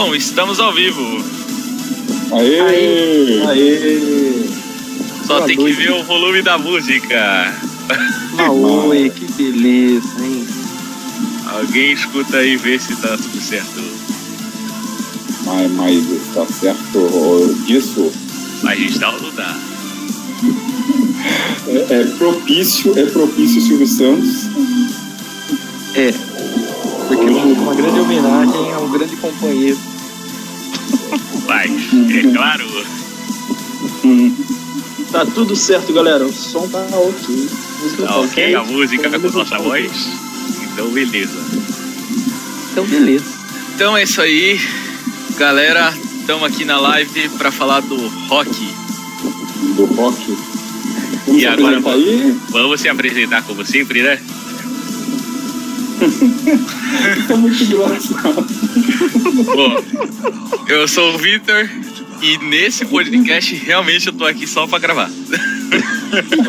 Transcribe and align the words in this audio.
Bom, 0.00 0.14
estamos 0.14 0.60
ao 0.60 0.72
vivo. 0.72 1.02
Aê! 2.30 2.60
Aê! 2.60 3.42
Aê! 3.48 4.48
Só 5.26 5.38
Boa 5.38 5.46
tem 5.46 5.56
noite. 5.56 5.76
que 5.76 5.82
ver 5.82 5.90
o 5.90 6.04
volume 6.04 6.40
da 6.40 6.56
música. 6.56 7.52
Maoi, 8.34 9.10
que 9.10 9.24
beleza, 9.32 10.24
hein? 10.24 10.46
Alguém 11.46 11.94
escuta 11.94 12.36
aí 12.36 12.52
e 12.52 12.56
vê 12.56 12.78
se 12.78 12.94
tá 12.94 13.16
tudo 13.16 13.40
certo. 13.40 13.82
Mas, 15.44 15.72
mas 15.72 16.10
está 16.12 16.46
certo 16.46 17.10
ó, 17.12 17.66
disso. 17.66 18.12
Mas 18.62 18.78
está 18.78 19.10
ou 19.10 19.20
não 19.20 19.32
tá? 19.32 19.58
É, 21.66 21.94
é 21.94 22.04
propício, 22.16 22.96
é 22.96 23.04
propício 23.04 23.60
Silvio 23.60 23.86
Santos. 23.88 24.46
É. 25.96 26.12
Porque 27.08 27.24
é 27.24 27.30
uma 27.30 27.74
grande 27.74 27.98
homenagem 27.98 28.72
a 28.72 28.78
um 28.78 28.92
grande 28.92 29.16
companheiro. 29.16 29.87
Mas, 31.48 31.70
é 32.14 32.22
claro. 32.30 32.66
Tá 35.10 35.24
tudo 35.24 35.56
certo, 35.56 35.92
galera. 35.94 36.24
O 36.26 36.32
som 36.32 36.68
tá 36.68 36.86
ok. 36.92 37.48
Música 37.80 38.06
Tá 38.06 38.18
ok 38.18 38.54
a 38.54 38.62
música 38.64 39.10
Todo 39.10 39.32
com 39.32 39.38
nossa 39.38 39.56
tá 39.56 39.62
voz? 39.62 39.90
Então, 40.62 40.90
beleza. 40.90 41.38
Então, 42.70 42.84
beleza. 42.84 43.24
Então 43.74 43.96
é 43.96 44.02
isso 44.02 44.20
aí. 44.20 44.60
Galera, 45.38 45.94
estamos 46.20 46.44
aqui 46.44 46.66
na 46.66 46.78
live 46.78 47.28
para 47.30 47.50
falar 47.50 47.80
do 47.80 47.96
rock. 48.28 48.50
do 49.74 49.86
rock. 49.86 50.36
Vamos 51.26 51.42
E 51.42 51.46
agora 51.46 51.76
aí. 51.78 52.36
Vamos 52.50 52.80
se 52.80 52.88
apresentar 52.90 53.42
como 53.44 53.64
sempre, 53.64 54.02
né? 54.02 54.20
Tá 57.26 57.36
muito 57.36 57.62
engraçado. 57.62 58.46
Bom, 59.44 59.82
eu 60.68 60.88
sou 60.88 61.14
o 61.14 61.18
Vitor 61.18 61.68
e 62.22 62.38
nesse 62.38 62.84
podcast 62.84 63.54
realmente 63.54 64.06
eu 64.06 64.12
tô 64.12 64.24
aqui 64.24 64.46
só 64.46 64.66
para 64.66 64.78
gravar. 64.78 65.10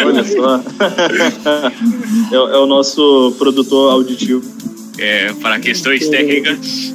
Olha 0.05 0.23
só. 0.23 0.63
é, 2.31 2.35
é 2.35 2.57
o 2.57 2.65
nosso 2.65 3.35
produtor 3.37 3.91
auditivo. 3.93 4.41
É, 4.97 5.33
para 5.33 5.59
questões 5.59 6.07
técnicas. 6.09 6.93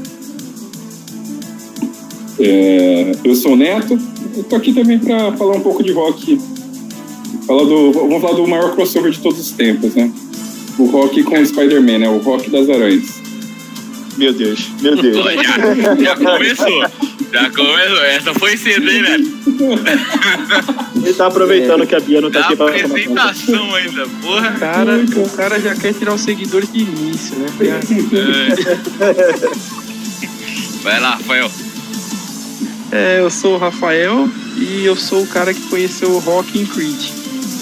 É, 2.38 3.12
eu 3.24 3.34
sou 3.34 3.52
o 3.52 3.56
Neto. 3.56 3.98
Eu 4.36 4.44
tô 4.44 4.56
aqui 4.56 4.72
também 4.72 4.98
para 4.98 5.32
falar 5.32 5.56
um 5.56 5.60
pouco 5.60 5.82
de 5.82 5.92
rock. 5.92 6.38
Falar 7.46 7.64
do, 7.64 7.92
vamos 7.92 8.20
falar 8.20 8.34
do 8.34 8.46
maior 8.46 8.74
crossover 8.74 9.10
de 9.10 9.20
todos 9.20 9.38
os 9.38 9.50
tempos, 9.52 9.94
né? 9.94 10.10
O 10.78 10.86
rock 10.86 11.22
com 11.22 11.38
o 11.38 11.46
Spider-Man, 11.46 11.98
né? 11.98 12.08
O 12.08 12.18
rock 12.18 12.50
das 12.50 12.68
aranhas. 12.68 13.23
Meu 14.16 14.32
Deus, 14.32 14.68
meu 14.80 14.94
Deus. 14.96 15.16
Pô, 15.16 15.30
já, 15.30 15.94
já 15.96 16.16
começou. 16.16 16.82
Já 17.32 17.50
começou. 17.50 18.04
Essa 18.04 18.34
foi 18.34 18.56
cedo, 18.56 18.88
hein, 18.88 19.02
né? 19.02 19.18
Ele 21.02 21.14
tá 21.14 21.26
aproveitando 21.26 21.84
que 21.86 21.94
a 21.96 22.00
Bia 22.00 22.20
não 22.20 22.30
tá 22.30 22.40
Da 22.40 22.46
aqui 22.46 22.56
pra 22.56 22.66
tomar 22.66 22.78
conta. 22.78 22.86
apresentação 22.86 23.74
ainda, 23.74 24.06
porra. 24.22 24.50
O 24.54 24.58
cara, 24.60 25.04
o 25.16 25.30
cara 25.30 25.60
já 25.60 25.74
quer 25.74 25.94
tirar 25.94 26.14
os 26.14 26.20
seguidores 26.20 26.72
de 26.72 26.78
início, 26.80 27.36
né? 27.36 27.46
É. 29.00 29.14
Vai 30.82 31.00
lá, 31.00 31.10
Rafael. 31.16 31.50
É, 32.92 33.18
eu 33.20 33.30
sou 33.30 33.54
o 33.54 33.58
Rafael 33.58 34.28
e 34.56 34.84
eu 34.84 34.94
sou 34.94 35.22
o 35.22 35.26
cara 35.26 35.52
que 35.52 35.62
conheceu 35.62 36.10
o 36.10 36.18
Rock 36.20 36.56
in 36.58 36.66
Creed. 36.66 37.10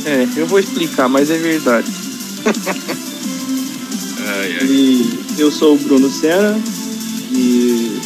É, 0.05 0.27
eu 0.36 0.47
vou 0.47 0.58
explicar, 0.58 1.08
mas 1.08 1.30
é 1.30 1.39
verdade. 1.39 1.90
Ai, 4.41 4.57
ai. 4.61 4.67
E 4.67 5.20
eu 5.39 5.51
sou 5.51 5.75
o 5.75 5.79
Bruno 5.79 6.11
Senna. 6.11 6.59
E 7.33 7.98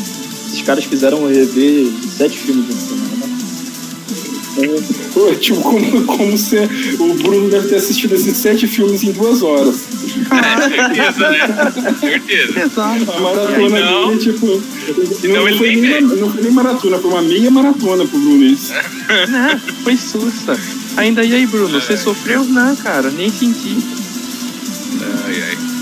esses 0.48 0.62
caras 0.62 0.84
fizeram 0.84 1.26
rever 1.26 1.86
sete 2.16 2.38
filmes 2.38 2.66
de 2.66 2.74
semana. 2.74 3.06
né? 3.26 3.36
Pô, 5.12 5.34
tipo, 5.34 5.60
como, 5.60 6.04
como 6.06 6.38
se 6.38 6.56
o 6.98 7.14
Bruno 7.14 7.50
deve 7.50 7.68
ter 7.68 7.76
assistido 7.76 8.14
esses 8.14 8.36
sete 8.36 8.66
filmes 8.66 9.02
em 9.02 9.12
duas 9.12 9.42
horas. 9.42 9.84
É, 10.30 10.62
certeza, 10.70 11.28
né? 11.30 11.94
Certeza. 12.00 12.60
Exato. 12.60 13.12
A 13.12 13.20
maratona 13.20 13.80
Não. 13.80 14.08
dele, 14.08 14.20
tipo. 14.20 14.62
Então 14.88 15.30
não, 15.30 15.48
ele 15.48 15.58
foi 15.58 15.76
nem 15.76 16.00
não 16.00 16.30
foi 16.32 16.42
nem 16.42 16.52
maratona, 16.52 16.98
foi 16.98 17.10
uma 17.10 17.22
meia 17.22 17.50
maratona 17.50 18.06
pro 18.06 18.18
Bruno 18.18 18.44
isso. 18.44 18.72
Né? 19.28 19.60
Foi 19.84 19.96
sussa. 19.96 20.58
Ainda 20.96 21.22
e 21.22 21.34
aí, 21.34 21.46
Bruno, 21.46 21.78
você 21.78 21.96
sofreu? 21.96 22.44
Não, 22.44 22.74
cara, 22.76 23.10
nem 23.10 23.30
senti. 23.30 23.76
Ai, 25.26 25.42
ai. 25.42 25.75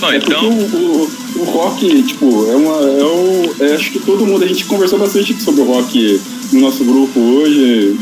Bom, 0.00 0.10
É 0.10 0.16
então, 0.16 0.48
o, 0.48 1.10
o, 1.36 1.40
o 1.42 1.44
rock, 1.44 2.02
tipo, 2.02 2.50
é 2.50 2.56
uma. 2.56 2.76
É 2.80 3.04
o, 3.04 3.54
é, 3.60 3.74
acho 3.74 3.92
que 3.92 3.98
todo 3.98 4.26
mundo, 4.26 4.42
a 4.44 4.48
gente 4.48 4.64
conversou 4.64 4.98
bastante 4.98 5.40
sobre 5.42 5.60
o 5.60 5.64
rock 5.64 6.20
no 6.52 6.60
nosso 6.60 6.82
grupo 6.84 7.20
hoje, 7.20 7.96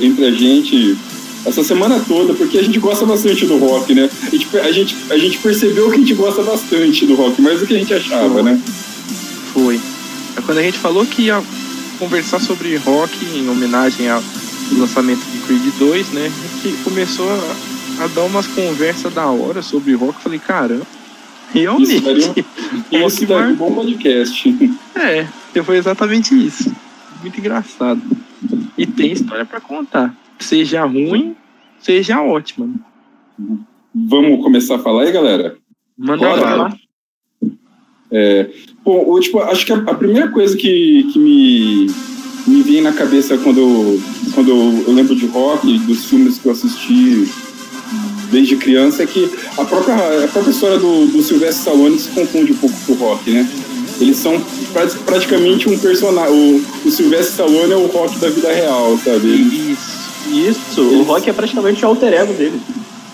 entre 0.00 0.24
a 0.24 0.30
gente, 0.30 0.96
essa 1.44 1.62
semana 1.62 2.02
toda, 2.08 2.32
porque 2.32 2.58
a 2.58 2.62
gente 2.62 2.78
gosta 2.78 3.04
bastante 3.04 3.44
do 3.44 3.58
rock, 3.58 3.94
né? 3.94 4.08
A 4.26 4.30
gente, 4.30 4.58
a 4.58 4.72
gente, 4.72 4.96
a 5.10 5.18
gente 5.18 5.38
percebeu 5.38 5.90
que 5.90 5.96
a 5.96 5.98
gente 5.98 6.14
gosta 6.14 6.42
bastante 6.42 7.04
do 7.04 7.14
rock, 7.14 7.40
mais 7.42 7.60
do 7.60 7.66
que 7.66 7.74
a 7.74 7.78
gente 7.78 7.92
achava, 7.92 8.42
né? 8.42 8.58
Foi. 9.52 9.78
É 10.36 10.40
quando 10.40 10.58
a 10.58 10.62
gente 10.62 10.78
falou 10.78 11.04
que 11.04 11.22
ia 11.22 11.42
conversar 11.98 12.40
sobre 12.40 12.74
rock 12.76 13.12
em 13.34 13.46
homenagem 13.48 14.08
ao 14.08 14.22
lançamento 14.72 15.20
de 15.30 15.38
Creed 15.40 15.62
2, 15.78 16.08
né? 16.08 16.32
A 16.32 16.66
gente 16.66 16.82
começou 16.82 17.28
a, 17.30 18.04
a 18.04 18.06
dar 18.06 18.22
umas 18.22 18.46
conversas 18.46 19.12
da 19.12 19.26
hora 19.26 19.60
sobre 19.60 19.94
rock. 19.94 20.22
Falei, 20.22 20.38
caramba, 20.38 20.86
realmente. 21.52 21.94
Isso 21.94 22.04
daria 22.04 22.28
um- 23.02 23.06
Isso 23.06 23.26
daí 23.26 23.52
um 23.52 23.56
bom 23.56 23.74
podcast. 23.74 24.54
É, 24.94 25.26
foi 25.62 25.76
exatamente 25.76 26.34
isso. 26.34 26.74
Muito 27.20 27.38
engraçado. 27.38 28.00
E 28.76 28.86
tem 28.86 29.12
história 29.12 29.44
pra 29.44 29.60
contar. 29.60 30.14
Seja 30.38 30.84
ruim, 30.84 31.36
seja 31.80 32.20
ótima. 32.20 32.68
Vamos 33.94 34.42
começar 34.42 34.76
a 34.76 34.78
falar 34.78 35.02
aí, 35.04 35.12
galera? 35.12 35.56
Manda 35.96 36.26
Bora 36.28 36.54
lá. 36.54 36.76
É, 38.10 38.50
bom, 38.84 39.10
o, 39.10 39.20
tipo, 39.20 39.38
acho 39.40 39.64
que 39.64 39.72
a, 39.72 39.76
a 39.76 39.94
primeira 39.94 40.28
coisa 40.28 40.56
que, 40.56 41.08
que 41.12 41.18
me, 41.18 41.86
me 42.46 42.62
vem 42.62 42.82
na 42.82 42.92
cabeça 42.92 43.38
quando, 43.38 43.98
quando 44.34 44.50
eu 44.50 44.92
lembro 44.92 45.14
de 45.16 45.26
rock, 45.26 45.78
dos 45.80 46.04
filmes 46.06 46.38
que 46.38 46.46
eu 46.46 46.52
assisti 46.52 47.26
desde 48.32 48.56
criança, 48.56 49.02
é 49.02 49.06
que 49.06 49.30
a 49.56 49.64
própria, 49.64 49.94
a 49.94 50.76
do, 50.78 51.06
do 51.06 51.22
Sylvester 51.22 51.58
Stallone 51.58 51.98
se 51.98 52.08
confunde 52.08 52.52
um 52.52 52.56
pouco 52.56 52.76
com 52.86 52.92
o 52.94 52.96
rock, 52.96 53.30
né? 53.30 53.48
Eles 54.00 54.16
são 54.16 54.40
pra- 54.72 54.86
praticamente 55.06 55.68
um 55.68 55.78
personagem. 55.78 56.32
O, 56.34 56.88
o 56.88 56.90
Sylvester 56.90 57.28
Stallone 57.46 57.72
é 57.72 57.76
o 57.76 57.86
rock 57.86 58.18
da 58.18 58.28
vida 58.28 58.52
real, 58.52 58.98
sabe? 59.04 59.28
Isso. 59.28 60.02
Isso, 60.32 60.80
o 60.80 61.02
rock 61.02 61.28
é 61.28 61.32
praticamente 61.32 61.84
o 61.84 61.88
alter 61.88 62.14
ego 62.14 62.32
dele. 62.32 62.58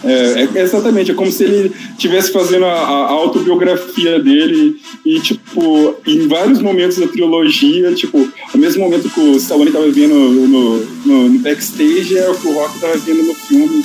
É, 0.04 0.46
é- 0.54 0.62
exatamente, 0.62 1.10
é 1.10 1.14
como 1.14 1.30
se 1.32 1.42
ele 1.42 1.72
estivesse 1.90 2.30
fazendo 2.30 2.64
a, 2.66 2.72
a 2.72 3.10
autobiografia 3.10 4.20
dele 4.20 4.76
e, 5.04 5.18
tipo, 5.18 5.96
em 6.06 6.28
vários 6.28 6.60
momentos 6.62 6.98
da 6.98 7.08
trilogia, 7.08 7.92
tipo, 7.94 8.28
ao 8.54 8.60
mesmo 8.60 8.84
momento 8.84 9.10
que 9.10 9.18
o 9.20 9.36
Stallone 9.36 9.70
estava 9.70 9.90
vendo 9.90 10.14
no, 10.14 10.46
no, 10.46 10.86
no 11.28 11.38
backstage, 11.40 12.16
é 12.16 12.28
o 12.30 12.34
que 12.34 12.46
o 12.46 12.52
Rock 12.52 12.76
estava 12.76 12.96
vendo 12.98 13.24
no 13.24 13.34
filme. 13.34 13.84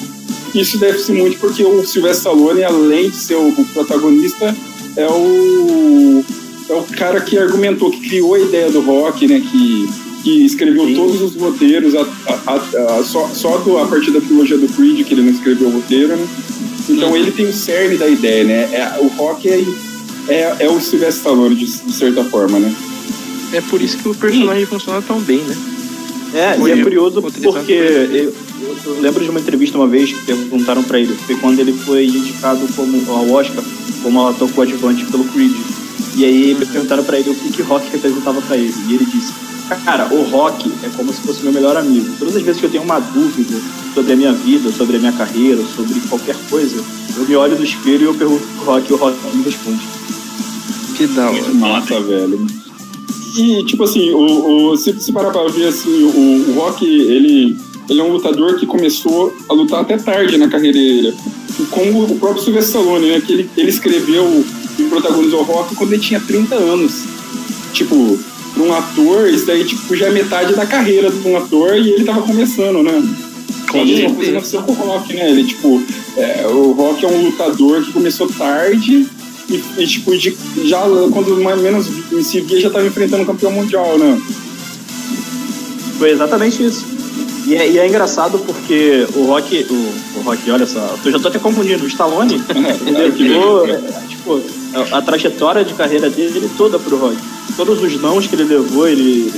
Isso 0.53 0.77
deve-se 0.77 1.11
muito 1.11 1.39
porque 1.39 1.63
o 1.63 1.85
Sylvester 1.85 2.31
Stallone, 2.31 2.63
além 2.63 3.09
de 3.09 3.15
ser 3.15 3.35
o, 3.35 3.51
protagonista, 3.73 4.55
é 4.95 5.07
o, 5.07 6.23
é 6.69 6.73
o 6.73 6.83
cara 6.83 7.21
que 7.21 7.37
argumentou, 7.37 7.89
que 7.89 8.07
criou 8.07 8.35
a 8.35 8.39
ideia 8.39 8.69
do 8.69 8.81
rock, 8.81 9.27
né, 9.27 9.41
que, 9.51 9.89
que 10.23 10.45
escreveu 10.45 10.85
Sim. 10.85 10.95
todos 10.95 11.21
os 11.21 11.35
roteiros, 11.35 11.95
a, 11.95 12.01
a- 12.45 12.99
a- 12.99 13.03
só, 13.03 13.27
só 13.33 13.57
do- 13.57 13.77
a 13.79 13.87
partir 13.87 14.11
da 14.11 14.21
trilogia 14.21 14.57
do 14.57 14.67
Creed, 14.67 15.05
que 15.07 15.13
ele 15.13 15.23
não 15.23 15.31
escreveu 15.31 15.69
o 15.69 15.71
roteiro, 15.71 16.15
né? 16.15 16.27
Então 16.89 17.09
Uhum. 17.09 17.17
ele 17.17 17.31
tem 17.31 17.47
o 17.47 17.53
cerne 17.53 17.97
da 17.97 18.07
ideia, 18.07 18.43
né? 18.43 18.69
É, 18.73 18.99
o 18.99 19.07
rock 19.07 19.49
é, 19.49 19.63
é, 20.27 20.55
é 20.59 20.69
o 20.69 20.79
Sylvester 20.79 21.09
Stallone, 21.17 21.55
de, 21.55 21.65
de 21.65 21.93
certa 21.93 22.23
forma, 22.25 22.59
né? 22.59 22.73
É 23.53 23.61
por 23.61 23.81
isso 23.81 23.97
que 23.97 24.09
o 24.09 24.13
personagem 24.15 24.65
funciona 24.65 25.01
tão 25.01 25.19
bem, 25.19 25.39
né? 25.39 25.55
É, 26.33 26.55
Foi 26.57 26.71
e 26.71 26.79
é 26.79 26.83
curioso 26.83 27.21
porque 27.21 27.73
eu, 27.73 28.33
eu 28.85 29.01
lembro 29.01 29.23
de 29.23 29.29
uma 29.29 29.39
entrevista 29.39 29.77
uma 29.77 29.87
vez 29.87 30.11
que 30.11 30.25
perguntaram 30.25 30.83
pra 30.83 30.99
ele, 30.99 31.13
foi 31.13 31.35
quando 31.35 31.59
ele 31.59 31.73
foi 31.73 32.05
indicado 32.05 32.67
como 32.75 33.11
ao 33.11 33.29
Oscar 33.31 33.63
como 34.03 34.27
ator 34.27 34.51
coadjuvante 34.51 35.05
pelo 35.05 35.23
Creed. 35.25 35.53
E 36.15 36.25
aí 36.25 36.55
perguntaram 36.55 37.03
pra 37.03 37.17
ele 37.17 37.31
o 37.31 37.35
que, 37.35 37.51
que 37.51 37.61
rock 37.61 37.89
representava 37.91 38.41
pra 38.41 38.57
ele. 38.57 38.73
E 38.87 38.93
ele 38.93 39.05
disse: 39.05 39.33
Cara, 39.85 40.13
o 40.13 40.23
rock 40.29 40.71
é 40.83 40.89
como 40.89 41.11
se 41.11 41.21
fosse 41.21 41.41
meu 41.41 41.53
melhor 41.53 41.75
amigo. 41.75 42.07
Todas 42.19 42.35
as 42.35 42.43
vezes 42.43 42.59
que 42.59 42.67
eu 42.67 42.69
tenho 42.69 42.83
uma 42.83 42.99
dúvida 42.99 43.59
sobre 43.93 44.13
a 44.13 44.15
minha 44.15 44.33
vida, 44.33 44.71
sobre 44.71 44.97
a 44.97 44.99
minha 44.99 45.13
carreira, 45.13 45.63
sobre 45.75 45.99
qualquer 46.01 46.35
coisa, 46.49 46.83
eu 47.15 47.25
me 47.25 47.35
olho 47.35 47.55
no 47.57 47.63
espelho 47.63 48.01
e 48.01 48.05
eu 48.05 48.13
pergunto 48.13 48.45
pro 48.57 48.65
rock 48.65 48.91
e 48.91 48.93
o 48.93 48.97
rock 48.97 49.17
me 49.33 49.43
responde. 49.43 49.81
Que 50.95 51.07
da 51.07 51.29
hora. 51.29 51.41
Muito 51.41 51.55
Massa, 51.55 51.99
velho. 52.01 52.45
E, 53.35 53.63
tipo 53.65 53.83
assim, 53.83 54.11
o, 54.11 54.71
o, 54.71 54.77
se, 54.77 54.93
se 54.99 55.11
parar 55.11 55.31
pra 55.31 55.47
ver, 55.47 55.67
assim, 55.67 56.03
o, 56.03 56.51
o 56.51 56.53
Rock, 56.53 56.85
ele, 56.85 57.57
ele 57.89 57.99
é 57.99 58.03
um 58.03 58.13
lutador 58.13 58.57
que 58.57 58.65
começou 58.65 59.33
a 59.49 59.53
lutar 59.53 59.81
até 59.81 59.97
tarde 59.97 60.37
na 60.37 60.47
carreira 60.47 60.77
dele. 60.77 61.13
Como 61.71 62.03
o 62.03 62.19
próprio 62.19 62.43
Sylvester 62.43 62.81
Stallone, 62.81 63.09
né? 63.09 63.21
Que 63.21 63.33
ele, 63.33 63.49
ele 63.57 63.69
escreveu 63.69 64.45
e 64.77 64.83
protagonizou 64.83 65.41
o 65.41 65.43
Rock 65.43 65.75
quando 65.75 65.93
ele 65.93 66.01
tinha 66.01 66.19
30 66.19 66.55
anos. 66.55 67.03
Tipo, 67.73 68.19
pra 68.53 68.63
um 68.63 68.73
ator, 68.73 69.27
isso 69.29 69.45
daí, 69.47 69.63
tipo, 69.63 69.95
já 69.95 70.07
é 70.07 70.11
metade 70.11 70.53
da 70.53 70.65
carreira 70.65 71.09
de 71.09 71.27
um 71.27 71.35
ator 71.35 71.75
e 71.75 71.91
ele 71.91 72.03
tava 72.03 72.21
começando, 72.21 72.83
né? 72.83 73.03
Com 73.69 73.81
a 73.81 73.85
mesma 73.85 74.13
coisa 74.13 74.31
aconteceu 74.31 74.61
com 74.61 74.71
o 74.71 74.75
Rock, 74.75 75.13
né? 75.13 75.31
Ele, 75.31 75.43
tipo, 75.43 75.81
é, 76.17 76.45
o 76.47 76.71
Rock 76.73 77.03
é 77.03 77.07
um 77.07 77.25
lutador 77.25 77.81
que 77.81 77.91
começou 77.91 78.27
tarde 78.27 79.07
e, 79.49 79.61
e 79.77 79.87
tipo, 79.87 80.17
de, 80.17 80.35
já 80.65 80.81
quando 81.11 81.41
mais 81.43 81.61
menos 81.61 81.87
se 82.23 82.41
via, 82.41 82.61
já 82.61 82.69
tava 82.69 82.85
enfrentando 82.85 83.23
o 83.23 83.25
campeão 83.25 83.51
mundial, 83.51 83.97
né? 83.97 84.21
Foi 85.97 86.11
exatamente 86.11 86.63
isso. 86.63 86.85
E 87.45 87.55
é, 87.55 87.69
e 87.69 87.77
é 87.77 87.87
engraçado 87.87 88.39
porque 88.39 89.05
o 89.15 89.25
Rock, 89.25 89.65
o, 89.69 90.19
o 90.19 90.21
Rock, 90.23 90.49
olha 90.49 90.65
só, 90.65 90.95
eu 91.03 91.11
já 91.11 91.19
tô 91.19 91.27
até 91.27 91.39
confundindo, 91.39 91.83
o 91.83 91.87
Stallone, 91.87 92.41
ele 92.87 93.33
levou, 93.33 93.67
é, 93.67 93.77
tipo, 94.07 94.41
a, 94.73 94.97
a, 94.97 95.01
trajetória 95.01 95.65
de 95.65 95.73
carreira 95.73 96.09
dele 96.09 96.49
toda 96.57 96.79
pro 96.79 96.97
Rock. 96.97 97.17
Todos 97.57 97.83
os 97.83 98.01
nãos 98.01 98.27
que 98.27 98.35
ele 98.35 98.45
levou, 98.45 98.87
ele, 98.87 99.31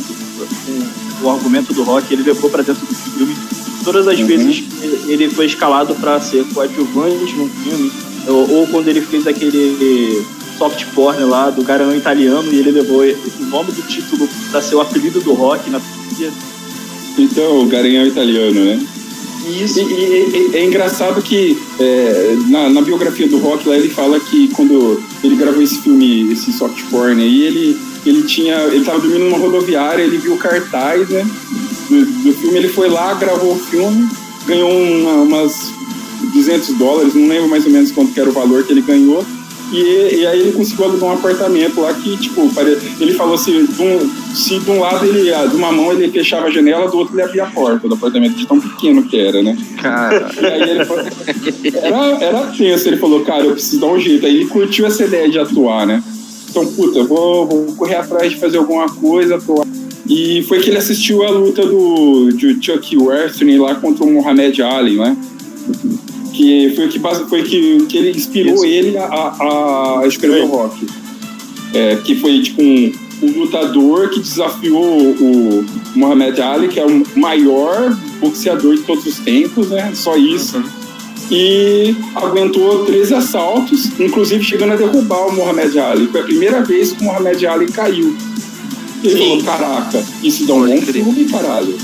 o 1.24 1.30
argumento 1.30 1.74
do 1.74 1.84
Rock, 1.84 2.14
ele 2.14 2.24
levou 2.24 2.50
para 2.50 2.62
dentro 2.62 2.86
do 2.86 2.94
filme. 2.94 3.36
Todas 3.84 4.08
as 4.08 4.20
uhum. 4.20 4.28
vezes 4.28 4.60
que 4.60 5.12
ele 5.12 5.28
foi 5.30 5.48
escalado 5.48 5.96
para 5.96 6.22
ser 6.22 6.46
coadjuvante 6.54 7.34
num 7.36 7.50
filme, 7.50 7.92
ou, 8.28 8.50
ou, 8.50 8.68
quando 8.68 8.88
ele 8.88 9.02
fez 9.02 9.28
aquele 9.28 10.26
soft 10.58 10.86
porn 10.94 11.24
lá 11.26 11.50
do 11.50 11.64
Garanhão 11.64 11.96
Italiano 11.96 12.52
e 12.52 12.60
ele 12.60 12.72
levou 12.72 13.04
o 13.04 13.46
nome 13.46 13.72
do 13.72 13.82
título 13.82 14.28
para 14.52 14.62
ser 14.62 14.76
o 14.76 14.82
apelido 14.82 15.20
do 15.22 15.34
Rock 15.34 15.70
na 15.70 15.80
então, 17.18 17.62
o 17.62 17.66
Garanhão 17.68 18.06
italiano, 18.06 18.64
né? 18.66 18.80
Isso. 19.48 19.80
E, 19.80 19.84
e, 19.84 20.52
e, 20.54 20.58
é 20.58 20.66
engraçado 20.66 21.22
que 21.22 21.58
é, 21.80 22.36
na, 22.48 22.70
na, 22.70 22.82
biografia 22.82 23.28
do 23.28 23.38
Rock 23.38 23.68
lá 23.70 23.76
ele 23.76 23.90
fala 23.90 24.20
que 24.20 24.48
quando 24.50 25.02
ele 25.24 25.36
gravou 25.36 25.62
esse 25.62 25.80
filme, 25.82 26.32
esse 26.32 26.52
soft 26.52 26.82
porn 26.90 27.22
aí, 27.22 27.44
ele, 27.44 27.78
ele 28.06 28.24
tinha. 28.24 28.56
Ele 28.66 28.84
tava 28.84 29.00
dormindo 29.00 29.26
numa 29.26 29.38
rodoviária, 29.38 30.04
ele 30.04 30.18
viu 30.18 30.34
o 30.34 30.38
cartaz, 30.38 31.08
né? 31.10 31.26
Do, 31.90 32.06
do 32.06 32.34
filme, 32.34 32.58
ele 32.58 32.70
foi 32.70 32.90
lá, 32.90 33.14
gravou 33.14 33.54
o 33.54 33.60
filme, 33.60 34.10
ganhou 34.48 34.72
uma, 34.72 35.14
umas 35.22 35.72
200 36.36 36.78
dólares, 36.78 37.16
não 37.16 37.28
lembro 37.28 37.50
mais 37.50 37.66
ou 37.66 37.72
menos 37.72 37.92
quanto 37.92 38.12
que 38.12 38.20
era 38.20 38.30
o 38.30 38.34
valor 38.34 38.64
que 38.64 38.74
ele 38.74 38.82
ganhou. 38.82 39.26
E, 39.72 40.18
e, 40.20 40.28
aí 40.28 40.42
ele 40.42 40.52
conseguiu 40.52 40.86
alugar 40.86 41.10
um 41.10 41.14
apartamento 41.14 41.82
lá 41.82 41.92
que, 41.94 42.16
tipo, 42.18 42.50
ele 43.00 43.14
falou 43.14 43.34
assim, 43.34 43.66
de 43.66 43.82
um, 43.82 44.10
se 44.34 44.60
de 44.60 44.70
um 44.70 44.80
lado 44.80 45.04
ele, 45.06 45.34
ah, 45.34 45.48
de 45.48 45.56
uma 45.56 45.72
mão 45.72 45.92
ele 45.92 46.12
fechava 46.12 46.46
a 46.46 46.52
janela, 46.52 46.88
do 46.88 46.98
outro 46.98 47.16
ele 47.16 47.24
abria 47.24 47.46
a 47.46 47.48
porta 47.48 47.88
do 47.88 47.96
apartamento, 47.96 48.36
de 48.36 48.46
tão 48.46 48.62
pequeno 48.62 49.04
que 49.04 49.18
era, 49.18 49.42
né? 49.42 49.58
Cara. 49.82 50.30
E 50.40 50.46
aí 50.46 50.70
ele 50.70 50.86
falou, 50.86 51.04
era, 51.74 52.24
era 52.24 52.42
tenso, 52.56 52.88
ele 52.88 52.98
falou, 52.98 53.22
cara, 53.22 53.44
eu 53.44 53.54
preciso 53.54 53.82
dar 53.82 53.88
um 53.88 54.00
jeito. 54.00 54.26
Aí 54.26 54.36
ele 54.36 54.46
curtiu 54.46 54.86
essa 54.86 55.04
ideia 55.04 55.30
de 55.30 55.40
atuar, 55.40 55.88
né? 55.88 56.04
Então, 56.50 56.66
puta, 56.68 57.00
eu 57.00 57.08
vou, 57.08 57.48
vou 57.48 57.66
correr 57.76 57.96
atrás 57.96 58.32
de 58.32 58.38
fazer 58.38 58.58
alguma 58.58 58.88
coisa, 58.88 59.36
atuar. 59.36 59.66
E 60.08 60.44
foi 60.44 60.60
que 60.60 60.70
ele 60.70 60.78
assistiu 60.78 61.24
a 61.24 61.32
luta 61.32 61.66
do 61.66 62.30
de 62.32 62.58
Chuck 62.64 62.96
Wrestling 62.96 63.58
lá 63.58 63.74
contra 63.76 64.06
o 64.06 64.12
Muhammad 64.12 64.58
Ali, 64.60 64.98
né? 64.98 65.18
Que 66.36 66.74
foi 66.76 66.88
que 66.88 67.00
foi 67.30 67.44
que, 67.44 67.86
que 67.86 67.98
ele 67.98 68.12
inspirou 68.12 68.56
Isso. 68.56 68.66
ele 68.66 68.98
a, 68.98 69.06
a, 69.06 70.00
a 70.02 70.08
escrever 70.08 70.44
o 70.44 70.48
rock. 70.48 70.86
É, 71.74 71.96
que 71.98 72.16
foi 72.16 72.42
tipo 72.42 72.62
um, 72.62 72.92
um, 73.24 73.40
lutador 73.40 74.10
que 74.10 74.20
desafiou 74.20 74.84
o 74.84 75.66
Muhammad 75.96 76.38
Ali, 76.40 76.68
que 76.68 76.80
é 76.80 76.86
o 76.86 77.04
maior 77.16 77.98
boxeador 78.20 78.76
de 78.76 78.84
todos 78.84 79.06
os 79.06 79.20
tempos, 79.20 79.70
né? 79.70 79.92
Só 79.94 80.16
isso. 80.16 80.58
Uhum. 80.58 80.64
E 81.32 81.96
aguentou 82.14 82.86
13 82.86 83.16
assaltos, 83.16 84.00
inclusive 84.00 84.44
chegando 84.44 84.74
a 84.74 84.76
derrubar 84.76 85.28
o 85.28 85.34
Muhammad 85.34 85.76
Ali. 85.76 86.08
Foi 86.08 86.22
a 86.22 86.24
primeira 86.24 86.62
vez 86.62 86.92
que 86.92 87.02
o 87.02 87.06
Muhammad 87.06 87.44
Ali 87.44 87.68
caiu. 87.68 88.16
Ele 89.04 89.14
Sim. 89.14 89.42
falou: 89.42 89.44
Caraca, 89.44 90.06
isso 90.24 90.46
dá 90.46 90.54
um 90.54 90.68
bom 90.68 90.82
filme, 90.82 91.26
caralho. 91.26 91.76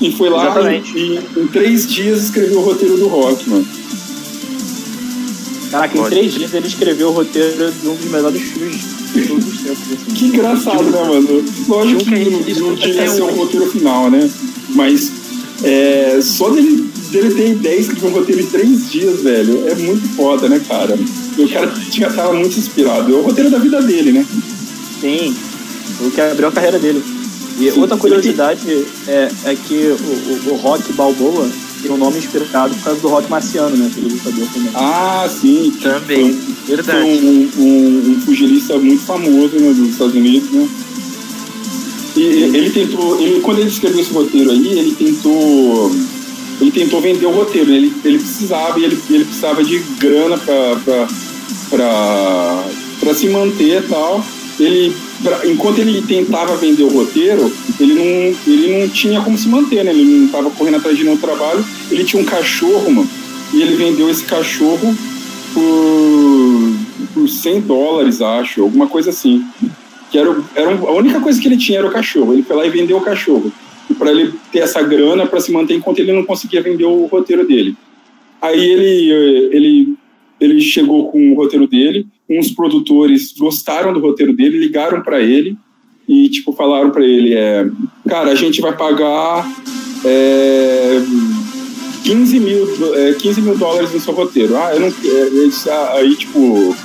E 0.00 0.12
foi 0.12 0.28
lá 0.28 0.54
e, 0.70 0.98
e, 0.98 1.40
em 1.40 1.46
três 1.46 1.86
dias 1.86 2.24
escreveu 2.24 2.58
o 2.58 2.62
roteiro 2.62 2.96
do 2.98 3.08
rock, 3.08 3.48
mano. 3.48 3.66
Caraca, 5.70 5.98
em 5.98 6.04
três 6.04 6.34
dias 6.34 6.54
ele 6.54 6.66
escreveu 6.66 7.08
o 7.08 7.12
roteiro 7.12 7.72
de 7.72 7.88
um 7.88 7.94
dos 7.94 8.10
melhores 8.10 8.42
filmes 8.42 8.76
de 9.14 9.26
todos 9.26 9.46
os 9.46 9.60
tempos. 9.60 9.78
Assim. 9.92 10.14
Que 10.14 10.24
engraçado, 10.26 10.84
né, 10.84 11.02
mano? 11.02 11.44
Lógico 11.68 12.04
que 12.04 12.30
não, 12.60 12.68
não 12.68 12.76
tinha 12.76 13.08
ser 13.08 13.22
o 13.22 13.34
roteiro 13.34 13.70
final, 13.70 14.10
né? 14.10 14.30
Mas 14.70 15.12
é, 15.62 16.18
só 16.22 16.50
dele, 16.50 16.90
dele 17.10 17.34
ter 17.34 17.50
ideia 17.52 17.76
de 17.76 17.82
escrever 17.82 18.06
um 18.06 18.18
roteiro 18.18 18.42
em 18.42 18.46
três 18.46 18.90
dias, 18.90 19.22
velho, 19.22 19.66
é 19.66 19.74
muito 19.76 20.06
foda, 20.14 20.48
né, 20.48 20.60
cara? 20.68 20.98
E 21.38 21.42
o 21.42 21.48
cara 21.48 21.72
tinha, 21.90 22.10
tava 22.10 22.34
muito 22.34 22.58
inspirado. 22.58 23.14
É 23.14 23.18
o 23.18 23.22
roteiro 23.22 23.50
da 23.50 23.58
vida 23.58 23.80
dele, 23.82 24.12
né? 24.12 24.26
Sim, 25.00 25.34
o 26.00 26.10
que 26.10 26.20
abriu 26.20 26.48
a 26.48 26.52
carreira 26.52 26.78
dele. 26.78 27.02
E 27.58 27.70
outra 27.70 27.96
curiosidade 27.96 28.86
é, 29.08 29.30
é 29.44 29.54
que 29.54 29.74
o, 29.74 30.50
o, 30.50 30.52
o, 30.52 30.56
Rock 30.56 30.92
Balboa 30.92 31.48
tem 31.80 31.90
um 31.90 31.96
nome 31.96 32.18
inspirado 32.18 32.74
por 32.74 32.84
causa 32.84 33.00
do 33.00 33.08
Rock 33.08 33.30
Marciano, 33.30 33.74
né? 33.76 33.88
Aquele 33.90 34.12
lutador 34.12 34.46
também. 34.52 34.70
Ah, 34.74 35.26
sim. 35.28 35.72
Também, 35.80 36.34
foi, 36.34 36.76
verdade. 36.76 37.00
Foi 37.00 37.08
um, 37.08 37.50
um, 37.58 38.10
um, 38.10 38.20
pugilista 38.26 38.78
muito 38.78 39.02
famoso 39.02 39.58
né, 39.58 39.72
dos 39.72 39.88
Estados 39.90 40.14
Unidos, 40.14 40.50
né? 40.50 40.68
E 42.14 42.20
ele 42.20 42.70
tentou, 42.70 43.20
ele, 43.20 43.40
quando 43.40 43.58
ele 43.58 43.68
escreveu 43.68 44.00
esse 44.00 44.12
roteiro 44.12 44.50
aí, 44.50 44.78
ele 44.78 44.94
tentou 44.94 45.90
ele 46.60 46.70
tentou 46.70 47.00
vender 47.00 47.26
o 47.26 47.30
roteiro, 47.30 47.70
ele, 47.70 47.92
ele 48.04 48.18
precisava, 48.18 48.78
ele, 48.80 48.98
ele 49.10 49.24
precisava 49.24 49.62
de 49.62 49.78
grana 49.98 50.38
para 50.38 51.06
se 53.14 53.28
manter 53.28 53.82
e 53.82 53.86
tal. 53.86 54.24
Ele 54.58 54.96
pra, 55.22 55.46
enquanto 55.46 55.78
ele 55.78 56.02
tentava 56.02 56.56
vender 56.56 56.82
o 56.82 56.88
roteiro, 56.88 57.52
ele 57.80 57.94
não, 57.94 58.52
ele 58.52 58.80
não 58.80 58.88
tinha 58.88 59.20
como 59.20 59.36
se 59.36 59.48
manter, 59.48 59.84
né? 59.84 59.90
Ele 59.90 60.04
não 60.04 60.26
estava 60.26 60.50
correndo 60.50 60.76
atrás 60.76 60.96
de 60.96 61.04
nenhum 61.04 61.16
trabalho. 61.16 61.64
Ele 61.90 62.04
tinha 62.04 62.22
um 62.22 62.26
cachorro, 62.26 62.90
mano, 62.90 63.08
e 63.52 63.62
ele 63.62 63.76
vendeu 63.76 64.10
esse 64.10 64.24
cachorro 64.24 64.96
por, 65.54 67.12
por 67.14 67.28
100 67.28 67.60
dólares, 67.62 68.20
acho, 68.20 68.62
alguma 68.62 68.86
coisa 68.86 69.10
assim. 69.10 69.44
Que 70.10 70.18
era, 70.18 70.36
era 70.54 70.70
a 70.70 70.92
única 70.92 71.20
coisa 71.20 71.40
que 71.40 71.48
ele 71.48 71.56
tinha 71.56 71.78
era 71.78 71.88
o 71.88 71.92
cachorro. 71.92 72.32
Ele 72.32 72.42
foi 72.42 72.56
lá 72.56 72.66
e 72.66 72.70
vendeu 72.70 72.96
o 72.98 73.02
cachorro. 73.02 73.52
Para 73.98 74.10
ele 74.10 74.34
ter 74.52 74.60
essa 74.60 74.82
grana 74.82 75.26
para 75.26 75.40
se 75.40 75.52
manter 75.52 75.74
enquanto 75.74 76.00
ele 76.00 76.12
não 76.12 76.24
conseguia 76.24 76.62
vender 76.62 76.84
o 76.84 77.06
roteiro 77.06 77.46
dele. 77.46 77.76
Aí 78.40 78.60
ele, 78.60 79.10
ele, 79.52 79.94
ele 80.40 80.60
chegou 80.60 81.10
com 81.10 81.32
o 81.32 81.34
roteiro 81.34 81.66
dele 81.66 82.06
uns 82.28 82.50
produtores 82.50 83.32
gostaram 83.32 83.92
do 83.92 84.00
roteiro 84.00 84.34
dele, 84.34 84.58
ligaram 84.58 85.00
para 85.02 85.20
ele 85.20 85.56
e 86.08 86.28
tipo 86.28 86.52
falaram 86.52 86.90
para 86.90 87.04
ele 87.04 87.34
é, 87.34 87.68
cara, 88.08 88.30
a 88.30 88.34
gente 88.34 88.60
vai 88.60 88.76
pagar 88.76 89.48
é, 90.04 91.02
15 92.04 92.40
mil, 92.40 92.94
é, 92.94 93.14
15 93.14 93.40
mil 93.40 93.56
dólares 93.56 93.92
no 93.92 94.00
seu 94.00 94.14
roteiro. 94.14 94.56
Ah, 94.56 94.72
eu 94.74 94.80
não, 94.80 94.88
é, 94.88 95.50
ah, 95.70 95.94
aí 95.96 96.14
tipo, 96.14 96.76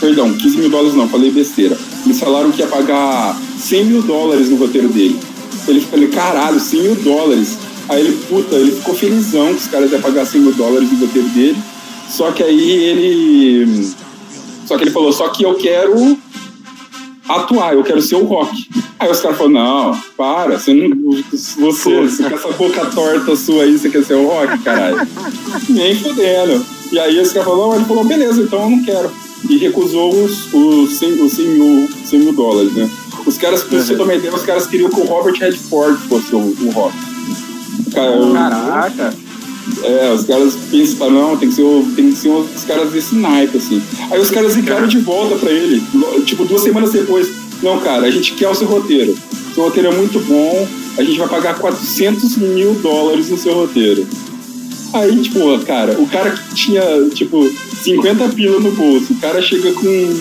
perdão, 0.00 0.32
15 0.32 0.56
mil 0.56 0.70
dólares 0.70 0.94
não, 0.94 1.08
falei 1.08 1.30
besteira. 1.30 1.76
Eles 2.04 2.18
falaram 2.18 2.50
que 2.50 2.60
ia 2.60 2.66
pagar 2.66 3.38
100 3.58 3.84
mil 3.84 4.02
dólares 4.02 4.48
no 4.48 4.56
roteiro 4.56 4.88
dele. 4.88 5.18
Ele 5.68 5.80
falou, 5.80 6.08
caralho, 6.08 6.58
100 6.58 6.82
mil 6.82 6.94
dólares. 6.96 7.58
Aí 7.88 8.00
ele, 8.00 8.16
puta, 8.28 8.56
ele 8.56 8.72
ficou 8.72 8.94
felizão 8.94 9.48
que 9.48 9.60
os 9.60 9.66
caras 9.66 9.92
iam 9.92 10.00
pagar 10.00 10.24
100 10.24 10.40
mil 10.40 10.52
dólares 10.52 10.90
no 10.90 10.98
roteiro 10.98 11.28
dele. 11.28 11.58
Só 12.08 12.32
que 12.32 12.42
aí 12.42 12.70
ele 12.70 13.94
só 14.66 14.76
que 14.76 14.84
ele 14.84 14.90
falou, 14.90 15.12
só 15.12 15.28
que 15.28 15.44
eu 15.44 15.54
quero 15.54 16.16
atuar, 17.28 17.74
eu 17.74 17.82
quero 17.82 18.00
ser 18.02 18.16
o 18.16 18.24
rock. 18.24 18.68
Aí 18.98 19.10
os 19.10 19.20
caras 19.20 19.36
falaram, 19.36 19.90
não, 19.90 20.02
para, 20.16 20.58
você 20.58 20.72
não. 20.72 21.22
Você, 21.32 22.00
você 22.02 22.22
com 22.24 22.34
essa 22.34 22.52
boca 22.52 22.86
torta 22.86 23.36
sua 23.36 23.64
aí, 23.64 23.76
você 23.76 23.90
quer 23.90 24.04
ser 24.04 24.14
o 24.14 24.26
rock, 24.26 24.58
caralho. 24.58 24.96
Nem 25.68 25.94
fudendo. 25.94 26.64
E 26.90 26.98
aí 26.98 27.18
os 27.18 27.32
caras 27.32 27.48
falaram, 27.48 27.76
ele 27.76 27.84
falou, 27.84 28.04
beleza, 28.04 28.42
então 28.42 28.62
eu 28.62 28.70
não 28.70 28.84
quero. 28.84 29.10
E 29.48 29.56
recusou 29.56 30.14
os, 30.14 30.52
os, 30.52 30.98
100, 30.98 31.22
os 31.22 31.32
100, 31.32 31.46
mil, 31.46 31.88
100 32.04 32.18
mil 32.20 32.32
dólares, 32.32 32.72
né? 32.74 32.88
Os 33.26 33.38
caras, 33.38 33.64
pra 33.64 33.80
você 33.80 33.94
uma 33.94 34.14
ideia, 34.14 34.34
os 34.34 34.42
caras 34.42 34.66
queriam 34.66 34.90
que 34.90 35.00
o 35.00 35.04
Robert 35.04 35.34
Redford 35.38 35.98
fosse 36.08 36.34
o, 36.34 36.38
o 36.38 36.70
rock. 36.70 36.94
Caraca! 37.92 39.14
É, 39.82 40.12
os 40.12 40.24
caras 40.24 40.56
pensam, 40.70 41.10
não, 41.10 41.36
tem 41.36 41.48
que 41.48 41.54
ser, 41.54 41.64
tem 41.94 42.10
que 42.10 42.16
ser 42.16 42.28
os 42.28 42.64
caras 42.64 42.90
desse 42.90 43.14
naipe, 43.14 43.58
assim. 43.58 43.82
Aí 44.10 44.20
os 44.20 44.30
caras 44.30 44.56
ligaram 44.56 44.86
de 44.86 44.98
volta 44.98 45.36
pra 45.36 45.50
ele, 45.50 45.82
tipo, 46.24 46.44
duas 46.44 46.62
semanas 46.62 46.90
depois. 46.90 47.28
Não, 47.62 47.78
cara, 47.78 48.06
a 48.06 48.10
gente 48.10 48.34
quer 48.34 48.48
o 48.48 48.54
seu 48.54 48.66
roteiro. 48.66 49.16
Seu 49.54 49.64
roteiro 49.64 49.88
é 49.88 49.94
muito 49.94 50.18
bom, 50.20 50.68
a 50.98 51.02
gente 51.02 51.18
vai 51.18 51.28
pagar 51.28 51.58
400 51.58 52.36
mil 52.38 52.74
dólares 52.74 53.28
no 53.30 53.38
seu 53.38 53.54
roteiro. 53.54 54.06
Aí, 54.92 55.20
tipo, 55.22 55.58
cara, 55.60 55.98
o 55.98 56.06
cara 56.06 56.30
que 56.32 56.54
tinha, 56.54 56.82
tipo, 57.14 57.50
50 57.82 58.28
pila 58.30 58.60
no 58.60 58.72
bolso, 58.72 59.12
o 59.12 59.16
cara 59.16 59.40
chega 59.40 59.72
com 59.72 60.20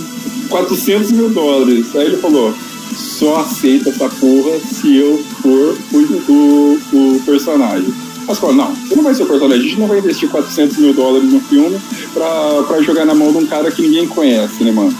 400 0.49 1.11
mil 1.11 1.29
dólares. 1.29 1.93
Aí 1.95 2.05
ele 2.05 2.17
falou, 2.17 2.53
só 2.95 3.41
aceita 3.41 3.89
essa 3.89 4.07
porra 4.07 4.59
se 4.59 4.95
eu 4.95 5.21
for 5.41 5.77
o, 5.93 6.31
o, 6.31 6.79
o 6.93 7.21
personagem. 7.25 7.93
Mas 8.27 8.39
falou, 8.39 8.55
não, 8.55 8.73
você 8.73 8.95
não 8.95 9.03
vai 9.03 9.13
ser 9.13 9.23
o 9.23 9.25
personagem, 9.25 9.59
a 9.59 9.69
gente 9.69 9.79
não 9.79 9.87
vai 9.87 9.97
investir 9.99 10.29
400 10.29 10.77
mil 10.77 10.93
dólares 10.93 11.31
no 11.31 11.39
filme 11.41 11.79
pra, 12.13 12.63
pra 12.67 12.81
jogar 12.81 13.05
na 13.05 13.13
mão 13.15 13.31
de 13.31 13.37
um 13.39 13.45
cara 13.45 13.71
que 13.71 13.81
ninguém 13.81 14.07
conhece, 14.07 14.63
né, 14.63 14.71
mano? 14.71 14.93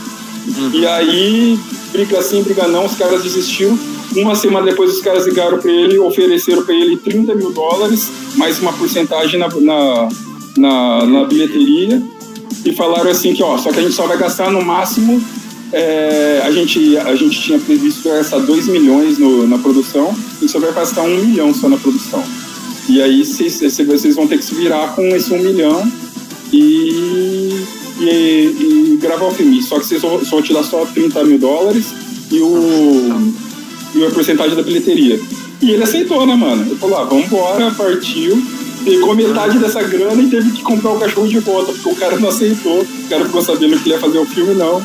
Uhum. 0.47 0.71
E 0.73 0.87
aí 0.87 1.59
briga 1.91 2.21
sim, 2.21 2.41
briga 2.41 2.67
não, 2.67 2.85
os 2.85 2.95
caras 2.95 3.23
desistiram. 3.23 3.77
Uma 4.15 4.35
semana 4.35 4.65
depois 4.65 4.93
os 4.93 5.01
caras 5.01 5.25
ligaram 5.25 5.59
para 5.59 5.71
ele, 5.71 5.97
ofereceram 5.99 6.63
para 6.63 6.75
ele 6.75 6.97
30 6.97 7.33
mil 7.35 7.51
dólares, 7.51 8.09
mais 8.35 8.59
uma 8.59 8.73
porcentagem 8.73 9.39
na, 9.39 9.47
na, 9.47 10.09
na, 10.57 11.05
na 11.05 11.25
bilheteria, 11.25 12.01
e 12.65 12.73
falaram 12.73 13.09
assim 13.09 13.33
que, 13.33 13.41
ó, 13.41 13.57
só 13.57 13.71
que 13.71 13.79
a 13.79 13.81
gente 13.81 13.93
só 13.93 14.05
vai 14.07 14.17
gastar 14.17 14.51
no 14.51 14.61
máximo 14.61 15.23
é, 15.73 16.41
a, 16.43 16.51
gente, 16.51 16.97
a 16.97 17.15
gente 17.15 17.41
tinha 17.41 17.57
previsto 17.57 18.09
gastar 18.09 18.39
2 18.39 18.67
milhões 18.67 19.17
no, 19.17 19.47
na 19.47 19.57
produção, 19.57 20.09
a 20.09 20.39
gente 20.39 20.51
só 20.51 20.59
vai 20.59 20.73
gastar 20.73 21.03
1 21.03 21.05
um 21.05 21.25
milhão 21.25 21.53
só 21.53 21.69
na 21.69 21.77
produção. 21.77 22.21
E 22.89 23.01
aí 23.01 23.23
vocês 23.23 24.15
vão 24.15 24.27
ter 24.27 24.38
que 24.38 24.45
se 24.45 24.55
virar 24.55 24.95
com 24.95 25.03
esse 25.15 25.31
1 25.31 25.35
um 25.35 25.43
milhão 25.43 25.91
e, 26.51 27.65
e, 28.00 28.05
e, 28.05 28.97
gravar 29.01 29.27
o 29.27 29.31
filme. 29.31 29.61
Só 29.61 29.79
que 29.79 29.85
vocês 29.85 30.01
vão, 30.01 30.17
vão 30.17 30.41
te 30.41 30.53
dar 30.53 30.63
só 30.63 30.85
30 30.85 31.23
mil 31.23 31.38
dólares 31.38 31.93
e, 32.29 32.39
o, 32.39 33.33
e 33.95 34.05
a 34.05 34.09
porcentagem 34.11 34.55
da 34.55 34.63
bilheteria. 34.63 35.19
E 35.61 35.71
ele 35.71 35.83
aceitou, 35.83 36.25
né, 36.25 36.35
mano? 36.35 36.63
Ele 36.63 36.75
falou, 36.75 36.97
ah, 36.97 37.03
vambora, 37.03 37.71
partiu 37.71 38.41
pegou 38.83 39.15
metade 39.15 39.59
dessa 39.59 39.81
grana 39.83 40.21
e 40.21 40.29
teve 40.29 40.51
que 40.51 40.61
comprar 40.61 40.91
o 40.91 41.00
cachorro 41.00 41.27
de 41.27 41.39
volta, 41.39 41.71
porque 41.71 41.89
o 41.89 41.95
cara 41.95 42.19
não 42.19 42.29
aceitou. 42.29 42.81
O 42.81 43.09
cara 43.09 43.25
ficou 43.25 43.41
sabendo 43.41 43.77
que 43.77 43.88
ele 43.88 43.95
ia 43.95 44.00
fazer 44.00 44.17
o 44.17 44.25
filme, 44.25 44.53
não. 44.53 44.81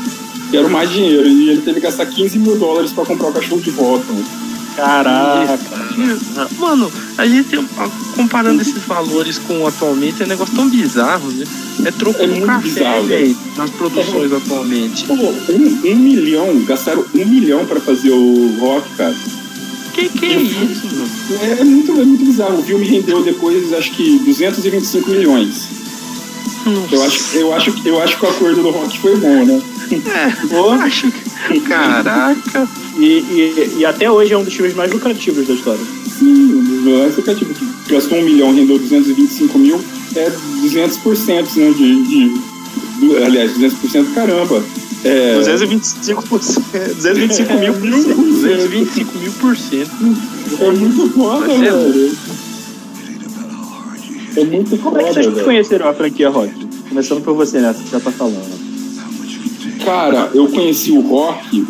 Quero 0.51 0.71
mais 0.71 0.91
dinheiro. 0.91 1.27
E 1.27 1.51
ele 1.51 1.63
teve 1.63 1.81
que 1.81 1.87
gastar 1.87 2.07
15 2.07 2.39
mil 2.39 2.57
dólares 2.57 2.93
pra 2.93 3.05
comprar 3.05 3.29
o 3.29 3.33
cachorro 3.33 3.61
de 3.61 3.71
volta. 3.71 4.07
Caraca. 4.77 5.59
Mano, 6.59 6.93
a 7.17 7.27
gente 7.27 7.57
comparando 8.15 8.61
esses 8.61 8.83
valores 8.85 9.39
com 9.39 9.67
atualmente 9.67 10.23
é 10.23 10.27
um 10.27 10.29
negócio 10.29 10.55
tão 10.55 10.69
bizarro, 10.69 11.31
né? 11.33 11.47
É 11.85 11.91
troco 11.91 12.23
é 12.23 12.27
muito 12.27 12.47
café, 12.47 12.69
bizarro, 12.69 13.07
velho, 13.07 13.39
nas 13.57 13.71
produções 13.71 14.33
é. 14.33 14.37
atualmente. 14.37 15.05
Pô, 15.05 15.15
um, 15.15 15.81
um 15.85 15.97
milhão, 15.97 16.63
gastaram 16.65 17.05
um 17.15 17.25
milhão 17.25 17.65
pra 17.65 17.81
fazer 17.81 18.11
o 18.11 18.57
rock, 18.61 18.89
cara. 18.97 19.17
Que 19.95 20.11
que 20.11 20.27
é 20.27 20.43
isso, 20.43 20.87
mano? 20.87 21.11
É, 21.41 21.61
é, 21.61 21.65
muito, 21.65 21.93
é 21.93 22.05
muito 22.05 22.25
bizarro. 22.25 22.59
O 22.59 22.63
filme 22.63 22.87
rendeu 22.87 23.23
depois, 23.25 23.73
acho 23.73 23.93
que 23.93 24.19
225 24.19 25.11
milhões. 25.11 25.69
Eu 26.91 27.03
acho, 27.03 27.37
eu, 27.37 27.55
acho, 27.55 27.75
eu 27.85 28.03
acho 28.03 28.19
que 28.19 28.27
o 28.27 28.29
acordo 28.29 28.63
do 28.63 28.71
rock 28.71 28.99
foi 28.99 29.17
bom, 29.17 29.45
né? 29.45 29.63
É, 29.93 30.55
eu 30.55 30.71
acho 30.73 31.11
que. 31.13 31.26
Caraca! 31.67 32.69
E, 32.99 33.05
e, 33.05 33.75
e, 33.79 33.85
até 33.85 34.11
hoje 34.11 34.33
é 34.33 34.39
um 34.39 34.45
dos 34.45 34.55
filmes 34.55 34.75
mais 34.75 34.91
lucrativos 34.91 35.47
da 35.47 35.55
história. 35.55 35.81
Sim, 36.19 36.55
um 36.55 36.65
dos 36.65 36.99
mais 36.99 37.17
lucrativos. 37.17 37.57
Gastou 37.89 38.19
um 38.19 38.23
milhão, 38.23 38.55
rendeu 38.55 38.79
225 38.79 39.59
mil, 39.59 39.81
é 40.15 40.31
200% 40.31 41.27
né, 41.29 41.43
de, 41.43 42.05
de, 42.05 42.29
de. 42.99 43.17
Aliás, 43.25 43.53
200% 43.53 44.15
caramba. 44.15 44.65
É... 45.05 45.39
225%. 45.41 46.95
225 46.97 47.55
mil 47.61 47.75
por 47.75 47.93
cento. 47.93 48.17
225 48.17 49.19
mil 49.19 49.33
por 49.33 49.57
cento. 49.57 49.91
É 50.61 50.71
muito 50.71 51.11
foda, 51.13 51.53
é 51.53 51.59
velho. 51.59 52.17
É 54.37 54.45
muito 54.45 54.71
Como 54.79 54.83
foda. 54.83 54.97
Como 54.97 54.99
é 54.99 55.05
que 55.05 55.15
vocês 55.15 55.45
conheceram 55.45 55.89
a 55.89 55.95
franquia 55.95 56.29
Rock? 56.29 56.53
Começando 56.89 57.23
por 57.23 57.35
você, 57.35 57.61
né? 57.61 57.73
Você 57.73 57.91
já 57.91 58.01
tá 58.01 58.11
falando. 58.11 58.66
Cara, 59.87 60.33
eu 60.35 60.49
conheci 60.49 60.91
o 60.91 61.01
rock 61.01 61.65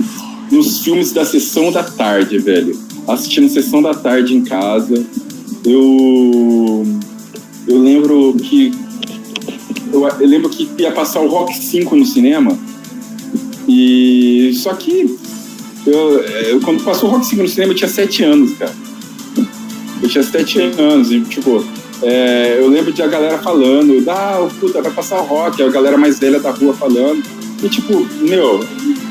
nos 0.51 0.81
filmes 0.81 1.13
da 1.13 1.23
sessão 1.23 1.71
da 1.71 1.83
tarde, 1.83 2.39
velho. 2.39 2.75
Assistindo 3.07 3.47
sessão 3.51 3.83
da 3.83 3.93
tarde 3.93 4.35
em 4.35 4.43
casa. 4.43 5.05
Eu. 5.63 6.87
Eu 7.69 7.79
lembro 7.79 8.35
que. 8.43 8.73
Eu, 9.93 10.09
eu 10.09 10.27
lembro 10.27 10.49
que 10.49 10.67
ia 10.79 10.91
passar 10.93 11.21
o 11.21 11.29
Rock 11.29 11.59
5 11.59 11.95
no 11.95 12.07
cinema. 12.07 12.59
E. 13.69 14.51
Só 14.55 14.73
que. 14.73 15.15
Eu, 15.87 16.21
eu, 16.23 16.61
quando 16.63 16.83
passou 16.83 17.11
o 17.11 17.13
Rock 17.13 17.27
5 17.27 17.43
no 17.43 17.49
cinema, 17.49 17.73
eu 17.73 17.77
tinha 17.77 17.89
7 17.89 18.25
anos, 18.25 18.57
cara. 18.57 18.75
Eu 20.03 20.09
tinha 20.09 20.25
7 20.25 20.59
anos, 20.79 21.13
e, 21.13 21.21
tipo. 21.21 21.63
É, 22.03 22.57
eu 22.61 22.69
lembro 22.69 22.93
de 22.93 23.03
a 23.03 23.07
galera 23.07 23.39
falando, 23.39 24.03
ah, 24.11 24.49
puta, 24.59 24.81
vai 24.83 24.93
passar 24.93 25.21
o 25.21 25.25
rock, 25.25 25.63
a 25.63 25.69
galera 25.69 25.97
mais 25.97 26.19
velha 26.19 26.41
da 26.41 26.51
rua 26.51 26.73
falando. 26.75 27.36
E 27.63 27.69
tipo, 27.69 28.07
meu, 28.21 28.61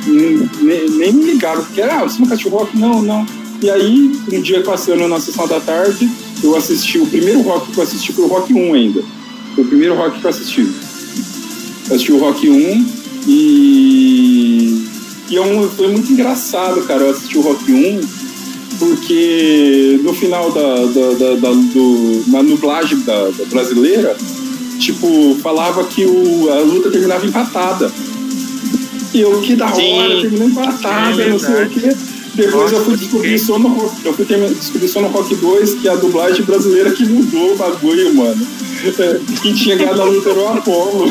nem, 0.06 0.90
nem 0.90 1.14
me 1.14 1.24
ligaram, 1.26 1.64
porque 1.64 1.82
ah, 1.82 2.04
você 2.04 2.20
nunca 2.20 2.36
assistiu 2.36 2.52
rock? 2.52 2.78
Não, 2.78 3.02
não. 3.02 3.26
E 3.62 3.70
aí, 3.70 4.12
um 4.32 4.42
dia 4.42 4.62
passando 4.62 5.08
na 5.08 5.20
sessão 5.20 5.48
da 5.48 5.60
tarde, 5.60 6.10
eu 6.44 6.56
assisti, 6.56 7.00
o 7.00 7.08
primeiro 7.08 7.42
rock 7.42 7.72
que 7.72 7.78
eu 7.78 7.84
assisti 7.84 8.14
foi 8.14 8.26
o 8.26 8.28
Rock 8.28 8.54
1 8.54 8.74
ainda. 8.74 9.04
Foi 9.56 9.64
o 9.64 9.68
primeiro 9.68 9.96
rock 9.96 10.20
que 10.20 10.26
eu 10.26 10.30
assisti. 10.30 10.68
Assisti 11.88 12.12
o 12.12 12.20
Rock 12.20 12.50
1 12.50 12.86
e. 13.28 14.86
E 15.28 15.38
é 15.38 15.68
foi 15.76 15.88
muito 15.88 16.12
engraçado, 16.12 16.84
cara, 16.84 17.04
eu 17.04 17.10
assisti 17.10 17.38
o 17.40 17.42
Rock 17.42 17.72
1, 17.72 18.02
porque 18.78 20.00
no 20.04 20.14
final 20.14 20.52
da, 20.52 20.76
da, 20.86 21.14
da, 21.14 21.36
da 21.36 21.52
do, 21.52 22.24
na 22.28 22.44
dublagem 22.44 23.00
da, 23.00 23.30
da 23.32 23.46
brasileira, 23.46 24.16
tipo, 24.78 25.36
falava 25.42 25.84
que 25.86 26.06
o, 26.06 26.52
a 26.52 26.60
luta 26.60 26.92
terminava 26.92 27.26
empatada. 27.26 27.92
E 29.16 29.22
eu, 29.22 29.40
que 29.40 29.56
da 29.56 29.68
hora, 29.68 30.22
terminei 30.22 30.48
empatada, 30.48 31.24
é 31.24 31.30
não 31.30 31.40
sei 31.40 31.64
o 31.64 31.70
quê. 31.70 31.96
Depois 32.36 32.64
Nossa, 32.64 32.76
eu 32.76 32.84
fui 32.84 32.98
descobrir 32.98 33.40
só 33.40 33.58
no 33.58 33.92
eu 34.04 34.14
fui 34.14 34.26
descobrir 34.26 34.90
só 34.90 35.02
no 35.02 35.08
Rock 35.08 35.34
2 35.34 35.76
que 35.76 35.88
a 35.88 35.96
dublagem 35.96 36.44
brasileira 36.44 36.92
que 36.92 37.06
mudou 37.06 37.54
o 37.54 37.56
bagulho, 37.56 38.14
mano. 38.14 38.46
É, 38.84 39.20
quem 39.42 39.54
tinha 39.54 39.78
ganhado 39.78 40.02
a 40.02 40.06
luta 40.06 40.32
era 40.32 40.40
o 40.40 40.48
Apolo. 40.50 41.08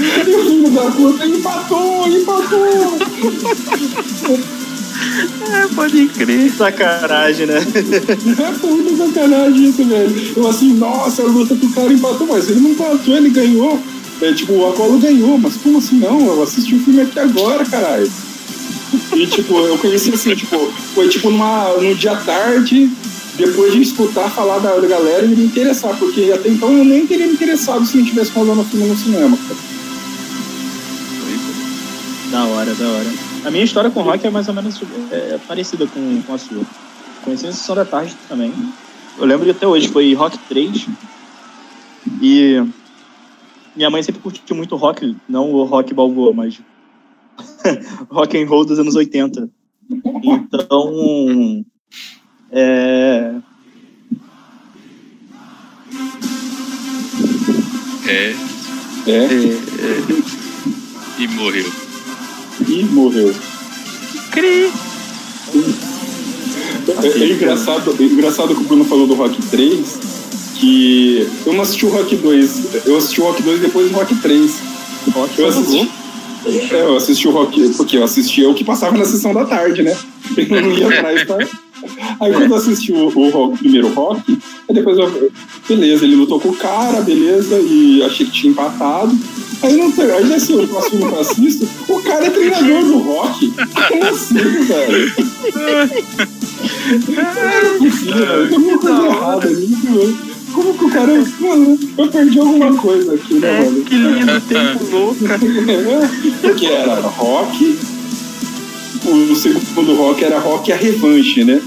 E 0.00 0.34
o 0.34 0.44
filho 0.44 0.70
da 0.70 0.82
puta 0.82 1.26
empatou, 1.26 2.08
empatou! 2.08 2.98
É, 5.52 5.74
pode 5.74 6.06
crer. 6.08 6.50
Sacanagem, 6.52 7.46
né? 7.46 7.56
É 7.56 8.66
muito 8.66 8.96
sacanagem 8.96 9.68
isso, 9.68 9.84
velho. 9.84 10.32
Eu 10.36 10.48
assim, 10.48 10.74
nossa, 10.74 11.22
a 11.22 11.26
luta 11.26 11.56
que 11.56 11.66
o 11.66 11.72
cara 11.72 11.92
empatou, 11.92 12.26
mas 12.28 12.48
ele 12.48 12.60
não 12.60 12.70
empatou, 12.70 13.16
ele 13.16 13.30
ganhou. 13.30 13.82
É, 14.22 14.32
tipo, 14.34 14.52
o 14.52 14.68
Apolo 14.68 14.98
ganhou, 14.98 15.38
mas 15.38 15.56
como 15.56 15.78
assim 15.78 15.98
não? 15.98 16.26
Eu 16.26 16.42
assisti 16.42 16.74
o 16.74 16.80
filme 16.80 17.00
aqui 17.02 17.18
agora, 17.18 17.64
caralho. 17.64 18.10
E 19.14 19.26
tipo, 19.26 19.58
eu 19.58 19.78
conheci 19.78 20.12
assim, 20.12 20.34
tipo, 20.34 20.58
foi 20.94 21.08
tipo 21.08 21.30
numa, 21.30 21.72
num 21.80 21.94
dia 21.94 22.16
tarde, 22.16 22.90
depois 23.36 23.72
de 23.72 23.80
escutar 23.80 24.28
falar 24.30 24.58
da, 24.58 24.74
da 24.74 24.86
galera 24.86 25.24
e 25.24 25.28
me 25.28 25.44
interessar, 25.44 25.96
porque 25.96 26.30
até 26.34 26.48
então 26.48 26.76
eu 26.76 26.84
nem 26.84 27.06
teria 27.06 27.26
me 27.26 27.32
interessado 27.32 27.86
se 27.86 27.96
não 27.96 28.04
tivesse 28.04 28.32
rolando 28.32 28.60
o 28.60 28.64
filme 28.64 28.86
no 28.86 28.96
cinema, 28.96 29.36
cara. 29.36 29.60
Da 32.30 32.44
hora, 32.44 32.74
da 32.74 32.88
hora. 32.88 33.12
A 33.44 33.50
minha 33.50 33.64
história 33.64 33.90
com 33.90 34.02
rock 34.02 34.26
é 34.26 34.30
mais 34.30 34.46
ou 34.48 34.54
menos 34.54 34.80
é, 35.10 35.38
parecida 35.48 35.86
com, 35.86 36.22
com 36.22 36.34
a 36.34 36.38
sua. 36.38 36.62
Conheci 37.24 37.46
a 37.46 37.52
Sessão 37.52 37.74
da 37.74 37.84
Tarde 37.84 38.14
também. 38.28 38.52
Eu 39.18 39.24
lembro 39.24 39.44
de 39.44 39.50
até 39.50 39.66
hoje, 39.66 39.88
foi 39.88 40.12
Rock 40.14 40.38
3. 40.48 40.86
E 42.22 42.62
minha 43.74 43.90
mãe 43.90 44.02
sempre 44.02 44.20
curtiu 44.20 44.56
muito 44.56 44.76
rock, 44.76 45.16
não 45.28 45.52
o 45.52 45.64
rock 45.64 45.94
balboa, 45.94 46.32
mas 46.32 46.60
rock 48.10 48.40
and 48.40 48.46
roll 48.46 48.64
dos 48.64 48.78
anos 48.78 48.94
80. 48.94 49.48
Então, 50.22 51.64
é... 52.50 53.34
É. 58.06 58.34
É. 59.06 59.24
é. 59.24 59.30
E 61.18 61.28
morreu. 61.28 61.70
E 62.68 62.84
morreu. 62.84 63.34
Cri. 64.32 64.70
É, 66.88 67.06
é, 67.06 67.32
engraçado, 67.32 67.94
é 67.98 68.02
engraçado 68.02 68.54
que 68.54 68.60
o 68.62 68.64
Bruno 68.64 68.84
falou 68.84 69.06
do 69.06 69.14
Rock 69.14 69.40
3, 69.46 69.98
que 70.60 71.26
eu 71.46 71.54
não 71.54 71.62
assisti 71.62 71.86
o 71.86 71.88
Rock 71.88 72.14
2, 72.14 72.86
eu 72.86 72.96
assisti 72.96 73.20
o 73.20 73.24
Rock 73.24 73.42
2 73.42 73.60
depois 73.60 73.90
do 73.90 73.96
Rock 73.96 74.14
3. 74.14 74.52
Rock 75.12 75.38
eu 75.38 75.48
assisti. 75.48 75.90
É, 76.70 76.82
eu 76.82 76.96
assisti 76.96 77.28
o 77.28 77.30
Rock, 77.30 77.70
porque 77.76 77.96
eu 77.96 78.04
assistia 78.04 78.48
o 78.48 78.54
que 78.54 78.64
passava 78.64 78.96
na 78.96 79.04
sessão 79.04 79.32
da 79.32 79.44
tarde, 79.44 79.82
né? 79.82 79.96
Eu 80.36 80.62
não 80.62 80.72
ia 80.72 80.86
atrás 80.88 81.24
pra... 81.24 81.38
Aí 82.20 82.32
quando 82.32 82.50
eu 82.50 82.56
assisti 82.56 82.92
o, 82.92 83.06
o, 83.06 83.30
rock, 83.30 83.54
o 83.54 83.58
primeiro 83.58 83.88
rock, 83.94 84.38
aí 84.68 84.74
depois 84.74 84.98
eu. 84.98 85.32
Beleza, 85.66 86.04
ele 86.04 86.16
lutou 86.16 86.38
com 86.38 86.50
o 86.50 86.56
cara, 86.56 87.00
beleza, 87.00 87.58
e 87.58 88.02
achei 88.02 88.26
que 88.26 88.32
tinha 88.32 88.52
empatado. 88.52 89.16
Aí 89.62 89.76
não 89.76 89.90
tem. 89.90 90.10
Aí 90.10 90.34
assim, 90.34 90.62
o 90.62 90.68
próximo 90.68 91.08
que 91.08 91.14
eu 91.14 91.20
assisto, 91.20 91.68
o 91.88 92.02
cara 92.02 92.26
é 92.26 92.30
treinador 92.30 92.84
do 92.84 92.98
rock. 92.98 93.50
Como 93.88 94.04
assim, 94.04 94.34
velho? 94.34 95.12
Não 97.08 97.20
é 97.24 97.78
possível, 97.78 98.26
velho. 98.26 98.48
Tem 98.48 98.56
alguma 98.56 98.78
coisa 98.78 99.06
errada 99.06 99.48
ali, 99.48 99.66
velho. 99.66 100.29
Como 100.52 100.74
que 100.74 100.84
o 100.84 100.90
cara. 100.90 101.24
Mano, 101.40 101.78
eu 101.96 102.08
perdi 102.08 102.38
alguma 102.38 102.76
coisa 102.76 103.14
aqui, 103.14 103.34
né, 103.34 103.48
é, 103.48 103.64
mano? 103.64 103.84
Que 103.84 103.94
lindo, 103.94 104.40
tempo 104.42 104.84
louco. 104.90 105.16
Porque 106.42 106.66
era 106.66 107.00
rock. 107.00 107.78
O 109.04 109.34
segundo 109.34 109.94
rock 109.96 110.24
era 110.24 110.38
rock 110.38 110.72
a 110.72 110.76
revanche, 110.76 111.44
né? 111.44 111.60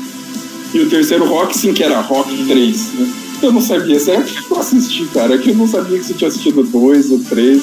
E 0.73 0.79
o 0.79 0.89
terceiro 0.89 1.25
rock, 1.25 1.57
sim, 1.57 1.73
que 1.73 1.83
era 1.83 1.99
rock 1.99 2.45
3, 2.45 2.93
né? 2.93 3.11
Eu 3.41 3.51
não 3.51 3.61
sabia, 3.61 3.99
será 3.99 4.21
que 4.21 4.37
eu 4.49 4.57
assisti, 4.57 5.05
cara? 5.13 5.37
Que 5.37 5.49
eu 5.49 5.55
não 5.55 5.67
sabia 5.67 5.99
que 5.99 6.05
você 6.05 6.13
tinha 6.13 6.27
assistido 6.27 6.63
dois 6.63 7.11
ou 7.11 7.19
três. 7.19 7.61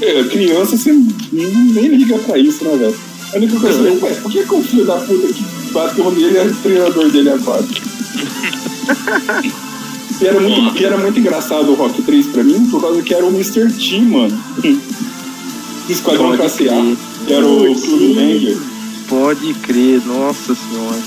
É, 0.00 0.24
criança, 0.24 0.76
você 0.76 0.92
nem 1.32 1.88
liga 1.88 2.18
pra 2.18 2.38
isso, 2.38 2.64
né, 2.64 2.76
velho? 2.76 2.94
A 3.32 3.36
única 3.36 3.60
coisa 3.60 3.80
que 3.80 3.86
eu 3.86 3.98
falei, 3.98 4.16
por 4.16 4.32
que, 4.32 4.44
que 4.44 4.54
o 4.54 4.62
filho 4.62 4.84
da 4.84 4.96
puta 4.96 5.28
que 5.28 5.44
bateu 5.72 6.10
nele 6.10 6.38
é 6.38 6.44
o 6.44 6.54
treinador 6.56 7.10
dele 7.10 7.30
agora? 7.30 7.64
e, 10.20 10.26
era 10.26 10.40
muito, 10.40 10.78
e 10.80 10.84
era 10.84 10.96
muito 10.98 11.18
engraçado 11.18 11.70
o 11.70 11.74
Rock 11.74 12.02
3 12.02 12.26
pra 12.26 12.44
mim, 12.44 12.68
por 12.70 12.80
causa 12.80 13.02
que 13.02 13.14
era 13.14 13.24
o 13.24 13.28
Mr. 13.28 13.70
T, 13.72 14.00
mano. 14.00 14.38
Do 14.62 14.80
Esquadrão 15.92 16.26
Pode 16.26 16.38
Classe 16.38 16.68
A, 16.68 16.96
que 17.26 17.32
era 17.32 17.46
o 17.46 17.74
Clube 17.80 18.14
Banger. 18.14 18.56
Pode 19.08 19.54
crer, 19.54 20.02
nossa 20.06 20.54
senhora. 20.54 20.98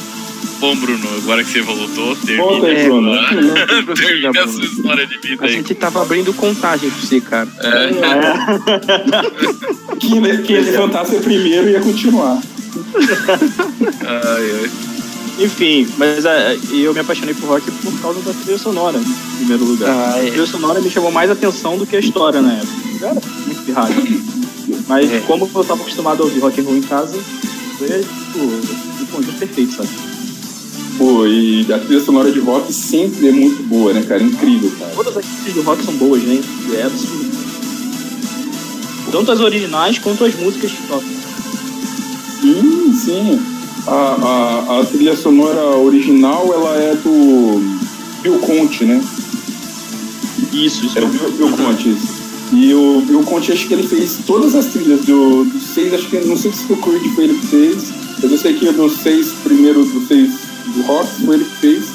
Bom, 0.59 0.75
Bruno, 0.75 1.07
agora 1.17 1.43
que 1.43 1.49
você 1.51 1.61
voltou, 1.61 2.15
Volta 2.37 2.67
aí, 2.67 2.75
termina, 2.75 3.17
É, 3.17 3.65
Bruno. 3.81 3.93
termina 3.95 4.43
a 4.43 4.47
sua 4.47 4.63
história 4.63 5.07
de 5.07 5.17
vida 5.17 5.43
A 5.43 5.47
aí. 5.47 5.53
gente 5.53 5.73
tava 5.73 6.01
abrindo 6.03 6.31
contagem 6.33 6.89
pra 6.89 6.99
você, 6.99 7.19
cara. 7.19 7.47
Quem, 9.99 10.21
quem 10.43 10.61
levantasse 10.61 11.15
primeiro 11.19 11.69
ia 11.69 11.79
continuar. 11.79 12.39
Ai, 14.01 14.51
ai. 14.63 14.71
Enfim, 15.41 15.87
mas 15.97 16.25
ah, 16.25 16.53
eu 16.71 16.93
me 16.93 16.99
apaixonei 16.99 17.33
por 17.33 17.47
rock 17.49 17.71
por 17.71 17.99
causa 17.99 18.21
da 18.21 18.31
trilha 18.31 18.57
sonora, 18.59 18.99
em 18.99 19.37
primeiro 19.37 19.65
lugar. 19.65 19.89
Ah, 19.89 20.13
A 20.15 20.19
é. 20.19 20.29
trilha 20.29 20.45
sonora 20.45 20.79
me 20.79 20.89
chamou 20.89 21.11
mais 21.11 21.31
atenção 21.31 21.77
do 21.77 21.85
que 21.87 21.95
a 21.95 21.99
história 21.99 22.41
na 22.41 22.53
época. 22.53 22.73
Eu 23.01 23.07
era 23.07 23.21
muito 23.45 23.61
pirralho. 23.65 23.95
Mas 24.87 25.11
É. 25.11 25.19
como 25.21 25.49
eu 25.53 25.63
tava 25.63 25.81
acostumado 25.81 26.21
a 26.21 26.25
ouvir 26.25 26.39
rock 26.39 26.61
and 26.61 26.63
roll 26.63 26.77
em 26.77 26.81
casa, 26.81 27.17
foi 27.77 27.87
tipo, 27.87 28.39
o 28.39 29.07
conjunto 29.11 29.37
perfeito, 29.39 29.73
sabe? 29.77 29.89
Pô, 30.97 31.25
e 31.25 31.65
a 31.73 31.79
trilha 31.79 32.01
sonora 32.01 32.31
de 32.31 32.39
rock 32.39 32.71
sempre 32.71 33.29
é 33.29 33.31
muito 33.31 33.63
boa, 33.63 33.93
né, 33.93 34.03
cara? 34.03 34.21
Incrível, 34.21 34.71
cara. 34.77 34.91
Todas 34.93 35.17
as 35.17 35.25
trilhas 35.25 35.53
do 35.55 35.61
rock 35.63 35.83
são 35.83 35.95
boas, 35.95 36.21
né? 36.21 36.39
É 36.75 36.83
absurdo. 36.83 37.31
Tanto 39.11 39.31
as 39.31 39.39
originais 39.39 39.97
quanto 39.97 40.23
as 40.23 40.35
músicas 40.35 40.71
que 40.71 40.87
tocam. 40.87 41.09
Sim, 42.41 42.93
sim. 42.93 43.41
A, 43.87 43.91
a, 43.91 44.79
a 44.79 44.85
trilha 44.85 45.15
sonora 45.15 45.61
original, 45.77 46.53
ela 46.53 46.77
é 46.77 46.95
do 46.95 47.59
Bill 48.21 48.37
Conte, 48.39 48.85
né? 48.85 49.03
Isso, 50.53 50.85
isso 50.85 50.99
É 50.99 51.01
o 51.03 51.07
Bill, 51.07 51.31
Bill 51.31 51.51
Conte, 51.57 51.89
isso. 51.89 52.21
E 52.53 52.73
o 52.73 53.01
Bill 53.07 53.23
Conte, 53.23 53.51
acho 53.51 53.67
que 53.67 53.73
ele 53.73 53.87
fez 53.87 54.19
todas 54.27 54.55
as 54.55 54.65
trilhas 54.67 55.01
do, 55.05 55.45
dos 55.45 55.63
seis, 55.63 55.93
acho 55.93 56.07
que 56.09 56.19
não 56.19 56.37
sei 56.37 56.51
se 56.51 56.71
o 56.71 56.77
Creed 56.77 57.15
foi 57.15 57.23
ele 57.23 57.39
que 57.39 57.47
fez, 57.47 57.91
mas 58.21 58.31
eu 58.31 58.37
sei 58.37 58.53
que 58.53 58.71
dos 58.71 58.97
seis 58.97 59.31
primeiros, 59.43 59.89
dos 59.91 60.07
seis 60.07 60.29
do 60.75 60.81
rock, 60.83 61.07
foi 61.25 61.35
ele 61.35 61.45
que 61.45 61.55
fez. 61.57 61.85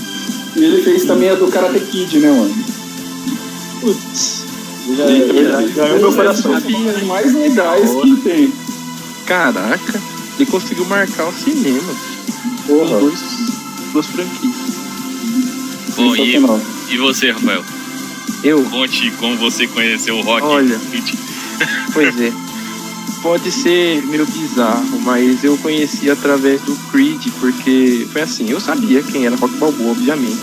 E 0.56 0.64
ele 0.64 0.82
fez 0.82 1.04
também 1.04 1.28
a 1.28 1.34
do 1.34 1.46
Karate 1.48 1.78
Kid, 1.80 2.18
né, 2.18 2.30
mano? 2.30 2.54
Putz. 3.80 4.44
Já, 4.96 5.06
já, 5.06 5.66
já 5.68 5.86
é 5.88 5.92
o 5.92 6.00
meu 6.00 6.10
todas 6.12 6.38
as 6.38 6.42
coração. 6.42 6.60
trilhas 6.60 6.78
sonoras 6.78 7.02
mais 7.04 7.34
legais 7.34 7.90
que 7.90 8.16
tem. 8.16 8.52
Caraca, 9.26 10.00
ele 10.38 10.50
conseguiu 10.50 10.84
marcar 10.86 11.26
o 11.28 11.32
cinema. 11.32 11.94
Com 12.66 12.78
Porra, 12.78 12.98
dois, 13.00 13.20
duas 13.92 14.06
franquias. 14.06 14.54
Bom, 15.96 16.14
e, 16.16 16.94
e 16.94 16.98
você, 16.98 17.30
Rafael? 17.30 17.64
Eu, 18.44 18.62
Conte 18.64 19.10
como 19.18 19.36
você 19.36 19.66
conheceu 19.66 20.16
o 20.18 20.22
rock. 20.22 20.42
Olha. 20.44 20.78
pois 21.92 22.20
é. 22.20 22.32
Pode 23.22 23.50
ser 23.50 24.02
meio 24.06 24.26
bizarro, 24.26 25.00
mas 25.00 25.42
eu 25.42 25.56
conheci 25.58 26.08
através 26.10 26.60
do 26.62 26.76
Creed, 26.92 27.26
porque 27.40 28.06
foi 28.12 28.22
assim, 28.22 28.50
eu 28.50 28.60
sabia 28.60 29.02
quem 29.02 29.26
era 29.26 29.34
Rock 29.36 29.54
Balboa, 29.56 29.90
obviamente. 29.92 30.38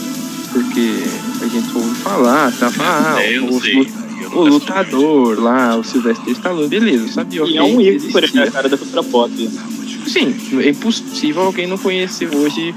Porque 0.51 1.03
a 1.41 1.47
gente 1.47 1.75
ouve 1.75 1.95
falar, 2.01 2.51
tava, 2.59 2.83
ah, 2.83 3.21
É, 3.23 3.37
eu 3.37 3.47
o, 3.47 3.61
sei. 3.61 3.75
o- 3.79 4.03
o 4.39 4.47
lutador 4.47 5.39
lá, 5.39 5.75
o 5.77 5.83
Sylvester 5.83 6.33
Stallone, 6.33 6.67
beleza, 6.67 7.05
eu 7.05 7.11
sabia. 7.11 7.43
E 7.45 7.57
é 7.57 7.63
um 7.63 7.79
ícone, 7.79 8.51
cara, 8.51 8.67
da 8.67 8.77
cultura 8.77 9.03
pop. 9.03 9.31
Sim, 10.07 10.35
é 10.59 10.69
impossível 10.69 11.43
alguém 11.43 11.67
não 11.67 11.77
conhecer 11.77 12.33
hoje 12.35 12.73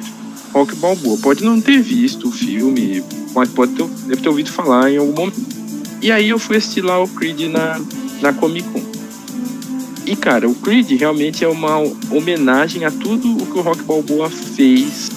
Rock 0.53 0.75
Balboa. 0.77 1.19
Pode 1.19 1.45
não 1.45 1.61
ter 1.61 1.83
visto 1.83 2.29
o 2.29 2.33
filme, 2.33 3.03
mas 3.35 3.49
pode 3.51 3.73
ter, 3.73 3.85
deve 4.07 4.23
ter 4.23 4.29
ouvido 4.29 4.51
falar 4.51 4.91
em 4.91 4.97
algum 4.97 5.13
momento. 5.13 5.41
E 6.01 6.11
aí 6.11 6.29
eu 6.29 6.39
fui 6.39 6.57
assistir 6.57 6.83
lá 6.83 7.03
o 7.03 7.09
Creed 7.09 7.43
na, 7.51 7.81
na 8.21 8.33
Comic 8.33 8.69
Con. 8.71 8.83
E 10.07 10.15
cara, 10.15 10.49
o 10.49 10.55
Creed 10.55 10.93
realmente 10.93 11.45
é 11.45 11.49
uma 11.49 11.79
homenagem 12.11 12.85
a 12.85 12.91
tudo 12.91 13.37
o 13.37 13.47
que 13.47 13.59
o 13.59 13.61
Rock 13.61 13.83
Balboa 13.83 14.31
fez 14.31 15.11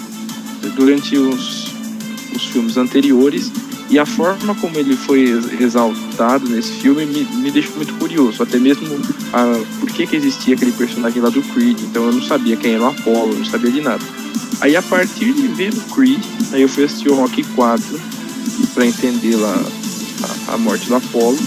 durante 0.74 1.16
os, 1.16 1.72
os 2.34 2.44
filmes 2.46 2.76
anteriores. 2.76 3.52
E 3.90 3.98
a 3.98 4.06
forma 4.06 4.54
como 4.54 4.78
ele 4.78 4.96
foi 4.96 5.22
ex- 5.22 5.60
exaltado 5.60 6.48
nesse 6.48 6.72
filme 6.74 7.04
me, 7.04 7.24
me 7.42 7.50
deixou 7.50 7.74
muito 7.76 7.92
curioso. 7.94 8.42
Até 8.42 8.56
mesmo 8.58 8.86
a, 9.32 9.60
por 9.80 9.90
que, 9.90 10.06
que 10.06 10.14
existia 10.16 10.54
aquele 10.54 10.72
personagem 10.72 11.20
lá 11.20 11.28
do 11.28 11.42
Creed. 11.42 11.80
Então 11.80 12.06
eu 12.06 12.12
não 12.12 12.22
sabia 12.22 12.56
quem 12.56 12.74
era 12.74 12.84
o 12.84 12.86
Apollo, 12.86 13.36
não 13.36 13.44
sabia 13.44 13.70
de 13.72 13.80
nada. 13.80 14.02
Aí 14.60 14.76
a 14.76 14.82
partir 14.82 15.32
de 15.32 15.48
ver 15.48 15.74
o 15.74 15.80
Creed, 15.94 16.22
aí 16.52 16.62
eu 16.62 16.68
fui 16.68 16.84
assistir 16.84 17.08
o 17.10 17.14
Rock 17.16 17.42
4 17.42 18.00
para 18.74 18.86
entender 18.86 19.34
lá 19.36 19.60
a, 20.48 20.54
a 20.54 20.58
morte 20.58 20.86
do 20.86 20.94
Apollo. 20.94 21.38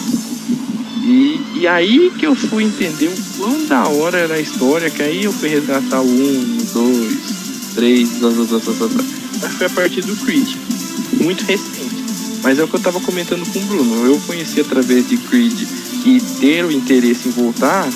E, 1.06 1.40
e 1.56 1.68
aí 1.68 2.12
que 2.18 2.26
eu 2.26 2.36
fui 2.36 2.64
entender 2.64 3.08
o 3.08 3.38
quão 3.38 3.66
da 3.68 3.88
hora 3.88 4.18
era 4.18 4.36
a 4.36 4.40
história, 4.40 4.90
que 4.90 5.02
aí 5.02 5.24
eu 5.24 5.32
fui 5.34 5.50
resgatar 5.50 6.02
o 6.02 6.06
1, 6.10 6.58
2, 6.74 7.74
3, 7.76 8.10
mas 9.42 9.54
foi 9.54 9.68
a 9.68 9.70
partir 9.70 10.02
do 10.02 10.16
Creed. 10.18 10.48
Muito 11.22 11.44
recente. 11.46 11.93
Mas 12.44 12.60
é 12.60 12.64
o 12.64 12.68
que 12.68 12.76
eu 12.76 12.80
tava 12.80 13.00
comentando 13.00 13.46
com 13.52 13.60
o 13.60 13.64
Bruno. 13.64 14.06
Eu 14.06 14.20
conheci 14.28 14.60
através 14.60 15.08
de 15.08 15.18
Creed 15.18 15.62
e 16.06 16.22
ter 16.40 16.66
o 16.66 16.72
interesse 16.72 17.30
em 17.30 17.32
voltar 17.32 17.90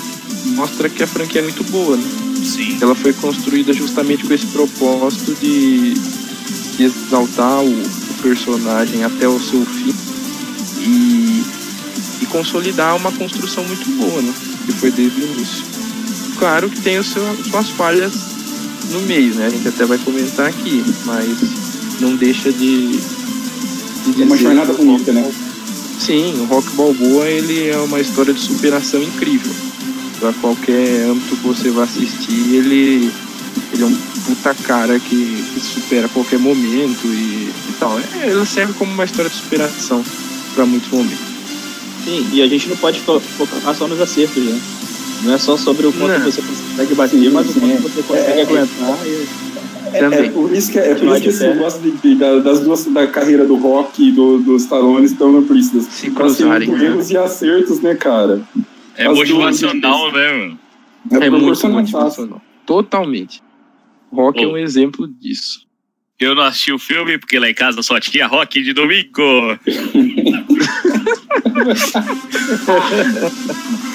mostra 0.46 0.88
que 0.88 1.02
a 1.02 1.06
franquia 1.06 1.40
é 1.40 1.44
muito 1.44 1.62
boa, 1.64 1.96
né? 1.96 2.04
Sim. 2.44 2.78
Ela 2.80 2.94
foi 2.94 3.12
construída 3.12 3.72
justamente 3.72 4.24
com 4.24 4.32
esse 4.32 4.46
propósito 4.46 5.34
de, 5.34 5.94
de 6.76 6.84
exaltar 6.84 7.60
o, 7.62 7.68
o 7.68 8.14
personagem 8.22 9.04
até 9.04 9.28
o 9.28 9.38
seu 9.38 9.64
fim 9.64 9.94
e, 10.80 11.44
e 12.22 12.26
consolidar 12.26 12.96
uma 12.96 13.12
construção 13.12 13.64
muito 13.64 13.90
boa, 13.96 14.22
né? 14.22 14.32
Que 14.66 14.72
foi 14.72 14.90
desde 14.90 15.20
o 15.20 15.24
início. 15.24 15.64
Claro 16.38 16.70
que 16.70 16.80
tem 16.80 16.98
o 16.98 17.04
seu, 17.04 17.22
suas 17.50 17.70
falhas 17.70 18.12
no 18.90 19.00
meio, 19.02 19.34
né? 19.34 19.46
A 19.46 19.50
gente 19.50 19.68
até 19.68 19.84
vai 19.84 19.98
comentar 19.98 20.46
aqui, 20.46 20.84
mas 21.04 21.28
não 22.00 22.14
deixa 22.16 22.52
de, 22.52 22.96
de 22.96 23.17
É 24.18 24.24
uma 24.24 24.36
jornada 24.36 24.72
bonita, 24.72 25.12
né? 25.12 25.30
Sim, 25.98 26.34
o 26.40 26.44
Rock 26.44 26.68
Balboa 26.76 27.26
ele 27.28 27.68
é 27.68 27.76
uma 27.78 28.00
história 28.00 28.32
de 28.32 28.40
superação 28.40 29.02
incrível. 29.02 29.52
Pra 30.20 30.32
qualquer 30.34 31.04
âmbito 31.08 31.36
que 31.36 31.46
você 31.46 31.70
vá 31.70 31.84
assistir, 31.84 32.54
ele, 32.54 33.10
ele 33.72 33.82
é 33.82 33.86
um 33.86 33.94
puta 34.26 34.54
cara 34.64 34.98
que, 34.98 35.44
que 35.54 35.60
supera 35.60 36.08
qualquer 36.08 36.38
momento 36.38 37.06
e, 37.06 37.50
e 37.68 37.72
tal. 37.78 37.98
É, 37.98 38.28
ele 38.28 38.46
serve 38.46 38.72
como 38.74 38.92
uma 38.92 39.04
história 39.04 39.30
de 39.30 39.36
superação 39.36 40.04
pra 40.54 40.64
muitos 40.66 40.90
momentos. 40.90 41.18
Sim, 42.04 42.26
e 42.32 42.42
a 42.42 42.46
gente 42.48 42.68
não 42.68 42.76
pode 42.76 43.00
fo- 43.00 43.20
focar 43.20 43.74
só 43.76 43.86
nos 43.86 44.00
acertos, 44.00 44.42
né? 44.42 44.58
Não 45.24 45.34
é 45.34 45.38
só 45.38 45.56
sobre 45.56 45.86
o 45.86 45.92
quanto 45.92 46.18
Não. 46.18 46.24
você 46.30 46.40
consegue 46.42 46.94
bater, 46.94 47.18
Sim, 47.18 47.30
mas 47.30 47.48
o 47.48 47.52
quanto 47.54 47.72
é. 47.72 47.76
você 47.76 48.02
consegue 48.02 48.30
É, 48.32 48.38
é, 48.38 48.42
aguentar. 48.42 48.98
e- 49.06 49.26
É, 49.92 50.00
Também. 50.00 50.26
é 50.26 50.30
por 50.30 50.52
isso 50.52 50.70
que, 50.70 50.78
é 50.78 50.94
por 50.94 51.06
Vai 51.06 51.14
isso 51.14 51.22
que 51.22 51.22
de 51.22 51.28
esse 51.28 51.38
pé. 51.44 51.54
negócio 51.54 51.80
de, 51.80 51.90
de- 51.92 52.14
da- 52.16 52.38
das 52.40 52.60
duas 52.60 52.84
da 52.86 53.06
carreira 53.06 53.46
do 53.46 53.56
rock 53.56 54.08
e 54.08 54.12
do, 54.12 54.38
dos 54.38 54.62
Stallone 54.64 55.06
estão 55.06 55.32
no 55.32 55.42
Priscila. 55.42 55.82
Se 55.82 56.10
cruzarem, 56.10 56.68
né? 56.70 56.84
erros 56.86 57.10
e 57.10 57.16
acertos, 57.16 57.80
né, 57.80 57.94
cara? 57.94 58.42
É 58.96 59.06
As 59.06 59.16
motivacional, 59.16 60.12
né, 60.12 60.32
mano? 60.32 60.58
É, 61.22 61.26
É 61.26 61.30
muito 61.30 61.68
motivacional. 61.68 62.42
Totalmente. 62.66 63.40
Rock 64.12 64.42
é 64.42 64.46
um 64.46 64.56
exemplo 64.58 65.06
disso. 65.08 65.66
Eu 66.20 66.34
não 66.34 66.42
assisti 66.42 66.72
o 66.72 66.78
filme 66.78 67.16
porque 67.16 67.38
lá 67.38 67.48
em 67.48 67.54
casa 67.54 67.80
só 67.80 67.98
tinha 68.00 68.26
rock 68.26 68.60
de 68.62 68.72
domingo. 68.72 69.12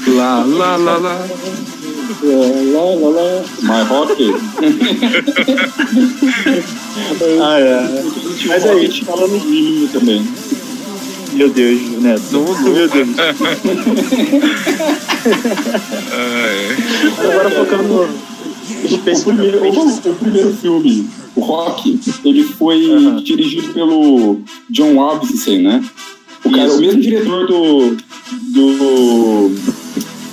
Lá, 0.08 0.44
lá, 0.46 0.76
lá, 0.78 0.98
lá. 0.98 1.28
Lá, 2.24 2.96
lá, 2.96 3.10
lá. 3.10 3.44
My 3.62 3.84
rock. 3.88 4.18
Ah, 7.42 7.60
é. 7.60 8.04
Mas 8.46 8.66
aí, 8.66 8.88
falando 9.04 9.40
de 9.40 9.48
mim 9.48 9.90
também. 9.92 10.24
Meu 11.34 11.50
Deus, 11.50 11.82
Neto. 12.00 12.22
Não, 12.32 12.44
não. 12.44 12.62
Meu 12.62 12.88
Deus. 12.88 13.10
Agora 17.20 17.50
focando 17.50 17.84
no. 17.84 18.04
O 18.04 18.08
primeiro, 19.00 19.70
o, 19.70 20.14
primeiro 20.16 20.54
filme, 20.54 21.10
o 21.36 21.42
Rock, 21.42 22.00
ele 22.24 22.44
foi 22.44 22.86
Aham. 22.92 23.16
dirigido 23.24 23.74
pelo 23.74 24.40
John 24.70 24.94
Robinson, 24.96 25.58
né? 25.58 25.84
O, 26.44 26.52
cara, 26.52 26.68
Isso. 26.68 26.78
o 26.78 26.82
mesmo 26.82 27.02
diretor 27.02 27.48
do, 27.48 27.98
do. 28.52 29.52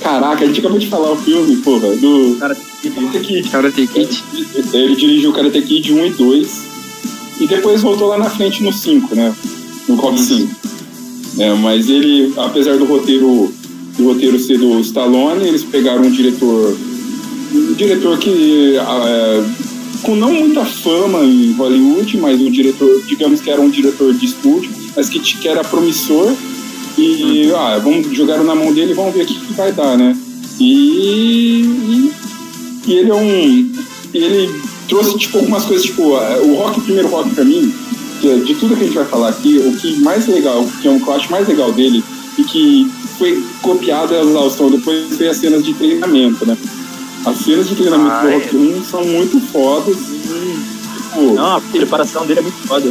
Caraca, 0.00 0.44
a 0.44 0.46
gente 0.46 0.60
acabou 0.60 0.78
de 0.78 0.86
falar 0.86 1.12
o 1.12 1.16
filme, 1.16 1.56
porra, 1.56 1.94
do. 1.96 2.36
Cara, 2.38 2.56
Karate 2.82 3.20
Kid. 3.20 3.48
Karate 3.50 3.86
Kid. 3.86 4.24
Ele 4.72 4.96
dirigiu 4.96 5.30
o 5.30 5.32
Karate 5.32 5.62
Kid 5.62 5.92
1 5.92 6.06
e 6.06 6.10
2. 6.10 6.70
E 7.40 7.46
depois 7.46 7.82
voltou 7.82 8.08
lá 8.08 8.18
na 8.18 8.28
frente 8.28 8.62
no 8.62 8.72
5, 8.72 9.14
né? 9.14 9.34
No 9.88 9.94
Rock 9.96 10.20
5. 10.20 10.50
É, 11.38 11.54
mas 11.54 11.88
ele, 11.88 12.32
apesar 12.36 12.76
do 12.76 12.84
roteiro, 12.84 13.52
do 13.96 14.04
roteiro 14.04 14.38
ser 14.38 14.58
do 14.58 14.80
Stallone, 14.80 15.46
eles 15.46 15.64
pegaram 15.64 16.02
um 16.02 16.10
diretor 16.10 16.76
um 17.52 17.74
diretor 17.74 18.18
que 18.18 18.76
é, 18.76 19.44
com 20.02 20.14
não 20.16 20.32
muita 20.32 20.64
fama 20.64 21.20
em 21.24 21.52
Hollywood, 21.52 22.16
mas 22.18 22.40
um 22.40 22.50
diretor, 22.50 23.02
digamos 23.06 23.40
que 23.40 23.50
era 23.50 23.60
um 23.60 23.68
diretor 23.68 24.14
de 24.14 24.26
estúdio, 24.26 24.70
mas 24.96 25.08
que, 25.08 25.18
que 25.20 25.48
era 25.48 25.62
promissor. 25.64 26.32
E 26.98 27.52
ah, 27.54 27.78
vamos 27.82 28.08
jogar 28.14 28.38
na 28.38 28.54
mão 28.54 28.72
dele 28.72 28.92
e 28.92 28.94
vamos 28.94 29.14
ver 29.14 29.22
o 29.22 29.26
que, 29.26 29.34
que 29.34 29.52
vai 29.54 29.72
dar, 29.72 29.96
né? 29.96 30.16
E, 30.58 32.12
e, 32.86 32.92
ele 32.92 33.10
é 33.10 33.14
um. 33.14 33.72
Ele 34.12 34.50
trouxe 34.88 35.16
tipo, 35.16 35.38
algumas 35.38 35.64
coisas, 35.64 35.86
tipo, 35.86 36.02
o 36.02 36.54
rock, 36.56 36.80
o 36.80 36.82
primeiro 36.82 37.08
rock 37.08 37.30
pra 37.30 37.44
mim, 37.44 37.72
é 38.24 38.36
de 38.36 38.54
tudo 38.54 38.76
que 38.76 38.82
a 38.82 38.86
gente 38.86 38.96
vai 38.96 39.04
falar 39.04 39.28
aqui, 39.28 39.58
o 39.58 39.76
que 39.78 40.00
mais 40.00 40.26
legal, 40.26 40.66
que 40.82 40.88
é 40.88 40.90
um 40.90 41.00
que 41.00 41.06
eu 41.06 41.14
acho 41.14 41.30
mais 41.30 41.48
legal 41.48 41.72
dele, 41.72 42.04
e 42.36 42.44
que 42.44 42.90
foi 43.16 43.42
copiado 43.62 44.14
a 44.14 44.22
exaustão 44.22 44.70
depois 44.70 45.16
foi 45.16 45.28
as 45.28 45.36
cenas 45.36 45.64
de 45.64 45.74
treinamento, 45.74 46.44
né? 46.46 46.56
As 47.24 47.36
cenas 47.38 47.68
de 47.68 47.74
treinamento 47.74 48.10
ah, 48.10 48.22
do 48.22 48.30
Rock 48.30 48.56
1 48.56 48.84
são 48.84 49.04
muito 49.04 49.40
fodas. 49.52 49.96
tipo, 49.96 51.34
Não, 51.34 51.56
a 51.56 51.60
preparação 51.60 52.26
dele 52.26 52.40
é 52.40 52.42
muito 52.42 52.66
foda. 52.66 52.90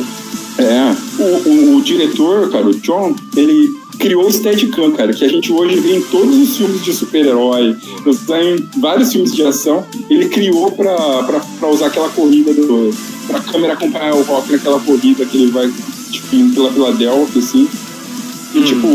É. 0.60 0.96
O, 1.18 1.50
o, 1.50 1.78
o, 1.78 1.82
diretor, 1.82 2.50
cara, 2.52 2.68
o 2.68 2.76
John, 2.76 3.16
ele 3.36 3.76
criou 4.00 4.26
o 4.26 4.32
Steadicam, 4.32 4.92
cara, 4.94 5.14
que 5.14 5.24
a 5.24 5.28
gente 5.28 5.52
hoje 5.52 5.80
vê 5.80 5.98
em 5.98 6.02
todos 6.02 6.36
os 6.36 6.58
filmes 6.58 6.84
de 6.84 6.94
super-herói, 6.94 7.76
em 7.76 8.80
vários 8.80 9.12
filmes 9.12 9.36
de 9.36 9.44
ação. 9.44 9.86
Ele 10.10 10.30
criou 10.30 10.72
pra, 10.72 10.96
pra, 11.24 11.40
pra 11.60 11.70
usar 11.70 11.88
aquela 11.88 12.10
corrida 12.10 12.54
do. 12.54 12.92
pra 13.28 13.42
câmera 13.42 13.74
acompanhar 13.74 14.16
o 14.16 14.24
Rock 14.24 14.54
naquela 14.54 14.80
corrida 14.80 15.26
que 15.26 15.38
ele 15.38 15.52
vai, 15.52 15.72
tipo, 16.10 16.36
indo 16.36 16.56
pela 16.56 16.72
Filadélfia, 16.72 17.42
assim. 17.42 17.68
E, 18.56 18.60
hum. 18.60 18.64
tipo, 18.64 18.88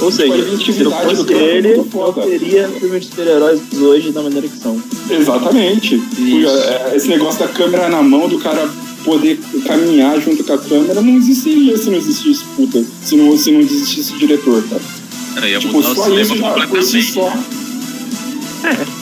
ou 0.00 0.12
seja, 0.12 0.56
se 0.56 0.82
não 0.82 0.92
fosse 0.92 1.32
ele, 1.34 1.76
não 1.76 2.12
teria 2.12 2.68
filmes 2.68 3.00
de 3.00 3.10
super-heróis 3.10 3.60
hoje 3.78 4.12
da 4.12 4.22
maneira 4.22 4.46
que 4.46 4.58
são. 4.58 4.80
Exatamente. 5.10 6.00
É, 6.46 6.96
esse 6.96 7.08
negócio 7.08 7.40
da 7.40 7.48
câmera 7.48 7.88
na 7.88 8.02
mão, 8.02 8.28
do 8.28 8.38
cara 8.38 8.68
poder 9.08 9.40
caminhar 9.66 10.20
junto 10.20 10.44
com 10.44 10.52
a 10.52 10.58
câmera, 10.58 11.00
não 11.00 11.16
existiria 11.16 11.78
se 11.78 11.88
não 11.88 11.96
existisse 11.96 12.44
puta, 12.54 12.84
se 13.02 13.16
não, 13.16 13.38
se 13.38 13.50
não 13.50 13.60
existisse 13.60 14.12
diretor, 14.18 14.62
cara. 14.68 14.82
É, 15.42 15.52
ia 15.52 15.58
tipo, 15.58 15.82
só 15.82 16.18
isso 16.18 16.36
já 16.36 17.02
só. 17.02 17.32
É. 18.64 18.98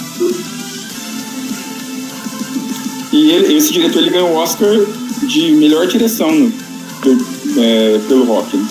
E 3.12 3.30
ele, 3.30 3.56
esse 3.56 3.72
diretor 3.72 4.00
ele 4.00 4.10
ganhou 4.10 4.30
o 4.30 4.36
Oscar 4.36 4.70
de 5.22 5.52
melhor 5.52 5.88
direção 5.88 6.30
no, 6.30 6.52
é, 7.60 7.98
pelo 8.06 8.24
Rock. 8.24 8.56
Né? 8.56 8.66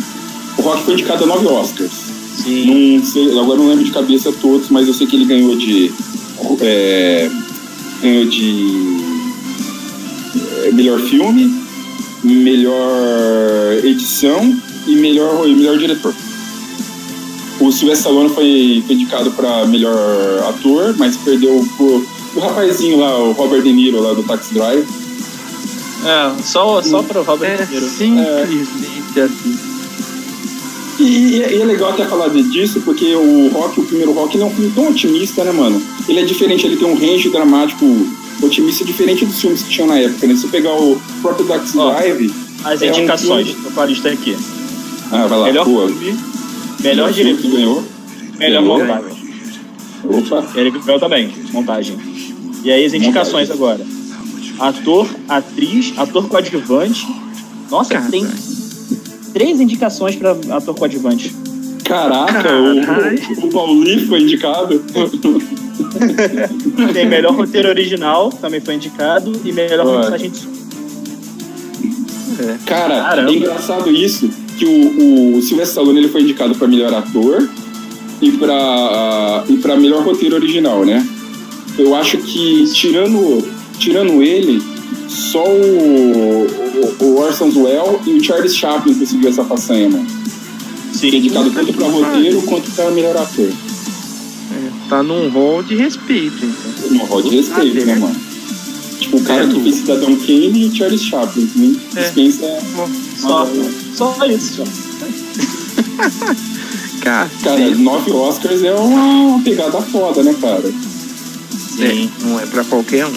O 0.58 0.62
Rock 0.62 0.84
foi 0.84 0.93
indicado 0.93 1.26
a 1.26 1.28
nove 1.28 1.48
Oscars. 1.48 1.91
Sim. 2.38 2.98
Não 2.98 3.06
sei, 3.06 3.38
agora 3.38 3.60
não 3.60 3.67
lembro 3.69 3.84
de 3.84 3.91
cabeça 3.91 4.32
todos, 4.32 4.69
mas 4.69 4.88
eu 4.88 4.93
sei 4.93 5.06
que 5.06 5.17
ele 5.17 5.26
ganhou 5.26 5.56
de. 5.58 5.91
É, 6.62 7.30
ganhou 8.02 8.26
de. 8.26 8.95
É, 10.63 10.72
melhor 10.72 11.00
filme, 11.00 11.54
melhor 12.24 13.84
edição 13.84 14.58
e 14.88 14.96
melhor, 14.96 15.48
melhor 15.48 15.78
diretor. 15.78 16.13
O 17.60 17.72
Sylvester 17.72 18.12
Stallone 18.12 18.30
foi, 18.30 18.84
foi 18.86 18.96
indicado 18.96 19.32
para 19.32 19.65
melhor 19.65 19.98
ator, 20.50 20.96
mas 20.98 21.15
perdeu 21.18 21.65
pro, 21.78 22.06
o 22.36 22.39
rapazinho 22.39 23.00
lá, 23.00 23.18
o 23.18 23.32
Robert 23.32 23.62
De 23.62 23.72
Niro 23.72 24.02
lá 24.02 24.13
do 24.13 24.24
Taxi 24.24 24.54
Drive. 24.54 24.86
É, 26.06 26.44
só, 26.44 26.82
só 26.82 27.02
para 27.02 27.22
o 27.22 27.24
Robert 27.24 27.62
é, 27.62 27.65
De 27.65 27.74
Niro. 27.74 27.89
Simplesmente 27.89 29.20
é. 29.20 29.24
assim. 29.24 29.76
E, 31.00 31.04
e, 31.04 31.62
é 31.62 31.65
legal 31.65 31.89
até 31.89 32.06
falar 32.06 32.30
disso, 32.30 32.82
porque 32.82 33.15
o 33.15 33.50
Rock, 33.50 33.80
o 33.80 33.84
primeiro 33.84 34.13
Rock, 34.13 34.36
ele 34.36 34.44
é 34.44 34.48
um 34.48 34.52
filme 34.52 34.72
tão 34.74 34.89
otimista, 34.89 35.44
né, 35.44 35.52
mano? 35.52 35.82
Ele 36.08 36.20
é 36.20 36.24
diferente, 36.24 36.65
ele 36.65 36.78
tem 36.78 36.88
um 36.88 36.98
range 36.98 37.30
dramático 37.30 37.86
otimista 38.41 38.86
diferente 38.86 39.26
dos 39.26 39.39
filmes 39.39 39.63
que 39.63 39.69
tinham 39.69 39.88
na 39.88 39.98
época, 39.98 40.28
né? 40.28 40.36
Se 40.36 40.41
você 40.41 40.48
pegar 40.48 40.74
o 40.74 41.00
próprio 41.21 41.45
Dark 41.45 41.65
Drive... 41.65 42.45
As 42.65 42.82
é 42.82 42.88
indicações, 42.88 43.48
um 43.48 43.54
filme... 43.54 43.78
eu 43.78 43.86
lista 43.86 44.10
aqui. 44.10 44.36
Ah, 45.12 45.28
vai 45.28 45.38
lá, 45.38 45.45
melhor 45.45 45.65
boa. 45.65 45.88
Filme, 45.88 46.19
melhor 46.80 47.13
diretor, 47.13 47.52
ganhou. 47.52 47.84
melhor 48.39 48.63
ganhou. 48.63 48.80
montagem. 48.80 49.26
Opa. 50.04 50.48
Ele 50.56 50.71
ganhou 50.71 51.00
também, 51.00 51.32
montagem. 51.52 51.95
E 52.63 52.71
aí 52.71 52.84
as 52.84 52.93
indicações 52.93 53.50
montagem. 53.50 53.86
agora. 53.86 53.86
Ator, 54.58 55.08
atriz, 55.30 55.93
ator 55.95 56.28
coadjuvante. 56.28 57.08
Nossa, 57.69 57.91
Caramba. 57.91 58.10
tem 58.10 58.28
três 59.32 59.60
indicações 59.60 60.15
para 60.15 60.32
ator 60.50 60.74
coadjuvante. 60.74 61.36
Caraca, 61.86 62.50
o, 62.52 63.45
o 63.45 63.50
Paulinho 63.52 64.08
foi 64.08 64.21
indicado. 64.21 64.84
Tem 66.93 67.06
melhor 67.08 67.34
roteiro 67.36 67.69
original, 67.69 68.30
também 68.30 68.60
foi 68.60 68.76
indicado, 68.76 69.32
e 69.45 69.52
melhor 69.52 69.86
mensagem 69.86 70.32
de 70.32 70.56
é. 72.39 72.58
Cara, 72.65 73.02
Caramba. 73.02 73.32
é 73.32 73.36
engraçado 73.36 73.91
isso, 73.91 74.30
que 74.58 74.65
o, 74.65 75.38
o 75.38 75.41
Sylvester 75.41 75.67
Stallone 75.67 76.00
ele 76.00 76.10
foi 76.10 76.21
indicado 76.21 76.56
para 76.56 76.67
melhor 76.67 76.93
ator 76.93 77.48
e 78.21 78.32
para 78.32 79.43
uh, 79.48 79.52
e 79.52 79.58
para 79.58 79.78
melhor 79.78 80.04
roteiro 80.04 80.36
original, 80.36 80.84
né? 80.84 81.06
Eu 81.78 81.95
acho 81.95 82.17
que 82.17 82.65
tirando 82.74 83.48
tirando 83.78 84.21
ele, 84.21 84.62
só 85.08 85.43
o, 85.45 86.48
o, 87.00 87.06
o 87.06 87.19
Orson 87.19 87.52
Welles 87.56 88.02
e 88.06 88.12
o 88.12 88.24
Charles 88.24 88.56
Chaplin 88.56 88.93
conseguiu 88.93 89.30
essa 89.30 89.43
façanha, 89.43 89.89
mano. 89.89 90.08
Sim. 90.96 91.12
Dedicado 91.12 91.52
tanto 91.52 91.74
pra 91.74 91.88
roteiro 91.88 92.42
quanto 92.44 92.72
pra 92.72 92.90
melhor 92.92 93.18
ator. 93.18 93.50
É, 93.50 94.90
tá 94.90 95.04
num 95.04 95.30
rol 95.30 95.62
de 95.62 95.76
respeito, 95.76 96.46
então. 96.46 96.92
Num 96.92 97.06
rol 97.06 97.22
de 97.22 97.36
respeito, 97.36 97.82
ah, 97.82 97.86
né, 97.86 97.96
mano? 97.96 98.16
Tipo, 99.00 99.18
o 99.18 99.24
cara 99.24 99.44
é, 99.44 99.48
que 99.48 99.62
fez 99.62 99.76
Cidadão 99.76 100.16
Kane 100.16 100.68
e 100.68 100.76
Charles 100.76 101.04
Chaplin, 101.04 101.50
né? 101.56 101.76
É. 101.96 102.04
Dispensa. 102.04 102.48
Só, 103.18 103.48
só 103.94 104.26
isso, 104.26 104.64
cara, 107.02 107.30
cara 107.44 107.76
nove 107.76 108.12
Oscars 108.12 108.64
é 108.64 108.74
uma, 108.74 109.04
uma 109.04 109.44
pegada 109.44 109.82
foda, 109.82 110.24
né, 110.24 110.34
cara? 110.40 110.72
Sim, 111.76 112.10
é, 112.22 112.26
não 112.26 112.40
é 112.40 112.46
pra 112.46 112.64
qualquer 112.64 113.06
um 113.06 113.12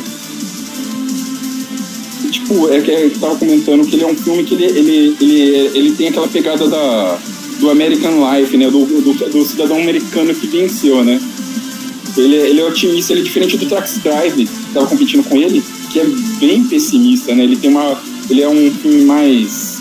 tipo, 2.30 2.72
é 2.72 2.80
que 2.80 2.90
eu 2.90 3.10
tava 3.18 3.36
comentando 3.36 3.86
que 3.86 3.96
ele 3.96 4.04
é 4.04 4.06
um 4.06 4.14
filme 4.14 4.44
que 4.44 4.54
ele, 4.54 4.64
ele, 4.64 5.16
ele, 5.20 5.70
ele 5.74 5.92
tem 5.92 6.08
aquela 6.08 6.28
pegada 6.28 6.68
da, 6.68 7.18
do 7.58 7.70
American 7.70 8.12
Life, 8.32 8.56
né? 8.56 8.70
Do, 8.70 8.84
do, 8.84 9.12
do 9.12 9.44
cidadão 9.44 9.78
americano 9.78 10.34
que 10.34 10.46
venceu, 10.46 11.04
né? 11.04 11.20
Ele, 12.16 12.34
ele 12.34 12.60
é 12.60 12.64
otimista, 12.64 13.12
ele 13.12 13.20
é 13.20 13.24
diferente 13.24 13.56
do 13.56 13.66
Taxi 13.66 14.00
Drive, 14.00 14.46
que 14.46 14.72
tava 14.74 14.86
competindo 14.86 15.22
com 15.24 15.36
ele, 15.36 15.62
que 15.92 16.00
é 16.00 16.06
bem 16.40 16.64
pessimista, 16.64 17.34
né? 17.34 17.44
Ele 17.44 17.56
tem 17.56 17.70
uma. 17.70 18.00
Ele 18.28 18.42
é 18.42 18.48
um 18.48 18.70
filme 18.70 19.04
mais 19.04 19.78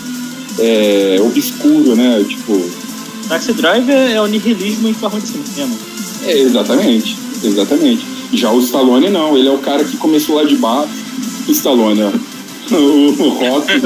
é, 0.58 1.18
obscuro, 1.20 1.96
né? 1.96 2.24
Tipo. 2.28 2.60
Taxi 3.28 3.52
Drive 3.52 3.90
é, 3.90 4.14
é 4.14 4.22
o 4.22 4.26
nihilismo 4.26 4.88
em 4.88 4.94
forma 4.94 5.20
de 5.20 5.28
cinema. 5.28 5.74
É, 6.24 6.38
exatamente, 6.38 7.16
exatamente. 7.42 8.06
Já 8.32 8.52
o 8.52 8.60
Stallone 8.60 9.10
não, 9.10 9.36
ele 9.36 9.48
é 9.48 9.52
o 9.52 9.58
cara 9.58 9.84
que 9.84 9.96
começou 9.96 10.36
lá 10.36 10.44
de 10.44 10.56
baixo. 10.56 10.92
O 11.46 11.50
Stallone, 11.50 12.02
ó 12.02 12.37
o, 12.74 13.28
rock. 13.30 13.70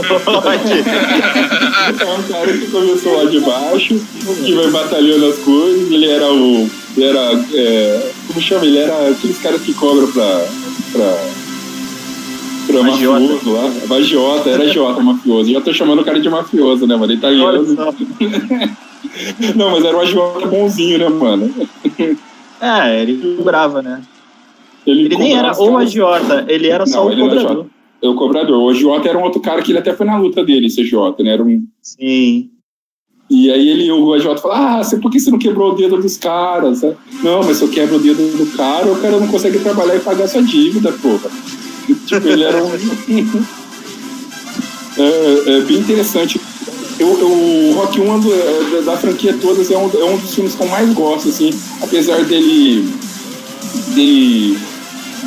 é 2.00 2.04
um 2.04 2.22
cara 2.22 2.52
que 2.52 2.66
começou 2.70 3.16
lá 3.16 3.30
de 3.30 3.40
baixo, 3.40 4.00
que 4.44 4.54
vai 4.54 4.70
batalhando 4.70 5.26
as 5.26 5.38
coisas. 5.38 5.90
Ele 5.90 6.08
era 6.08 6.32
o. 6.32 6.70
Ele 6.96 7.06
era. 7.06 7.44
É, 7.54 8.10
como 8.26 8.40
chama? 8.40 8.64
Ele 8.66 8.78
era 8.78 9.10
aqueles 9.10 9.38
caras 9.38 9.60
que 9.62 9.74
cobram 9.74 10.10
pra. 10.10 10.46
pra 10.92 11.18
pra 12.66 12.82
mafioso 12.82 13.52
lá. 13.52 13.70
Vagiota, 13.86 14.50
era 14.50 14.68
Jota 14.68 15.02
mafioso. 15.02 15.52
Já 15.52 15.60
tô 15.60 15.72
chamando 15.72 16.00
o 16.00 16.04
cara 16.04 16.20
de 16.20 16.28
mafioso, 16.28 16.86
né, 16.86 16.96
mano? 16.96 17.12
Italiano. 17.12 17.64
Não, 19.56 19.70
mas 19.70 19.84
era 19.84 19.96
o 19.96 20.00
agiota 20.00 20.46
bonzinho, 20.46 20.98
né, 20.98 21.08
mano? 21.08 21.52
É, 22.60 23.02
ele 23.02 23.36
cobrava, 23.36 23.82
né? 23.82 24.00
Ele, 24.86 25.06
ele 25.06 25.16
nem 25.16 25.36
era 25.36 25.60
o 25.60 25.76
agiota, 25.76 26.44
ele 26.48 26.68
era 26.68 26.86
só 26.86 27.04
Não, 27.04 27.12
o 27.12 27.16
cobrador 27.16 27.66
é 28.02 28.08
o 28.08 28.14
cobrador. 28.14 28.60
O 28.60 28.74
Jota 28.74 29.08
era 29.08 29.18
um 29.18 29.22
outro 29.22 29.40
cara 29.40 29.62
que 29.62 29.70
ele 29.70 29.78
até 29.78 29.94
foi 29.94 30.04
na 30.04 30.18
luta 30.18 30.44
dele, 30.44 30.66
esse 30.66 30.84
Jota, 30.84 31.22
né? 31.22 31.34
Era 31.34 31.42
um... 31.42 31.64
Sim. 31.80 32.50
E 33.30 33.50
aí 33.50 33.68
ele, 33.68 33.90
o 33.90 34.12
AJ 34.12 34.40
falou, 34.40 34.52
ah, 34.52 34.82
você, 34.82 34.98
por 34.98 35.10
que 35.10 35.18
você 35.18 35.30
não 35.30 35.38
quebrou 35.38 35.72
o 35.72 35.74
dedo 35.74 35.96
dos 35.96 36.18
caras? 36.18 36.82
Não, 37.22 37.42
mas 37.42 37.56
se 37.56 37.64
eu 37.64 37.70
quebro 37.70 37.96
o 37.96 37.98
dedo 37.98 38.36
do 38.36 38.44
cara, 38.54 38.92
o 38.92 39.00
cara 39.00 39.18
não 39.18 39.26
consegue 39.28 39.58
trabalhar 39.60 39.96
e 39.96 40.00
pagar 40.00 40.28
sua 40.28 40.42
dívida, 40.42 40.92
porra. 40.92 41.30
tipo, 42.04 42.28
ele 42.28 42.44
era 42.44 42.62
um... 42.62 42.68
é, 44.98 45.44
é, 45.46 45.60
bem 45.62 45.78
interessante. 45.78 46.38
Eu, 46.98 47.08
eu, 47.18 47.30
o 47.30 47.72
Rock 47.72 47.98
1 47.98 48.20
do, 48.20 48.28
da, 48.84 48.92
da, 48.92 48.98
franquia 48.98 49.34
todas 49.40 49.70
é 49.70 49.78
um, 49.78 49.90
é 49.98 50.04
um 50.04 50.18
dos 50.18 50.34
filmes 50.34 50.54
que 50.54 50.62
eu 50.62 50.68
mais 50.68 50.92
gosto, 50.92 51.30
assim, 51.30 51.50
apesar 51.80 52.22
dele 52.24 52.86
dele 53.94 54.58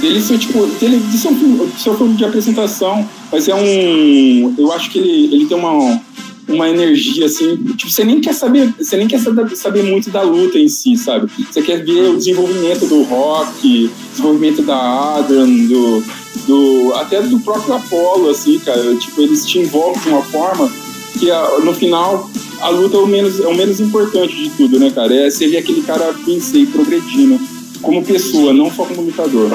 dele 0.06 0.22
ser, 0.22 0.38
tipo, 0.38 0.66
dele, 0.80 0.98
de 0.98 1.18
ser 1.18 1.30
um, 1.30 1.36
filme, 1.36 1.62
um 1.62 1.98
filme 1.98 2.16
de 2.16 2.26
apresentação, 2.26 3.08
mas 3.32 3.48
é 3.48 3.56
um. 3.56 4.54
Eu 4.58 4.72
acho 4.72 4.92
que 4.92 5.00
ele, 5.00 5.34
ele 5.34 5.46
tem 5.48 5.58
uma, 5.58 6.00
uma 6.48 6.70
energia 6.70 7.26
assim, 7.26 7.58
tipo, 7.76 7.92
você 7.92 8.04
nem 8.04 8.22
quer 8.22 8.34
saber, 8.34 8.72
você 8.78 8.98
nem 8.98 9.08
quer 9.08 9.20
saber 9.56 9.84
muito 9.84 10.12
da 10.12 10.22
luta 10.22 10.60
em 10.60 10.68
si, 10.68 10.96
sabe? 10.96 11.28
Você 11.50 11.62
quer 11.62 11.84
ver 11.84 12.10
o 12.10 12.18
desenvolvimento 12.18 12.86
do 12.86 13.02
Rock, 13.04 13.90
desenvolvimento 14.12 14.62
da 14.62 15.18
Adrian, 15.18 15.48
do, 15.48 16.04
do 16.46 16.94
até 16.96 17.22
do 17.24 17.40
próprio 17.40 17.74
Apollo, 17.74 18.30
assim, 18.30 18.60
cara. 18.60 18.96
Tipo, 18.96 19.22
eles 19.22 19.44
te 19.46 19.58
envolvem 19.58 20.02
de 20.04 20.10
uma 20.10 20.22
forma 20.22 20.72
que 21.18 21.28
no 21.64 21.74
final 21.74 22.30
a 22.62 22.70
luta 22.70 22.98
é 22.98 23.00
o 23.00 23.08
menos 23.08 23.40
é 23.40 23.48
o 23.48 23.56
menos 23.56 23.80
importante 23.80 24.36
de 24.36 24.50
tudo, 24.52 24.80
né, 24.80 24.92
cara? 24.92 25.16
É 25.16 25.30
você 25.32 25.48
ver 25.48 25.58
aquele 25.58 25.82
cara 25.82 26.12
vencer 26.12 26.62
e 26.62 26.66
progredindo 26.68 27.55
como 27.86 28.04
pessoa, 28.04 28.52
não 28.52 28.72
só 28.72 28.84
como 28.84 29.04
lutador. 29.04 29.50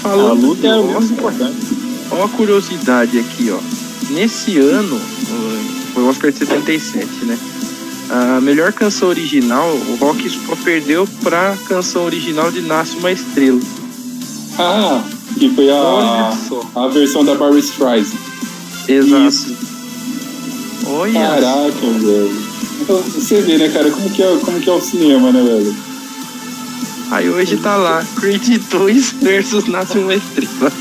Falando 0.00 0.30
a 0.30 0.32
luta 0.32 0.66
é 0.66 0.74
o 0.74 0.86
menos 0.86 1.10
importante. 1.10 1.56
Uma 2.10 2.28
curiosidade 2.28 3.18
aqui, 3.18 3.50
ó. 3.50 3.58
Nesse 4.10 4.58
ano, 4.58 4.98
foi 5.92 6.02
o 6.02 6.08
Oscar 6.08 6.32
de 6.32 6.38
77, 6.38 7.06
né? 7.26 7.38
A 8.10 8.40
melhor 8.40 8.72
canção 8.72 9.08
original, 9.08 9.68
o 9.70 9.96
Rock 9.96 10.28
só 10.28 10.56
perdeu 10.56 11.06
pra 11.22 11.56
canção 11.68 12.04
original 12.04 12.50
de 12.50 12.62
Nasce 12.62 12.96
uma 12.96 13.12
Estrela. 13.12 13.60
Ah, 14.58 15.02
que 15.38 15.48
foi 15.50 15.70
a, 15.70 16.36
a 16.74 16.88
versão 16.88 17.24
da 17.24 17.34
Barry 17.34 17.60
Streisand. 17.60 18.18
Exato. 18.88 19.28
Isso. 19.28 19.56
Olha. 20.86 21.12
Caraca, 21.12 21.86
velho. 22.00 22.42
Então, 22.80 23.00
você 23.00 23.40
vê, 23.40 23.56
né, 23.56 23.68
cara, 23.68 23.90
como 23.90 24.10
que 24.10 24.22
é, 24.22 24.38
como 24.44 24.60
que 24.60 24.68
é 24.68 24.72
o 24.72 24.80
cinema, 24.80 25.30
né, 25.30 25.42
velho? 25.42 25.91
Aí 27.12 27.28
hoje 27.28 27.58
tá 27.58 27.76
lá, 27.76 28.02
Creed 28.18 28.58
2 28.70 29.12
versus 29.20 29.66
Nasce 29.66 29.98
uma 29.98 30.14
Estrela. 30.14 30.72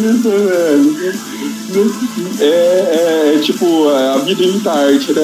isso, 0.00 0.30
velho. 0.30 1.14
É, 2.40 2.44
é, 2.44 3.34
é, 3.34 3.38
tipo, 3.40 3.90
a 3.90 4.16
vida 4.20 4.42
imita 4.42 4.72
arte, 4.72 5.12
né? 5.12 5.20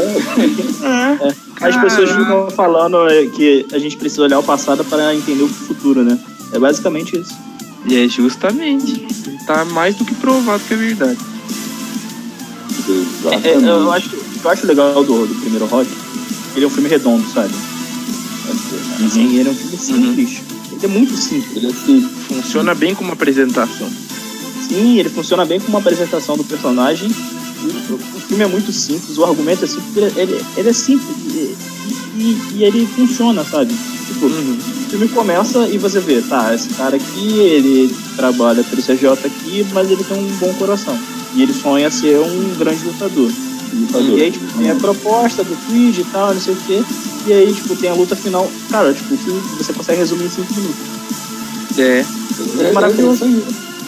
É. 0.82 1.28
é. 1.28 1.66
As 1.66 1.76
pessoas 1.78 2.10
ficam 2.10 2.50
falando 2.50 2.98
que 3.34 3.64
a 3.72 3.78
gente 3.78 3.96
precisa 3.96 4.24
olhar 4.24 4.38
o 4.38 4.42
passado 4.42 4.84
para 4.84 5.14
entender 5.14 5.44
o 5.44 5.48
futuro, 5.48 6.02
né? 6.02 6.18
É 6.52 6.58
basicamente 6.58 7.18
isso. 7.18 7.34
E 7.86 8.04
é 8.04 8.06
justamente. 8.06 9.06
Tá 9.46 9.64
mais 9.64 9.96
do 9.96 10.04
que 10.04 10.14
provado 10.14 10.62
que 10.68 10.74
é 10.74 10.76
verdade. 10.76 11.18
É, 13.44 13.48
é, 13.48 13.56
eu, 13.56 13.90
acho, 13.90 14.10
eu 14.44 14.50
acho 14.50 14.66
legal 14.66 15.02
do, 15.02 15.26
do 15.26 15.34
primeiro 15.40 15.64
rock. 15.64 15.88
Ele 16.54 16.66
é 16.66 16.68
um 16.68 16.70
filme 16.70 16.90
redondo, 16.90 17.26
sabe? 17.32 17.54
Assim, 19.04 19.26
uhum. 19.26 19.32
ele 19.32 19.48
é 19.48 19.52
um 19.52 19.54
filme 19.54 19.78
simples. 19.78 20.38
Uhum. 20.38 20.72
Ele 20.72 20.84
é 20.84 20.88
muito 20.88 21.16
simples. 21.16 21.56
Ele 21.56 21.66
é 21.66 21.74
simples. 21.74 22.26
Funciona 22.26 22.74
bem 22.74 22.94
como 22.94 23.12
apresentação. 23.12 23.90
Sim, 24.68 24.98
ele 24.98 25.08
funciona 25.08 25.44
bem 25.44 25.58
como 25.58 25.70
uma 25.70 25.80
apresentação 25.80 26.36
do 26.36 26.44
personagem. 26.44 27.10
O, 27.10 27.94
o 27.94 28.20
filme 28.20 28.44
é 28.44 28.46
muito 28.46 28.72
simples, 28.72 29.18
o 29.18 29.24
argumento 29.24 29.64
é 29.64 29.68
simples, 29.68 30.16
ele, 30.16 30.40
ele 30.56 30.68
é 30.68 30.72
simples 30.72 31.14
e, 31.26 31.56
e, 32.16 32.38
e, 32.54 32.64
ele 32.64 32.86
funciona, 32.86 33.44
sabe? 33.44 33.74
Tipo, 34.06 34.26
uhum. 34.26 34.56
o 34.58 34.90
filme 34.90 35.08
começa 35.08 35.68
e 35.68 35.76
você 35.76 36.00
vê, 36.00 36.22
tá, 36.22 36.54
esse 36.54 36.70
cara 36.70 36.96
aqui, 36.96 37.38
ele 37.38 37.94
trabalha 38.16 38.64
pelo 38.64 38.80
CJ 38.80 39.08
aqui, 39.26 39.66
mas 39.74 39.90
ele 39.90 40.02
tem 40.02 40.18
um 40.18 40.36
bom 40.38 40.54
coração. 40.54 40.98
E 41.34 41.42
ele 41.42 41.52
sonha 41.52 41.90
ser 41.90 42.18
um 42.18 42.54
grande 42.56 42.84
lutador. 42.84 43.30
Lutador. 43.76 44.18
E 44.18 44.22
aí, 44.22 44.30
tipo, 44.30 44.58
tem 44.58 44.70
a 44.70 44.74
proposta 44.74 45.44
do 45.44 45.56
Creed 45.66 45.98
e 45.98 46.04
tal, 46.04 46.34
não 46.34 46.40
sei 46.40 46.54
o 46.54 46.56
quê. 46.56 46.82
E 47.26 47.32
aí, 47.32 47.52
tipo, 47.52 47.76
tem 47.76 47.90
a 47.90 47.94
luta 47.94 48.16
final. 48.16 48.50
Cara, 48.70 48.92
tipo, 48.92 49.14
o 49.14 49.18
filme 49.18 49.40
você 49.58 49.72
consegue 49.72 49.98
resumir 49.98 50.24
em 50.24 50.30
5 50.30 50.54
minutos. 50.54 51.78
É. 51.78 52.04
É, 52.58 52.64
é 52.64 52.72
maravilhoso. 52.72 53.24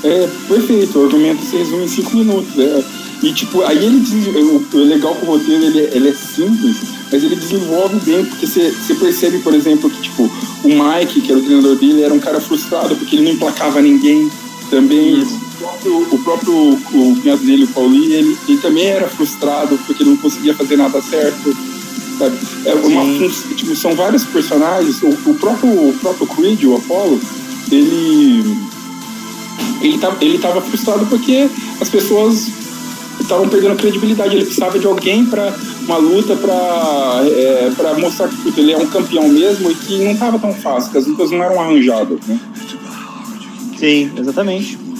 É, 0.05 0.09
é, 0.09 0.31
perfeito, 0.49 0.99
o 0.99 1.05
argumento 1.05 1.45
se 1.45 1.57
resume 1.57 1.85
em 1.85 1.88
5 1.88 2.16
minutos. 2.16 2.59
É. 2.59 2.85
E 3.23 3.33
tipo, 3.33 3.62
aí 3.62 3.79
ele 3.79 4.03
o, 4.40 4.66
o 4.73 4.79
legal 4.79 5.14
com 5.14 5.27
o 5.27 5.31
roteiro, 5.37 5.64
ele, 5.64 5.88
ele 5.92 6.09
é 6.09 6.12
simples, 6.12 6.77
mas 7.11 7.23
ele 7.23 7.37
desenvolve 7.37 8.01
bem, 8.01 8.25
porque 8.25 8.47
você 8.47 8.95
percebe, 8.99 9.38
por 9.38 9.55
exemplo, 9.55 9.88
que 9.88 10.03
tipo, 10.03 10.25
o 10.64 10.68
Mike, 10.68 11.21
que 11.21 11.31
era 11.31 11.38
o 11.38 11.45
treinador 11.45 11.77
dele, 11.77 12.03
era 12.03 12.12
um 12.12 12.18
cara 12.18 12.40
frustrado 12.40 12.97
porque 12.97 13.14
ele 13.14 13.25
não 13.25 13.33
emplacava 13.33 13.81
ninguém. 13.81 14.29
Também 14.71 15.21
Isso. 15.21 15.38
O 15.62 15.68
próprio, 15.68 16.14
o 16.14 16.18
próprio 16.25 16.72
o 16.72 17.20
cunhado 17.20 17.42
dele, 17.44 17.64
o 17.64 17.68
Paulinho, 17.68 18.12
ele, 18.12 18.38
ele 18.48 18.59
também 18.59 18.87
era 18.87 19.09
frustrado 19.09 19.79
porque 19.87 20.05
não 20.05 20.16
conseguia 20.16 20.55
fazer 20.55 20.77
nada 20.77 21.01
certo. 21.01 21.57
Sabe? 22.18 22.37
É 22.64 22.75
uma, 22.75 23.29
tipo, 23.57 23.75
são 23.77 23.94
vários 23.94 24.25
personagens. 24.25 25.03
O, 25.03 25.09
o, 25.09 25.35
próprio, 25.35 25.70
o 25.70 25.94
próprio 26.01 26.27
Creed, 26.27 26.64
o 26.64 26.77
Apollo, 26.77 27.20
ele 27.70 28.44
ele 29.81 29.98
tá, 29.98 30.16
ele 30.20 30.37
estava 30.37 30.61
frustrado 30.61 31.07
porque 31.07 31.48
as 31.81 31.88
pessoas 31.88 32.48
estavam 33.20 33.48
perdendo 33.48 33.77
credibilidade. 33.77 34.35
Ele 34.35 34.44
precisava 34.44 34.79
de 34.79 34.87
alguém 34.87 35.25
para 35.27 35.55
uma 35.83 35.96
luta 35.96 36.37
para 36.37 37.22
é, 37.27 38.01
mostrar 38.01 38.29
que 38.29 38.37
puto, 38.37 38.61
ele 38.61 38.72
é 38.72 38.79
um 38.79 38.87
campeão 38.87 39.29
mesmo 39.29 39.70
e 39.70 39.75
que 39.75 40.05
não 40.05 40.12
estava 40.12 40.38
tão 40.38 40.55
fácil, 40.55 40.92
que 40.92 40.98
as 40.98 41.07
lutas 41.07 41.31
não 41.31 41.42
eram 41.42 41.61
arranjadas. 41.61 42.18
Né? 42.27 42.38
Sim, 43.79 44.12
exatamente. 44.16 44.91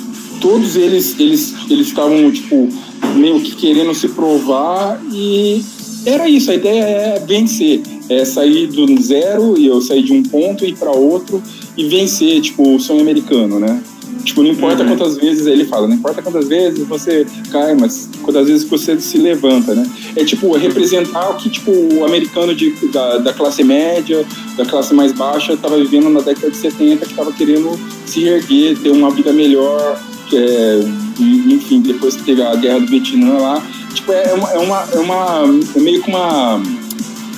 Todos 0.43 0.77
eles 0.77 1.19
eles 1.19 1.55
eles 1.71 1.87
estavam 1.87 2.31
tipo 2.31 2.69
meio 3.15 3.41
que 3.41 3.57
querendo 3.57 3.95
se 3.95 4.09
provar 4.09 5.01
e 5.11 5.65
era 6.05 6.29
isso. 6.29 6.51
A 6.51 6.55
ideia 6.55 6.83
é 6.83 7.25
vencer, 7.27 7.81
é 8.09 8.25
sair 8.25 8.67
do 8.67 9.01
zero 9.01 9.59
e 9.59 9.67
eu 9.67 9.81
sair 9.81 10.03
de 10.03 10.13
um 10.13 10.23
ponto 10.23 10.65
e 10.65 10.71
ir 10.71 10.77
para 10.77 10.91
outro 10.91 11.43
e 11.77 11.89
vencer, 11.89 12.41
tipo 12.41 12.75
o 12.75 12.81
sonho 12.81 13.01
americano, 13.01 13.59
né? 13.59 13.83
Tipo, 14.25 14.43
não 14.43 14.51
importa 14.51 14.83
uhum. 14.83 14.91
quantas 14.91 15.17
vezes 15.17 15.47
ele 15.47 15.65
fala, 15.65 15.89
não 15.89 15.97
importa 15.97 16.23
quantas 16.23 16.47
vezes 16.47 16.87
você 16.87 17.27
cai, 17.51 17.75
mas 17.75 18.09
quantas 18.23 18.47
vezes 18.47 18.65
você 18.65 18.99
se 19.01 19.19
levanta, 19.19 19.75
né? 19.75 19.85
É 20.15 20.25
tipo, 20.25 20.53
representar 20.57 21.31
o 21.31 21.37
que 21.37 21.51
tipo, 21.51 21.73
o 21.73 22.05
americano 22.05 22.55
de, 22.55 22.71
da, 22.93 23.19
da 23.19 23.33
classe 23.33 23.65
média, 23.65 24.25
da 24.57 24.65
classe 24.65 24.95
mais 24.95 25.13
baixa, 25.13 25.55
estava 25.55 25.77
vivendo 25.77 26.09
na 26.09 26.21
década 26.21 26.51
de 26.51 26.57
70, 26.57 27.05
que 27.05 27.11
estava 27.11 27.33
querendo 27.33 27.71
se 28.07 28.25
erguer, 28.25 28.79
ter 28.79 28.91
uma 28.91 29.11
vida 29.11 29.33
melhor, 29.33 30.01
é, 30.37 30.81
enfim, 31.21 31.81
depois 31.81 32.17
que 32.17 32.25
teve 32.25 32.43
a 32.43 32.55
guerra 32.55 32.81
do 32.81 32.87
Vietnã 32.87 33.39
lá. 33.39 33.63
Tipo, 33.95 34.13
é 34.13 34.33
uma. 34.33 34.51
É, 34.51 34.59
uma, 34.59 34.89
é, 34.93 34.99
uma, 34.99 35.61
é 35.77 35.81
meio 35.81 36.03
que 36.03 36.09
uma. 36.11 36.57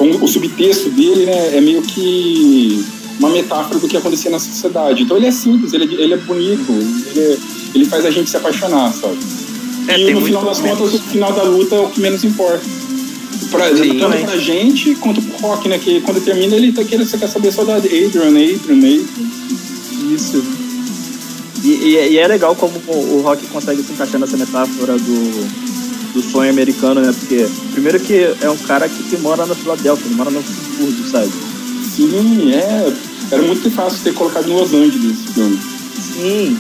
Um, 0.00 0.24
o 0.24 0.26
subtexto 0.26 0.90
dele, 0.90 1.26
né, 1.26 1.57
é 1.57 1.61
meio 1.61 1.80
que 1.83 2.85
uma 3.18 3.30
metáfora 3.30 3.78
do 3.78 3.88
que 3.88 3.96
acontecia 3.96 4.30
na 4.30 4.38
sociedade. 4.38 5.02
Então 5.02 5.16
ele 5.16 5.26
é 5.26 5.30
simples, 5.30 5.72
ele 5.72 5.85
é, 5.85 6.02
ele 6.02 6.14
é 6.14 6.16
bonito, 6.16 6.72
ele, 6.72 7.20
é, 7.20 7.38
ele 7.74 7.85
faz 7.85 8.04
a 8.04 8.11
gente 8.11 8.28
se 8.28 8.37
apaixonar, 8.37 8.92
sabe? 8.92 9.18
É, 9.87 10.00
e 10.00 10.14
no 10.14 10.22
final 10.22 10.44
das 10.44 10.61
contas, 10.61 10.94
o 10.94 10.98
final 10.98 11.33
da 11.33 11.42
luta 11.42 11.76
é 11.76 11.80
o 11.80 11.88
que 11.88 12.00
menos 12.00 12.24
importa. 12.24 12.64
Pra, 13.50 13.76
Sim, 13.76 13.98
tanto 13.98 14.18
pra 14.24 14.37
gente 14.37 14.94
quanto 14.96 15.22
pro 15.22 15.48
Rock, 15.48 15.68
né? 15.68 15.78
Que 15.78 16.00
quando 16.00 16.24
termina 16.24 16.57
ele 16.57 16.72
tá 16.72 16.83
querendo, 16.83 17.07
você 17.07 17.18
quer 17.18 17.28
saber 17.28 17.52
só 17.52 17.64
da 17.64 17.76
Adrian, 17.76 18.07
Adrian, 18.07 18.28
Adrian. 18.28 19.00
Isso. 20.12 20.63
E, 21.64 21.68
e, 21.68 22.12
e, 22.12 22.18
é 22.18 22.29
legal 22.29 22.55
como 22.55 22.79
o 22.88 23.22
Rock 23.22 23.46
consegue 23.46 23.83
se 23.83 23.92
encaixar 23.92 24.20
nessa 24.20 24.37
metáfora 24.37 24.98
do, 24.98 26.12
do 26.12 26.22
sonho 26.22 26.50
americano, 26.50 27.00
né? 27.00 27.11
Porque, 27.11 27.48
primeiro 27.72 27.98
que 28.00 28.37
é 28.42 28.50
um 28.50 28.57
cara 28.59 28.87
que, 28.87 29.03
que 29.05 29.16
mora 29.16 29.46
na 29.46 29.55
Filadélfia, 29.55 30.05
ele 30.05 30.14
mora 30.14 30.31
no 30.31 30.42
subúrbio, 30.42 31.11
sabe? 31.11 31.33
Sim, 31.96 32.53
é. 32.53 32.92
Era 33.31 33.42
muito 33.42 33.70
fácil 33.70 33.98
ter 34.05 34.12
colocado 34.12 34.46
em 34.46 34.53
Los 34.53 34.74
Angeles 34.74 35.18
esse 35.18 35.33
filme. 35.33 35.59
Sim, 35.98 36.59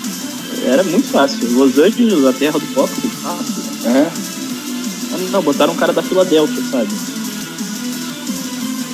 era 0.64 0.82
muito 0.82 1.06
fácil. 1.06 1.50
Los 1.50 1.78
Angeles, 1.78 2.24
a 2.24 2.32
terra 2.32 2.58
do 2.58 2.66
pop, 2.74 2.90
fácil. 2.90 3.62
É. 3.84 4.10
Não, 5.30 5.42
botaram 5.42 5.74
um 5.74 5.76
cara 5.76 5.92
da 5.92 6.02
Filadélfia, 6.02 6.62
sabe? 6.70 6.88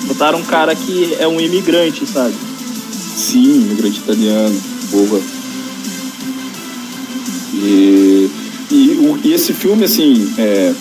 Botaram 0.08 0.40
um 0.40 0.44
cara 0.44 0.74
que 0.74 1.14
é 1.20 1.28
um 1.28 1.40
imigrante, 1.40 2.04
sabe? 2.04 2.34
Sim, 2.90 3.60
imigrante 3.62 4.00
italiano. 4.00 4.60
Boa. 4.90 5.39
E, 7.60 8.30
e, 8.70 9.20
e 9.24 9.32
esse 9.32 9.52
filme, 9.52 9.84
assim, 9.84 10.32
é, 10.38 10.74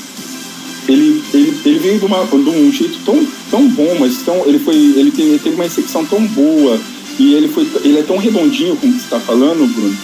ele, 0.88 1.24
ele, 1.34 1.62
ele 1.66 1.80
veio 1.80 2.00
de, 2.00 2.06
uma, 2.06 2.26
de 2.26 2.50
um 2.50 2.72
jeito 2.72 2.98
tão, 3.06 3.26
tão 3.50 3.68
bom, 3.70 3.98
mas 4.00 4.22
tão, 4.24 4.46
ele, 4.46 4.60
foi, 4.60 4.76
ele, 4.76 5.12
teve, 5.12 5.30
ele 5.30 5.40
teve 5.40 5.56
uma 5.56 5.66
execução 5.66 6.06
tão 6.06 6.26
boa 6.28 6.80
e 7.20 7.34
ele, 7.34 7.48
foi, 7.48 7.70
ele 7.84 8.00
é 8.00 8.04
tão 8.04 8.18
redondinho, 8.18 8.76
como 8.78 8.94
você 8.94 9.00
está 9.00 9.20
falando, 9.20 9.68
Bruno, 9.74 9.96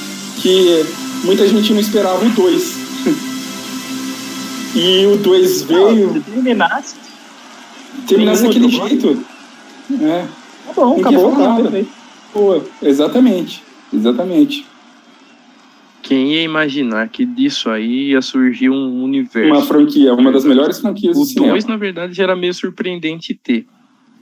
que 0.41 0.85
muita 1.23 1.47
gente 1.47 1.73
não 1.73 1.79
esperava 1.79 2.25
o 2.25 2.29
2. 2.29 2.75
e 4.75 5.05
o 5.07 5.17
2 5.17 5.61
veio. 5.63 6.13
Se 6.13 6.19
terminasse. 6.19 6.95
Terminasse 8.07 8.43
daquele 8.43 8.69
jeito. 8.69 9.23
É. 10.01 10.25
Tá 10.67 10.73
bom, 10.75 10.99
acabou. 10.99 11.37
Nada. 11.37 11.85
Pô, 12.33 12.61
exatamente. 12.81 13.63
Exatamente. 13.93 14.65
Quem 16.05 16.33
ia 16.33 16.43
imaginar 16.43 17.09
que 17.09 17.25
disso 17.25 17.67
aí 17.67 18.11
ia 18.11 18.21
surgir 18.21 18.69
um 18.69 19.03
universo? 19.03 19.51
Uma 19.51 19.65
franquia, 19.65 20.13
uma 20.13 20.31
das 20.31 20.45
melhores 20.45 20.77
franquias 20.77 21.17
o 21.17 21.25
do 21.25 21.47
2, 21.47 21.65
na 21.65 21.77
verdade, 21.77 22.13
já 22.13 22.25
era 22.25 22.35
meio 22.35 22.53
surpreendente 22.53 23.33
ter. 23.33 23.65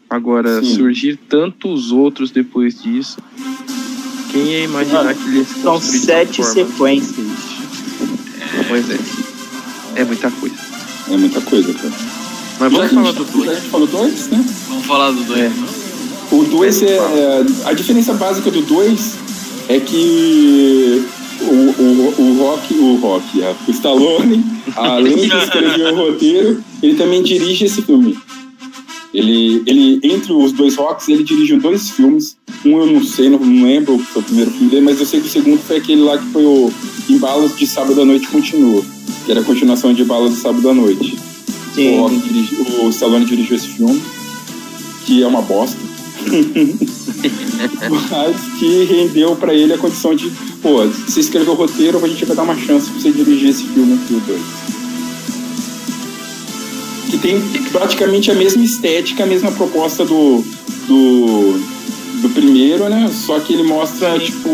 Agora, 0.09 0.61
Sim. 0.61 0.75
surgir 0.75 1.17
tantos 1.27 1.91
outros 1.91 2.31
depois 2.31 2.81
disso. 2.81 3.17
Quem 4.31 4.45
ia 4.45 4.63
imaginar 4.63 5.09
ah, 5.09 5.13
que 5.13 5.27
ele 5.27 5.39
ia 5.39 5.43
se 5.43 5.59
São 5.59 5.81
sete 5.81 6.41
sequências. 6.41 7.27
Pois 8.69 8.89
é. 8.89 9.99
É 9.99 10.05
muita 10.05 10.31
coisa. 10.31 10.55
É 11.11 11.17
muita 11.17 11.41
coisa, 11.41 11.73
cara. 11.73 11.93
Mas 12.61 12.71
vamos 12.71 12.91
falar 12.91 13.11
do 13.11 13.25
já 13.25 13.25
que 13.25 13.37
2. 13.37 13.49
a 13.49 13.53
gente 13.55 13.67
falou 13.69 13.87
dois, 13.87 14.27
né? 14.29 14.45
Vamos 14.69 14.85
falar 14.85 15.11
do 15.11 15.23
dois. 15.25 15.41
É. 15.41 15.51
O 16.31 16.43
2 16.45 16.81
é, 16.81 16.95
é. 16.95 17.45
A 17.65 17.73
diferença 17.73 18.13
básica 18.13 18.49
do 18.49 18.61
2 18.61 19.17
é 19.67 19.79
que 19.81 21.05
o, 21.49 21.75
o, 21.81 22.15
o 22.21 22.37
Rock, 22.39 22.73
o 22.73 22.95
Rock, 22.97 23.41
é, 23.41 23.55
o 23.67 23.71
Stallone, 23.71 24.43
além 24.75 25.15
de 25.27 25.35
escrever 25.35 25.93
o 25.93 25.95
roteiro, 25.95 26.63
ele 26.81 26.95
também 26.95 27.21
dirige 27.23 27.65
esse 27.65 27.81
filme. 27.81 28.17
Ele, 29.13 29.61
ele, 29.67 29.99
entre 30.03 30.33
os 30.33 30.51
dois 30.51 30.75
Rocks, 30.75 31.07
ele 31.07 31.23
dirigiu 31.23 31.59
dois 31.59 31.89
filmes. 31.91 32.35
Um 32.65 32.79
eu 32.79 32.85
não 32.87 33.03
sei, 33.03 33.29
não, 33.29 33.37
não 33.37 33.63
lembro 33.67 33.93
o 33.95 33.99
que 33.99 34.05
foi 34.05 34.21
o 34.23 34.25
primeiro 34.25 34.49
filme 34.51 34.69
dele, 34.69 34.81
mas 34.85 34.99
eu 34.99 35.05
sei 35.05 35.19
que 35.21 35.27
o 35.27 35.29
segundo 35.29 35.59
foi 35.59 35.77
aquele 35.77 36.01
lá 36.01 36.17
que 36.17 36.25
foi 36.31 36.43
o 36.43 36.71
Embalos 37.07 37.55
de 37.55 37.67
Sábado 37.67 38.01
à 38.01 38.05
Noite 38.05 38.27
Continua, 38.27 38.83
que 39.25 39.31
era 39.31 39.41
a 39.41 39.43
continuação 39.43 39.93
de 39.93 40.01
Embalos 40.01 40.31
de 40.33 40.37
Sábado 40.41 40.67
à 40.67 40.73
Noite. 40.73 41.15
O, 41.77 42.01
Rock 42.01 42.15
dirigi- 42.17 42.55
o 42.81 42.89
Stallone 42.89 43.25
dirigiu 43.25 43.55
esse 43.55 43.67
filme, 43.67 44.01
que 45.05 45.21
é 45.21 45.27
uma 45.27 45.41
bosta. 45.43 45.77
Mas 47.89 48.35
que 48.59 48.83
rendeu 48.85 49.35
pra 49.35 49.53
ele 49.53 49.73
a 49.73 49.77
condição 49.77 50.15
de, 50.15 50.31
pô, 50.63 50.87
você 50.87 51.19
escreveu 51.19 51.53
o 51.53 51.57
roteiro, 51.57 52.03
a 52.03 52.07
gente 52.07 52.23
vai 52.23 52.35
dar 52.35 52.43
uma 52.43 52.57
chance 52.57 52.89
pra 52.89 53.01
você 53.01 53.11
dirigir 53.11 53.49
esse 53.49 53.65
filme 53.65 53.93
aqui, 53.93 54.13
o 54.13 54.19
dois. 54.21 54.41
Que 57.11 57.17
tem 57.17 57.39
praticamente 57.71 58.31
a 58.31 58.33
mesma 58.33 58.63
estética, 58.63 59.23
a 59.23 59.27
mesma 59.27 59.51
proposta 59.51 60.05
do, 60.05 60.43
do, 60.87 61.59
do 62.21 62.29
primeiro, 62.33 62.87
né? 62.89 63.11
Só 63.13 63.39
que 63.39 63.53
ele 63.53 63.63
mostra, 63.63 64.17
tipo, 64.17 64.49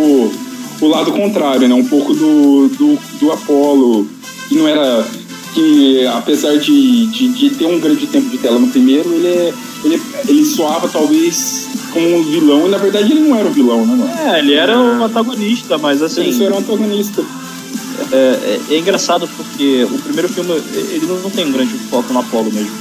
o 0.82 0.88
lado 0.88 1.12
contrário, 1.14 1.68
né? 1.70 1.76
Um 1.76 1.86
pouco 1.86 2.14
do, 2.14 2.68
do, 2.70 3.00
do 3.20 3.32
Apollo, 3.32 4.08
que 4.50 4.56
não 4.56 4.68
era. 4.68 5.08
Que 5.54 6.06
apesar 6.06 6.58
de, 6.58 7.08
de, 7.08 7.30
de 7.30 7.50
ter 7.52 7.66
um 7.66 7.80
grande 7.80 8.06
tempo 8.06 8.30
de 8.30 8.38
tela 8.38 8.60
no 8.60 8.68
primeiro, 8.68 9.12
ele, 9.14 9.28
é, 9.28 9.54
ele, 9.84 10.02
ele 10.28 10.46
soava 10.46 10.88
talvez 10.88 11.68
como 11.92 12.18
um 12.18 12.24
vilão, 12.24 12.68
e 12.68 12.70
na 12.70 12.78
verdade 12.78 13.12
ele 13.12 13.22
não 13.22 13.36
era 13.38 13.48
um 13.48 13.52
vilão, 13.52 13.86
né, 13.86 13.96
mano? 13.96 14.10
É, 14.34 14.40
ele 14.40 14.54
era 14.54 14.78
o 14.80 15.04
antagonista, 15.04 15.78
mas 15.78 16.02
assim. 16.02 16.22
Ele 16.22 16.34
só 16.34 16.44
era 16.46 16.56
um 16.56 16.60
antagonista. 16.60 17.24
É, 18.12 18.16
é- 18.16 18.74
é 18.76 18.78
engraçado 18.80 19.28
porque 19.36 19.86
o 19.92 19.98
primeiro 20.00 20.30
filme 20.30 20.52
ele 20.92 21.06
não, 21.06 21.30
tem 21.30 21.46
um 21.46 21.52
grande 21.52 21.74
foco 21.90 22.12
no 22.14 22.20
Apollo 22.20 22.52
mesmo. 22.52 22.72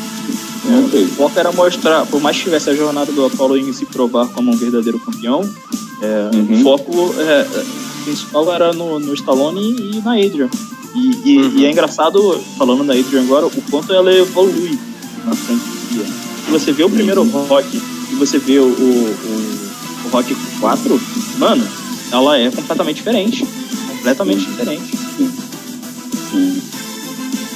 Não 0.64 0.88
sei. 0.90 1.05
O 1.05 1.09
foco 1.09 1.38
era 1.38 1.51
mostrar, 1.53 2.07
por 2.07 2.21
mais 2.21 2.37
que 2.37 2.44
tivesse 2.44 2.71
a 2.71 2.75
jornada 2.75 3.11
do 3.11 3.25
Apollo 3.25 3.57
em 3.57 3.73
se 3.73 3.85
provar 3.87 4.27
como 4.29 4.53
um 4.53 4.57
verdadeiro 4.57 4.99
campeão, 5.01 5.40
é, 6.03 6.31
Uhum. 6.37 6.61
o 6.61 6.62
foco 6.62 7.14
é, 7.18 7.23
é, 7.40 7.64
principal 8.05 8.53
era 8.53 8.73
no, 8.73 9.01
no 9.01 9.14
Stallone 9.14 9.77
e 9.94 10.01
na 10.05 10.12
Adrian. 10.12 10.49
E, 10.94 11.21
e- 11.33 11.38
Uhum. 11.38 11.53
e 11.59 11.66
é 11.66 11.71
engraçado, 11.71 12.40
falando 12.57 12.85
da 12.85 12.94
Adrian 12.94 13.23
agora, 13.23 13.47
o 13.47 13.51
quanto 13.71 13.92
ela 13.92 14.12
evolui 14.12 14.79
na 15.25 15.35
franquia. 15.35 16.05
Se 16.44 16.51
você 16.51 16.73
vê 16.73 16.85
o 16.85 16.90
primeiro 16.90 17.23
Rock 17.25 17.77
e 17.77 17.81
você 18.19 18.39
vê 18.39 18.59
o, 18.59 18.65
o, 18.65 18.67
o- 18.69 20.07
o 20.07 20.09
Rock 20.11 20.35
4, 20.61 21.01
mano, 21.39 21.67
ela 22.13 22.39
é 22.39 22.51
completamente 22.51 22.97
diferente. 22.97 23.45
Completamente 23.89 24.45
diferente. 24.47 24.97
Sim. 26.31 26.61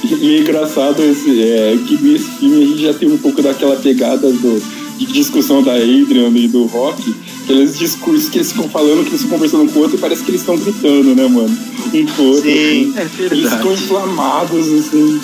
E, 0.03 0.13
e 0.15 0.35
é 0.35 0.39
engraçado 0.39 1.01
esse, 1.01 1.41
é, 1.41 1.77
que 1.87 1.97
nesse 2.01 2.25
filme 2.39 2.63
a 2.63 2.67
gente 2.67 2.81
já 2.81 2.93
tem 2.93 3.11
um 3.11 3.17
pouco 3.17 3.41
daquela 3.41 3.75
pegada 3.77 4.29
do, 4.31 4.61
de 4.97 5.05
discussão 5.05 5.63
da 5.63 5.73
Adrian 5.73 6.29
e 6.35 6.47
do 6.47 6.65
Rock, 6.65 7.15
aqueles 7.43 7.77
discursos 7.77 8.29
que 8.29 8.37
eles 8.39 8.51
ficam 8.51 8.67
falando, 8.69 9.03
que 9.03 9.09
eles 9.11 9.21
ficam 9.21 9.37
conversando 9.37 9.71
com 9.71 9.79
o 9.79 9.81
outro 9.83 9.97
e 9.97 9.99
parece 9.99 10.23
que 10.23 10.31
eles 10.31 10.41
estão 10.41 10.57
gritando, 10.57 11.15
né, 11.15 11.27
mano? 11.27 11.57
Um 11.93 12.05
com 12.07 12.21
o 12.21 12.25
outro. 12.27 12.43
Sim. 12.43 12.93
É 12.97 13.01
Eles 13.01 13.11
verdade. 13.17 13.55
ficam 13.57 13.73
inflamados, 13.73 14.67
assim. 14.73 15.21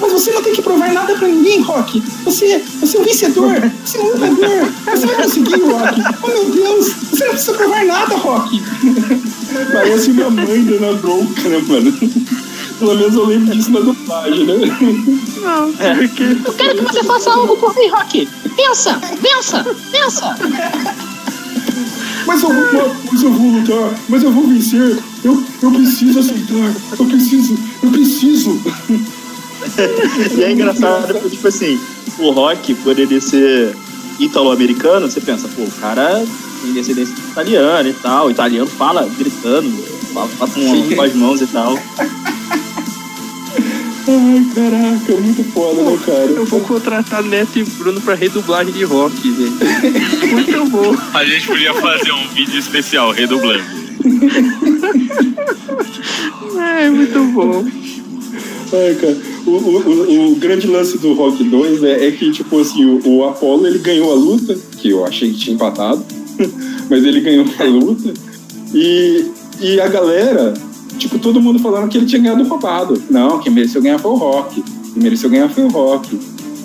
Mas 0.00 0.12
você 0.12 0.32
não 0.32 0.42
tem 0.42 0.52
que 0.52 0.62
provar 0.62 0.92
nada 0.92 1.14
pra 1.14 1.28
ninguém, 1.28 1.60
Rock. 1.60 2.02
Você, 2.24 2.62
você 2.80 2.96
é 2.96 3.00
um 3.00 3.04
vencedor. 3.04 3.70
Você 3.84 3.98
é 3.98 4.00
um 4.00 4.06
lutador. 4.08 4.72
Você 4.90 5.06
vai 5.06 5.22
conseguir, 5.22 5.60
Rock. 5.60 6.02
Oh, 6.22 6.26
meu 6.28 6.50
Deus. 6.50 6.86
Você 6.88 7.24
não 7.24 7.32
precisa 7.32 7.54
provar 7.54 7.84
nada, 7.84 8.16
Rock. 8.16 8.62
Parece 9.72 10.10
uma 10.10 10.30
mãe 10.30 10.64
dando 10.64 10.86
a 10.86 10.92
bronca, 10.94 11.48
né, 11.48 11.62
mano? 11.66 11.92
Pelo 12.78 12.96
menos 12.96 13.14
eu 13.14 13.26
lembro 13.26 13.54
disso 13.54 13.70
na 13.70 13.80
dublagem, 13.80 14.44
né? 14.44 14.54
Não, 15.40 15.72
porque 15.72 16.22
Eu 16.44 16.52
quero 16.54 16.78
que 16.78 16.84
você 16.92 17.04
faça 17.04 17.30
algo 17.30 17.56
por 17.56 17.74
mim, 17.76 17.88
Rock. 17.88 18.28
Pensa, 18.56 19.00
pensa, 19.22 19.64
pensa. 19.92 20.36
Mas 22.26 22.42
eu 22.42 22.48
vou, 22.48 22.96
mas 23.10 23.22
eu 23.22 23.32
vou 23.32 23.50
lutar. 23.52 23.94
Mas 24.08 24.22
eu 24.22 24.32
vou 24.32 24.46
vencer. 24.46 24.98
Eu, 25.24 25.44
eu 25.62 25.70
preciso 25.70 26.18
aceitar. 26.18 26.74
Eu 26.98 27.06
preciso. 27.06 27.58
Eu 27.82 27.90
preciso. 27.90 28.60
E 30.36 30.42
é 30.42 30.52
engraçado, 30.52 31.12
porque, 31.12 31.30
tipo 31.30 31.48
assim, 31.48 31.80
o 32.18 32.30
rock, 32.30 32.74
por 32.76 32.98
ele 32.98 33.20
ser 33.20 33.74
italo-americano, 34.18 35.10
você 35.10 35.20
pensa, 35.20 35.48
pô, 35.48 35.62
o 35.62 35.70
cara 35.80 36.24
tem 36.62 36.72
descendência 36.72 37.14
italiana 37.30 37.88
e 37.88 37.94
tal, 37.94 38.26
o 38.26 38.30
italiano 38.30 38.66
fala 38.66 39.08
gritando, 39.18 39.70
fala, 40.12 40.28
fala 40.28 40.50
com, 40.50 40.94
com 40.94 41.02
as 41.02 41.14
mãos 41.14 41.40
e 41.40 41.46
tal. 41.46 41.78
Ai, 44.04 44.44
caraca, 44.52 45.20
muito 45.20 45.44
foda, 45.52 45.82
né, 45.82 45.98
cara? 46.04 46.24
eu 46.24 46.44
vou 46.44 46.60
contratar 46.60 47.22
Neto 47.22 47.58
e 47.58 47.64
Bruno 47.64 48.00
pra 48.00 48.14
redublagem 48.14 48.72
de 48.72 48.82
rock, 48.84 49.30
velho. 49.30 49.52
Muito 50.32 50.70
bom. 50.70 50.96
A 51.14 51.24
gente 51.24 51.46
podia 51.46 51.72
fazer 51.74 52.10
um 52.10 52.26
vídeo 52.28 52.58
especial 52.58 53.12
redublando. 53.12 53.62
É, 56.58 56.90
muito 56.90 57.24
bom. 57.32 57.64
Ai, 58.72 58.94
cara, 58.94 59.16
o, 59.46 59.50
o, 59.50 60.32
o, 60.32 60.36
grande 60.36 60.66
lance 60.66 60.96
do 60.96 61.12
Rock 61.12 61.44
2 61.44 61.84
é, 61.84 62.06
é 62.06 62.10
que, 62.10 62.30
tipo 62.32 62.58
assim, 62.58 62.84
o, 62.84 63.06
o 63.06 63.24
Apollo 63.28 63.66
ele 63.66 63.78
ganhou 63.78 64.10
a 64.10 64.14
luta, 64.14 64.56
que 64.78 64.90
eu 64.90 65.04
achei 65.04 65.30
que 65.30 65.38
tinha 65.38 65.54
empatado, 65.54 66.02
mas 66.88 67.04
ele 67.04 67.20
ganhou 67.20 67.44
a 67.58 67.64
luta, 67.64 68.14
e, 68.74 69.26
e 69.60 69.78
a 69.78 69.88
galera, 69.88 70.54
tipo, 70.98 71.18
todo 71.18 71.40
mundo 71.40 71.58
falando 71.58 71.88
que 71.88 71.98
ele 71.98 72.06
tinha 72.06 72.22
ganhado 72.22 72.44
roubado. 72.44 73.00
Não, 73.10 73.38
quem 73.40 73.52
mereceu 73.52 73.82
ganhar 73.82 73.98
foi 73.98 74.10
o 74.10 74.16
Rock. 74.16 74.62
Quem 74.62 75.02
mereceu 75.02 75.28
ganhar 75.28 75.48
foi 75.50 75.64
o 75.64 75.68
Rock. 75.68 76.18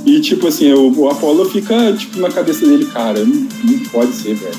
E, 0.05 0.21
tipo 0.21 0.47
assim, 0.47 0.71
o, 0.71 0.97
o 0.97 1.09
Apollo 1.09 1.49
fica, 1.49 1.91
tipo, 1.93 2.19
na 2.19 2.29
cabeça 2.29 2.65
dele, 2.65 2.85
cara, 2.85 3.19
não, 3.25 3.47
não 3.63 3.79
pode 3.91 4.13
ser, 4.13 4.35
velho. 4.35 4.55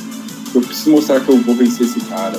Eu 0.55 0.61
preciso 0.61 0.91
mostrar 0.91 1.21
que 1.21 1.29
eu 1.31 1.39
vou 1.39 1.55
vencer 1.55 1.87
esse 1.87 2.01
cara. 2.01 2.39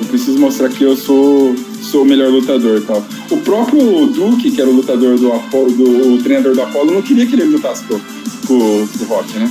Eu 0.00 0.06
preciso 0.06 0.38
mostrar 0.38 0.70
que 0.70 0.82
eu 0.82 0.96
sou, 0.96 1.54
sou 1.82 2.02
o 2.02 2.04
melhor 2.04 2.30
lutador 2.30 2.78
e 2.78 2.80
tal. 2.82 3.04
O 3.30 3.36
próprio 3.38 4.06
Duke, 4.06 4.50
que 4.50 4.60
era 4.60 4.68
o 4.68 4.74
lutador 4.74 5.18
do 5.18 5.32
Apollo, 5.32 5.70
do, 5.70 6.14
o 6.14 6.18
treinador 6.22 6.54
do 6.54 6.62
Apollo, 6.62 6.92
não 6.92 7.02
queria 7.02 7.26
que 7.26 7.34
ele 7.34 7.44
lutasse 7.44 7.84
com, 7.84 7.98
com, 8.46 8.88
com 8.88 9.04
o 9.04 9.06
Rock, 9.08 9.38
né? 9.38 9.50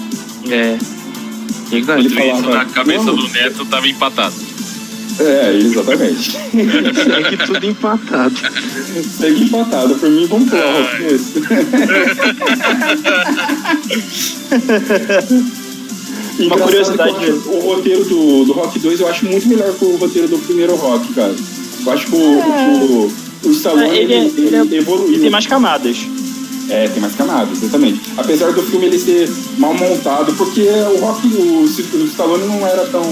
É. 0.50 0.78
Ele 1.72 1.82
isso 1.82 2.16
falava, 2.16 2.56
na 2.56 2.66
cabeça 2.66 3.06
"Não." 3.06 3.16
do 3.16 3.28
Neto 3.30 3.66
tava 3.66 3.88
empatado. 3.88 4.36
É, 5.20 5.58
exatamente. 5.58 6.32
Segue 6.32 7.38
tudo 7.46 7.66
empatado. 7.66 8.36
Segue 9.18 9.44
empatado. 9.46 9.96
Por 9.96 10.10
mim, 10.10 10.28
vamos 10.28 10.50
pro. 10.50 10.60
Rock 10.60 11.04
esse. 11.04 11.42
Engraçado 16.40 16.64
curiosidade 16.70 17.16
que 17.16 17.26
eu 17.26 17.38
acho 17.38 17.50
O 17.50 17.60
roteiro 17.62 18.06
do, 18.06 18.46
do 18.46 18.54
Rock 18.54 18.80
2 18.80 19.00
eu 19.00 19.08
acho 19.08 19.26
muito 19.26 19.48
melhor 19.48 19.74
que 19.74 19.86
o 19.86 19.96
roteiro 19.96 20.28
do 20.28 20.38
primeiro 20.38 20.76
Rock, 20.76 21.12
cara. 21.14 21.36
Eu 21.88 21.94
acho 21.94 22.06
que 22.08 22.16
o, 22.16 22.18
o, 22.18 23.12
o 23.46 23.52
Stallone 23.52 23.90
É, 23.90 23.98
ele 23.98 24.14
é- 24.14 24.26
ele, 24.26 24.48
ele 24.48 24.56
é- 24.76 24.78
evoluiu. 24.80 25.16
E 25.16 25.20
tem 25.20 25.30
mais 25.30 25.48
camadas. 25.48 25.98
É, 26.70 26.90
tem 26.90 27.00
mais 27.02 27.16
camadas, 27.16 27.58
exatamente. 27.64 28.02
Apesar 28.18 28.52
do 28.52 28.62
filme 28.62 28.88
ele 28.88 29.00
ser 29.00 29.30
mal 29.58 29.74
montado, 29.74 30.34
porque 30.34 30.62
o 30.64 31.00
Rock, 31.00 31.26
o, 31.28 31.62
o 31.62 32.06
Stallone 32.08 32.46
não 32.46 32.68
era 32.68 32.86
tão, 32.88 33.04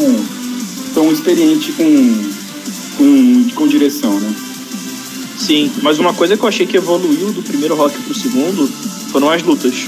tão 0.93 1.09
experiente 1.09 1.71
com, 1.71 2.23
com, 2.97 3.49
com 3.55 3.65
direção, 3.67 4.19
né? 4.19 4.33
Sim, 5.39 5.71
mas 5.81 5.99
uma 5.99 6.13
coisa 6.13 6.35
que 6.35 6.43
eu 6.43 6.49
achei 6.49 6.65
que 6.65 6.75
evoluiu 6.75 7.31
do 7.31 7.41
primeiro 7.41 7.75
rock 7.75 7.97
pro 8.01 8.13
segundo 8.13 8.67
foram 9.11 9.29
as 9.29 9.41
lutas. 9.41 9.87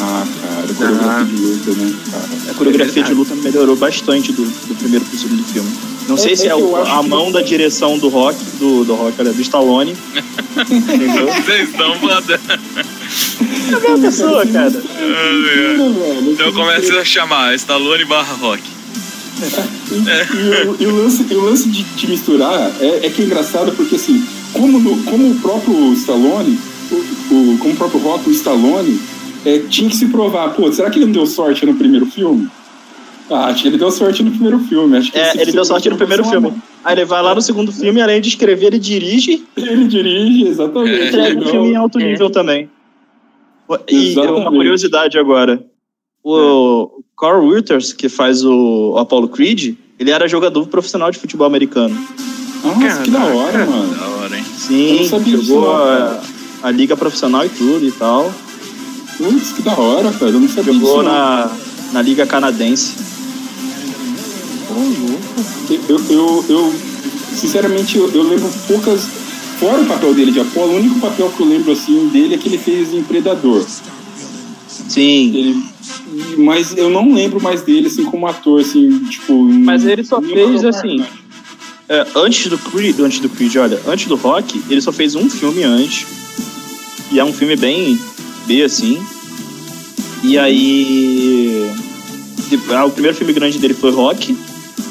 Ah, 0.00 0.26
cara, 0.42 0.74
coreografia 0.74 1.20
Ah. 1.20 1.22
de 1.24 1.36
luta, 1.36 1.70
né, 1.70 1.94
cara? 2.10 2.28
A 2.50 2.54
coreografia 2.54 3.02
É 3.02 3.06
de 3.06 3.14
luta 3.14 3.34
melhorou 3.36 3.76
bastante 3.76 4.32
do, 4.32 4.42
do 4.44 4.74
primeiro 4.76 5.04
pro 5.04 5.16
segundo 5.18 5.44
filme. 5.44 5.70
Não 6.08 6.16
sei 6.16 6.32
é 6.32 6.36
se 6.36 6.46
é, 6.48 6.54
o- 6.54 6.76
a 6.76 7.02
que- 7.02 7.08
mão 7.08 7.32
da 7.32 7.42
direção 7.42 7.98
do 7.98 8.08
rock, 8.08 8.38
do, 8.58 8.84
do 8.84 8.94
rock, 8.94 9.14
olha, 9.18 9.32
do 9.32 9.40
Stallone. 9.42 9.96
Entendeu? 10.70 11.26
Vocês 11.26 11.68
estão 11.70 11.98
mandando. 12.00 12.40
É 12.48 13.74
a 13.74 13.80
mesma 13.80 13.98
pessoa, 13.98 14.46
cara. 14.46 14.72
Então 16.32 16.52
começa 16.52 16.94
a 17.00 17.04
chamar 17.04 17.54
Stallone 17.56 18.04
barra 18.04 18.34
Rock. 18.34 18.62
E, 19.92 20.68
o, 20.68 20.76
e 20.80 20.86
o 20.86 20.96
lance, 21.02 21.26
e 21.30 21.34
o 21.34 21.44
lance 21.44 21.68
de, 21.68 21.82
de 21.82 22.06
misturar 22.08 22.72
é, 22.80 23.06
é 23.06 23.10
que 23.10 23.22
é 23.22 23.24
engraçado 23.26 23.72
porque 23.72 23.96
assim, 23.96 24.24
como, 24.52 24.78
no- 24.80 25.02
como 25.04 25.30
o 25.30 25.34
próprio 25.40 25.92
Stallone, 25.92 26.58
o, 26.90 26.94
o- 26.94 27.58
como 27.58 27.74
o 27.74 27.76
próprio 27.76 28.00
Rock, 28.00 28.28
o 28.28 28.32
Stallone, 28.32 28.98
é, 29.44 29.58
tinha 29.68 29.90
que 29.90 29.96
se 29.96 30.06
provar, 30.06 30.50
pô, 30.54 30.72
será 30.72 30.88
que 30.90 30.98
ele 30.98 31.06
não 31.06 31.12
deu 31.12 31.26
sorte 31.26 31.66
no 31.66 31.74
primeiro 31.74 32.06
filme? 32.06 32.48
Ah, 33.28 33.46
acho 33.46 33.62
que 33.62 33.68
ele 33.68 33.78
deu 33.78 33.90
sorte 33.90 34.22
no 34.22 34.30
primeiro 34.30 34.58
filme. 34.60 34.96
Acho 34.98 35.10
que 35.10 35.18
É, 35.18 35.40
ele 35.40 35.50
deu 35.52 35.64
sorte 35.64 35.88
no 35.90 35.96
primeiro 35.96 36.24
filme. 36.24 36.52
Aí 36.84 36.94
ele 36.94 37.04
vai 37.04 37.20
lá 37.22 37.34
no 37.34 37.42
segundo 37.42 37.72
filme, 37.72 38.00
além 38.00 38.20
de 38.20 38.28
escrever, 38.28 38.66
ele 38.66 38.78
dirige 38.78 39.44
Ele 39.56 39.86
dirige, 39.88 40.46
exatamente. 40.46 41.08
entrega 41.08 41.40
um 41.40 41.46
filme 41.46 41.68
em 41.70 41.76
alto 41.76 41.98
nível 41.98 42.30
também. 42.30 42.70
E 43.88 44.12
Exatamente. 44.12 44.40
uma 44.42 44.50
curiosidade 44.52 45.18
agora. 45.18 45.64
O 46.22 47.02
Carl 47.18 47.44
Wilters, 47.46 47.92
que 47.92 48.08
faz 48.08 48.44
o 48.44 48.94
Apollo 48.96 49.28
Creed, 49.28 49.74
ele 49.98 50.10
era 50.10 50.28
jogador 50.28 50.66
profissional 50.68 51.10
de 51.10 51.18
futebol 51.18 51.46
americano. 51.46 51.96
Nossa, 52.62 53.02
que 53.02 53.10
da 53.10 53.24
hora, 53.24 53.52
Caraca. 53.52 53.70
mano. 53.70 53.94
Da 53.94 54.06
hora, 54.08 54.36
hein? 54.36 54.44
Sim, 54.56 54.96
disso, 54.98 55.46
jogou 55.46 55.72
a, 55.72 56.20
a 56.62 56.70
liga 56.70 56.96
profissional 56.96 57.44
e 57.44 57.48
tudo 57.48 57.86
e 57.86 57.92
tal. 57.92 58.32
Putz, 59.16 59.52
que 59.52 59.62
da 59.62 59.76
hora, 59.78 60.12
cara. 60.12 60.30
Eu 60.30 60.40
não 60.40 60.48
sabia 60.48 60.72
disso. 60.72 60.84
Jogou 60.86 61.02
não. 61.02 61.10
na, 61.12 61.50
na 61.92 62.02
liga 62.02 62.26
canadense. 62.26 62.94
Eu, 65.88 66.00
eu, 66.10 66.44
eu 66.48 66.74
sinceramente, 67.34 67.96
eu, 67.96 68.10
eu 68.10 68.22
lembro 68.22 68.48
poucas. 68.66 69.08
Fora 69.58 69.80
o 69.80 69.86
papel 69.86 70.12
dele 70.12 70.32
de 70.32 70.40
Apolo, 70.40 70.72
o 70.72 70.76
único 70.76 71.00
papel 71.00 71.32
que 71.34 71.40
eu 71.40 71.46
lembro 71.46 71.72
assim 71.72 72.08
dele 72.08 72.34
é 72.34 72.38
que 72.38 72.46
ele 72.46 72.58
fez 72.58 72.92
em 72.92 73.02
Predador. 73.02 73.64
Sim. 74.68 75.34
Ele, 75.34 75.64
mas 76.36 76.76
eu 76.76 76.90
não 76.90 77.12
lembro 77.12 77.40
mais 77.40 77.62
dele 77.62 77.86
assim 77.86 78.04
como 78.04 78.26
ator, 78.26 78.60
assim, 78.60 78.98
tipo. 79.04 79.32
em 79.32 79.58
Mas 79.62 79.84
ele 79.84 80.04
só 80.04 80.20
fez, 80.20 80.64
assim. 80.64 81.04
É, 81.88 82.06
antes 82.16 82.48
do 82.48 82.58
Creed, 82.58 82.98
antes 83.00 83.20
do 83.20 83.28
Creed, 83.28 83.56
olha, 83.56 83.80
antes 83.86 84.06
do 84.06 84.16
Rock, 84.16 84.60
ele 84.68 84.80
só 84.80 84.92
fez 84.92 85.14
um 85.14 85.30
filme 85.30 85.62
antes. 85.62 86.06
E 87.10 87.18
é 87.20 87.24
um 87.24 87.32
filme 87.32 87.56
bem 87.56 87.98
B, 88.46 88.62
assim. 88.62 89.00
E 90.22 90.36
aí. 90.38 91.70
ah, 92.74 92.84
O 92.84 92.90
primeiro 92.90 93.16
filme 93.16 93.32
grande 93.32 93.58
dele 93.58 93.74
foi 93.74 93.90
Rock. 93.90 94.36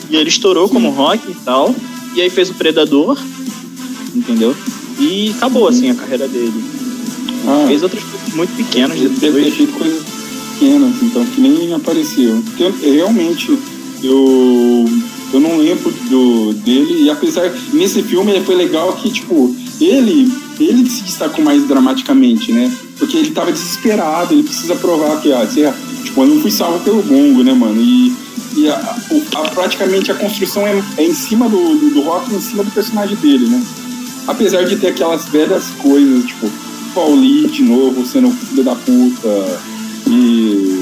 E 0.10 0.16
ele 0.16 0.30
estourou 0.30 0.70
como 0.70 0.90
Rock 0.90 1.32
e 1.32 1.36
tal. 1.46 1.74
E 2.16 2.22
aí 2.22 2.30
fez 2.30 2.50
o 2.50 2.54
Predador. 2.54 3.18
Entendeu? 4.16 4.56
E 5.00 5.32
acabou, 5.38 5.68
assim, 5.68 5.90
a 5.90 5.96
carreira 5.96 6.28
dele. 6.28 6.54
Ah, 7.48 7.66
Fez 7.68 7.84
outras 7.84 8.04
coisas 8.04 8.34
muito 8.34 8.56
pequenas 8.56 8.98
Ele 8.98 9.10
deve 9.10 9.20
ter 9.20 9.32
depois. 9.34 9.54
feito 9.56 9.74
coisas 9.74 10.04
pequenas, 10.54 10.94
então, 11.04 11.26
que 11.26 11.42
nem 11.42 11.74
apareceu. 11.74 12.42
Porque 12.46 12.64
eu- 12.64 12.94
realmente, 12.94 13.58
eu, 14.02 14.86
eu 15.34 15.40
não 15.40 15.58
lembro 15.58 15.92
do, 16.10 16.54
dele, 16.54 17.04
e 17.04 17.10
apesar, 17.10 17.52
nesse 17.74 18.02
filme 18.04 18.40
foi 18.42 18.56
legal 18.56 18.94
que, 18.94 19.12
tipo, 19.12 19.54
ele, 19.82 20.32
ele 20.60 20.90
se 20.90 21.04
destacou 21.04 21.44
mais 21.44 21.68
dramaticamente, 21.68 22.52
né? 22.54 22.72
Porque 22.98 23.18
ele 23.18 23.32
tava 23.32 23.52
desesperado, 23.52 24.34
ele 24.34 24.44
precisa 24.44 24.76
provar 24.76 25.20
que, 25.22 25.32
ah, 25.34 25.46
você, 25.46 25.72
tipo, 26.06 26.22
eu 26.22 26.28
não 26.28 26.42
fui 26.42 26.52
salvo 26.52 26.80
pelo 26.86 27.04
gongo, 27.04 27.44
né, 27.44 27.54
mano? 27.54 27.82
E, 27.82 28.14
e 28.56 28.68
a, 28.70 28.76
a- 28.76 29.50
praticamente 29.54 30.12
a 30.12 30.16
construção 30.16 30.66
é, 30.66 30.82
é 30.98 31.04
em 31.04 31.14
cima 31.14 31.48
do, 31.50 31.58
do, 31.78 31.90
do 31.94 32.02
rock, 32.02 32.34
em 32.34 32.40
cima 32.42 32.64
do 32.64 32.72
personagem 32.72 33.16
dele, 33.18 33.48
né? 33.48 33.64
Apesar 34.28 34.64
de 34.64 34.76
ter 34.78 34.88
aquelas 34.88 35.26
velhas 35.26 35.66
coisas, 35.78 36.26
tipo, 36.26 36.50
Pauli 36.94 37.48
de 37.48 37.62
novo 37.62 38.06
sendo 38.06 38.32
filho 38.32 38.64
da 38.64 38.74
puta 38.76 39.60
e 40.08 40.75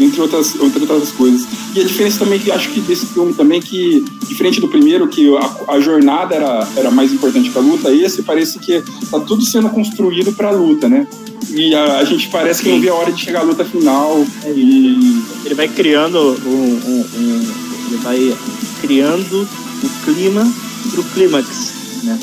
entre 0.00 0.20
outras, 0.20 0.54
entre 0.60 0.80
outras 0.80 1.10
coisas. 1.12 1.46
E 1.74 1.80
a 1.80 1.84
diferença 1.84 2.18
também 2.18 2.38
que 2.38 2.50
acho 2.50 2.68
que 2.70 2.80
desse 2.80 3.06
filme 3.06 3.32
também 3.34 3.60
que 3.60 4.04
diferente 4.28 4.60
do 4.60 4.68
primeiro 4.68 5.06
que 5.08 5.34
a, 5.36 5.74
a 5.74 5.80
jornada 5.80 6.34
era, 6.34 6.68
era 6.76 6.90
mais 6.90 7.12
importante 7.12 7.50
que 7.50 7.58
a 7.58 7.60
luta, 7.60 7.92
esse 7.92 8.22
parece 8.22 8.58
que 8.58 8.82
tá 9.10 9.20
tudo 9.20 9.42
sendo 9.44 9.68
construído 9.70 10.32
para 10.32 10.48
a 10.48 10.52
luta, 10.52 10.88
né? 10.88 11.06
E 11.52 11.74
a, 11.74 11.98
a 11.98 12.04
gente 12.04 12.28
parece 12.28 12.62
que 12.62 12.68
não 12.70 12.80
vê 12.80 12.88
a 12.88 12.94
hora 12.94 13.10
de 13.12 13.20
chegar 13.20 13.40
à 13.40 13.42
luta 13.42 13.64
final 13.64 14.24
e 14.46 15.22
Ele 15.44 15.54
vai 15.54 15.68
criando 15.68 16.18
um, 16.46 16.50
um- 16.50 17.06
um- 17.18 17.52
Ele 17.88 17.96
vai 18.02 18.36
criando 18.80 19.48
o 19.82 19.88
clima 20.04 20.52
pro 20.92 21.02
clímax, 21.04 21.72
né? 22.04 22.18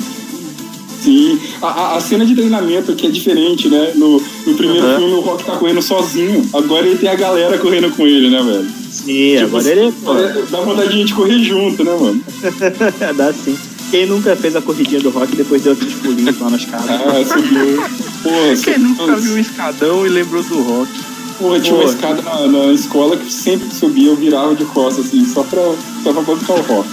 Sim, 1.01 1.39
a, 1.61 1.67
a- 1.67 1.95
a 1.97 1.99
cena 2.01 2.25
de 2.25 2.33
treinamento 2.35 2.93
que 2.95 3.07
é 3.07 3.09
diferente, 3.09 3.67
né? 3.69 3.91
No, 3.95 4.21
no 4.45 4.53
primeiro 4.55 4.85
Aham. 4.85 4.97
filme 4.97 5.13
o 5.13 5.19
Rock 5.21 5.43
tá 5.45 5.55
correndo 5.57 5.81
sozinho, 5.81 6.47
agora 6.53 6.85
ele 6.87 6.97
tem 6.97 7.09
a 7.09 7.15
galera 7.15 7.57
correndo 7.57 7.89
com 7.95 8.05
ele, 8.07 8.29
né, 8.29 8.41
velho? 8.41 8.67
Sim, 8.91 9.35
Tipo, 9.37 9.57
agora 9.57 9.69
ele 9.69 9.91
pô, 10.03 10.17
É, 10.17 10.43
Dá 10.49 10.59
vontade 10.61 11.03
de 11.03 11.13
correr 11.13 11.39
junto, 11.43 11.83
né, 11.83 11.95
mano? 11.99 12.21
dá 13.15 13.31
sim. 13.33 13.57
Quem 13.91 14.05
nunca 14.05 14.35
fez 14.35 14.53
a 14.55 14.61
corridinha 14.61 14.99
do 14.99 15.09
rock 15.11 15.31
e 15.33 15.37
depois 15.37 15.61
deu 15.61 15.71
aqueles 15.73 15.93
pulinhos 15.93 16.37
lá 16.39 16.49
nas 16.49 16.65
casas? 16.65 16.89
Ah, 16.89 17.23
subiu. 17.25 17.77
Porra, 18.23 18.55
Quem 18.63 18.77
nunca 18.79 19.15
viu 19.15 19.33
um 19.33 19.37
escadão 19.37 20.05
e 20.05 20.09
lembrou 20.09 20.43
do 20.43 20.61
rock? 20.61 20.91
Porra, 21.39 21.59
tinha 21.59 21.75
uma 21.75 21.83
escada 21.85 22.21
na, 22.23 22.47
na 22.47 22.73
escola 22.73 23.15
que 23.15 23.31
sempre 23.31 23.67
que 23.69 23.75
subia 23.75 24.07
eu 24.09 24.15
virava 24.15 24.55
de 24.55 24.65
costas, 24.65 25.05
assim, 25.05 25.23
só 25.31 25.43
pra, 25.43 25.61
só 26.03 26.11
pra 26.11 26.21
buscar 26.23 26.53
o 26.55 26.61
rock. 26.63 26.89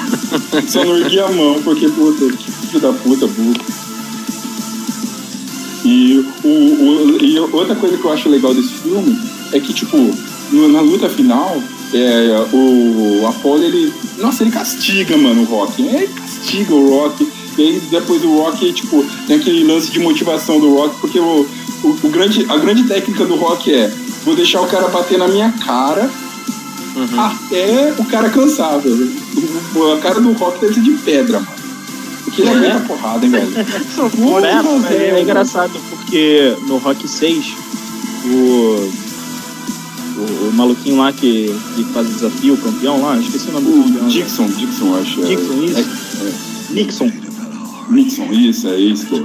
só 0.66 0.84
não 0.84 0.96
erguia 0.96 1.24
a 1.26 1.30
mão, 1.30 1.60
porque, 1.62 1.88
puta, 1.88 2.24
que 2.34 2.50
filho 2.74 2.80
da 2.80 2.92
puta, 2.92 3.26
burro. 3.26 3.54
E, 5.84 6.24
o, 6.42 6.48
o- 6.48 7.18
e 7.24 7.38
outra 7.38 7.74
coisa 7.74 7.96
que 7.96 8.04
eu 8.04 8.12
acho 8.12 8.28
legal 8.28 8.54
desse 8.54 8.72
filme 8.74 9.18
é 9.52 9.60
que, 9.60 9.72
tipo, 9.72 9.96
na 10.50 10.80
luta 10.80 11.08
final, 11.08 11.62
é, 11.92 12.46
o 12.52 13.26
Apollo, 13.28 13.62
ele. 13.64 13.92
Nossa, 14.18 14.42
ele 14.42 14.50
castiga, 14.50 15.16
mano, 15.16 15.42
o 15.42 15.44
Rock. 15.44 15.82
Ele 15.82 16.08
castiga 16.08 16.74
o 16.74 16.88
Rock. 16.90 17.28
E 17.56 17.62
aí 17.62 17.82
depois 17.90 18.24
o 18.24 18.36
Rock, 18.38 18.72
tipo, 18.72 19.04
tem 19.26 19.36
aquele 19.36 19.62
lance 19.64 19.90
de 19.92 20.00
motivação 20.00 20.58
do 20.58 20.74
Rock, 20.74 20.96
porque 21.00 21.20
o, 21.20 21.46
o, 21.84 21.88
o 22.02 22.08
grande, 22.08 22.44
a 22.48 22.56
grande 22.56 22.82
técnica 22.84 23.24
do 23.26 23.36
Rock 23.36 23.72
é 23.72 23.92
vou 24.24 24.34
deixar 24.34 24.60
o 24.62 24.66
cara 24.66 24.88
bater 24.88 25.18
na 25.18 25.28
minha 25.28 25.52
cara 25.64 26.10
até 27.20 27.94
o 27.98 28.04
cara 28.06 28.28
cansar, 28.30 28.80
velho. 28.80 29.12
A 29.96 30.00
cara 30.00 30.20
do 30.20 30.32
Rock 30.32 30.60
deve 30.60 30.74
ser 30.74 30.80
de 30.80 30.92
pedra, 30.92 31.38
mano. 31.40 31.53
Ele 32.42 32.66
É. 32.66 32.78
porrada, 32.80 33.24
hein, 33.24 33.30
velho. 33.32 33.52
É, 34.44 34.94
é, 34.94 35.10
é 35.18 35.22
engraçado 35.22 35.72
porque 35.90 36.56
no 36.66 36.78
Rock 36.78 37.06
6, 37.08 37.44
o, 38.26 38.90
o, 40.18 40.48
o 40.48 40.52
maluquinho 40.54 40.98
lá 40.98 41.12
que, 41.12 41.54
que 41.76 41.84
faz 41.92 42.08
o 42.08 42.12
desafio, 42.12 42.54
o 42.54 42.58
campeão 42.58 43.00
lá, 43.00 43.16
esqueci 43.18 43.48
o 43.48 43.52
nome 43.52 43.66
do 43.66 43.80
O 43.80 43.84
campeão. 43.84 44.08
Dixon, 44.08 44.46
Dixon, 44.48 44.86
eu 44.86 45.00
acho. 45.00 45.22
é. 45.22 45.26
Dixon, 45.26 45.62
isso? 45.64 45.78
É, 45.78 46.72
Nixon. 46.74 47.06
é. 47.06 47.92
Nixon, 47.92 48.32
isso, 48.32 48.68
é 48.68 48.76
isso. 48.78 49.06
que 49.06 49.14
é. 49.16 49.24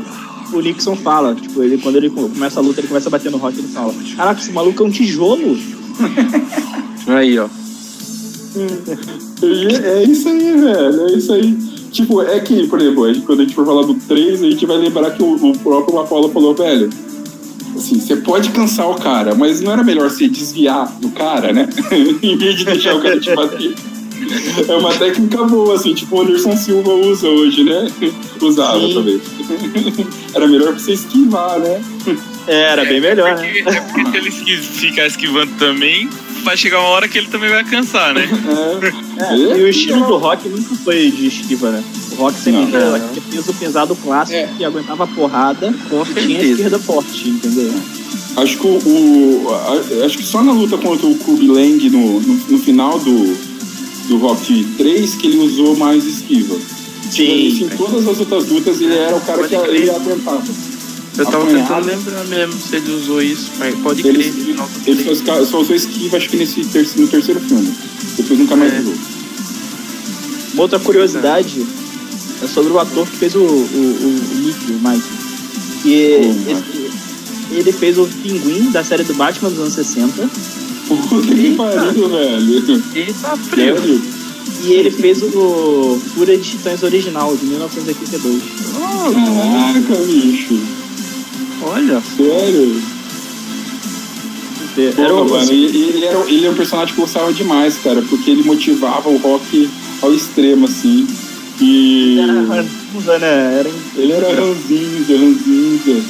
O 0.51 0.61
Nixon 0.61 0.95
fala, 0.95 1.35
tipo, 1.35 1.61
ele, 1.61 1.77
quando 1.77 1.97
ele 1.97 2.09
começa 2.09 2.59
a 2.59 2.63
luta, 2.63 2.79
ele 2.81 2.87
começa 2.87 3.07
a 3.07 3.11
bater 3.11 3.31
no 3.31 3.37
Rock, 3.37 3.59
ele 3.59 3.67
fala: 3.67 3.93
Caraca, 4.17 4.41
esse 4.41 4.51
maluco 4.51 4.83
é 4.83 4.85
um 4.87 4.89
tijolo. 4.89 5.57
Aí, 7.07 7.37
ó. 7.37 7.47
E 9.43 9.75
É 9.85 10.03
isso 10.03 10.27
aí, 10.27 10.51
velho. 10.59 11.07
É 11.07 11.11
isso 11.17 11.33
aí. 11.33 11.57
Tipo, 11.91 12.21
é 12.21 12.39
que, 12.39 12.67
por 12.67 12.79
exemplo, 12.79 13.13
gente- 13.13 13.25
quando 13.25 13.39
a 13.41 13.43
gente 13.43 13.55
for 13.55 13.65
falar 13.65 13.83
do 13.83 13.93
3, 13.95 14.43
a 14.43 14.49
gente 14.49 14.65
vai 14.65 14.77
lembrar 14.77 15.11
que 15.11 15.23
o, 15.23 15.33
o 15.35 15.57
próprio 15.59 15.99
Apollo 15.99 16.29
falou, 16.29 16.53
velho. 16.53 16.89
Assim, 17.75 17.99
você 17.99 18.15
pode 18.17 18.49
cansar 18.49 18.89
o 18.89 18.95
cara, 18.95 19.35
mas 19.35 19.61
não 19.61 19.71
era 19.71 19.83
melhor 19.83 20.09
você 20.09 20.27
desviar 20.27 20.91
do 20.99 21.09
cara, 21.09 21.53
né? 21.53 21.69
em 22.21 22.37
vez 22.37 22.55
de 22.57 22.65
deixar 22.65 22.95
o 22.95 23.01
cara 23.01 23.19
te 23.19 23.33
bater. 23.33 23.73
É 24.67 24.75
uma 24.75 24.93
técnica 24.93 25.43
boa, 25.43 25.75
assim, 25.75 25.93
tipo 25.93 26.15
o 26.17 26.21
Anderson 26.21 26.55
Silva 26.57 26.91
usa 26.93 27.27
hoje, 27.27 27.63
né? 27.63 27.87
Usava 28.41 28.79
Sim. 28.79 28.93
também. 28.93 29.21
Era 30.33 30.47
melhor 30.47 30.69
pra 30.73 30.79
você 30.79 30.93
esquivar, 30.93 31.59
né? 31.59 31.81
É, 32.47 32.61
era 32.71 32.83
bem 32.85 32.99
melhor, 33.01 33.35
né? 33.35 33.43
Porque, 33.63 33.69
é 33.69 33.81
porque 33.81 34.31
se 34.31 34.41
ele 34.49 34.61
ficar 34.61 35.05
esquivando 35.05 35.51
também, 35.59 36.09
vai 36.43 36.55
chegar 36.57 36.79
uma 36.79 36.89
hora 36.89 37.07
que 37.07 37.17
ele 37.17 37.27
também 37.27 37.49
vai 37.49 37.63
cansar, 37.63 38.13
né? 38.13 38.27
É. 39.19 39.33
É, 39.33 39.37
e 39.37 39.63
o 39.63 39.67
estilo 39.67 40.05
do 40.07 40.17
Rock 40.17 40.47
nunca 40.49 40.73
foi 40.83 41.11
de 41.11 41.27
esquiva, 41.27 41.69
né? 41.71 41.83
O 42.13 42.15
Rock 42.15 42.39
sempre 42.39 42.61
Não. 42.61 42.71
foi 42.71 42.95
aquele 42.99 43.21
peso 43.21 43.53
pesado 43.53 43.95
clássico 43.95 44.37
É. 44.39 44.49
que 44.57 44.63
aguentava 44.65 45.05
porrada 45.07 45.73
Com 45.89 46.01
e 46.01 46.25
tinha 46.25 46.41
esquerda 46.41 46.79
forte, 46.79 47.29
entendeu? 47.29 47.71
Acho 48.37 48.57
que 48.57 48.65
o, 48.67 48.69
o- 48.69 49.47
a- 50.01 50.05
acho 50.05 50.17
que 50.17 50.23
só 50.23 50.41
na 50.43 50.51
luta 50.53 50.77
contra 50.77 51.05
o 51.05 51.15
Kub 51.15 51.45
Lang 51.47 51.89
no, 51.89 52.19
no, 52.21 52.33
no 52.49 52.59
final 52.59 52.97
do, 52.99 53.37
do 54.09 54.17
Rock 54.17 54.63
3 54.77 55.15
que 55.15 55.27
ele 55.27 55.37
usou 55.37 55.75
mais 55.77 56.03
esquiva. 56.03 56.57
Sim. 57.09 57.63
Em 57.63 57.69
todas 57.77 58.07
as 58.07 58.19
outras 58.19 58.47
lutas 58.49 58.81
ele 58.81 58.93
era 58.95 59.15
o 59.15 59.21
cara 59.21 59.47
que 59.47 59.55
Pode 59.55 59.67
crer. 59.69 59.81
ele 59.81 59.89
aguentava. 59.89 60.43
Eu 61.17 61.25
tava 61.25 61.45
tentando 61.47 61.85
lembrar 61.85 62.23
mesmo 62.25 62.53
se 62.61 62.75
ele 62.77 62.91
usou 62.93 63.21
isso. 63.21 63.51
mas 63.59 63.75
Pode 63.79 64.07
Ele, 64.07 64.17
crer. 64.23 64.33
ele 64.85 65.03
três. 65.03 65.17
só, 65.19 65.45
só 65.45 65.59
usou 65.61 65.75
esquiva 65.75 66.17
acho 66.17 66.29
que 66.29 66.37
nesse 66.37 66.63
terceiro, 66.65 67.01
no 67.01 67.07
terceiro 67.07 67.39
filme. 67.41 67.73
Depois 68.17 68.39
nunca 68.39 68.55
mais 68.55 68.73
É. 68.73 68.79
usou. 68.79 68.93
Uma 70.53 70.63
outra 70.63 70.79
curiosidade 70.79 71.65
é 72.41 72.47
sobre 72.47 72.71
o 72.71 72.79
ator 72.79 73.05
que 73.07 73.17
fez 73.17 73.35
o, 73.35 73.39
o, 73.39 73.43
o, 73.43 73.47
o 73.47 74.35
Mickey, 74.45 74.71
o 74.71 74.87
Mike. 74.89 75.03
Que 75.83 76.19
Oh, 76.21 76.49
ele, 77.51 77.59
ele 77.59 77.71
fez 77.71 77.97
o 77.97 78.05
pinguim 78.23 78.69
da 78.71 78.83
série 78.83 79.03
do 79.03 79.13
Batman 79.13 79.49
dos 79.49 79.59
anos 79.59 79.73
60 79.73 80.29
Puta 80.97 81.35
que 81.35 81.55
pariu, 81.55 82.09
velho. 82.09 82.83
Eita, 82.95 83.37
frio. 83.37 83.77
Sério? 83.77 84.19
e 84.63 84.73
ele 84.73 84.91
fez 84.91 85.21
o 85.23 85.99
Fúria 86.13 86.37
de 86.37 86.43
Titãs 86.43 86.83
original, 86.83 87.35
de 87.35 87.45
1982. 87.45 88.43
Caraca, 89.13 90.03
bicho. 90.05 90.59
Olha. 91.61 92.01
Sério? 92.17 92.81
Era 94.77 95.09
Porra, 95.09 95.21
o, 95.21 95.29
mano, 95.29 95.51
ele, 95.51 95.77
ele 95.77 96.05
era, 96.05 96.19
ele 96.29 96.45
é 96.45 96.49
um 96.49 96.55
personagem 96.55 96.93
que 96.93 97.01
eu 97.01 97.05
gostava 97.05 97.33
demais, 97.33 97.77
cara, 97.77 98.01
porque 98.03 98.31
ele 98.31 98.43
motivava 98.43 99.09
o 99.09 99.17
rock 99.17 99.69
ao 100.01 100.13
extremo, 100.13 100.65
assim. 100.65 101.05
E 101.59 102.19
Era 102.19 102.41
ranzinza, 102.41 103.19
né? 103.19 103.59
Era 103.59 103.69
ele 103.97 104.13
era 104.13 104.27
ranzinza, 104.29 105.17
ranzinza. 105.17 106.01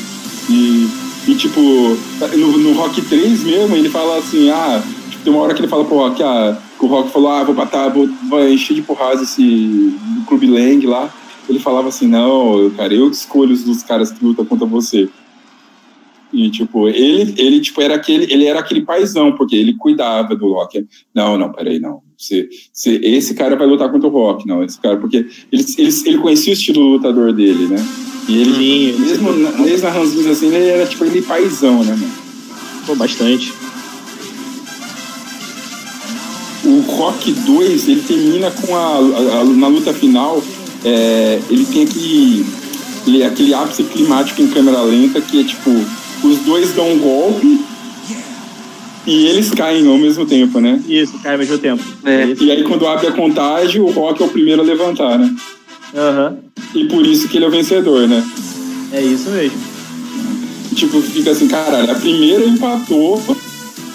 E, 0.49 0.87
e 1.29 1.35
tipo, 1.35 1.61
no, 1.61 2.57
no 2.57 2.73
Rock 2.73 3.03
3 3.03 3.43
mesmo, 3.43 3.75
ele 3.75 3.87
fala 3.87 4.17
assim, 4.17 4.49
ah, 4.49 4.81
tipo, 5.11 5.23
tem 5.23 5.31
uma 5.31 5.43
hora 5.43 5.53
que 5.53 5.61
ele 5.61 5.67
fala 5.67 5.85
pro 5.85 5.97
Rock, 5.97 6.23
ah, 6.23 6.59
que 6.77 6.83
o 6.83 6.87
Rock 6.87 7.11
falou, 7.11 7.29
ah, 7.29 7.43
vou 7.43 7.53
matar, 7.53 7.87
vou, 7.89 8.09
vou 8.27 8.49
encher 8.49 8.73
de 8.73 8.81
porrada 8.81 9.21
esse 9.21 9.95
Clube 10.27 10.47
Lang 10.47 10.83
lá. 10.87 11.13
Ele 11.47 11.59
falava 11.59 11.89
assim, 11.89 12.07
não, 12.07 12.71
cara, 12.75 12.95
eu 12.95 13.07
escolho 13.11 13.53
os 13.53 13.83
caras 13.83 14.11
que 14.11 14.25
lutam 14.25 14.43
contra 14.43 14.65
você. 14.65 15.07
E, 16.33 16.49
tipo, 16.49 16.87
ele, 16.87 17.35
ele, 17.37 17.59
tipo, 17.61 17.79
era 17.79 17.93
aquele, 17.93 18.31
ele 18.33 18.45
era 18.45 18.59
aquele 18.59 18.81
paizão, 18.81 19.31
porque 19.33 19.55
ele 19.55 19.75
cuidava 19.75 20.35
do 20.35 20.53
Rock. 20.53 20.87
Não, 21.13 21.37
não, 21.37 21.51
peraí, 21.51 21.79
não. 21.79 22.01
Você, 22.19 22.49
você, 22.73 22.99
esse 23.01 23.33
cara 23.33 23.55
vai 23.55 23.65
lutar 23.65 23.89
contra 23.89 24.09
o 24.09 24.11
Rock, 24.11 24.45
não, 24.45 24.61
esse 24.61 24.77
cara, 24.77 24.97
porque 24.97 25.25
ele, 25.49 25.65
ele, 25.77 25.93
ele 26.05 26.17
conhecia 26.17 26.51
o 26.51 26.53
estilo 26.53 26.81
lutador 26.81 27.31
dele, 27.31 27.67
né? 27.67 27.77
E 28.27 28.37
ele, 28.41 28.53
Sim, 28.93 28.99
mesmo, 29.01 29.31
na- 29.37 29.51
mesmo 29.53 29.83
na 29.87 29.89
ranzinza 29.93 30.31
assim, 30.31 30.47
ele 30.47 30.67
era, 30.67 30.85
tipo, 30.85 31.05
ele 31.05 31.21
paizão, 31.21 31.81
né, 31.81 31.91
mano? 31.91 32.11
Pô, 32.85 32.93
bastante. 32.95 33.53
O 36.65 36.81
Rock 36.81 37.31
2, 37.31 37.87
ele 37.87 38.01
termina 38.01 38.51
com 38.51 38.75
a, 38.75 38.79
a- 38.97 39.39
a- 39.39 39.43
na 39.45 39.67
luta 39.69 39.93
final, 39.93 40.43
é, 40.83 41.39
ele 41.49 41.65
tem 41.65 41.83
aquele, 41.83 43.23
aquele 43.23 43.53
ápice 43.53 43.83
climático 43.83 44.41
em 44.41 44.47
câmera 44.47 44.81
lenta, 44.81 45.21
que 45.21 45.39
é 45.39 45.43
tipo, 45.45 45.69
os 46.23 46.37
dois 46.39 46.73
dão 46.73 46.91
um 46.91 46.99
golpe 46.99 47.61
e 49.07 49.27
eles 49.27 49.51
caem 49.51 49.87
ao 49.87 49.97
mesmo 49.97 50.25
tempo, 50.25 50.59
né? 50.59 50.81
Isso, 50.87 51.13
cai 51.23 51.33
ao 51.33 51.39
mesmo 51.39 51.57
tempo. 51.57 51.83
É. 52.05 52.25
Isso. 52.25 52.43
E 52.43 52.51
aí 52.51 52.63
quando 52.63 52.85
abre 52.87 53.07
a 53.07 53.11
contagem, 53.11 53.81
o 53.81 53.89
Rock 53.91 54.21
é 54.21 54.25
o 54.25 54.29
primeiro 54.29 54.61
a 54.61 54.65
levantar, 54.65 55.17
né? 55.17 55.33
Aham. 55.95 56.37
E 56.75 56.85
por 56.85 57.05
isso 57.05 57.27
que 57.27 57.37
ele 57.37 57.45
é 57.45 57.47
o 57.47 57.51
vencedor, 57.51 58.07
né? 58.07 58.23
É 58.91 59.01
isso 59.01 59.29
mesmo. 59.29 59.57
Tipo, 60.75 61.01
fica 61.01 61.31
assim, 61.31 61.47
caralho, 61.47 61.91
a 61.91 61.95
primeira 61.95 62.45
empatou 62.45 63.21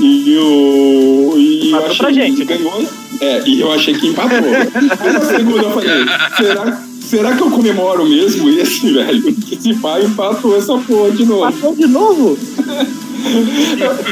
e 0.00 0.36
o. 0.36 1.34
E 1.36 1.70
eu 1.70 1.78
Empatou 1.78 1.86
achei 1.86 1.98
pra 1.98 2.08
que 2.08 2.14
gente, 2.14 2.44
né? 2.44 2.56
ganhou. 2.56 2.88
É, 3.20 3.42
e 3.46 3.60
eu 3.60 3.72
achei 3.72 3.94
que 3.94 4.08
empatou. 4.08 4.38
Mas 5.00 5.14
na 5.14 5.20
segunda 5.20 5.62
eu 5.62 5.70
falei, 5.70 6.04
será, 6.36 6.82
será 7.00 7.36
que 7.36 7.42
eu 7.42 7.50
comemoro 7.50 8.04
mesmo 8.04 8.50
esse, 8.50 8.92
velho? 8.92 9.32
Que 9.34 9.54
esse 9.54 9.74
pai 9.74 10.04
empatou 10.04 10.56
essa 10.56 10.76
porra 10.78 11.12
de 11.12 11.24
novo. 11.24 11.42
Passou 11.52 11.76
de 11.76 11.86
novo? 11.86 12.36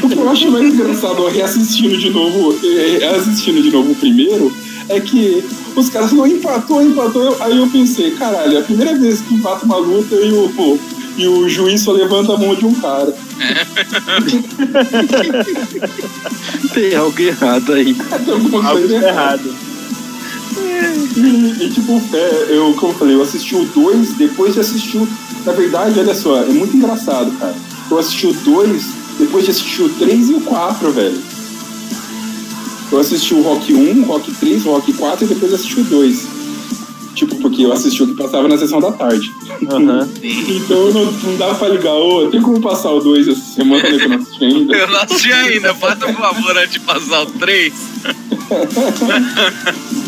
O 0.03 0.09
que 0.09 0.17
eu 0.17 0.29
acho 0.29 0.51
mais 0.51 0.73
engraçado 0.73 1.25
reassistindo 1.27 1.97
de 1.97 2.09
novo, 2.09 2.57
eh, 2.63 3.15
assistindo 3.15 3.61
de 3.61 3.71
novo 3.71 3.91
o 3.91 3.95
primeiro, 3.95 4.53
é 4.89 4.99
que 4.99 5.43
os 5.75 5.89
caras 5.89 6.11
não 6.11 6.27
empatou, 6.27 6.81
empatou. 6.81 7.37
Aí 7.39 7.57
eu 7.57 7.67
pensei, 7.67 8.11
caralho, 8.11 8.57
é 8.57 8.59
a 8.59 8.63
primeira 8.63 8.95
vez 8.95 9.21
que 9.21 9.33
empata 9.33 9.65
uma 9.65 9.77
luta 9.77 10.15
e 10.15 10.31
o, 10.31 10.79
e 11.17 11.27
o 11.27 11.47
juiz 11.47 11.81
só 11.81 11.91
levanta 11.91 12.33
a 12.33 12.37
mão 12.37 12.55
de 12.55 12.65
um 12.65 12.73
cara. 12.75 13.13
Tem 16.73 16.95
algo 16.95 17.21
errado 17.21 17.73
aí. 17.73 17.93
Tem 17.93 18.33
alguma 18.33 18.67
Algo 18.67 18.79
coisa 18.79 18.95
errada. 18.95 19.43
E, 21.15 21.63
e, 21.63 21.69
tipo, 21.69 22.01
é, 22.13 22.47
eu, 22.49 22.73
como 22.73 22.93
eu 22.93 22.97
falei, 22.97 23.15
eu 23.15 23.21
assisti 23.21 23.55
o 23.55 23.65
2 23.65 24.13
depois 24.13 24.53
de 24.53 24.59
assistir 24.59 24.97
o. 24.97 25.07
Na 25.45 25.51
verdade, 25.51 25.99
olha 25.99 26.15
só, 26.15 26.41
é 26.41 26.45
muito 26.45 26.77
engraçado, 26.77 27.31
cara. 27.37 27.55
Eu 27.89 27.99
assisti 27.99 28.27
o 28.27 28.33
2 28.33 29.02
depois 29.19 29.45
de 29.45 29.51
assistir 29.51 29.83
o 29.83 29.89
3 29.89 30.29
e 30.29 30.33
o 30.33 30.41
4, 30.41 30.91
velho. 30.91 31.21
Eu 32.91 32.99
assisti 32.99 33.33
o 33.33 33.41
Rock 33.41 33.73
1, 33.73 34.03
o 34.03 34.05
Rock 34.05 34.31
3, 34.31 34.65
o 34.65 34.71
Rock 34.71 34.93
4 34.93 35.25
e 35.25 35.27
depois 35.27 35.53
assisti 35.53 35.79
o 35.79 35.83
2. 35.83 36.27
Tipo, 37.15 37.35
porque 37.37 37.63
eu 37.63 37.71
assisti 37.71 38.03
o 38.03 38.07
que 38.07 38.15
passava 38.15 38.47
na 38.47 38.57
sessão 38.57 38.79
da 38.79 38.91
tarde. 38.91 39.31
Aham. 39.69 40.09
Então 40.23 40.91
não, 40.91 41.11
não 41.11 41.37
dava 41.37 41.55
pra 41.55 41.69
ligar, 41.69 41.93
ô, 41.93 42.27
tem 42.27 42.41
como 42.41 42.61
passar 42.61 42.91
o 42.91 42.99
2 42.99 43.27
essa 43.27 43.41
semana 43.41 43.83
né, 43.83 43.97
que 43.97 44.03
eu 44.03 44.09
não 44.09 44.17
assisti 44.17 44.43
ainda? 44.43 44.75
Eu 44.75 44.87
não 44.87 45.01
assisti 45.01 45.33
ainda, 45.33 45.75
faça 45.75 46.07
um 46.07 46.13
favor 46.13 46.57
antes 46.57 46.73
de 46.73 46.79
passar 46.79 47.23
o 47.23 47.25
3. 47.25 47.73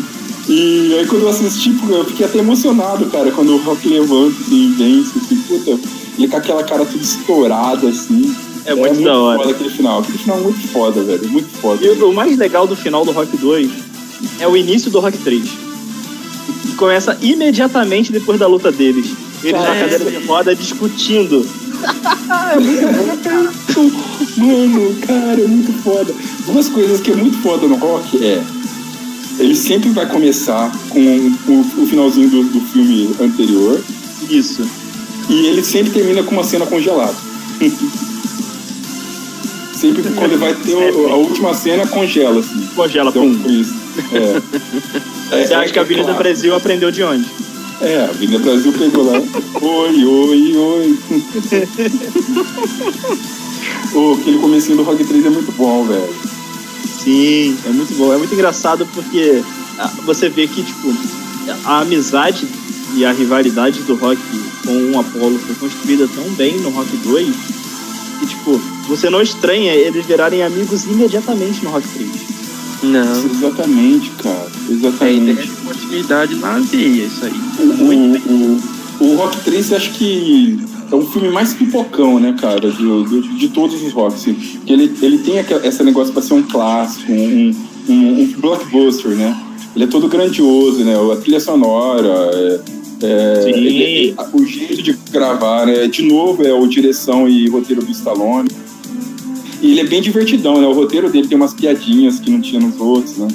E 0.48 0.94
aí 0.96 1.06
quando 1.06 1.22
eu 1.22 1.28
assisti, 1.28 1.76
eu 1.88 2.04
fiquei 2.04 2.24
até 2.24 2.38
emocionado, 2.38 3.06
cara, 3.06 3.32
quando 3.32 3.54
o 3.54 3.58
Rock 3.58 3.88
levanta, 3.88 4.36
assim, 4.40 4.72
vence, 4.78 5.18
assim, 5.18 5.36
puta, 5.42 5.76
ele 6.16 6.28
com 6.28 6.36
aquela 6.36 6.62
cara 6.62 6.84
tudo 6.84 7.02
estourada, 7.02 7.88
assim. 7.88 8.34
É 8.66 8.74
muito 8.74 9.02
da 9.02 9.18
hora. 9.18 9.38
foda 9.38 9.50
aquele 9.52 9.70
final. 9.70 10.00
Aquele 10.00 10.18
final 10.18 10.38
é 10.38 10.42
muito 10.42 10.68
foda, 10.68 11.02
velho, 11.02 11.28
muito 11.28 11.48
foda. 11.60 11.84
E 11.84 11.88
o 11.90 12.10
o 12.10 12.14
mais 12.14 12.36
legal 12.36 12.66
do 12.66 12.76
final 12.76 13.04
do 13.04 13.12
Rock 13.12 13.36
2 13.36 13.70
é 14.40 14.48
o 14.48 14.56
início 14.56 14.90
do 14.90 15.00
Rock 15.00 15.16
3. 15.18 15.42
Que 16.62 16.72
começa 16.76 17.16
imediatamente 17.22 18.12
depois 18.12 18.38
da 18.38 18.46
luta 18.46 18.70
deles. 18.72 19.06
Eles 19.42 19.60
na 19.60 19.74
É. 19.74 19.80
cadeira 19.88 20.10
de 20.10 20.26
roda 20.26 20.54
discutindo. 20.54 21.46
Mano, 24.36 24.94
cara, 25.06 25.40
é 25.40 25.46
muito 25.46 25.72
foda. 25.82 26.14
Duas 26.46 26.68
coisas 26.68 27.00
que 27.00 27.12
é 27.12 27.16
muito 27.16 27.38
foda 27.38 27.66
no 27.66 27.76
Rock 27.76 28.22
é. 28.24 28.42
Ele 29.38 29.54
sempre 29.54 29.90
vai 29.90 30.06
começar 30.06 30.72
com 30.88 30.98
o, 31.00 31.60
o 31.82 31.86
finalzinho 31.86 32.28
do, 32.30 32.42
do 32.44 32.60
filme 32.68 33.10
anterior. 33.20 33.80
Isso. 34.30 34.66
E 35.28 35.46
ele 35.46 35.62
sempre 35.62 35.92
termina 35.92 36.22
com 36.22 36.32
uma 36.32 36.44
cena 36.44 36.66
congelada. 36.66 37.14
sempre 39.94 40.12
quando 40.14 40.38
vai 40.38 40.54
ter 40.54 40.74
o- 40.74 41.08
a 41.08 41.16
última 41.16 41.54
cena, 41.54 41.86
congela, 41.86 42.40
assim. 42.40 42.66
Congela, 42.74 43.10
Então, 43.10 43.22
pum. 43.22 43.38
por 43.38 43.50
isso. 43.50 43.74
É. 44.12 45.38
É, 45.40 45.46
Você 45.46 45.54
acha 45.54 45.72
que 45.72 45.78
a 45.78 45.82
Avenida 45.82 46.06
claro. 46.08 46.22
Brasil 46.22 46.54
aprendeu 46.54 46.90
de 46.90 47.02
onde? 47.02 47.26
É, 47.80 48.00
a 48.00 48.04
Avenida 48.10 48.38
Brasil 48.38 48.72
pegou 48.72 49.04
lá. 49.04 49.18
Oi, 49.60 50.04
oi, 50.04 50.56
oi. 50.56 50.98
Ô, 53.94 54.14
aquele 54.20 54.38
comecinho 54.38 54.76
do 54.78 54.82
Rock 54.82 55.04
3 55.04 55.26
é 55.26 55.30
muito 55.30 55.52
bom, 55.52 55.84
velho. 55.84 56.08
Sim, 57.02 57.56
é 57.64 57.68
muito 57.70 57.94
bom. 57.94 58.12
É 58.12 58.16
muito 58.18 58.34
engraçado 58.34 58.86
porque 58.94 59.42
ah, 59.78 59.90
você 60.04 60.28
vê 60.28 60.46
que, 60.46 60.62
tipo, 60.62 60.92
a 61.64 61.80
amizade 61.80 62.46
e 62.94 63.04
a 63.04 63.12
rivalidade 63.12 63.80
do 63.82 63.94
Rock 63.94 64.20
com 64.64 64.90
o 64.92 65.00
Apollo 65.00 65.38
foi 65.38 65.54
construída 65.56 66.08
tão 66.14 66.24
bem 66.34 66.58
no 66.58 66.70
Rock 66.70 66.96
2 66.98 67.34
que, 68.20 68.26
tipo, 68.26 68.60
você 68.88 69.10
não 69.10 69.20
estranha 69.22 69.72
eles 69.74 70.04
virarem 70.06 70.42
amigos 70.42 70.84
imediatamente 70.84 71.64
no 71.64 71.70
Rock 71.70 71.86
3. 71.88 72.10
Não. 72.82 73.24
Exatamente, 73.24 74.10
cara. 74.22 74.46
É 74.68 74.72
ideia 74.72 74.88
Exatamente. 74.88 75.42
de 75.42 75.56
continuidade 75.64 76.34
na 76.36 76.58
veia, 76.58 77.04
isso 77.04 77.24
aí. 77.24 77.32
O, 77.60 79.02
o, 79.04 79.08
o 79.12 79.16
Rock 79.16 79.38
3, 79.40 79.70
eu 79.70 79.76
acho 79.78 79.90
que 79.92 80.58
é 80.90 80.94
o 80.94 81.02
filme 81.06 81.28
mais 81.30 81.52
pipocão, 81.54 82.20
né, 82.20 82.34
cara, 82.38 82.70
de, 82.70 83.04
de, 83.04 83.38
de 83.38 83.48
todos 83.48 83.82
os 83.82 83.92
Rocks. 83.92 84.20
assim. 84.20 84.34
Porque 84.34 84.72
ele, 84.72 84.92
ele 85.02 85.18
tem 85.18 85.38
aquela- 85.38 85.66
esse 85.66 85.82
negócio 85.82 86.12
pra 86.12 86.22
ser 86.22 86.34
um 86.34 86.42
clássico, 86.42 87.10
um, 87.10 87.54
um, 87.88 88.20
um 88.22 88.26
blockbuster, 88.38 89.12
né? 89.12 89.36
Ele 89.74 89.84
é 89.84 89.88
todo 89.88 90.06
grandioso, 90.08 90.84
né? 90.84 90.94
A 91.12 91.16
trilha 91.16 91.40
sonora, 91.40 92.08
é, 92.32 92.60
é, 93.02 93.42
Sim. 93.42 93.50
ele- 93.50 94.14
o 94.32 94.44
jeito 94.44 94.82
de 94.82 94.92
gravar, 95.10 95.66
né? 95.66 95.86
De 95.88 96.02
novo, 96.02 96.42
é 96.46 96.52
o 96.52 96.66
direção 96.66 97.28
e 97.28 97.48
roteiro 97.48 97.82
do 97.84 97.90
Stallone. 97.90 98.48
E 99.60 99.70
ele 99.70 99.80
é 99.80 99.84
bem 99.84 100.02
divertidão, 100.02 100.60
né? 100.60 100.66
O 100.66 100.72
roteiro 100.72 101.10
dele 101.10 101.26
tem 101.28 101.36
umas 101.36 101.54
piadinhas 101.54 102.20
que 102.20 102.30
não 102.30 102.40
tinha 102.40 102.60
nos 102.60 102.78
outros, 102.78 103.16
né? 103.16 103.28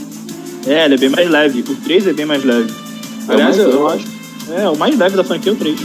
É, 0.68 0.86
ele 0.86 0.94
é 0.94 0.98
bem 0.98 1.10
mais 1.10 1.30
leve. 1.30 1.62
O 1.62 1.76
3 1.76 2.08
é 2.08 2.14
bem 2.14 2.26
mais 2.26 2.44
leve. 2.44 2.72
É 3.28 3.34
Aliás, 3.34 3.58
mais 3.58 3.70
eu, 3.70 3.72
eu 3.72 3.88
acho. 3.88 4.06
É, 4.52 4.70
o 4.70 4.78
mais 4.78 4.98
leve 4.98 5.16
da 5.16 5.24
franquia 5.24 5.52
é 5.52 5.56
o 5.56 5.58
3. 5.58 5.80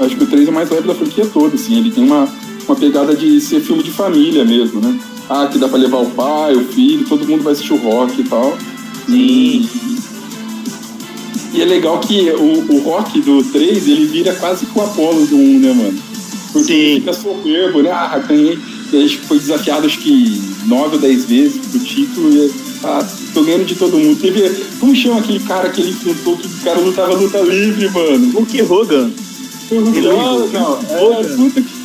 Acho 0.00 0.16
que 0.16 0.24
o 0.24 0.26
3 0.26 0.48
é 0.48 0.50
mais 0.50 0.70
leve 0.70 0.86
da 0.86 0.94
franquia 0.94 1.26
toda, 1.26 1.54
assim. 1.54 1.78
Ele 1.78 1.90
tem 1.90 2.04
uma, 2.04 2.28
uma 2.66 2.76
pegada 2.76 3.14
de 3.14 3.40
ser 3.40 3.60
filme 3.60 3.82
de 3.82 3.90
família 3.90 4.44
mesmo, 4.44 4.80
né? 4.80 4.98
Ah, 5.28 5.46
que 5.46 5.58
dá 5.58 5.68
pra 5.68 5.78
levar 5.78 5.98
o 5.98 6.10
pai, 6.10 6.54
o 6.54 6.64
filho, 6.64 7.04
todo 7.06 7.26
mundo 7.26 7.42
vai 7.42 7.52
assistir 7.52 7.74
o 7.74 7.76
rock 7.76 8.20
e 8.20 8.24
tal. 8.24 8.56
Sim. 9.06 9.68
E 11.52 11.62
é 11.62 11.64
legal 11.64 11.98
que 12.00 12.30
o, 12.30 12.72
o 12.72 12.80
rock 12.80 13.20
do 13.20 13.42
3, 13.42 13.88
ele 13.88 14.06
vira 14.06 14.34
quase 14.34 14.66
que 14.66 14.78
o 14.78 14.82
Apollo 14.82 15.26
do 15.26 15.36
1, 15.36 15.58
né, 15.58 15.72
mano? 15.72 15.98
Porque 16.52 16.72
Sim. 16.72 16.74
ele 16.74 17.00
fica 17.00 17.12
soberbo, 17.12 17.82
né? 17.82 17.90
Ah, 17.90 18.18
ganhei. 18.26 18.58
Acho 18.92 19.18
que 19.18 19.26
foi 19.26 19.38
desafiado, 19.38 19.86
acho 19.86 19.98
que 19.98 20.40
9 20.66 20.96
ou 20.96 21.00
10 21.00 21.24
vezes 21.26 21.66
pro 21.66 21.78
título. 21.80 22.30
E, 22.32 22.50
tô 23.34 23.42
ganhando 23.42 23.66
de 23.66 23.74
todo 23.74 23.98
mundo. 23.98 24.18
Teve. 24.20 24.48
Como 24.80 24.94
chama 24.96 25.18
aquele 25.20 25.40
cara 25.40 25.68
que 25.68 25.80
ele 25.80 25.90
enfrentou 25.90 26.36
que 26.36 26.46
o 26.46 26.50
cara 26.64 26.78
lutava 26.80 27.14
luta 27.14 27.38
livre, 27.40 27.90
mano? 27.90 28.30
Hulk 28.32 28.62
Hogan. 28.62 29.10
Não, 29.70 30.48
não, 30.48 30.80
é, 31.20 31.24
puta 31.36 31.60
que. 31.60 31.78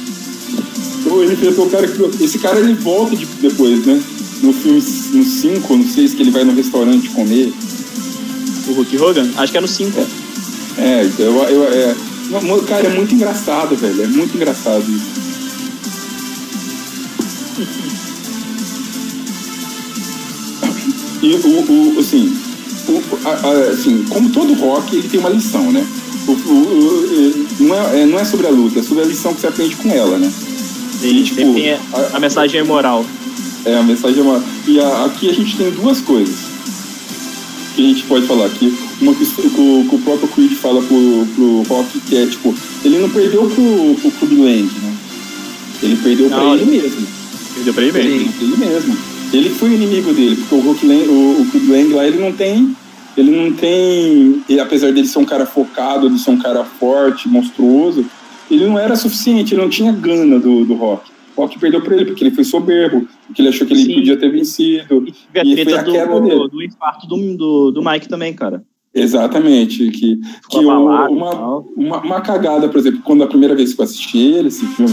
Ele 1.21 1.33
enfrentou 1.33 1.65
o 1.65 1.69
cara 1.69 1.87
que. 1.87 2.23
Esse 2.23 2.39
cara 2.39 2.59
ele 2.59 2.73
volta 2.75 3.15
de- 3.15 3.25
depois, 3.25 3.85
né? 3.85 4.01
No 4.41 4.53
filme 4.53 4.81
no 5.13 5.23
5, 5.25 5.75
no 5.77 5.89
6, 5.89 6.13
que 6.13 6.21
ele 6.21 6.31
vai 6.31 6.43
no 6.43 6.53
restaurante 6.53 7.09
comer. 7.09 7.51
O 8.67 8.73
Hulk 8.73 8.97
Hogan? 8.97 9.29
Acho 9.35 9.51
que 9.51 9.57
é 9.57 9.61
no 9.61 9.67
5. 9.67 9.99
É, 10.77 11.03
então 11.05 11.25
eu, 11.25 11.43
eu, 11.49 11.63
é, 11.65 11.95
cara, 12.65 12.87
é 12.87 12.89
muito 12.95 13.13
engraçado, 13.13 13.75
velho. 13.75 14.03
É 14.03 14.07
muito 14.07 14.35
engraçado 14.35 14.83
isso. 14.89 15.22
E 21.21 21.33
o, 21.35 21.95
o 21.95 21.99
assim, 21.99 22.35
o- 22.87 23.01
a- 23.27 23.71
assim, 23.71 24.03
como 24.09 24.29
todo 24.29 24.53
rock, 24.53 24.95
ele 24.95 25.07
tem 25.07 25.19
uma 25.19 25.29
lição, 25.29 25.71
né? 25.71 25.85
O- 26.27 26.31
o- 26.31 27.47
não, 27.61 27.75
é, 27.75 28.01
é- 28.01 28.05
não 28.05 28.19
é 28.19 28.25
sobre 28.25 28.47
a 28.47 28.49
luta, 28.49 28.79
é 28.79 28.83
sobre 28.83 29.03
a 29.03 29.07
lição 29.07 29.33
que 29.33 29.41
você 29.41 29.47
aprende 29.47 29.75
com 29.77 29.89
ela, 29.91 30.17
né? 30.17 30.31
Sim, 31.01 31.23
tipo, 31.23 31.53
tem 31.53 31.73
a, 31.73 31.79
a- 32.13 32.19
mensagem 32.19 32.59
é 32.59 32.63
moral. 32.63 33.05
É, 33.65 33.77
a 33.77 33.83
mensagem 33.83 34.19
é 34.19 34.21
uma. 34.23 34.43
E 34.67 34.79
a- 34.79 35.05
aqui 35.05 35.29
a 35.29 35.33
gente 35.33 35.55
tem 35.55 35.71
duas 35.71 36.01
coisas 36.01 36.35
que 37.75 37.81
a 37.83 37.87
gente 37.87 38.03
pode 38.03 38.27
falar 38.27 38.45
aqui. 38.47 38.73
Uma 39.01 39.13
que, 39.15 39.23
o- 39.23 39.85
que 39.89 39.95
o- 39.95 40.01
próprio 40.03 40.27
Creed 40.29 40.53
fala 40.53 40.81
pro, 40.81 41.25
pro 41.35 41.63
Rock, 41.69 41.99
que 42.01 42.15
é 42.17 42.25
tipo, 42.25 42.53
ele 42.83 42.99
não 42.99 43.09
perdeu 43.09 43.49
pro, 43.49 43.95
pro 44.01 44.11
Clube 44.11 44.35
Land, 44.35 44.71
né? 44.81 44.93
Ele 45.81 45.95
perdeu 45.97 46.29
pra 46.29 46.37
Não, 46.37 46.55
ele 46.55 46.65
mesmo. 46.65 47.12
Perdeu 47.55 47.73
pra 47.73 47.83
ele 47.83 47.97
Ele 47.99 48.09
mesmo. 48.17 48.31
pra 48.33 48.45
ele 48.45 48.57
mesmo. 48.73 48.97
Ele 49.33 49.49
foi 49.49 49.69
o 49.69 49.73
inimigo 49.73 50.13
dele, 50.13 50.35
porque 50.35 50.55
o 50.55 50.59
Rock 50.59 50.85
Land, 50.85 51.07
o, 51.09 51.41
o 51.41 51.45
Clube 51.49 51.71
Land 51.71 51.93
lá, 51.93 52.05
ele 52.07 52.19
não 52.19 52.31
tem. 52.31 52.75
Ele 53.17 53.31
não 53.31 53.51
tem. 53.53 54.43
ele, 54.49 54.59
apesar 54.59 54.91
dele 54.91 55.07
ser 55.07 55.19
um 55.19 55.25
cara 55.25 55.45
focado, 55.45 56.09
de 56.09 56.19
ser 56.19 56.31
um 56.31 56.37
cara 56.37 56.63
forte, 56.63 57.27
monstruoso, 57.29 58.05
ele 58.49 58.65
não 58.65 58.77
era 58.77 58.95
suficiente, 58.95 59.53
ele 59.53 59.61
não 59.61 59.69
tinha 59.69 59.91
gana 59.91 60.39
do, 60.39 60.65
do 60.65 60.73
Rock. 60.75 61.11
O 61.35 61.41
Rock 61.41 61.57
perdeu 61.59 61.81
pra 61.81 61.95
ele, 61.95 62.05
porque 62.05 62.23
ele 62.23 62.35
foi 62.35 62.43
soberbo, 62.43 63.07
porque 63.25 63.41
ele 63.41 63.49
achou 63.49 63.65
que 63.65 63.73
ele 63.73 63.83
Sim. 63.85 63.93
podia 63.95 64.17
ter 64.17 64.29
vencido. 64.31 65.05
E 65.33 65.39
a 65.39 65.43
E 65.43 65.63
foi 65.63 65.73
a 65.73 65.83
queda 65.83 66.19
do, 66.19 66.27
dele. 66.27 66.49
do 66.49 66.63
infarto 66.63 67.07
do, 67.07 67.35
do, 67.35 67.71
do 67.71 67.83
Mike 67.83 68.07
também, 68.07 68.33
cara. 68.33 68.63
Exatamente. 68.93 69.89
Que, 69.89 70.19
que 70.49 70.57
o- 70.57 70.69
uma, 70.69 71.09
uma, 71.09 71.99
uma 72.01 72.21
cagada, 72.21 72.69
por 72.69 72.79
exemplo, 72.79 73.01
quando 73.03 73.23
a 73.23 73.27
primeira 73.27 73.55
vez 73.55 73.73
que 73.73 73.81
eu 73.81 73.85
assisti 73.85 74.17
ele, 74.19 74.49
esse 74.49 74.63
filme, 74.67 74.91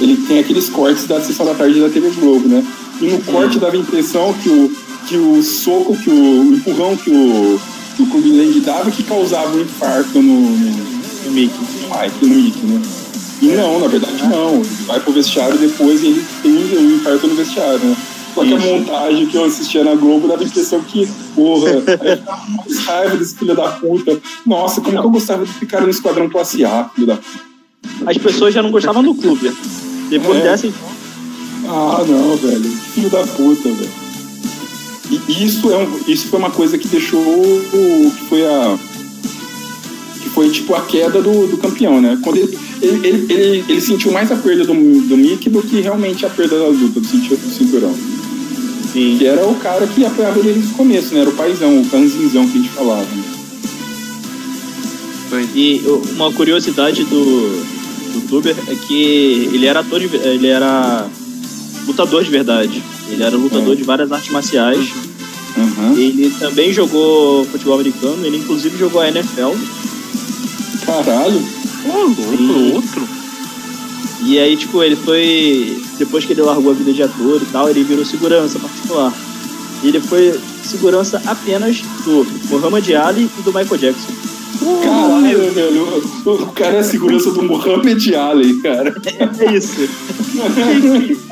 ele 0.00 0.16
tem 0.16 0.38
aqueles 0.38 0.68
cortes 0.68 1.06
da 1.06 1.20
sessão 1.20 1.44
da 1.46 1.54
tarde 1.54 1.80
da 1.80 1.88
TV 1.88 2.10
Globo, 2.10 2.48
né? 2.48 2.64
E 3.00 3.06
no 3.06 3.20
corte 3.22 3.58
dava 3.58 3.76
a 3.76 3.78
impressão 3.78 4.32
que 4.34 4.48
o, 4.48 4.72
que 5.06 5.16
o 5.16 5.42
soco, 5.42 5.96
que 5.96 6.10
o, 6.10 6.40
o 6.42 6.54
empurrão 6.54 6.96
que 6.96 7.10
o, 7.10 7.60
que 7.96 8.02
o 8.02 8.06
Clube 8.06 8.32
Land 8.32 8.60
dava 8.60 8.90
que 8.90 9.02
causava 9.02 9.56
um 9.56 9.60
infarto 9.60 10.20
no, 10.20 10.40
no, 10.40 11.30
Mickey. 11.30 11.58
no 11.58 12.00
Mike, 12.00 12.26
no 12.26 12.34
Mickey, 12.34 12.66
né? 12.66 12.82
E 13.42 13.46
não, 13.48 13.80
na 13.80 13.86
verdade 13.86 14.22
não. 14.28 14.56
Ele 14.56 14.84
vai 14.86 15.00
pro 15.00 15.12
vestiário 15.12 15.58
depois 15.58 16.02
e 16.02 16.08
ele 16.08 16.24
tem 16.42 16.52
o 16.52 16.96
infarto 16.96 17.26
no 17.26 17.34
vestiário, 17.34 17.78
né? 17.78 17.96
Só 18.34 18.44
que 18.44 18.54
a 18.54 18.58
montagem 18.58 19.26
que 19.26 19.36
eu 19.36 19.44
assistia 19.44 19.82
na 19.82 19.94
Globo 19.94 20.28
dava 20.28 20.42
a 20.42 20.46
impressão 20.46 20.80
que, 20.82 21.08
porra, 21.34 21.70
aí 22.00 22.16
ficava 22.16 22.46
mais 22.48 22.78
raiva 22.84 23.16
desse 23.16 23.34
filho 23.34 23.56
da 23.56 23.68
puta. 23.72 24.20
Nossa, 24.46 24.80
como 24.80 25.00
que 25.00 25.06
eu 25.06 25.10
gostava 25.10 25.44
de 25.44 25.52
ficar 25.52 25.80
no 25.80 25.90
Esquadrão 25.90 26.28
Classe 26.28 26.64
A, 26.64 26.88
filho 26.94 27.08
da 27.08 27.16
puta. 27.16 27.50
As 28.06 28.18
pessoas 28.18 28.54
já 28.54 28.62
não 28.62 28.70
gostavam 28.70 29.02
do 29.02 29.14
clube. 29.14 29.52
Depois 30.10 30.38
É. 30.40 30.42
dessa, 30.42 30.66
então, 30.66 30.90
Ah, 31.68 32.04
não, 32.06 32.36
velho. 32.36 32.70
Filho 32.94 33.10
da 33.10 33.22
puta, 33.26 33.68
velho. 33.68 33.90
E 35.28 35.44
isso, 35.44 35.70
é 35.70 35.76
um, 35.76 36.00
isso 36.06 36.28
foi 36.28 36.38
uma 36.38 36.50
coisa 36.50 36.76
que 36.78 36.86
deixou 36.88 37.20
o. 37.20 38.12
que 38.16 38.24
foi 38.28 38.46
a. 38.46 38.78
que 40.22 40.28
foi 40.30 40.50
tipo 40.50 40.74
a 40.74 40.80
queda 40.82 41.20
do, 41.22 41.46
do 41.48 41.56
campeão, 41.58 42.00
né? 42.00 42.18
Quando 42.22 42.36
ele, 42.38 42.58
ele, 42.80 43.06
ele, 43.08 43.32
ele, 43.32 43.64
ele 43.68 43.80
sentiu 43.80 44.10
mais 44.12 44.30
a 44.32 44.36
perda 44.36 44.64
do, 44.64 44.72
do 44.72 45.16
Mickey 45.16 45.50
do 45.50 45.62
que 45.62 45.80
realmente 45.80 46.24
a 46.26 46.30
perda 46.30 46.58
da 46.58 46.66
luta, 46.68 47.00
do, 47.00 47.00
do 47.00 47.50
cinturão. 47.56 47.94
sim. 48.92 49.16
Que 49.18 49.26
era 49.26 49.46
o 49.46 49.54
cara 49.56 49.86
que 49.86 50.04
apoiava 50.04 50.38
ele 50.38 50.52
desde 50.54 50.72
o 50.72 50.76
começo, 50.76 51.12
né? 51.14 51.20
Era 51.22 51.30
o 51.30 51.34
paizão, 51.34 51.80
o 51.80 51.86
canzinzão 51.86 52.46
que 52.48 52.58
a 52.58 52.60
gente 52.62 52.70
falava. 52.70 53.06
Né? 55.30 55.48
E 55.54 55.82
uma 56.16 56.32
curiosidade 56.32 57.04
do, 57.04 57.66
do 58.12 58.20
Tuber 58.28 58.56
é 58.68 58.74
que 58.74 59.48
ele 59.52 59.66
era 59.66 59.80
ator 59.80 60.00
de, 60.00 60.06
ele 60.16 60.46
era 60.48 61.06
lutador 61.86 62.22
de 62.24 62.30
verdade. 62.30 62.82
Ele 63.08 63.22
era 63.22 63.36
lutador 63.36 63.72
É. 63.72 63.76
de 63.76 63.82
várias 63.82 64.10
artes 64.12 64.30
marciais. 64.30 64.88
Aham. 65.58 65.94
Ele 65.96 66.30
também 66.38 66.72
jogou 66.72 67.44
futebol 67.46 67.74
americano, 67.74 68.24
ele 68.24 68.36
inclusive 68.38 68.78
jogou 68.78 69.00
a 69.00 69.08
NFL. 69.08 69.52
Caralho. 70.86 71.42
Louco, 71.86 72.74
outro. 72.74 73.08
E 74.24 74.38
aí, 74.38 74.56
tipo, 74.56 74.82
ele 74.82 74.96
foi. 74.96 75.82
Depois 75.98 76.24
que 76.24 76.32
ele 76.32 76.42
largou 76.42 76.70
a 76.72 76.74
vida 76.74 76.92
de 76.92 77.02
ator 77.02 77.40
e 77.42 77.46
tal, 77.46 77.68
ele 77.68 77.82
virou 77.82 78.04
segurança 78.04 78.58
particular. 78.58 79.12
E 79.82 79.88
ele 79.88 80.00
foi 80.00 80.38
segurança 80.62 81.20
apenas 81.26 81.80
do 82.04 82.26
Muhammad 82.50 82.86
Ali 82.92 83.30
e 83.38 83.42
do 83.42 83.52
Michael 83.52 83.78
Jackson. 83.78 84.12
Caralho, 84.84 85.50
velho. 85.52 86.02
O, 86.26 86.46
cara 86.52 86.76
é 86.76 86.78
a 86.80 86.84
segurança 86.84 87.30
do 87.30 87.42
Muhammad 87.42 88.06
Ali, 88.14 88.60
cara. 88.60 88.94
É 89.38 89.52
isso. 89.56 89.88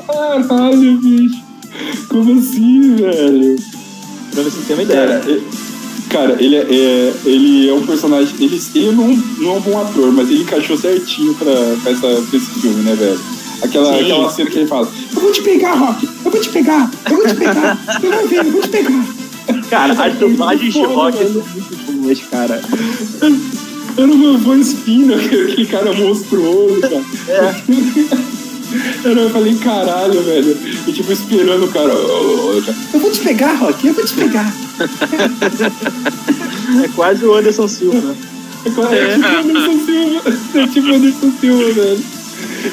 Caralho, 0.07 0.97
bicho. 0.97 1.41
Como 2.07 2.39
assim, 2.39 2.95
velho? 2.95 3.55
Pra 4.33 4.43
você 4.43 4.57
ter 4.67 4.73
uma 4.73 4.83
ideia. 4.83 5.07
Cara, 5.19 5.31
é- 5.31 5.41
cara 6.09 6.37
ele, 6.39 6.55
é, 6.55 6.61
é- 6.61 7.13
ele 7.25 7.69
é 7.69 7.73
um 7.73 7.85
personagem. 7.85 8.33
Ele, 8.39 8.61
ele 8.75 8.91
não, 8.91 9.07
não 9.37 9.51
é 9.51 9.57
um 9.57 9.61
bom 9.61 9.79
ator, 9.79 10.11
mas 10.11 10.29
ele 10.29 10.41
encaixou 10.41 10.77
certinho 10.77 11.33
pra, 11.35 11.51
pra, 11.83 11.91
essa, 11.91 12.07
pra 12.07 12.37
esse 12.37 12.49
filme, 12.59 12.81
né, 12.83 12.95
velho? 12.95 13.19
Aquela, 13.61 13.93
Sim. 13.93 14.03
aquela 14.05 14.29
cena 14.31 14.49
que 14.49 14.59
ele 14.59 14.67
fala: 14.67 14.87
Eu 15.15 15.21
vou 15.21 15.31
te 15.31 15.41
pegar, 15.41 15.73
Rock! 15.75 16.09
Eu 16.25 16.31
vou 16.31 16.41
te 16.41 16.49
pegar! 16.49 16.89
Eu 17.09 17.17
vou 17.17 17.27
te 17.27 17.35
pegar! 17.35 17.77
Você 17.99 18.07
vai 18.07 18.27
ver, 18.27 18.37
eu 18.45 18.51
vou 18.51 18.61
te 18.61 18.69
pegar! 18.69 19.18
Cara, 19.69 19.93
as 19.93 20.13
dublagens 20.17 20.73
de 20.73 20.83
rock 20.83 21.17
são 21.17 21.43
muito 21.43 21.91
boas, 22.01 22.19
cara. 22.31 22.61
Era 23.97 24.05
uma 24.11 24.37
voz 24.37 24.73
fina, 24.85 25.15
aquele 25.15 25.65
cara 25.65 25.91
monstruoso, 25.93 26.79
cara. 26.81 27.03
É. 27.27 27.55
Eu 29.03 29.29
falei, 29.31 29.55
caralho, 29.55 30.21
velho. 30.21 30.55
E 30.87 30.91
tipo, 30.93 31.11
esperando 31.11 31.65
o 31.65 31.69
cara. 31.69 31.91
"Ô, 31.91 32.57
ô, 32.57 32.61
cara, 32.61 32.77
Eu 32.93 32.99
vou 32.99 33.09
te 33.11 33.19
pegar, 33.21 33.53
Rock, 33.55 33.87
eu 33.87 33.93
vou 33.95 34.05
te 34.05 34.13
pegar. 34.13 34.53
É 36.83 36.87
quase 36.89 37.25
o 37.25 37.33
Anderson 37.33 37.67
Silva. 37.67 38.15
É 38.65 38.67
tipo 38.69 39.25
Anderson 39.25 39.85
Silva. 39.85 40.21
É 40.53 40.67
tipo 40.67 40.87
Anderson 40.93 41.31
Silva, 41.39 41.71
velho. 41.71 42.03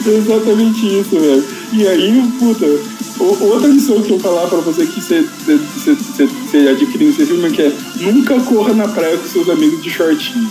É 0.07 0.11
exatamente 0.19 0.87
isso, 1.01 1.11
velho. 1.19 1.45
E 1.73 1.87
aí, 1.89 2.31
puta, 2.39 2.67
o- 2.67 2.85
outra 3.19 3.69
lição 3.69 4.03
que 4.03 4.13
eu 4.13 4.19
falar 4.19 4.47
pra 4.49 4.59
você 4.59 4.87
que 4.87 5.01
você, 5.01 5.23
você, 5.23 5.57
você, 5.57 5.95
você, 5.95 6.27
você 6.27 6.69
adquire 6.69 7.05
nesse 7.05 7.27
filme 7.27 7.47
é 7.47 7.51
que 7.51 7.63
é 7.63 7.73
nunca 8.01 8.39
corra 8.41 8.75
na 8.75 8.89
praia 8.89 9.17
com 9.17 9.29
seus 9.29 9.49
amigos 9.49 9.83
de 9.83 9.91
shortinho. 9.91 10.51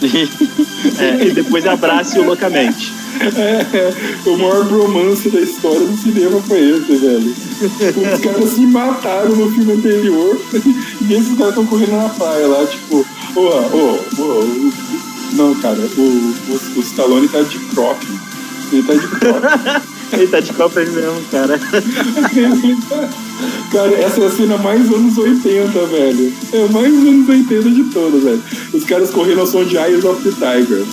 É, 0.98 1.26
e 1.26 1.32
depois 1.32 1.66
abrace-o 1.66 2.24
loucamente. 2.24 2.92
É, 3.36 3.92
o 4.28 4.36
maior 4.36 4.64
bromance 4.64 5.28
da 5.28 5.40
história 5.40 5.80
do 5.80 5.96
cinema 5.96 6.40
foi 6.42 6.70
esse, 6.70 6.96
velho. 6.96 7.34
Os 8.14 8.20
caras 8.20 8.50
se 8.50 8.60
mataram 8.60 9.34
no 9.34 9.50
filme 9.50 9.72
anterior 9.72 10.40
e 10.54 11.14
esses 11.14 11.36
caras 11.36 11.50
estão 11.50 11.66
correndo 11.66 11.96
na 11.96 12.08
praia 12.10 12.46
lá, 12.46 12.66
tipo, 12.66 13.04
ô, 13.34 13.40
ô, 13.40 13.98
ô, 14.18 14.22
ô, 14.22 14.72
não, 15.32 15.54
cara, 15.56 15.78
o, 15.96 16.00
o, 16.00 16.60
o 16.76 16.80
Stallone 16.80 17.28
tá 17.28 17.42
de 17.42 17.58
crop. 17.58 18.06
Ele 18.72 18.82
tá 18.82 18.94
de 18.94 19.08
crop. 19.08 19.88
Ele 20.12 20.26
tá 20.26 20.40
de 20.40 20.52
copas 20.52 20.88
mesmo, 20.92 21.20
cara. 21.30 21.58
Cara, 23.70 23.92
essa 23.92 24.20
é 24.22 24.26
a 24.26 24.30
cena 24.30 24.56
mais 24.58 24.90
anos 24.92 25.16
80, 25.18 25.86
velho. 25.86 26.32
É 26.52 26.68
mais 26.72 26.92
anos 26.92 27.28
80 27.28 27.70
de 27.70 27.84
todas, 27.84 28.22
velho. 28.22 28.42
Os 28.72 28.84
caras 28.84 29.10
correndo 29.10 29.40
ao 29.40 29.46
som 29.46 29.64
de 29.64 29.76
Eyes 29.76 30.04
of 30.04 30.22
the 30.22 30.30
Tiger. 30.30 30.84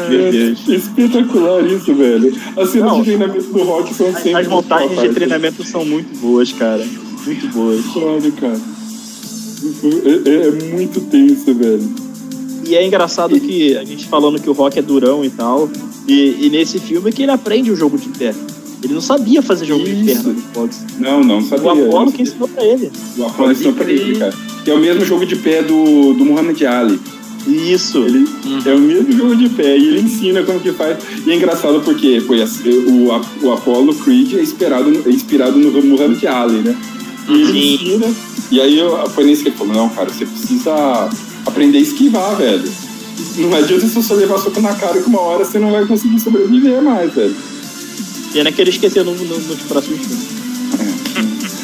É 0.00 0.72
espetacular 0.74 1.64
isso, 1.66 1.94
velho. 1.94 2.34
As 2.56 2.70
cenas 2.70 2.90
Não. 2.92 2.98
de 2.98 3.04
treinamento 3.04 3.52
do 3.52 3.62
rock 3.62 3.94
são 3.94 4.12
sempre. 4.14 4.34
As 4.36 4.48
montagens 4.48 5.00
de 5.00 5.08
treinamento. 5.10 5.64
são 5.64 5.84
muito 5.84 6.18
boas, 6.18 6.52
cara. 6.52 6.84
Muito 7.24 7.48
boas. 7.48 7.84
Foda, 7.86 8.30
cara. 8.32 8.60
É, 9.84 10.28
é- 10.28 10.48
é 10.48 10.50
muito 10.74 11.00
tenso, 11.02 11.54
velho. 11.54 12.01
E 12.64 12.74
é 12.76 12.86
engraçado 12.86 13.38
que 13.38 13.76
a 13.76 13.84
gente 13.84 14.06
falando 14.06 14.40
que 14.40 14.48
o 14.48 14.52
Rock 14.52 14.78
é 14.78 14.82
durão 14.82 15.24
e 15.24 15.30
tal. 15.30 15.68
E, 16.06 16.46
e 16.46 16.50
nesse 16.50 16.78
filme 16.78 17.10
é 17.10 17.12
que 17.12 17.22
ele 17.22 17.32
aprende 17.32 17.70
o 17.70 17.76
jogo 17.76 17.96
de 17.98 18.08
pé. 18.08 18.34
Ele 18.82 18.94
não 18.94 19.00
sabia 19.00 19.40
fazer 19.42 19.64
jogo 19.66 19.84
de 19.84 19.94
pé 20.04 20.12
Isso. 20.12 20.28
no 20.28 20.34
boxe. 20.54 20.80
Não, 20.98 21.22
não 21.22 21.40
sabia. 21.42 21.66
O 21.66 21.70
Apollo 21.88 22.12
que 22.12 22.22
ensinou 22.22 22.48
pra 22.48 22.64
ele. 22.64 22.90
O 23.16 23.24
Apollo 23.24 23.52
ensinou 23.52 23.72
pra 23.74 23.90
ele, 23.90 24.18
cara. 24.18 24.34
Que 24.64 24.70
é 24.70 24.74
o 24.74 24.78
mesmo 24.80 25.04
jogo 25.04 25.24
de 25.24 25.36
pé 25.36 25.62
do, 25.62 26.14
do 26.14 26.24
Muhammad 26.24 26.60
Ali. 26.62 26.98
Isso. 27.46 27.98
Ele 27.98 28.24
é 28.64 28.74
o 28.74 28.78
mesmo 28.80 29.12
jogo 29.12 29.36
de 29.36 29.48
pé 29.50 29.76
e 29.76 29.86
ele 29.88 30.00
ensina 30.00 30.42
como 30.42 30.58
que 30.60 30.72
faz. 30.72 30.98
E 31.26 31.30
é 31.30 31.36
engraçado 31.36 31.80
porque 31.84 32.20
foi 32.20 32.42
assim, 32.42 32.68
o, 32.70 33.08
o 33.46 33.52
Apollo 33.52 33.94
Creed 33.96 34.34
é 34.34 34.42
inspirado, 34.42 34.90
no- 34.90 35.08
é 35.08 35.12
inspirado 35.12 35.58
no 35.58 35.82
Muhammad 35.82 36.24
Ali, 36.24 36.58
né? 36.58 36.76
E 37.28 37.32
ele 37.32 37.52
Sim. 37.52 37.74
ensina. 37.74 38.06
E 38.50 38.60
aí 38.60 38.78
eu- 38.78 39.08
foi 39.10 39.24
nesse 39.24 39.42
que 39.44 39.48
ele 39.50 39.56
falou: 39.56 39.74
não, 39.74 39.88
cara, 39.90 40.08
você 40.10 40.24
precisa 40.26 41.08
aprender 41.46 41.78
a 41.78 41.80
esquivar, 41.80 42.36
velho. 42.36 42.70
Não 43.36 43.54
adianta 43.54 43.86
você 43.86 44.02
só 44.02 44.14
levar 44.14 44.38
soco 44.38 44.60
na 44.60 44.74
cara 44.74 45.00
que 45.00 45.08
uma 45.08 45.20
hora 45.20 45.44
você 45.44 45.58
não 45.58 45.70
vai 45.70 45.86
conseguir 45.86 46.20
sobreviver 46.20 46.82
mais, 46.82 47.12
velho. 47.14 47.34
Pena 48.32 48.50
que 48.50 48.60
ele 48.60 48.70
esqueceu 48.70 49.04
no, 49.04 49.14
no, 49.14 49.38
nos 49.38 49.60
próximos 49.62 50.00
filmes. 50.00 50.42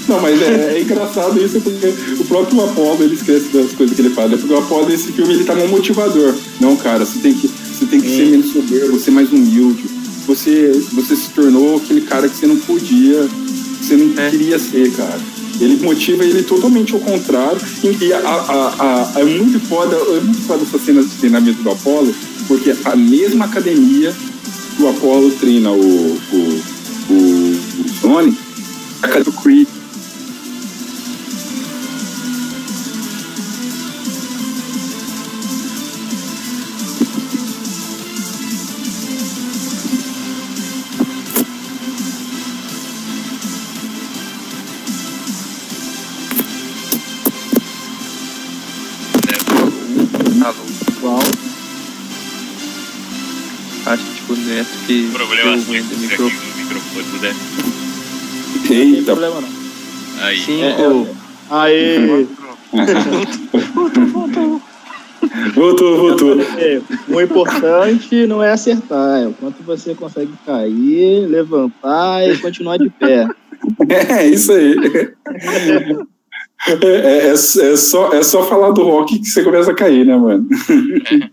Não, 0.09 0.21
mas 0.21 0.41
é, 0.41 0.77
é 0.77 0.81
engraçado 0.81 1.43
isso 1.43 1.61
porque 1.61 1.93
o 2.19 2.25
próprio 2.25 2.65
Apollo 2.65 3.03
ele 3.03 3.15
esquece 3.15 3.49
das 3.53 3.73
coisas 3.73 3.95
que 3.95 4.03
ele 4.03 4.11
fala. 4.11 4.37
Porque 4.37 4.53
o 4.53 4.59
Apollo 4.59 4.89
nesse 4.89 5.13
filme 5.13 5.35
ele 5.35 5.45
tá 5.45 5.55
um 5.55 5.69
motivador. 5.69 6.35
Não, 6.61 6.77
cara, 6.77 7.05
você 7.05 7.19
tem 7.19 7.35
que, 7.35 7.49
você 7.49 7.87
tem 7.87 8.01
que 8.01 8.09
ser 8.09 8.27
menos 8.27 8.53
soberbo, 8.53 8.99
ser 8.99 9.11
mais 9.11 9.31
humilde. 9.31 9.85
Você, 10.27 10.73
você 10.93 11.17
se 11.17 11.31
tornou 11.31 11.77
aquele 11.77 12.03
cara 12.03 12.29
que 12.29 12.37
você 12.37 12.47
não 12.47 12.57
podia 12.57 13.27
você 13.89 13.97
não 13.97 14.23
É. 14.23 14.31
queria 14.31 14.59
ser, 14.59 14.93
cara. 14.93 15.19
Ele 15.61 15.77
motiva 15.85 16.25
ele 16.25 16.43
totalmente 16.43 16.93
ao 16.95 17.01
contrário. 17.01 17.59
E 18.01 18.13
a, 18.13 18.19
a- 18.19 18.75
a- 19.17 19.21
é 19.21 19.25
muito 19.25 19.59
foda, 19.61 19.97
é 19.97 20.21
muito 20.21 20.41
foda 20.47 20.63
essa 20.63 20.79
cena 20.79 21.03
de 21.03 21.09
treinamento 21.17 21.63
do 21.63 21.71
Apollo, 21.71 22.15
porque 22.47 22.75
a 22.85 22.97
mesma 22.97 23.45
academia 23.47 24.15
que 24.77 24.83
o 24.83 24.89
Apollo 24.89 25.31
treina 25.33 25.71
o, 25.73 25.77
o, 26.33 26.63
o, 27.11 27.61
o 28.05 28.09
a 29.03 29.07
academia 29.07 29.25
do 29.25 29.33
Creed. 29.33 29.69
Que 54.65 54.93
o 54.93 55.09
Neto 55.09 55.11
que 55.11 55.11
Problema 55.13 55.57
deu 55.57 55.65
ruim 55.65 55.83
do 55.83 55.89
técnico 55.89 56.01
microfone. 56.01 56.33
aqui 56.33 56.47
no 56.47 56.65
microfone 56.65 57.59
tem 58.67 58.95
Eita, 58.95 59.05
problema 59.17 59.41
não. 59.41 59.49
Aí. 60.21 60.39
Cinco. 60.39 60.63
É, 60.63 60.83
é, 60.83 61.15
Aê! 61.51 62.27
voltou, 65.55 65.97
voltou. 65.99 66.41
É, 66.59 66.81
o 67.09 67.21
importante 67.21 68.27
não 68.27 68.43
é 68.43 68.51
acertar, 68.53 69.23
é 69.23 69.27
o 69.27 69.33
quanto 69.33 69.63
você 69.63 69.95
consegue 69.95 70.33
cair, 70.45 71.27
levantar 71.27 72.29
e 72.29 72.37
continuar 72.39 72.77
de 72.79 72.91
pé. 72.91 73.27
É, 74.09 74.25
isso 74.27 74.53
aí. 74.53 74.77
É, 76.67 76.73
é- 76.73 77.29
é- 77.29 77.33
é 77.33 77.37
só, 77.77 78.13
é 78.13 78.23
só 78.23 78.43
falar 78.45 78.73
do 78.73 78.83
rock 78.83 79.19
que 79.21 79.29
você 79.29 79.43
começa 79.45 79.71
a 79.71 79.75
cair, 79.75 80.05
né, 80.05 80.17
mano? 80.17 80.47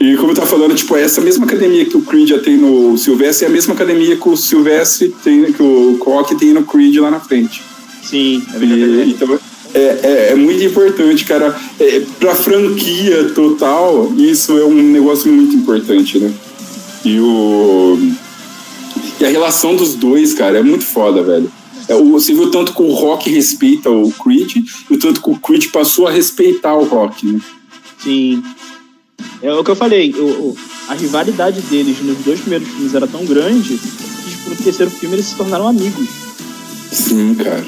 e 0.00 0.16
como 0.16 0.30
eu 0.32 0.34
tava 0.34 0.46
falando, 0.46 0.74
tipo, 0.74 0.96
essa 0.96 1.20
mesma 1.20 1.46
academia 1.46 1.84
que 1.84 1.96
o 1.96 2.02
Creed 2.02 2.28
já 2.28 2.38
tem 2.38 2.56
no 2.56 2.96
Silvestre 2.98 3.46
é 3.46 3.48
a 3.48 3.52
mesma 3.52 3.74
academia 3.74 4.16
que 4.16 4.28
o 4.28 4.36
Silvestre 4.36 5.14
tem, 5.22 5.52
que 5.52 5.62
o 5.62 5.98
rock 6.04 6.34
tem 6.36 6.52
no 6.52 6.64
Creed 6.64 6.96
lá 6.96 7.10
na 7.10 7.20
frente. 7.20 7.62
Sim, 8.02 8.42
é 8.52 8.56
E, 8.56 8.66
verdade. 8.66 9.10
então, 9.10 9.38
é, 9.74 9.80
é, 10.02 10.28
é 10.32 10.34
muito 10.34 10.62
importante, 10.64 11.24
cara. 11.24 11.54
É, 11.78 12.02
pra 12.18 12.34
franquia 12.34 13.30
total, 13.34 14.12
isso 14.16 14.58
é 14.58 14.64
um 14.64 14.74
negócio 14.74 15.30
muito 15.32 15.54
importante, 15.54 16.18
né? 16.18 16.32
E 17.04 17.20
o. 17.20 17.98
E 19.20 19.24
a 19.24 19.28
relação 19.28 19.76
dos 19.76 19.94
dois, 19.94 20.34
cara, 20.34 20.58
é 20.58 20.62
muito 20.62 20.84
foda, 20.84 21.22
velho. 21.22 21.50
O- 21.94 22.10
você 22.12 22.32
viu 22.34 22.50
tanto 22.50 22.72
que 22.74 22.82
o 22.82 22.92
Rock 22.92 23.30
respeita 23.30 23.90
o 23.90 24.10
Creed 24.12 24.56
e 24.90 24.94
o 24.94 24.98
tanto 24.98 25.22
que 25.22 25.30
o 25.30 25.38
Creed 25.38 25.66
passou 25.70 26.06
a 26.06 26.10
respeitar 26.10 26.74
o 26.76 26.84
Rock, 26.84 27.26
né? 27.26 27.40
Sim. 28.02 28.42
É 29.42 29.52
o 29.52 29.62
que 29.64 29.70
eu 29.70 29.76
falei, 29.76 30.12
o, 30.16 30.56
a 30.88 30.94
rivalidade 30.94 31.60
deles 31.62 31.96
nos 32.02 32.18
dois 32.18 32.40
primeiros 32.40 32.68
filmes 32.68 32.94
era 32.94 33.06
tão 33.06 33.24
grande 33.24 33.78
que 33.78 34.50
no 34.50 34.56
terceiro 34.56 34.90
filme 34.90 35.16
eles 35.16 35.26
se 35.26 35.34
tornaram 35.36 35.68
amigos. 35.68 36.08
Sim, 36.90 37.34
cara. 37.34 37.64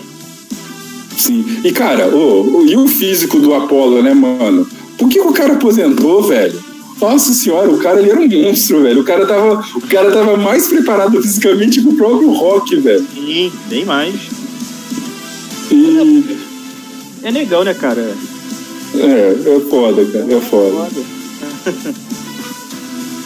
Sim. 1.17 1.45
E, 1.65 1.73
cara, 1.73 2.09
o, 2.09 2.59
o- 2.59 2.67
e 2.67 2.77
o 2.77 2.87
físico 2.87 3.39
do 3.41 3.55
Apollo, 3.55 4.03
né, 4.03 4.15
mano? 4.15 4.69
Por 4.97 5.09
que 5.09 5.21
o 5.21 5.33
cara 5.33 5.55
aposentou, 5.55 6.23
velho? 6.23 6.63
Nossa 7.01 7.33
senhora, 7.33 7.71
o 7.71 7.79
cara 7.79 8.01
ele 8.01 8.11
era 8.11 8.21
um 8.21 8.29
monstro, 8.29 8.83
velho. 8.83 9.01
O 9.01 9.05
cara 9.05 9.25
tava, 9.27 9.65
o 9.77 9.81
cara 9.89 10.11
tava 10.11 10.37
mais 10.37 10.67
preparado 10.67 11.21
fisicamente 11.23 11.81
que 11.81 11.89
o 11.89 11.97
próprio 11.97 12.31
Rock, 12.33 12.75
velho. 12.77 13.07
Sim, 13.15 13.53
bem 13.69 13.85
mais. 13.85 14.15
E. 15.71 16.25
É 17.23 17.31
legal, 17.31 17.63
né, 17.65 17.75
cara? 17.75 18.15
É, 18.95 19.57
é 19.57 19.61
foda, 19.69 20.05
cara. 20.07 20.27
É 20.33 20.41
foda. 20.41 20.71
Foda. 20.91 21.99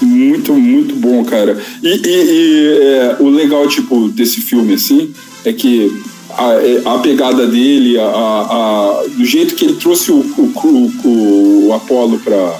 Muito, 0.03 0.53
muito 0.55 0.97
bom, 0.97 1.25
cara. 1.25 1.57
E, 1.81 1.89
e- 1.89 2.01
e, 2.09 2.67
é, 2.83 3.17
o 3.21 3.29
legal, 3.29 3.69
tipo, 3.69 4.09
desse 4.09 4.41
filme, 4.41 4.75
assim, 4.75 5.13
é 5.45 5.53
que 5.53 5.93
a, 6.37 6.55
é, 6.55 6.83
a 6.85 6.99
pegada 6.99 7.47
dele, 7.47 7.97
a, 8.01 8.03
a- 8.05 9.05
do 9.17 9.25
jeito 9.25 9.55
que 9.55 9.65
ele 9.65 9.75
trouxe 9.75 10.11
o, 10.11 10.17
o, 10.17 10.93
o, 11.05 11.67
o 11.69 11.73
Apollo 11.73 12.19
para 12.19 12.57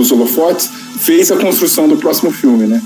os 0.00 0.10
holofotes, 0.10 0.70
fez 0.98 1.30
a 1.30 1.36
construção 1.36 1.88
do 1.88 1.96
próximo 1.96 2.30
filme, 2.30 2.66
né? 2.66 2.82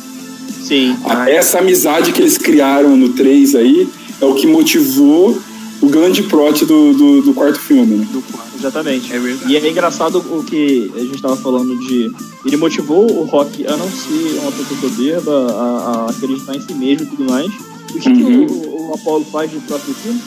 Sim. 0.62 0.96
Essa 1.28 1.58
amizade 1.58 2.12
que 2.12 2.20
eles 2.20 2.36
criaram 2.36 2.96
no 2.96 3.10
3 3.10 3.54
aí 3.54 3.88
é 4.20 4.24
o 4.24 4.34
que 4.34 4.46
motivou 4.46 5.38
o 5.80 5.88
grande 5.88 6.22
plot 6.24 6.64
do, 6.64 6.92
do, 6.94 7.22
do 7.22 7.34
quarto 7.34 7.60
filme, 7.60 7.96
né? 7.96 8.06
Do 8.10 8.20
quarto. 8.22 8.46
Exatamente. 8.58 9.12
É. 9.12 9.18
E 9.46 9.56
é 9.56 9.70
engraçado 9.70 10.18
o 10.18 10.42
que 10.42 10.90
a 10.96 11.00
gente 11.00 11.16
estava 11.16 11.36
falando 11.36 11.76
de. 11.78 12.10
Ele 12.44 12.56
motivou 12.56 13.08
o 13.10 13.24
Rock 13.24 13.66
a 13.66 13.76
não 13.76 13.88
ser 13.90 14.38
uma 14.40 14.50
pessoa 14.50 14.80
soberba, 14.80 15.52
a, 15.52 16.06
a 16.06 16.10
acreditar 16.10 16.56
em 16.56 16.60
si 16.60 16.74
mesmo 16.74 17.06
e 17.06 17.06
tudo 17.06 17.30
mais. 17.30 17.46
O 17.94 17.98
que, 17.98 18.08
Uhum. 18.08 18.46
que 18.46 18.52
o, 18.52 18.88
o 18.90 18.94
Apollo 18.94 19.26
faz 19.30 19.52
no 19.52 19.60
próximo 19.62 19.94
filme? 19.94 20.20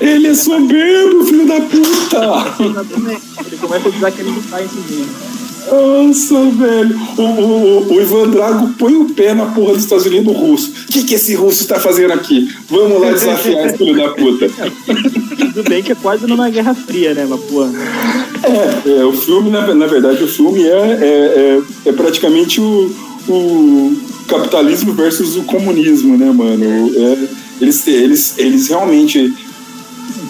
Ele 0.00 0.26
é 0.26 0.34
soberbo, 0.34 1.24
filho 1.24 1.46
da 1.46 1.60
puta! 1.60 2.64
Exatamente. 2.64 3.22
Ele 3.46 3.56
começa 3.58 3.88
a 3.88 3.90
desacreditar 3.92 4.62
em 4.62 4.68
si 4.68 4.74
mesmo. 4.90 5.35
Nossa, 5.70 6.50
velho. 6.50 7.00
O, 7.18 7.22
o, 7.22 7.94
o 7.94 8.00
Ivan 8.00 8.30
Drago 8.30 8.68
põe 8.78 8.94
o 8.94 9.06
pé 9.06 9.34
na 9.34 9.46
porra 9.46 9.74
dos 9.74 9.82
Estados 9.82 10.06
Unidos 10.06 10.34
russo. 10.36 10.72
O 10.88 10.92
que, 10.92 11.04
que 11.04 11.14
esse 11.14 11.34
russo 11.34 11.66
tá 11.66 11.80
fazendo 11.80 12.12
aqui? 12.12 12.48
Vamos 12.68 13.00
lá 13.00 13.10
desafiar 13.10 13.66
esse 13.66 13.78
filho 13.78 13.96
da 13.96 14.10
puta. 14.10 14.48
Tudo 15.52 15.68
bem 15.68 15.82
que 15.82 15.92
é 15.92 15.94
quase 15.94 16.26
numa 16.26 16.48
Guerra 16.50 16.74
Fria, 16.74 17.14
né? 17.14 17.26
Mas, 17.28 17.40
pô. 17.40 17.64
É, 17.64 19.00
é, 19.00 19.04
o 19.04 19.12
filme, 19.12 19.50
na, 19.50 19.74
na 19.74 19.86
verdade, 19.86 20.22
o 20.22 20.28
filme 20.28 20.62
é, 20.62 20.68
é, 20.68 21.62
é, 21.86 21.88
é 21.88 21.92
praticamente 21.92 22.60
o, 22.60 22.94
o 23.28 23.96
capitalismo 24.28 24.92
versus 24.92 25.36
o 25.36 25.42
comunismo, 25.44 26.16
né, 26.16 26.30
mano? 26.30 26.64
É, 26.64 27.28
eles, 27.60 27.86
eles, 27.86 28.34
eles 28.38 28.68
realmente 28.68 29.34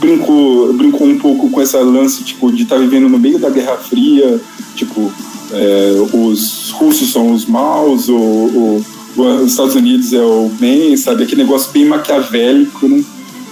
brincou, 0.01 0.73
brincou 0.73 1.07
um 1.07 1.19
pouco 1.19 1.51
com 1.51 1.61
essa 1.61 1.79
lance, 1.81 2.23
tipo, 2.23 2.53
de 2.53 2.63
estar 2.63 2.79
vivendo 2.79 3.09
no 3.09 3.19
meio 3.19 3.39
da 3.39 3.51
Guerra 3.51 3.77
Fria, 3.77 4.41
tipo, 4.77 5.13
é, 5.53 5.93
os 6.13 6.71
russos 6.71 7.11
são 7.13 7.33
os 7.33 7.45
maus, 7.47 8.09
o, 8.09 8.15
o- 8.17 8.85
os 9.17 9.51
Estados 9.53 9.75
Unidos 9.75 10.13
é 10.13 10.21
o 10.23 10.51
bem, 10.61 10.97
sabe? 10.97 11.23
Aquele 11.25 11.43
negócio 11.43 11.71
bem 11.73 11.85
maquiavélico, 11.87 12.87
né? 12.87 13.03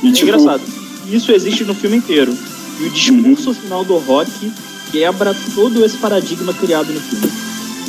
E, 0.02 0.08
É 0.08 0.12
tipo, 0.12 0.26
engraçado. 0.28 0.62
Isso 1.10 1.32
existe 1.32 1.64
no 1.64 1.74
filme 1.74 1.96
inteiro. 1.96 2.32
E 2.80 2.84
o 2.84 2.90
discurso 2.90 3.54
final 3.54 3.84
do 3.84 3.96
Rock 3.98 4.52
quebra 4.92 5.34
todo 5.54 5.84
esse 5.84 5.96
paradigma 5.96 6.52
criado 6.52 6.92
no 6.92 7.00
filme. 7.00 7.30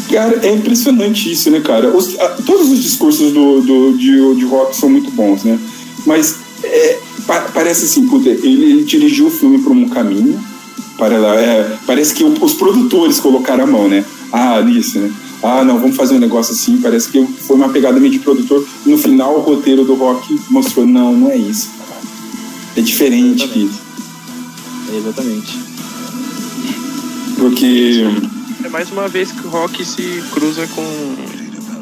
Cara, 0.10 0.40
é 0.46 0.54
impressionante 0.54 1.32
isso, 1.32 1.50
né, 1.50 1.60
cara? 1.60 1.96
Os- 1.96 2.18
a- 2.20 2.30
todos 2.46 2.70
os 2.72 2.82
discursos 2.82 3.32
do, 3.34 3.62
do- 3.62 3.98
de, 3.98 4.36
de 4.36 4.46
rock 4.46 4.76
são 4.76 4.90
muito 4.90 5.10
bons, 5.12 5.44
né? 5.44 5.60
Mas 6.06 6.36
é, 6.64 7.00
pa- 7.26 7.50
parece 7.54 7.86
assim, 7.86 8.08
puta, 8.08 8.30
ele, 8.30 8.64
ele 8.72 8.84
dirigiu 8.84 9.28
o 9.28 9.32
filme 9.32 9.58
por 9.60 9.72
um 9.72 9.90
caminho. 9.90 10.40
Para 10.98 11.18
lá, 11.18 11.36
é, 11.36 11.78
parece 11.86 12.14
que 12.14 12.24
os 12.24 12.54
produtores 12.54 13.20
colocaram 13.20 13.66
a 13.66 13.68
mão, 13.68 13.88
né? 13.90 14.06
Ah, 14.32 14.62
nisso, 14.62 14.98
né? 15.00 15.12
Ah, 15.44 15.64
não, 15.64 15.78
vamos 15.80 15.96
fazer 15.96 16.16
um 16.16 16.20
negócio 16.20 16.54
assim. 16.54 16.78
Parece 16.78 17.10
que 17.10 17.26
foi 17.26 17.56
uma 17.58 17.70
pegada 17.70 18.00
meio 18.00 18.12
de 18.12 18.20
produtor. 18.20 18.66
No 18.86 18.98
final, 18.98 19.36
o 19.38 19.42
roteiro 19.42 19.84
do 19.84 19.94
rock 19.96 20.40
mostrou: 20.50 20.86
não, 20.86 21.14
não 21.14 21.30
é 21.30 21.38
isso, 21.38 21.70
cara. 21.78 22.00
É 22.78 22.82
diferente 22.82 23.48
que 23.50 23.60
isso. 23.66 23.82
É, 24.92 24.98
exatamente. 24.98 25.60
Porque. 27.38 28.04
É 28.64 28.70
mais 28.70 28.90
uma 28.92 29.08
vez 29.08 29.32
que 29.32 29.46
o 29.46 29.50
rock 29.50 29.86
se 29.86 30.24
cruza 30.32 30.66
com, 30.68 31.16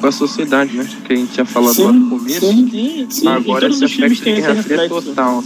com 0.02 0.08
a 0.08 0.12
sociedade, 0.12 0.76
né? 0.76 0.88
Que 1.06 1.14
a 1.14 1.16
gente 1.16 1.32
tinha 1.34 1.46
falado 1.46 1.76
Sim, 1.76 1.84
lá 1.86 1.92
no 1.94 2.10
começo. 2.10 2.40
sim. 2.42 2.70
Sim, 2.70 3.08
Sim. 3.10 3.28
Agora 3.28 3.70
esse 3.70 3.86
aspecto 3.86 4.22
tem 4.24 4.42
reflexo. 4.42 5.02
total. 5.02 5.44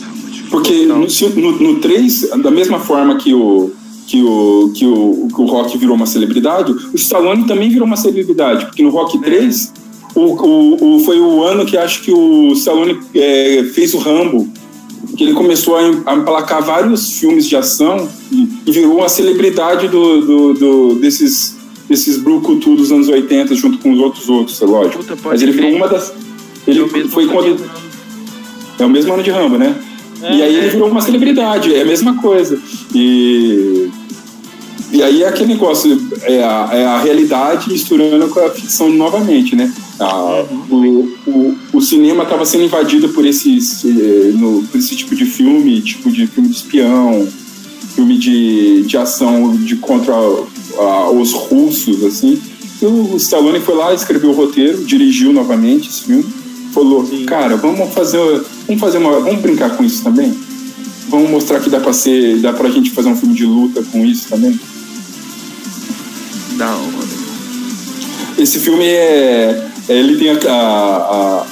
Porque 0.49 0.85
no, 0.85 0.99
no, 1.35 1.51
no 1.73 1.79
3, 1.79 2.29
da 2.41 2.49
mesma 2.51 2.79
forma 2.79 3.15
que 3.17 3.33
o, 3.33 3.71
que, 4.07 4.21
o, 4.21 4.71
que, 4.73 4.85
o, 4.85 5.27
que 5.33 5.41
o 5.41 5.45
Rock 5.45 5.77
virou 5.77 5.95
uma 5.95 6.05
celebridade, 6.05 6.71
o 6.71 6.95
Stallone 6.95 7.45
também 7.45 7.69
virou 7.69 7.85
uma 7.85 7.97
celebridade. 7.97 8.65
Porque 8.65 8.81
no 8.83 8.89
Rock 8.89 9.17
3 9.19 9.73
o, 10.15 10.21
o, 10.21 10.95
o- 10.95 10.99
foi 10.99 11.19
o 11.19 11.43
ano 11.43 11.65
que 11.65 11.77
acho 11.77 12.01
que 12.01 12.11
o 12.11 12.51
Stallone 12.53 12.97
é, 13.13 13.63
fez 13.73 13.93
o 13.93 13.97
Rambo. 13.97 14.47
Que 15.15 15.23
ele 15.23 15.33
começou 15.33 15.75
a, 15.75 15.83
em- 15.83 16.01
a 16.05 16.15
emplacar 16.15 16.63
vários 16.63 17.17
filmes 17.19 17.45
de 17.47 17.55
ação 17.55 18.07
e, 18.31 18.47
e 18.65 18.71
virou 18.71 18.97
uma 18.97 19.09
celebridade 19.09 19.87
do, 19.87 20.21
do, 20.21 20.53
do- 20.53 20.95
desses, 20.95 21.55
desses 21.89 22.17
brucutu 22.17 22.75
dos 22.75 22.91
anos 22.91 23.07
80 23.07 23.53
junto 23.55 23.77
com 23.79 23.91
os 23.91 23.99
outros 23.99 24.27
outros, 24.29 24.61
é 24.61 24.65
lógico. 24.65 25.03
Puta, 25.03 25.17
Mas 25.23 25.41
ele 25.41 25.51
virou 25.51 25.71
uma 25.75 25.87
das. 25.87 26.13
Ele 26.65 26.81
É 26.83 27.07
foi 27.07 27.27
quando. 27.27 27.57
É 28.79 28.85
o 28.85 28.89
mesmo 28.89 29.13
ano 29.13 29.23
de 29.23 29.31
Rambo, 29.31 29.57
né? 29.57 29.75
E 30.21 30.41
aí 30.41 30.55
ele 30.55 30.69
virou 30.69 30.89
uma 30.89 31.01
celebridade, 31.01 31.73
é 31.73 31.81
a 31.81 31.85
mesma 31.85 32.15
coisa. 32.15 32.59
E, 32.93 33.89
e 34.91 35.03
aí 35.03 35.23
é 35.23 35.27
aquele 35.27 35.53
negócio, 35.53 35.99
é 36.23 36.43
a, 36.43 36.69
é 36.71 36.85
a 36.85 36.99
realidade 36.99 37.69
misturando 37.69 38.27
com 38.29 38.39
a 38.39 38.49
ficção 38.49 38.89
novamente, 38.89 39.55
né? 39.55 39.71
Ah, 39.99 40.45
o, 40.69 40.75
o, 41.27 41.55
o 41.73 41.81
cinema 41.81 42.23
estava 42.23 42.45
sendo 42.45 42.63
invadido 42.63 43.09
por, 43.09 43.25
esses, 43.25 43.83
eh, 43.83 44.31
no, 44.33 44.63
por 44.63 44.77
esse 44.77 44.95
tipo 44.95 45.15
de 45.15 45.25
filme, 45.25 45.81
tipo 45.81 46.11
de 46.11 46.27
filme 46.27 46.49
de 46.49 46.55
espião, 46.55 47.27
filme 47.95 48.17
de, 48.17 48.83
de 48.83 48.97
ação 48.97 49.55
de 49.55 49.75
contra 49.77 50.13
ah, 50.13 51.09
os 51.09 51.33
russos, 51.33 52.03
assim. 52.03 52.39
E 52.81 52.85
o 52.85 53.17
Stallone 53.17 53.59
foi 53.59 53.75
lá, 53.75 53.93
escreveu 53.93 54.29
o 54.29 54.33
roteiro, 54.33 54.83
dirigiu 54.85 55.33
novamente 55.33 55.89
esse 55.89 56.03
filme, 56.03 56.25
falou, 56.71 57.07
cara, 57.25 57.57
vamos 57.57 57.91
fazer, 57.93 58.19
vamos 58.67 58.81
fazer 58.81 58.97
uma, 58.97 59.19
vamos 59.19 59.41
brincar 59.41 59.75
com 59.75 59.83
isso 59.83 60.03
também. 60.03 60.33
Vamos 61.09 61.29
mostrar 61.29 61.59
que 61.61 61.69
dá 61.69 61.79
para 61.79 61.93
ser, 61.93 62.37
dá 62.39 62.51
pra 62.51 62.69
gente 62.69 62.91
fazer 62.91 63.09
um 63.09 63.15
filme 63.15 63.33
de 63.33 63.45
luta 63.45 63.81
com 63.91 64.05
isso 64.05 64.27
também. 64.29 64.59
Da 66.57 66.69
hora. 66.75 67.07
Esse 68.37 68.59
filme 68.59 68.83
é. 68.85 69.67
Ele 69.89 70.17
tem 70.17 70.29
a, 70.31 70.51
a- 70.51 71.45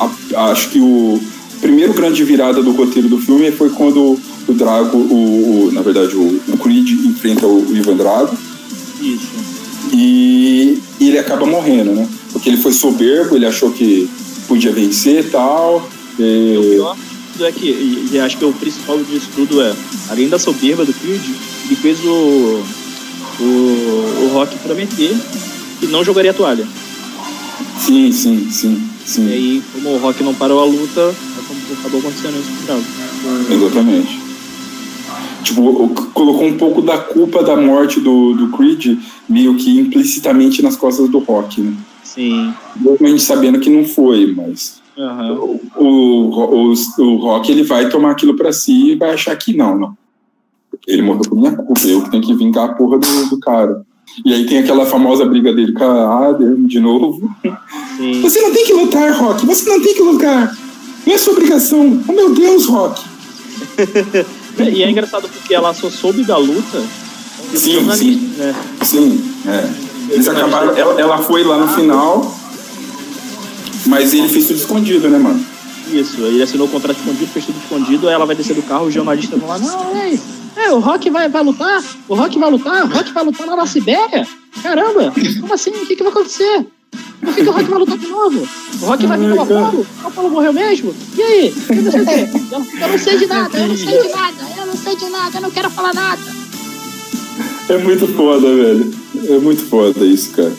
a- 0.00 0.06
a- 0.36 0.50
Acho 0.50 0.70
que 0.70 0.78
o 0.80 1.20
primeiro 1.60 1.92
grande 1.92 2.24
virada 2.24 2.62
do 2.62 2.72
roteiro 2.72 3.08
do 3.08 3.18
filme 3.18 3.50
foi 3.52 3.70
quando 3.70 4.18
o 4.48 4.52
Drago, 4.52 4.96
o, 4.96 5.66
o- 5.68 5.72
na 5.72 5.82
verdade, 5.82 6.16
o, 6.16 6.40
o 6.48 6.56
Creed 6.58 6.90
enfrenta 7.06 7.46
o, 7.46 7.66
o 7.70 7.76
Ivan 7.76 7.96
Drago 7.96 8.36
Isso. 9.02 9.28
e, 9.92 10.78
e 10.98 11.08
ele 11.08 11.18
acaba 11.18 11.44
morrendo, 11.46 11.92
né? 11.92 12.08
Porque 12.32 12.48
ele 12.48 12.56
foi 12.56 12.72
soberbo, 12.72 13.36
ele 13.36 13.46
achou 13.46 13.70
que 13.70 14.08
podia 14.48 14.72
vencer 14.72 15.26
e 15.26 15.28
tal. 15.30 15.88
E 16.18 16.56
o 16.56 16.62
pior 16.62 16.96
de 16.96 17.32
tudo 17.32 17.46
é 17.46 17.52
que, 17.52 17.66
e, 17.66 18.08
e 18.12 18.18
acho 18.18 18.36
que 18.36 18.44
o 18.44 18.52
principal 18.52 18.98
disso 19.02 19.28
tudo 19.34 19.60
é, 19.60 19.74
além 20.08 20.28
da 20.28 20.38
soberba 20.38 20.84
do 20.84 20.92
Creed, 20.92 21.22
ele 21.66 21.76
fez 21.76 22.04
o, 22.04 22.62
o, 23.40 23.44
o 23.44 24.30
Rock 24.32 24.56
prometer 24.58 25.16
que 25.80 25.86
não 25.86 26.04
jogaria 26.04 26.30
a 26.30 26.34
toalha. 26.34 26.66
sim, 27.78 28.12
sim, 28.12 28.48
sim, 28.50 28.90
sim. 29.04 29.28
E 29.28 29.32
aí, 29.32 29.62
como 29.72 29.90
o 29.90 29.98
Rock 29.98 30.22
não 30.22 30.34
parou 30.34 30.60
a 30.60 30.64
luta, 30.64 31.00
é 31.00 31.72
acabou 31.80 32.00
acontecendo 32.00 32.38
isso 32.38 32.66
com 32.66 32.72
o. 32.72 33.54
Exatamente. 33.54 34.24
Tipo, 35.42 35.88
colocou 36.14 36.46
um 36.46 36.56
pouco 36.56 36.80
da 36.80 36.96
culpa 36.96 37.42
da 37.42 37.54
morte 37.54 38.00
do, 38.00 38.32
do 38.32 38.48
Creed 38.56 38.98
meio 39.28 39.54
que 39.56 39.78
implicitamente 39.78 40.62
nas 40.62 40.74
costas 40.74 41.08
do 41.08 41.18
Rock, 41.18 41.60
né? 41.60 41.74
Sim. 42.02 42.54
Mesmo 42.76 43.06
a 43.06 43.10
gente 43.10 43.22
sabendo 43.22 43.60
que 43.60 43.68
não 43.68 43.84
foi, 43.84 44.32
mas 44.34 44.80
Aham. 44.96 45.32
o, 45.32 45.60
o, 45.76 46.72
o, 46.72 47.02
o 47.02 47.16
Rock 47.16 47.50
ele 47.50 47.62
vai 47.62 47.88
tomar 47.88 48.12
aquilo 48.12 48.36
pra 48.36 48.52
si 48.52 48.92
e 48.92 48.96
vai 48.96 49.10
achar 49.10 49.36
que 49.36 49.56
não, 49.56 49.76
não. 49.78 49.96
Ele 50.86 51.02
morreu 51.02 51.22
por 51.22 51.36
minha 51.36 51.56
culpa, 51.56 51.80
eu 51.86 52.02
que 52.02 52.10
tenho 52.10 52.22
que 52.22 52.34
vingar 52.34 52.70
a 52.70 52.74
porra 52.74 52.98
do, 52.98 53.30
do 53.30 53.40
cara. 53.40 53.84
E 54.24 54.32
aí 54.32 54.46
tem 54.46 54.58
aquela 54.58 54.86
famosa 54.86 55.24
briga 55.24 55.52
dele 55.52 55.72
com 55.72 55.84
a 55.84 56.28
Adam 56.28 56.66
de 56.66 56.78
novo. 56.78 57.30
Sim. 57.96 58.20
Você 58.20 58.40
não 58.40 58.52
tem 58.52 58.64
que 58.64 58.72
lutar, 58.72 59.12
Rock, 59.12 59.44
você 59.46 59.68
não 59.68 59.82
tem 59.82 59.94
que 59.94 60.02
lutar. 60.02 60.56
Não 61.06 61.14
é 61.14 61.18
sua 61.18 61.32
obrigação. 61.32 62.00
Oh 62.06 62.12
meu 62.12 62.34
Deus, 62.34 62.66
Rock. 62.66 63.02
E 64.56 64.84
é 64.84 64.90
engraçado 64.90 65.28
porque 65.28 65.52
ela 65.52 65.74
só 65.74 65.90
soube 65.90 66.22
da 66.22 66.36
luta. 66.36 66.80
Sim, 67.54 67.90
sim. 67.92 68.16
Né? 68.36 68.54
Sim, 68.82 69.34
é. 69.46 70.12
Eles 70.12 70.28
acabaram. 70.28 70.76
Ela, 70.76 71.00
ela 71.00 71.18
foi 71.18 71.42
lá 71.42 71.58
no 71.58 71.68
final, 71.68 72.32
mas 73.86 74.12
ele 74.14 74.28
fez 74.28 74.46
tudo 74.46 74.56
escondido, 74.56 75.08
né, 75.08 75.18
mano? 75.18 75.44
Isso, 75.92 76.20
ele 76.22 76.42
assinou 76.42 76.66
o 76.66 76.70
contrato 76.70 76.96
escondido, 76.98 77.26
fez 77.32 77.44
tudo 77.46 77.58
escondido, 77.58 78.08
ela 78.08 78.24
vai 78.24 78.34
descer 78.34 78.54
do 78.56 78.62
carro, 78.62 78.86
os 78.86 78.94
jornalistas 78.94 79.38
vão 79.38 79.48
lá, 79.48 79.58
não, 79.58 80.02
ei, 80.02 80.18
é, 80.56 80.72
o 80.72 80.78
Rock 80.78 81.10
vai, 81.10 81.28
vai 81.28 81.42
lutar, 81.44 81.82
o 82.08 82.14
Rock 82.14 82.38
vai 82.38 82.50
lutar, 82.50 82.84
o 82.84 82.88
Rock 82.88 83.12
vai 83.12 83.24
lutar 83.24 83.46
lá 83.46 83.56
na 83.56 83.66
Sibéria. 83.66 84.26
Caramba, 84.62 85.12
como 85.40 85.52
assim? 85.52 85.70
O 85.70 85.86
que, 85.86 85.96
que 85.96 86.02
vai 86.02 86.10
acontecer? 86.12 86.66
Por 87.20 87.34
que, 87.34 87.42
que 87.42 87.48
o 87.48 87.52
Rock 87.52 87.64
vai 87.64 87.78
lutar 87.80 87.98
de 87.98 88.06
novo? 88.06 88.48
O 88.80 88.86
Rock 88.86 89.06
vai 89.06 89.18
vir 89.18 89.30
com 89.30 89.38
o 89.38 89.42
Apolo? 89.42 89.86
O 90.02 90.06
Apolo 90.06 90.30
morreu 90.30 90.52
mesmo? 90.52 90.94
E 91.16 91.22
aí? 91.22 91.54
Eu 91.70 91.82
não 91.82 91.90
sei 91.90 92.00
o 92.02 92.06
quê. 92.06 92.28
Eu- 92.52 92.80
Eu 92.82 92.88
não 92.88 92.98
sei 92.98 93.18
de 93.18 93.26
nada, 93.26 93.58
eu 93.58 93.68
não 93.68 93.76
sei 93.76 93.86
de 94.02 94.08
nada, 94.08 94.34
eu 94.58 94.66
não 94.66 94.76
sei 94.76 94.96
de 94.96 95.08
nada, 95.10 95.36
eu 95.38 95.42
não 95.42 95.50
quero 95.50 95.70
falar 95.70 95.92
nada. 95.94 96.22
É 97.68 97.78
muito 97.78 98.06
foda, 98.08 98.54
velho. 98.54 98.94
É 99.28 99.38
muito 99.38 99.62
foda 99.64 100.04
isso, 100.06 100.30
cara. 100.30 100.52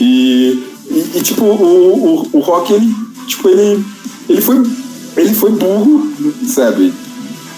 E, 0.00 0.62
e, 0.90 1.18
e, 1.18 1.22
tipo, 1.22 1.44
o, 1.44 2.22
o, 2.22 2.28
o 2.32 2.40
Rock, 2.40 2.72
ele, 2.72 2.94
tipo, 3.26 3.48
ele, 3.48 3.84
ele 4.28 4.40
foi. 4.40 4.62
Ele 5.16 5.32
foi 5.32 5.50
burro, 5.50 6.12
sabe? 6.46 6.92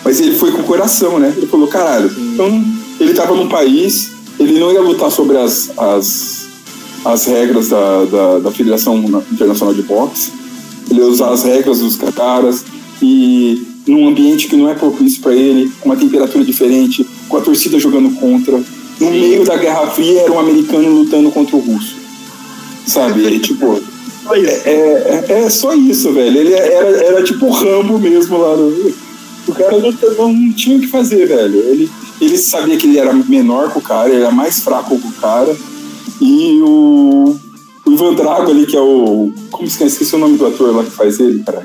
Mas 0.04 0.20
ele 0.20 0.36
foi 0.36 0.52
com 0.52 0.60
o 0.60 0.64
coração, 0.64 1.18
né? 1.18 1.34
Ele 1.36 1.46
falou, 1.46 1.66
caralho. 1.66 2.08
Então, 2.16 2.64
ele 3.00 3.12
tava 3.14 3.34
num 3.34 3.48
país, 3.48 4.12
ele 4.38 4.60
não 4.60 4.72
ia 4.72 4.80
lutar 4.80 5.10
sobre 5.10 5.36
as, 5.36 5.70
as, 5.76 6.46
as 7.04 7.24
regras 7.26 7.68
da, 7.68 8.04
da, 8.04 8.38
da 8.38 8.50
Federação 8.52 8.96
Internacional 9.32 9.74
de 9.74 9.82
Boxe. 9.82 10.30
Ele 10.88 11.00
ia 11.00 11.06
usar 11.06 11.30
as 11.30 11.42
regras 11.42 11.80
dos 11.80 11.96
caras 11.96 12.64
e 13.02 13.66
num 13.86 14.06
ambiente 14.06 14.46
que 14.46 14.56
não 14.56 14.68
é 14.68 14.74
propício 14.74 15.20
para 15.20 15.34
ele, 15.34 15.72
com 15.80 15.88
uma 15.88 15.96
temperatura 15.96 16.44
diferente, 16.44 17.04
com 17.28 17.36
a 17.36 17.40
torcida 17.40 17.78
jogando 17.78 18.14
contra. 18.20 18.62
No 19.00 19.10
meio 19.10 19.44
da 19.44 19.56
Guerra 19.56 19.86
Fria 19.88 20.20
era 20.20 20.32
um 20.32 20.38
americano 20.38 20.88
lutando 20.90 21.30
contra 21.30 21.56
o 21.56 21.60
russo. 21.60 21.97
Sabe? 22.88 23.24
Ele, 23.24 23.38
tipo. 23.38 23.80
É, 24.30 25.24
é, 25.30 25.42
é 25.44 25.50
só 25.50 25.74
isso, 25.74 26.12
velho. 26.12 26.36
Ele 26.38 26.52
era, 26.52 26.88
era 27.04 27.22
tipo 27.22 27.46
o 27.46 27.50
Rambo 27.50 27.98
mesmo 27.98 28.36
lá 28.38 28.56
no. 28.56 28.68
O 29.46 29.52
cara 29.54 29.78
não, 29.78 30.32
não 30.32 30.52
tinha 30.52 30.76
o 30.76 30.80
que 30.80 30.86
fazer, 30.86 31.26
velho. 31.26 31.58
Ele, 31.60 31.90
ele 32.20 32.36
sabia 32.36 32.76
que 32.76 32.86
ele 32.86 32.98
era 32.98 33.12
menor 33.14 33.72
que 33.72 33.78
o 33.78 33.82
cara, 33.82 34.10
ele 34.10 34.20
era 34.22 34.30
mais 34.30 34.60
fraco 34.60 34.98
que 34.98 35.06
o 35.08 35.12
cara. 35.12 35.56
E 36.20 36.60
o, 36.62 37.36
o 37.86 37.92
Ivan 37.92 38.12
Drago 38.14 38.50
ali, 38.50 38.66
que 38.66 38.76
é 38.76 38.80
o. 38.80 39.32
Como 39.50 39.68
se 39.70 39.82
esqueci 39.84 40.14
o 40.14 40.18
nome 40.18 40.36
do 40.36 40.46
ator 40.46 40.76
lá 40.76 40.84
que 40.84 40.90
faz 40.90 41.18
ele, 41.20 41.42
cara? 41.44 41.62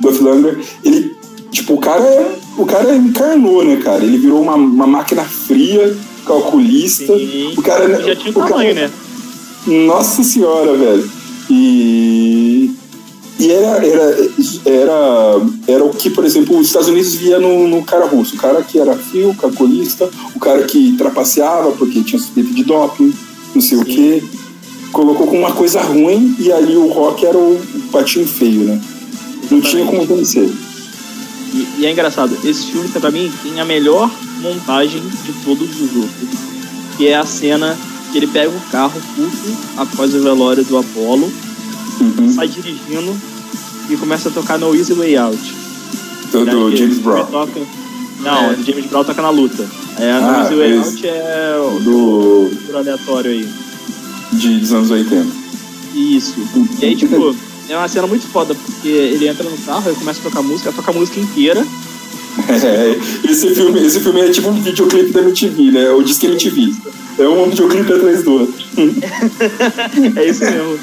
Dolph 0.00 0.20
Lundgren, 0.20 0.56
ele, 0.84 1.12
tipo, 1.50 1.74
o 1.74 1.78
cara, 1.78 2.04
é- 2.04 2.38
o 2.58 2.64
cara 2.66 2.94
encarnou, 2.94 3.64
né, 3.64 3.76
cara? 3.76 4.04
Ele 4.04 4.18
virou 4.18 4.40
uma, 4.42 4.54
uma 4.54 4.86
máquina 4.86 5.22
fria, 5.24 5.96
calculista. 6.24 7.16
Sim. 7.18 7.54
O 7.56 7.62
cara, 7.62 8.00
Já 8.02 8.14
tinha 8.14 8.30
o 8.30 8.34
cara- 8.34 8.48
tamanho, 8.50 8.74
né? 8.74 8.90
Nossa 9.66 10.22
senhora, 10.22 10.76
velho. 10.76 11.10
E, 11.50 12.74
e 13.38 13.50
era, 13.50 13.86
era, 13.86 14.28
era, 14.64 15.40
era 15.66 15.84
o 15.84 15.90
que, 15.90 16.10
por 16.10 16.24
exemplo, 16.24 16.58
os 16.58 16.66
Estados 16.66 16.88
Unidos 16.88 17.14
via 17.14 17.38
no, 17.38 17.68
no 17.68 17.82
cara 17.82 18.06
russo. 18.06 18.34
O 18.34 18.38
cara 18.38 18.62
que 18.62 18.78
era 18.78 18.94
frio, 18.96 19.34
calculista, 19.34 20.08
o 20.34 20.38
cara 20.38 20.62
que 20.64 20.96
trapaceava 20.96 21.72
porque 21.72 22.02
tinha 22.02 22.18
suspeita 22.18 22.52
de 22.52 22.64
doping, 22.64 23.12
não 23.54 23.62
sei 23.62 23.78
o 23.78 23.84
quê. 23.84 24.22
Colocou 24.92 25.26
com 25.26 25.38
uma 25.38 25.52
coisa 25.52 25.80
ruim 25.80 26.36
e 26.38 26.52
ali 26.52 26.76
o 26.76 26.86
rock 26.88 27.26
era 27.26 27.36
o 27.36 27.60
patinho 27.90 28.26
feio, 28.26 28.60
né? 28.60 28.80
Não 29.50 29.60
tinha 29.60 29.84
como 29.84 30.04
vencer. 30.06 30.48
E, 31.52 31.80
e 31.80 31.86
é 31.86 31.90
engraçado, 31.90 32.36
esse 32.44 32.66
filme, 32.66 32.88
pra 32.88 33.10
mim, 33.10 33.32
tem 33.42 33.60
a 33.60 33.64
melhor 33.64 34.10
montagem 34.40 35.00
de 35.00 35.32
todos 35.44 35.68
os 35.80 35.96
outros. 35.96 36.28
Que 36.96 37.08
é 37.08 37.16
a 37.16 37.26
cena 37.26 37.76
que 38.14 38.18
ele 38.18 38.28
pega 38.28 38.48
o 38.48 38.60
carro 38.70 39.00
puto 39.16 39.56
após 39.76 40.14
o 40.14 40.22
velório 40.22 40.62
do 40.64 40.78
Apollo, 40.78 41.32
Uhum. 42.00 42.32
sai 42.32 42.46
dirigindo 42.46 43.12
e 43.90 43.96
começa 43.96 44.28
a 44.28 44.32
tocar 44.32 44.56
No 44.56 44.72
Easy 44.74 44.92
Way 44.94 45.16
Out. 45.16 45.54
Do, 46.30 46.44
do 46.46 46.70
Né, 46.70 46.76
James 46.76 46.94
ele 46.96 47.00
Brown. 47.02 47.26
Toca... 47.26 47.60
Não, 48.20 48.36
É. 48.36 48.52
o 48.54 48.64
James 48.64 48.86
Brown 48.86 49.02
toca 49.04 49.20
na 49.20 49.30
luta. 49.30 49.68
É, 49.98 50.12
No 50.20 50.28
Ah, 50.28 50.40
Easy 50.42 50.54
Way 50.54 50.72
é 50.72 50.76
Out 50.78 51.06
é 51.08 51.56
o 51.58 51.80
Do, 51.80 52.50
do 52.70 52.76
aleatório 52.78 53.30
aí. 53.32 53.48
de, 54.32 54.60
dos 54.60 54.72
anos 54.72 54.90
80. 54.92 55.26
Isso. 55.94 56.34
E 56.80 56.84
aí, 56.86 56.96
tipo, 56.96 57.34
é 57.68 57.76
uma 57.76 57.88
cena 57.88 58.06
muito 58.06 58.26
foda, 58.28 58.54
porque 58.54 58.88
ele 58.88 59.26
entra 59.28 59.48
no 59.48 59.56
carro 59.58 59.90
e 59.90 59.94
começa 59.96 60.20
a 60.20 60.22
tocar 60.22 60.42
música, 60.42 60.72
toca 60.72 60.90
a 60.90 60.94
música 60.94 61.18
inteira. 61.20 61.64
É, 62.48 62.98
esse, 63.30 63.54
filme, 63.54 63.80
esse 63.86 64.00
filme 64.00 64.20
é 64.20 64.28
tipo 64.30 64.48
um 64.48 64.60
videoclipe 64.60 65.12
da 65.12 65.20
MTV, 65.20 65.70
né? 65.70 65.90
O 65.90 66.02
Disque 66.02 66.26
MTV. 66.26 66.74
É 67.18 67.28
um 67.28 67.48
videoclipe 67.48 67.92
atrás 67.92 68.22
do 68.24 68.32
outro. 68.32 68.54
É 70.16 70.26
isso 70.28 70.40
mesmo. 70.40 70.78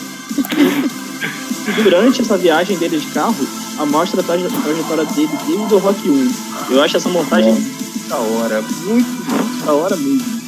Durante 1.83 2.21
essa 2.21 2.37
viagem 2.37 2.77
dele 2.77 2.97
de 2.97 3.05
carro, 3.07 3.35
a 3.77 3.85
mostra 3.85 4.21
a 4.21 4.23
traje- 4.23 4.45
a 4.45 4.49
trajetória 4.61 5.05
dele 5.05 5.29
desde 5.47 5.73
o 5.73 5.77
Rock 5.77 6.09
1. 6.09 6.31
Eu 6.71 6.81
acho 6.81 6.97
essa 6.97 7.09
montagem 7.09 7.53
muito 7.53 8.09
da 8.09 8.17
hora. 8.17 8.63
Muito, 8.85 9.65
da 9.65 9.73
hora 9.73 9.95
mesmo. 9.97 10.41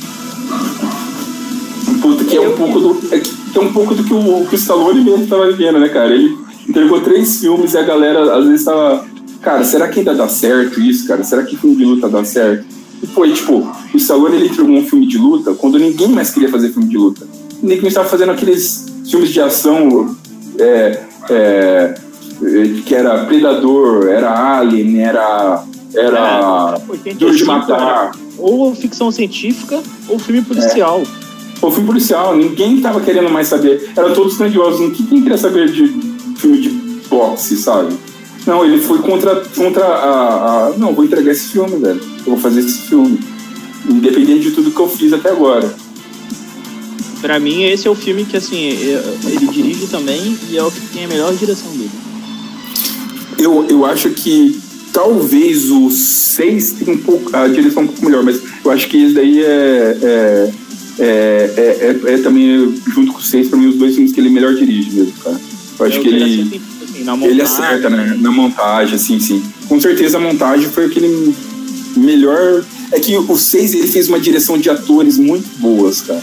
Puta, 2.01 2.23
que 2.23 2.35
é 2.37 2.41
um 2.41 2.55
pouco 2.57 2.79
do, 2.79 3.13
é 3.13 3.19
que 3.19 3.31
é 3.57 3.61
um 3.61 3.71
pouco 3.71 3.93
do 3.95 4.03
que 4.03 4.13
o, 4.13 4.45
que 4.47 4.55
o 4.55 4.57
Stallone 4.57 5.03
mesmo 5.03 5.27
tava 5.27 5.47
vivendo, 5.51 5.79
né, 5.79 5.89
cara? 5.89 6.13
Ele 6.13 6.37
entregou 6.67 6.99
três 7.01 7.39
filmes 7.39 7.73
e 7.73 7.77
a 7.77 7.83
galera 7.83 8.35
às 8.37 8.45
vezes 8.47 8.65
tava. 8.65 9.05
Cara, 9.43 9.63
será 9.65 9.89
que 9.89 9.99
ainda 9.99 10.15
dá 10.15 10.27
certo 10.29 10.79
isso, 10.79 11.05
cara? 11.05 11.21
Será 11.21 11.43
que 11.43 11.57
filme 11.57 11.75
de 11.75 11.83
luta 11.83 12.07
dá 12.07 12.23
certo? 12.23 12.65
E 13.03 13.07
foi, 13.07 13.33
tipo, 13.33 13.69
o 13.93 13.97
Stallone 13.97 14.37
ele 14.37 14.47
entregou 14.47 14.73
um 14.73 14.85
filme 14.85 15.05
de 15.05 15.17
luta 15.17 15.53
quando 15.53 15.77
ninguém 15.77 16.07
mais 16.07 16.29
queria 16.29 16.47
fazer 16.47 16.69
filme 16.69 16.87
de 16.87 16.97
luta. 16.97 17.27
Ninguém 17.61 17.89
estava 17.89 18.07
fazendo 18.07 18.31
aqueles 18.31 18.85
filmes 19.05 19.29
de 19.29 19.41
ação 19.41 20.15
é, 20.57 21.01
é, 21.29 21.93
que 22.85 22.95
era 22.95 23.25
Predador, 23.25 24.07
era 24.07 24.57
Alien, 24.57 25.01
era. 25.01 25.63
Era. 25.93 26.79
É, 26.87 26.91
85 26.91 27.19
Duro 27.19 27.35
de 27.35 27.45
Matar. 27.45 28.11
Ou 28.37 28.73
ficção 28.73 29.11
científica 29.11 29.83
ou 30.07 30.17
filme 30.17 30.41
policial. 30.41 31.03
O 31.61 31.69
filme 31.69 31.87
policial, 31.87 32.35
ninguém 32.35 32.79
tava 32.79 33.01
querendo 33.01 33.29
mais 33.29 33.49
saber. 33.49 33.91
Eram 33.95 34.13
todos 34.13 34.37
grandiosos. 34.37 34.79
Ninguém 34.79 35.21
queria 35.21 35.37
saber 35.37 35.69
de 35.69 35.87
filme 36.37 36.61
de 36.61 36.69
boxe, 37.09 37.57
sabe? 37.57 37.93
Não, 38.45 38.65
ele 38.65 38.81
foi 38.81 38.99
contra, 38.99 39.41
contra 39.55 39.85
a, 39.85 40.67
a. 40.67 40.77
Não, 40.77 40.93
vou 40.93 41.05
entregar 41.05 41.31
esse 41.31 41.49
filme, 41.49 41.77
velho. 41.77 42.01
Eu 42.01 42.33
vou 42.33 42.37
fazer 42.37 42.59
esse 42.59 42.79
filme. 42.89 43.19
Independente 43.89 44.49
de 44.49 44.51
tudo 44.51 44.71
que 44.71 44.79
eu 44.79 44.89
fiz 44.89 45.13
até 45.13 45.29
agora. 45.29 45.73
Pra 47.21 47.39
mim, 47.39 47.63
esse 47.63 47.87
é 47.87 47.91
o 47.91 47.95
filme 47.95 48.25
que, 48.25 48.35
assim, 48.35 48.57
ele 48.57 49.47
dirige 49.47 49.87
também 49.87 50.37
e 50.49 50.57
é 50.57 50.63
o 50.63 50.69
que 50.69 50.81
tem 50.87 51.05
a 51.05 51.07
melhor 51.07 51.33
direção 51.33 51.71
dele. 51.71 51.91
Eu, 53.37 53.65
eu 53.69 53.85
acho 53.85 54.09
que 54.09 54.59
talvez 54.91 55.71
o 55.71 55.89
6 55.89 56.71
tenha 56.73 56.97
um 56.97 56.99
pouco. 56.99 57.35
A 57.35 57.47
direção 57.47 57.83
um 57.83 57.87
pouco 57.87 58.05
melhor, 58.05 58.23
mas 58.23 58.41
eu 58.63 58.71
acho 58.71 58.89
que 58.89 58.97
esse 59.03 59.13
daí 59.13 59.41
é. 59.41 59.97
é 60.01 60.51
é, 60.99 61.53
é, 61.57 62.09
é, 62.11 62.13
é 62.13 62.17
também, 62.19 62.71
junto 62.93 63.13
com 63.13 63.17
o 63.17 63.21
6, 63.21 63.47
pra 63.47 63.57
mim, 63.57 63.65
os 63.65 63.77
dois 63.77 63.95
filmes 63.95 64.11
que 64.11 64.19
ele 64.19 64.29
melhor 64.29 64.53
dirige 64.53 64.91
mesmo, 64.91 65.13
cara. 65.23 65.39
Eu 65.79 65.85
acho 65.85 65.97
É 65.97 66.01
que 66.01 66.07
ele. 66.07 66.23
acerta 66.23 66.55
em 66.55 66.59
tudo, 66.59 66.83
assim, 66.83 66.99
Ele 66.99 67.07
montagem, 67.15 67.41
acerta, 67.41 67.89
né? 67.89 68.17
Na 68.19 68.31
montagem, 68.31 68.97
sim, 68.97 69.19
sim. 69.19 69.43
Com 69.67 69.79
certeza 69.79 70.17
a 70.17 70.21
montagem 70.21 70.69
foi 70.69 70.85
aquele 70.85 71.33
melhor. 71.95 72.63
É 72.91 72.99
que 72.99 73.17
o 73.17 73.35
6 73.37 73.73
ele 73.73 73.87
fez 73.87 74.07
uma 74.07 74.19
direção 74.19 74.57
de 74.57 74.69
atores 74.69 75.17
muito 75.17 75.47
boas, 75.59 76.01
cara. 76.01 76.21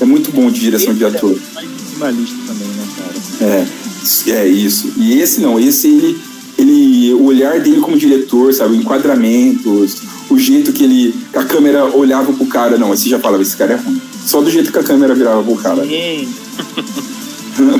É 0.00 0.04
muito 0.04 0.30
bom 0.32 0.50
de 0.50 0.60
direção 0.60 0.94
de 0.94 1.04
Esse 1.04 1.14
é 1.14 1.18
ator. 1.18 1.36
mais 1.54 1.68
minimalista 1.68 2.36
também, 2.46 2.68
né, 2.68 2.86
cara? 2.98 3.52
É, 3.52 4.30
é 4.44 4.48
isso. 4.48 4.92
E 4.96 5.18
esse 5.20 5.40
não, 5.40 5.58
esse 5.60 5.88
ele, 5.88 6.18
ele, 6.56 7.14
o 7.14 7.24
olhar 7.24 7.60
dele 7.60 7.80
como 7.80 7.96
diretor, 7.96 8.52
sabe, 8.52 8.74
o 8.74 8.76
enquadramentos, 8.76 9.96
o 10.28 10.38
jeito 10.38 10.72
que 10.72 10.84
ele, 10.84 11.14
que 11.32 11.38
a 11.38 11.44
câmera 11.44 11.84
olhava 11.84 12.32
pro 12.32 12.46
cara, 12.46 12.76
não, 12.76 12.92
esse 12.92 13.08
já 13.08 13.18
falava, 13.18 13.42
esse 13.42 13.56
cara 13.56 13.74
é 13.74 13.76
ruim. 13.76 14.00
Só 14.26 14.40
do 14.40 14.50
jeito 14.50 14.70
que 14.72 14.78
a 14.78 14.82
câmera 14.84 15.14
virava 15.14 15.42
pro 15.42 15.56
cara. 15.56 15.84
Sim. 15.84 16.28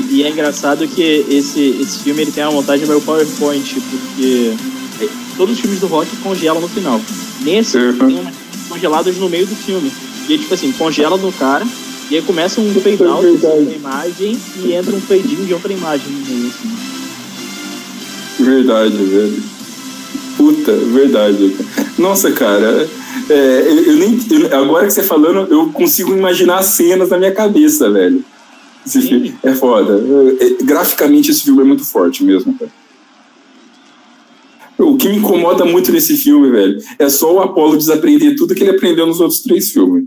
e 0.09 0.23
é 0.23 0.29
engraçado 0.29 0.87
que 0.87 1.01
esse, 1.29 1.77
esse 1.81 1.99
filme 1.99 2.21
ele 2.23 2.31
tem 2.31 2.43
uma 2.43 2.51
montagem 2.53 2.87
meio 2.87 3.01
PowerPoint, 3.01 3.75
porque 3.79 4.53
é, 5.01 5.07
todos 5.37 5.55
os 5.55 5.59
filmes 5.61 5.79
do 5.79 5.87
Rock 5.87 6.15
congelam 6.17 6.61
no 6.61 6.67
final. 6.67 6.99
Nesse, 7.41 7.77
Uhum. 7.77 7.97
tem 8.07 8.19
umas 8.19 8.35
congeladas 8.67 9.15
no 9.17 9.29
meio 9.29 9.45
do 9.47 9.55
filme. 9.55 9.91
E 10.27 10.37
tipo 10.37 10.53
assim, 10.53 10.71
congela 10.73 11.17
no 11.17 11.31
cara, 11.31 11.65
e 12.11 12.15
aí 12.15 12.21
começa 12.21 12.59
um 12.61 12.73
fade 12.75 13.03
out 13.03 13.21
verdade. 13.25 13.65
da 13.65 13.71
imagem 13.75 14.37
e 14.63 14.73
entra 14.73 14.95
um 14.95 15.01
fade 15.01 15.33
in 15.33 15.45
de 15.45 15.53
outra 15.53 15.71
imagem 15.73 16.07
no 16.11 16.25
meio, 16.25 16.47
assim. 16.49 18.43
Verdade, 18.43 18.95
velho. 18.97 19.43
Puta, 20.37 20.71
verdade. 20.73 21.55
Nossa, 21.97 22.31
cara. 22.31 22.87
é, 23.29 23.63
eu, 23.67 23.83
eu 23.85 23.95
nem, 23.95 24.19
eu- 24.31 24.57
agora 24.61 24.87
que 24.87 24.93
você 24.93 25.03
falando, 25.03 25.51
eu 25.51 25.67
consigo 25.71 26.13
imaginar 26.15 26.59
as 26.59 26.67
cenas 26.67 27.09
na 27.09 27.17
minha 27.17 27.31
cabeça, 27.33 27.89
velho. 27.91 28.23
Esse 28.85 29.01
Sim. 29.01 29.07
filme 29.07 29.35
é 29.43 29.53
foda. 29.53 30.01
É, 30.39 30.63
graficamente, 30.63 31.29
esse 31.31 31.43
filme 31.43 31.61
é 31.61 31.65
muito 31.65 31.85
forte 31.85 32.23
mesmo, 32.23 32.53
cara. 32.57 32.71
O 34.77 34.95
que 34.95 35.09
me 35.09 35.17
incomoda 35.17 35.65
muito 35.65 35.91
nesse 35.91 36.15
filme, 36.15 36.49
velho, 36.49 36.81
é 36.97 37.09
só 37.09 37.33
o 37.33 37.39
Apollo 37.41 37.77
desaprender 37.77 38.35
tudo 38.37 38.55
que 38.55 38.63
ele 38.63 38.71
aprendeu 38.71 39.05
nos 39.05 39.19
outros 39.19 39.41
três 39.41 39.71
filmes. 39.71 40.05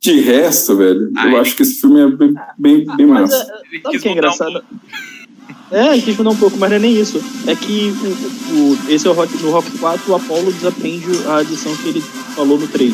De 0.00 0.18
resto, 0.20 0.76
velho, 0.76 1.02
eu 1.02 1.12
Ai. 1.16 1.36
acho 1.36 1.54
que 1.54 1.62
esse 1.62 1.80
filme 1.80 2.00
é 2.00 2.08
bem, 2.08 2.34
bem, 2.58 2.84
bem 2.96 3.06
Mas 3.06 3.30
massa. 3.30 3.36
é, 3.36 3.80
sabe 3.80 3.96
o 3.96 4.00
que 4.00 4.08
é 4.08 4.10
um 4.10 4.14
engraçado? 4.14 4.52
pouco. 4.52 4.66
É, 5.70 5.92
ele 5.92 6.02
quis 6.02 6.16
mudar 6.18 6.30
um 6.30 6.36
pouco, 6.36 6.58
mas 6.58 6.68
não 6.68 6.76
é 6.76 6.80
nem 6.80 7.00
isso. 7.00 7.22
É 7.46 7.54
que 7.54 7.94
o, 8.50 8.56
o- 8.72 8.78
esse 8.92 9.06
é 9.06 9.10
o 9.10 9.12
rock, 9.14 9.34
no 9.42 9.50
Rock 9.52 9.70
4 9.78 10.12
o 10.12 10.16
Apollo 10.16 10.52
desaprende 10.52 11.06
a 11.28 11.36
adição 11.36 11.74
que 11.76 11.88
ele 11.88 12.00
falou 12.34 12.58
no 12.58 12.66
3. 12.66 12.92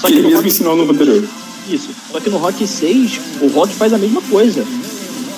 Só 0.00 0.06
Que 0.08 0.14
que 0.14 0.18
ele 0.18 0.22
no 0.22 0.22
mesmo 0.28 0.36
Rock, 0.38 0.48
ensinou 0.48 0.74
no 0.76 0.90
anterior. 0.90 1.22
Isso. 1.70 1.90
Só 2.10 2.20
que 2.20 2.30
no 2.30 2.38
Rock 2.38 2.66
6, 2.66 3.20
o 3.42 3.48
Rock 3.48 3.74
faz 3.74 3.92
a 3.92 3.98
mesma 3.98 4.20
coisa. 4.22 4.64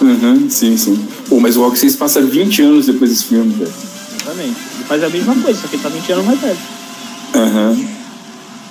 Uhum, 0.00 0.48
sim, 0.48 0.76
sim. 0.76 0.98
Pô, 1.28 1.40
mas 1.40 1.56
o 1.56 1.62
Rock 1.62 1.78
6 1.78 1.96
passa 1.96 2.20
20 2.20 2.62
anos 2.62 2.86
depois 2.86 3.10
desse 3.10 3.24
filme, 3.24 3.52
velho. 3.54 3.72
Exatamente. 4.20 4.56
Ele 4.74 4.84
faz 4.86 5.04
a 5.04 5.08
mesma 5.08 5.34
coisa, 5.34 5.60
só 5.60 5.68
que 5.68 5.76
ele 5.76 5.82
tá 5.82 5.88
20 5.88 6.12
anos 6.12 6.26
mais 6.26 6.40
velho. 6.40 6.58
Aham. 7.34 7.84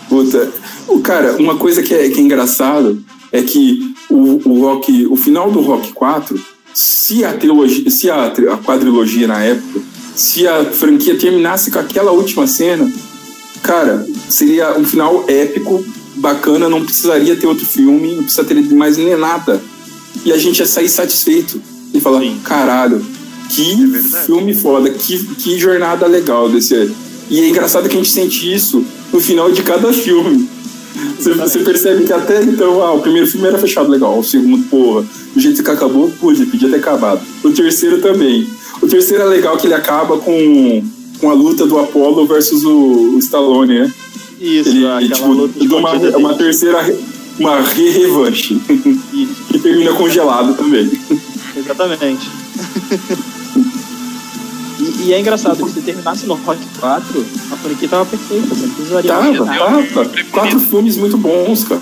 Puta. 0.10 0.52
O 0.88 1.00
cara, 1.02 1.36
uma 1.38 1.58
coisa 1.58 1.84
que 1.84 1.94
é, 1.94 2.10
que 2.10 2.20
é 2.20 2.24
engraçado 2.24 3.04
é 3.32 3.42
que 3.42 3.94
o, 4.10 4.50
o 4.50 4.62
Rock, 4.62 5.06
o 5.08 5.16
final 5.16 5.52
do 5.52 5.60
Rock 5.60 5.92
4, 5.92 6.40
se 6.74 7.26
a 7.26 7.34
trilogia, 7.34 7.90
se 7.90 8.10
a, 8.10 8.26
a 8.26 8.58
quadrilogia 8.58 9.28
na 9.28 9.44
época, 9.44 9.82
se 10.16 10.48
a 10.48 10.64
franquia 10.66 11.18
terminasse 11.18 11.72
com 11.72 11.80
aquela 11.80 12.12
última 12.12 12.48
cena, 12.48 12.92
cara, 13.62 14.06
seria 14.30 14.78
um 14.78 14.86
final 14.86 15.26
épico, 15.28 15.84
bacana, 16.18 16.70
não 16.70 16.84
precisaria 16.84 17.36
ter 17.36 17.48
outro 17.48 17.66
filme, 17.66 18.16
não 18.16 18.24
precisa 18.24 18.44
ter 18.44 18.56
mais 18.74 18.98
nem 18.98 19.16
nada. 19.18 19.62
E 20.26 20.32
a 20.32 20.38
gente 20.38 20.60
ia 20.60 20.66
sair 20.66 20.90
satisfeito 20.90 21.62
e 21.94 22.00
falar, 22.00 22.22
Sim. 22.22 22.40
caralho, 22.44 23.06
que 23.50 23.96
É 23.96 24.26
filme 24.26 24.54
foda, 24.54 24.90
que, 24.90 25.24
que 25.36 25.58
jornada 25.58 26.06
legal 26.06 26.50
desse 26.50 26.76
aí. 26.76 26.92
E 27.30 27.42
é 27.42 27.50
engraçado 27.50 27.88
que 27.88 27.96
a 27.96 27.98
gente 27.98 28.12
sente 28.12 28.54
isso 28.54 28.84
no 29.12 29.20
final 29.20 29.52
de 29.52 29.62
cada 29.64 29.92
filme. 29.94 30.50
Você, 31.18 31.34
você 31.34 31.60
percebe 31.60 32.06
que 32.06 32.14
até 32.14 32.42
então, 32.44 32.82
ah, 32.82 32.94
o 32.94 33.02
primeiro 33.02 33.28
filme 33.28 33.48
era 33.48 33.58
fechado 33.58 33.90
legal, 33.90 34.18
o 34.18 34.24
segundo, 34.24 34.68
porra, 34.68 35.06
do 35.34 35.40
jeito 35.40 35.64
que 35.64 35.70
acabou, 35.70 36.12
puxa, 36.20 36.46
podia 36.46 36.70
ter 36.70 36.78
acabado. 36.78 37.22
O 37.44 37.52
terceiro 37.52 38.00
também. 38.00 38.48
O 38.82 38.88
terceiro 38.88 39.24
é 39.24 39.28
legal 39.28 39.58
que 39.58 39.68
ele 39.68 39.74
acaba 39.74 40.18
com, 40.18 40.84
com 41.20 41.30
a 41.30 41.34
luta 41.34 41.66
do 41.66 41.78
Apollo 41.78 42.26
versus 42.26 42.64
o, 42.64 43.16
o 43.16 43.20
Stallone, 43.20 43.80
né? 43.80 43.94
Isso, 44.40 44.70
Ele, 44.70 44.86
aquela 44.88 45.08
tipo, 45.10 45.28
luta 45.32 45.60
de 45.60 45.68
dá 45.68 45.76
uma, 45.78 45.94
uma 45.94 46.30
dele. 46.34 46.44
terceira, 46.44 46.96
uma 47.40 47.60
re-revanche, 47.62 48.60
Isso, 49.14 49.44
que 49.52 49.60
termina 49.60 49.94
congelado 49.94 50.56
também. 50.56 50.90
exatamente. 51.56 52.30
e, 54.80 55.06
e 55.08 55.14
é 55.14 55.20
engraçado, 55.20 55.66
que 55.66 55.72
se 55.72 55.82
terminasse 55.82 56.26
no 56.28 56.36
Rock 56.36 56.60
4, 56.80 57.26
a 57.52 57.56
franquia 57.58 57.90
tava 57.90 58.06
perfeita, 58.06 58.48
você 58.48 58.66
não 58.68 58.74
precisaria 58.76 59.12
Tava, 59.12 59.46
tava. 59.46 60.10
Quatro 60.32 60.60
filmes 60.60 60.98
muito 60.98 61.18
bons, 61.18 61.64
cara. 61.64 61.82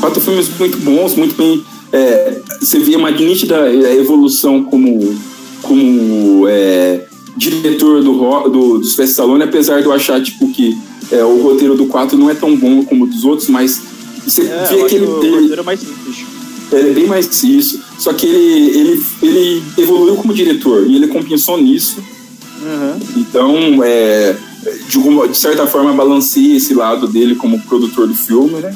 Quatro 0.00 0.20
filmes 0.20 0.50
muito 0.58 0.76
bons, 0.78 1.14
muito 1.14 1.34
bem. 1.34 1.64
é, 1.92 2.40
você 2.60 2.78
vê 2.78 2.94
uma 2.96 3.10
nítida 3.10 3.72
evolução 3.72 4.62
como, 4.64 5.18
como 5.62 6.46
é, 6.48 7.06
diretor 7.36 8.02
do, 8.02 8.12
do, 8.12 8.48
do 8.78 8.84
Sylvester 8.84 9.04
Stallone, 9.08 9.42
apesar 9.44 9.80
de 9.80 9.86
eu 9.86 9.92
achar 9.92 10.22
tipo, 10.22 10.48
que 10.50 10.76
é, 11.10 11.22
o 11.24 11.42
roteiro 11.42 11.76
do 11.76 11.86
4 11.86 12.16
não 12.16 12.30
é 12.30 12.34
tão 12.34 12.56
bom 12.56 12.84
como 12.84 13.04
o 13.04 13.06
dos 13.06 13.24
outros, 13.24 13.48
mas 13.48 13.80
você 14.26 14.42
É, 14.42 14.64
vê 14.70 14.84
que 14.84 14.94
ele, 14.96 15.06
o 15.06 15.22
ele, 15.22 15.36
roteiro 15.40 15.64
mais 15.64 15.80
simples. 15.80 16.16
ele 16.72 16.90
é 16.90 16.92
bem 16.92 17.06
mais 17.06 17.42
isso. 17.42 17.80
Só 17.98 18.12
que 18.12 18.26
ele, 18.26 18.78
ele, 18.78 19.02
ele 19.22 19.62
evoluiu 19.78 20.16
como 20.16 20.32
diretor 20.32 20.86
e 20.86 20.96
ele 20.96 21.08
compensou 21.08 21.60
nisso. 21.60 21.98
Uhum. 22.62 22.98
Então, 23.16 23.82
é, 23.84 24.34
de, 24.88 24.96
alguma- 24.96 25.28
de 25.28 25.36
certa 25.36 25.66
forma, 25.66 25.92
balanceei 25.92 26.56
esse 26.56 26.72
lado 26.72 27.06
dele 27.06 27.34
como 27.34 27.60
produtor 27.62 28.06
do 28.06 28.14
filme, 28.14 28.60
né? 28.60 28.74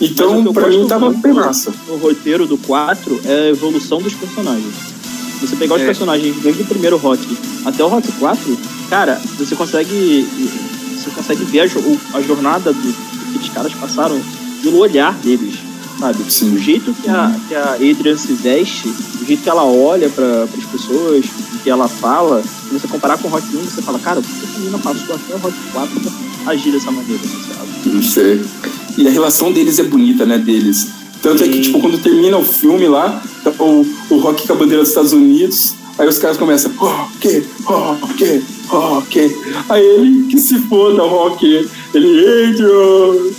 O 0.00 0.04
Então, 0.04 0.52
pra 0.52 0.68
mim, 0.68 0.86
tava 0.86 1.06
muito 1.06 1.22
bem 1.22 1.32
massa. 1.32 1.72
No 1.88 1.96
roteiro 1.96 2.46
do 2.46 2.56
4 2.58 3.20
é 3.24 3.46
a 3.46 3.48
evolução 3.48 4.00
dos 4.00 4.12
personagens. 4.14 4.95
Você 5.40 5.56
pegar 5.56 5.74
os 5.76 5.82
É. 5.82 5.86
personagens 5.86 6.36
desde 6.42 6.62
o 6.62 6.66
primeiro 6.66 6.96
Rock 6.96 7.36
até 7.64 7.84
o 7.84 7.88
Rock 7.88 8.10
4, 8.12 8.58
cara, 8.88 9.20
você 9.38 9.54
consegue. 9.54 10.26
Você 10.94 11.10
consegue 11.10 11.44
ver 11.44 11.60
a, 11.60 12.16
a 12.16 12.22
jornada 12.22 12.72
do, 12.72 12.92
que 13.32 13.38
os 13.38 13.48
caras 13.50 13.72
passaram 13.74 14.20
pelo 14.62 14.78
olhar 14.78 15.14
deles, 15.18 15.54
sabe? 16.00 16.18
Sim. 16.30 16.54
O 16.54 16.58
jeito 16.58 16.92
que 16.94 17.08
a, 17.08 17.32
que 17.48 17.54
a 17.54 17.74
Adrian 17.74 18.16
se 18.16 18.32
veste, 18.32 18.88
o 18.88 19.24
jeito 19.26 19.42
que 19.42 19.48
ela 19.48 19.64
olha 19.64 20.08
para 20.08 20.44
as 20.44 20.64
pessoas, 20.64 21.24
o 21.54 21.58
que 21.62 21.70
ela 21.70 21.86
fala, 21.86 22.42
se 22.42 22.72
você 22.72 22.88
comparar 22.88 23.18
com 23.18 23.28
o 23.28 23.30
Rock 23.30 23.44
1, 23.56 23.60
você 23.64 23.82
fala, 23.82 23.98
cara, 24.00 24.20
por 24.20 24.28
que 24.28 24.44
essa 24.46 24.58
menina 24.58 24.78
passou 24.78 25.14
até 25.14 25.34
o 25.34 25.38
Rock 25.38 25.56
4 25.72 26.00
pra 26.00 26.52
agir 26.52 26.72
dessa 26.72 26.90
maneira, 26.90 27.22
sabe? 27.22 27.70
Não 27.94 28.02
sei. 28.02 28.44
E 28.98 29.06
a 29.06 29.10
relação 29.10 29.52
deles 29.52 29.78
é 29.78 29.84
bonita, 29.84 30.24
né? 30.26 30.38
Deles. 30.38 30.88
Tanto 31.26 31.42
é 31.42 31.48
que, 31.48 31.60
tipo, 31.60 31.80
quando 31.80 32.00
termina 32.00 32.38
o 32.38 32.44
filme 32.44 32.86
lá, 32.86 33.20
tá 33.42 33.50
o, 33.58 33.84
o 34.10 34.18
Rock 34.18 34.46
com 34.46 34.52
a 34.52 34.56
bandeira 34.56 34.80
dos 34.80 34.90
Estados 34.90 35.12
Unidos, 35.12 35.74
aí 35.98 36.06
os 36.06 36.18
caras 36.18 36.36
começam, 36.36 36.70
Rock, 36.76 37.44
Rock, 37.64 38.44
Rock. 38.68 39.36
Aí 39.68 39.84
ele, 39.84 40.28
que 40.28 40.38
se 40.38 40.56
foda, 40.68 41.02
Rock. 41.02 41.68
Ele, 41.92 42.20
Adrian. 42.20 43.34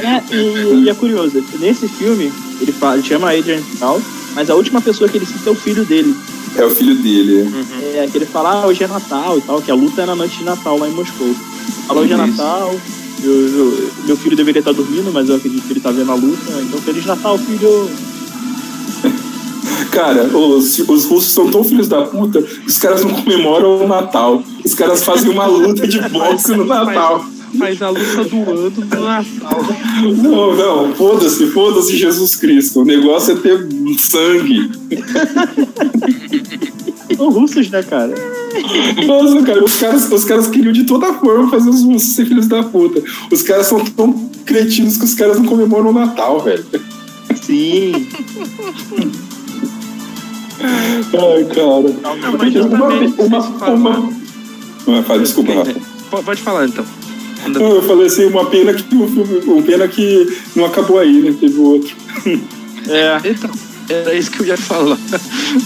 É, 0.00 0.34
e, 0.34 0.82
e 0.82 0.88
é 0.88 0.94
curioso, 0.94 1.44
nesse 1.60 1.86
filme, 1.86 2.32
ele, 2.60 2.72
fala, 2.72 2.94
ele 2.94 3.06
chama 3.06 3.30
Adrian 3.30 3.60
e 3.60 3.76
tal, 3.78 4.02
mas 4.34 4.50
a 4.50 4.56
última 4.56 4.80
pessoa 4.80 5.08
que 5.08 5.16
ele 5.16 5.26
cita 5.26 5.48
é 5.48 5.52
o 5.52 5.54
filho 5.54 5.84
dele. 5.84 6.16
É 6.56 6.64
o 6.64 6.70
filho 6.70 6.96
dele. 6.96 7.48
É, 7.94 8.08
que 8.10 8.18
ele 8.18 8.26
fala, 8.26 8.62
ah, 8.62 8.66
hoje 8.66 8.82
é 8.82 8.88
Natal 8.88 9.38
e 9.38 9.42
tal, 9.42 9.62
que 9.62 9.70
a 9.70 9.76
luta 9.76 10.02
é 10.02 10.06
na 10.06 10.16
noite 10.16 10.38
de 10.38 10.42
Natal 10.42 10.76
lá 10.76 10.88
em 10.88 10.92
Moscou. 10.92 11.32
Fala, 11.86 12.00
hoje 12.00 12.14
é 12.14 12.16
Isso. 12.16 12.26
Natal, 12.26 12.74
eu- 13.22 13.48
eu- 13.58 13.90
meu 14.06 14.16
filho 14.16 14.36
deveria 14.36 14.60
estar 14.60 14.72
dormindo, 14.72 15.10
mas 15.12 15.28
eu 15.28 15.36
acredito 15.36 15.66
que 15.66 15.72
ele 15.72 15.80
tá 15.80 15.90
vendo 15.90 16.10
a 16.10 16.14
luta, 16.14 16.52
então 16.62 16.80
Feliz 16.80 17.04
Natal, 17.06 17.38
filho! 17.38 17.90
Cara, 19.90 20.24
os, 20.24 20.78
os 20.78 21.04
russos 21.06 21.32
são 21.32 21.50
tão 21.50 21.64
filhos 21.64 21.88
da 21.88 22.02
puta, 22.02 22.44
os 22.66 22.78
caras 22.78 23.02
não 23.04 23.10
comemoram 23.12 23.82
o 23.84 23.88
Natal. 23.88 24.42
Os 24.64 24.74
caras 24.74 25.02
fazem 25.02 25.30
uma 25.30 25.46
luta 25.46 25.86
de 25.86 25.98
boxe 26.10 26.52
no 26.54 26.64
Natal. 26.64 27.24
faz 27.58 27.82
a 27.82 27.88
luta 27.90 28.24
do 28.24 28.36
ano 28.50 28.72
no 28.76 29.00
Natal. 29.00 29.60
Não, 30.22 30.54
não, 30.56 30.94
foda-se, 30.94 31.46
foda-se 31.48 31.96
Jesus 31.96 32.36
Cristo. 32.36 32.80
O 32.80 32.84
negócio 32.84 33.32
é 33.32 33.36
ter 33.36 33.66
sangue. 33.98 34.70
São 37.20 37.30
russos, 37.30 37.68
né, 37.68 37.82
cara? 37.82 38.14
Nossa, 39.06 39.42
cara, 39.42 39.62
os 39.62 39.76
caras, 39.76 40.10
os 40.10 40.24
caras 40.24 40.46
queriam 40.48 40.72
de 40.72 40.84
toda 40.84 41.12
forma 41.12 41.50
fazer 41.50 41.68
os 41.68 41.82
russos 41.84 42.14
ser 42.14 42.24
filhos 42.24 42.46
da 42.48 42.62
puta. 42.62 43.02
Os 43.30 43.42
caras 43.42 43.66
são 43.66 43.84
tão 43.84 44.30
cretinos 44.46 44.96
que 44.96 45.04
os 45.04 45.12
caras 45.14 45.36
não 45.38 45.44
comemoram 45.44 45.90
o 45.90 45.92
Natal, 45.92 46.40
velho. 46.40 46.64
Sim. 47.42 48.08
Ai, 50.62 51.44
cara. 51.44 51.94
Não, 52.02 52.38
mas 52.38 52.54
uma, 52.56 52.88
vocês 52.88 53.14
uma, 53.18 53.42
falaram- 53.42 53.76
uma... 53.76 54.98
Ah, 54.98 55.02
fala, 55.02 55.20
desculpa, 55.20 55.52
Rafa. 55.52 55.74
Po- 56.10 56.22
Pode 56.22 56.42
falar 56.42 56.66
então. 56.68 56.84
Não, 57.48 57.60
eu 57.76 57.82
falei 57.82 58.06
assim, 58.06 58.24
uma 58.26 58.46
pena 58.46 58.72
que 58.74 58.82
o 58.94 59.06
filme, 59.08 59.38
uma 59.46 59.62
pena 59.62 59.86
que 59.88 60.26
não 60.56 60.64
acabou 60.64 60.98
aí, 60.98 61.20
né? 61.22 61.34
Teve 61.38 61.58
outro. 61.60 61.94
É. 62.88 63.20
Então, 63.28 63.50
era 63.92 64.14
isso 64.14 64.30
que 64.30 64.40
eu 64.40 64.46
ia 64.46 64.56
falar. 64.56 64.98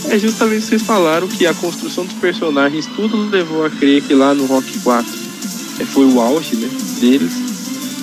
É 0.08 0.18
justamente 0.18 0.64
vocês 0.64 0.82
falaram 0.82 1.28
que 1.28 1.46
a 1.46 1.52
construção 1.52 2.06
dos 2.06 2.14
personagens 2.14 2.86
tudo 2.86 3.28
levou 3.28 3.66
a 3.66 3.70
crer 3.70 4.02
que 4.02 4.14
lá 4.14 4.34
no 4.34 4.46
Rock 4.46 4.78
4 4.80 5.12
é, 5.80 5.84
foi 5.84 6.06
o 6.06 6.20
auge 6.20 6.56
né, 6.56 6.68
deles. 7.00 7.32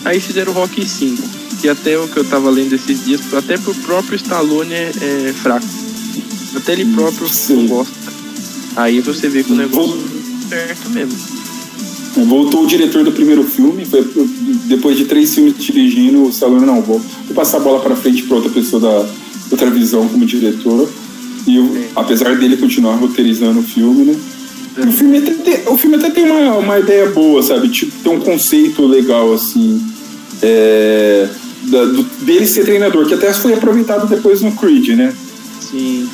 Aí 0.06 0.20
fizeram 0.20 0.52
o 0.52 0.56
Rock 0.56 0.88
5, 0.88 1.24
que 1.60 1.68
até 1.68 1.98
o 1.98 2.08
que 2.08 2.18
eu 2.18 2.24
tava 2.24 2.50
lendo 2.50 2.74
esses 2.74 3.04
dias, 3.04 3.22
até 3.34 3.58
pro 3.58 3.74
próprio 3.76 4.16
Stallone 4.16 4.74
é, 4.74 4.92
é 5.30 5.34
fraco. 5.34 5.66
Até 6.56 6.74
ele 6.74 6.86
próprio 6.94 7.28
Sim. 7.28 7.68
gosta. 7.68 7.94
Aí 8.76 9.00
você 9.00 9.28
vê 9.28 9.44
que 9.44 9.52
o 9.52 9.56
negócio 9.56 9.98
é 10.46 10.50
certo 10.50 10.90
mesmo. 10.90 11.18
Voltou 12.28 12.64
o 12.64 12.68
diretor 12.68 13.04
do 13.04 13.12
primeiro 13.12 13.44
filme, 13.44 13.86
foi, 13.86 14.08
depois 14.66 14.98
de 14.98 15.06
três 15.06 15.34
filmes 15.34 15.58
dirigindo, 15.58 16.26
o 16.26 16.30
Stallone, 16.30 16.66
não, 16.66 16.82
vou, 16.82 17.00
vou 17.00 17.36
passar 17.36 17.58
a 17.58 17.62
bola 17.62 17.80
pra 17.80 17.96
frente 17.96 18.24
pra 18.24 18.36
outra 18.36 18.52
pessoa 18.52 18.82
da 18.82 19.10
outra 19.52 19.70
visão 19.70 20.08
como 20.08 20.26
diretor. 20.26 20.90
E 21.48 21.56
eu, 21.56 21.66
É. 21.76 21.88
apesar 21.96 22.36
dele 22.38 22.58
continuar 22.58 22.96
roteirizando 22.96 23.60
o 23.60 23.64
filme, 23.64 24.06
né? 24.06 24.16
O 24.88 24.92
filme 24.92 25.18
até 25.18 25.34
tem, 25.34 25.60
o 25.68 25.78
filme 25.78 25.98
até 25.98 26.10
tem 26.10 26.24
uma, 26.24 26.56
uma 26.58 26.80
ideia 26.80 27.10
boa, 27.10 27.44
sabe? 27.44 27.68
Tipo, 27.70 27.92
tem 28.04 28.12
um 28.14 28.20
conceito 28.22 28.86
legal, 28.86 29.34
assim, 29.34 29.82
é, 30.42 31.28
da- 31.64 31.86
do- 31.86 32.04
dele 32.22 32.48
ser 32.48 32.64
treinador, 32.64 33.06
que 33.06 33.14
até 33.14 33.34
foi 33.34 33.54
aproveitado 33.54 34.08
depois 34.08 34.42
no 34.42 34.52
Creed, 34.54 34.90
né? 34.90 35.14
Sim. 35.60 36.08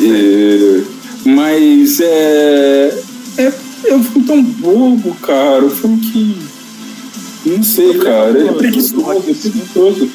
É, 0.00 0.82
mas 1.24 2.00
é, 2.00 2.98
é. 3.38 3.52
É 3.86 3.94
um 3.94 4.02
filme 4.02 4.26
tão 4.26 4.42
bobo, 4.42 5.14
cara. 5.22 5.64
Um 5.64 5.70
filme 5.70 5.98
que. 5.98 6.36
Não 7.46 7.62
sei, 7.62 7.94
cara. 7.98 8.36
É 8.38 8.52
preguiçoso, 8.52 9.10
é 9.12 9.20
preguiçoso. 9.20 10.08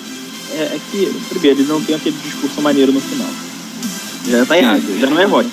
É, 0.54 0.76
é 0.76 0.80
que, 0.92 1.06
primeiro, 1.30 1.60
ele 1.60 1.68
não 1.68 1.82
tem 1.82 1.96
aquele 1.96 2.16
discurso 2.24 2.62
maneiro 2.62 2.92
no 2.92 3.00
final. 3.00 3.30
Já 4.28 4.46
tá 4.46 4.58
errado, 4.58 5.00
já 5.00 5.10
não 5.10 5.20
é 5.20 5.26
rock. 5.26 5.50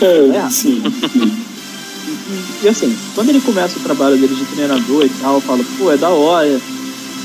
É, 0.00 0.36
É. 0.36 0.50
sim. 0.50 0.82
E, 2.06 2.64
e 2.64 2.68
assim, 2.68 2.96
quando 3.14 3.28
ele 3.30 3.40
começa 3.40 3.78
o 3.78 3.82
trabalho 3.82 4.16
dele 4.16 4.34
de 4.34 4.44
treinador 4.46 5.04
e 5.04 5.08
tal, 5.20 5.40
fala, 5.40 5.64
pô, 5.78 5.92
é 5.92 5.96
da 5.96 6.08
hora. 6.08 6.60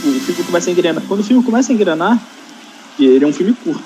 O 0.03 0.19
filme 0.19 0.43
começa 0.43 0.69
a 0.69 0.73
engrenar. 0.73 1.03
Quando 1.07 1.19
o 1.19 1.23
filme 1.23 1.43
começa 1.43 1.71
a 1.71 1.75
engrenar, 1.75 2.19
que 2.97 3.05
ele 3.05 3.23
é 3.23 3.27
um 3.27 3.33
filme 3.33 3.53
curto. 3.63 3.83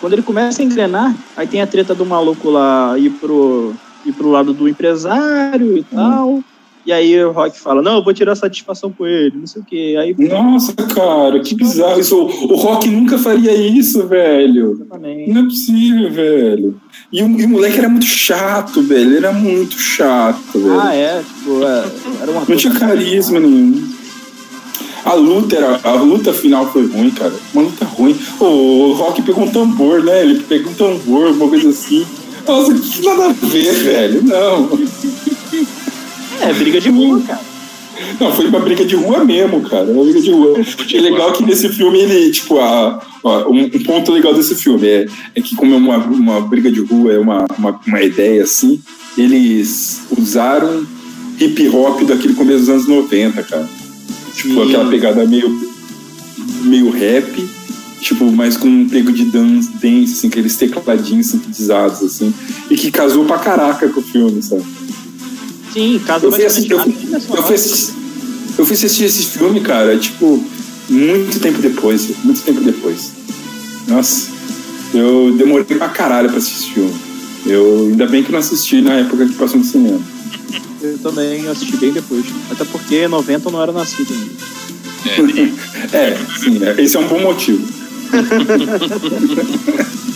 Quando 0.00 0.14
ele 0.14 0.22
começa 0.22 0.62
a 0.62 0.64
engrenar, 0.64 1.14
aí 1.36 1.46
tem 1.46 1.60
a 1.60 1.66
treta 1.66 1.94
do 1.94 2.06
maluco 2.06 2.50
lá 2.50 2.98
ir 2.98 3.10
pro, 3.10 3.74
ir 4.04 4.12
pro 4.12 4.30
lado 4.30 4.52
do 4.52 4.68
empresário 4.68 5.76
e 5.78 5.82
tal. 5.84 6.42
E 6.86 6.92
aí 6.92 7.24
o 7.24 7.32
Rock 7.32 7.58
fala, 7.58 7.80
não, 7.80 7.96
eu 7.96 8.04
vou 8.04 8.12
tirar 8.12 8.34
satisfação 8.34 8.92
com 8.92 9.06
ele, 9.06 9.36
não 9.36 9.46
sei 9.46 9.62
o 9.62 9.64
quê. 9.64 9.96
Aí, 9.98 10.14
Nossa, 10.18 10.74
cara, 10.74 11.40
que 11.40 11.54
bizarro 11.54 11.98
isso. 11.98 12.14
O, 12.16 12.56
Rock 12.56 12.88
nunca 12.90 13.16
faria 13.16 13.54
isso, 13.54 14.06
velho. 14.06 14.72
exatamente. 14.72 15.30
Não 15.30 15.42
é 15.42 15.44
possível, 15.44 16.10
velho. 16.10 16.80
E 17.10 17.22
o, 17.22 17.40
e 17.40 17.44
o 17.44 17.48
moleque 17.48 17.78
era 17.78 17.88
muito 17.88 18.04
chato, 18.04 18.82
velho. 18.82 19.08
Ele 19.08 19.16
era 19.16 19.32
muito 19.32 19.78
chato, 19.78 20.52
velho. 20.52 20.80
Ah, 20.80 20.94
é, 20.94 21.22
tipo, 21.22 21.64
é, 21.64 21.84
era 22.20 22.30
uma 22.30 22.42
Não 22.46 22.56
tinha 22.56 22.74
carisma 22.74 23.40
nenhum. 23.40 23.94
A 25.06 25.14
luta, 25.14 25.56
era, 25.56 25.80
a 25.84 25.92
luta 25.94 26.32
final 26.32 26.70
foi 26.70 26.86
ruim, 26.86 27.10
cara. 27.10 27.32
Uma 27.54 27.64
luta 27.64 27.84
ruim. 27.84 28.16
O 28.40 28.92
Rock 28.92 29.22
pegou 29.22 29.44
um 29.44 29.50
tambor, 29.50 30.02
né? 30.02 30.22
Ele 30.22 30.40
pegou 30.40 30.70
um 30.70 30.74
tambor, 30.74 31.30
uma 31.30 31.48
coisa 31.48 31.70
assim. 31.70 32.06
Nossa, 32.46 32.74
que 32.74 33.04
nada 33.04 33.26
a 33.26 33.32
ver, 33.32 33.72
velho. 33.72 34.22
Não. 34.22 34.68
É, 36.40 36.52
briga 36.52 36.80
de 36.80 36.90
rua, 36.90 37.20
cara. 37.26 37.54
Não, 38.20 38.32
foi 38.32 38.46
uma 38.46 38.60
briga 38.60 38.84
de 38.84 38.96
rua 38.96 39.24
mesmo, 39.24 39.60
cara. 39.62 39.84
Uma 39.84 40.04
briga 40.04 40.20
de 40.20 40.30
rua. 40.30 40.60
É 40.92 41.00
legal 41.00 41.32
que 41.32 41.44
nesse 41.44 41.68
filme 41.68 41.98
ele, 41.98 42.30
tipo, 42.30 42.58
a, 42.58 43.00
ó, 43.22 43.48
um, 43.48 43.64
um 43.64 43.82
ponto 43.82 44.12
legal 44.12 44.34
desse 44.34 44.54
filme 44.54 44.86
é, 44.86 45.06
é 45.34 45.40
que, 45.40 45.54
como 45.54 45.74
é 45.74 45.76
uma, 45.76 45.98
uma 45.98 46.40
briga 46.40 46.70
de 46.70 46.80
rua, 46.80 47.12
é 47.12 47.18
uma, 47.18 47.46
uma, 47.56 47.80
uma 47.86 48.02
ideia 48.02 48.42
assim, 48.42 48.80
eles 49.16 50.02
usaram 50.16 50.86
hip 51.38 51.68
hop 51.68 52.02
daquele 52.02 52.34
começo 52.34 52.60
dos 52.60 52.68
anos 52.68 52.88
90, 52.88 53.42
cara. 53.42 53.68
Tipo, 54.34 54.54
Sim. 54.54 54.62
aquela 54.62 54.90
pegada 54.90 55.24
meio, 55.26 55.72
meio 56.62 56.90
rap, 56.90 57.48
tipo, 58.00 58.30
mas 58.30 58.56
com 58.56 58.68
um 58.68 58.88
pego 58.88 59.12
de 59.12 59.24
dance, 59.26 59.70
dance, 59.80 60.12
assim, 60.12 60.28
aqueles 60.28 60.56
tecladinhos 60.56 61.26
sintetizados, 61.28 62.02
assim, 62.02 62.34
e 62.70 62.76
que 62.76 62.90
casou 62.90 63.24
pra 63.24 63.38
caraca 63.38 63.88
com 63.88 64.00
o 64.00 64.02
filme, 64.02 64.42
sabe? 64.42 64.64
Sim, 65.74 66.00
caso 66.06 66.26
Eu 66.26 66.32
fui, 66.32 66.46
assistir, 66.46 66.70
eu, 66.70 66.78
fui, 66.78 66.94
eu, 67.12 67.20
fui 67.42 67.54
assistir, 67.56 67.92
eu 68.56 68.64
fui 68.64 68.76
assistir 68.76 69.04
esse 69.06 69.26
filme, 69.26 69.60
cara, 69.60 69.98
tipo, 69.98 70.40
muito 70.88 71.40
tempo 71.40 71.60
depois, 71.60 72.10
muito 72.22 72.40
tempo 72.42 72.60
depois. 72.60 73.10
Nossa, 73.88 74.28
eu 74.94 75.34
demorei 75.36 75.64
pra 75.64 75.88
caralho 75.88 76.28
pra 76.28 76.38
assistir 76.38 76.62
esse 76.62 76.70
filme. 76.74 76.94
Eu, 77.44 77.88
ainda 77.90 78.06
bem 78.06 78.22
que 78.22 78.30
não 78.30 78.38
assisti 78.38 78.80
na 78.80 78.92
época 78.94 79.26
que 79.26 79.34
passou 79.34 79.58
no 79.58 79.64
cinema. 79.64 80.00
Eu 80.80 80.96
também 80.98 81.48
assisti 81.48 81.76
bem 81.76 81.92
depois. 81.92 82.24
Até 82.52 82.64
porque 82.66 83.08
90 83.08 83.48
eu 83.48 83.52
não 83.52 83.60
era 83.60 83.72
nascido 83.72 84.14
ainda. 84.14 84.30
É, 85.92 85.92
É, 85.92 86.16
sim, 86.38 86.64
é, 86.64 86.80
esse 86.80 86.96
é 86.96 87.00
um 87.00 87.08
bom 87.08 87.20
motivo. 87.20 87.66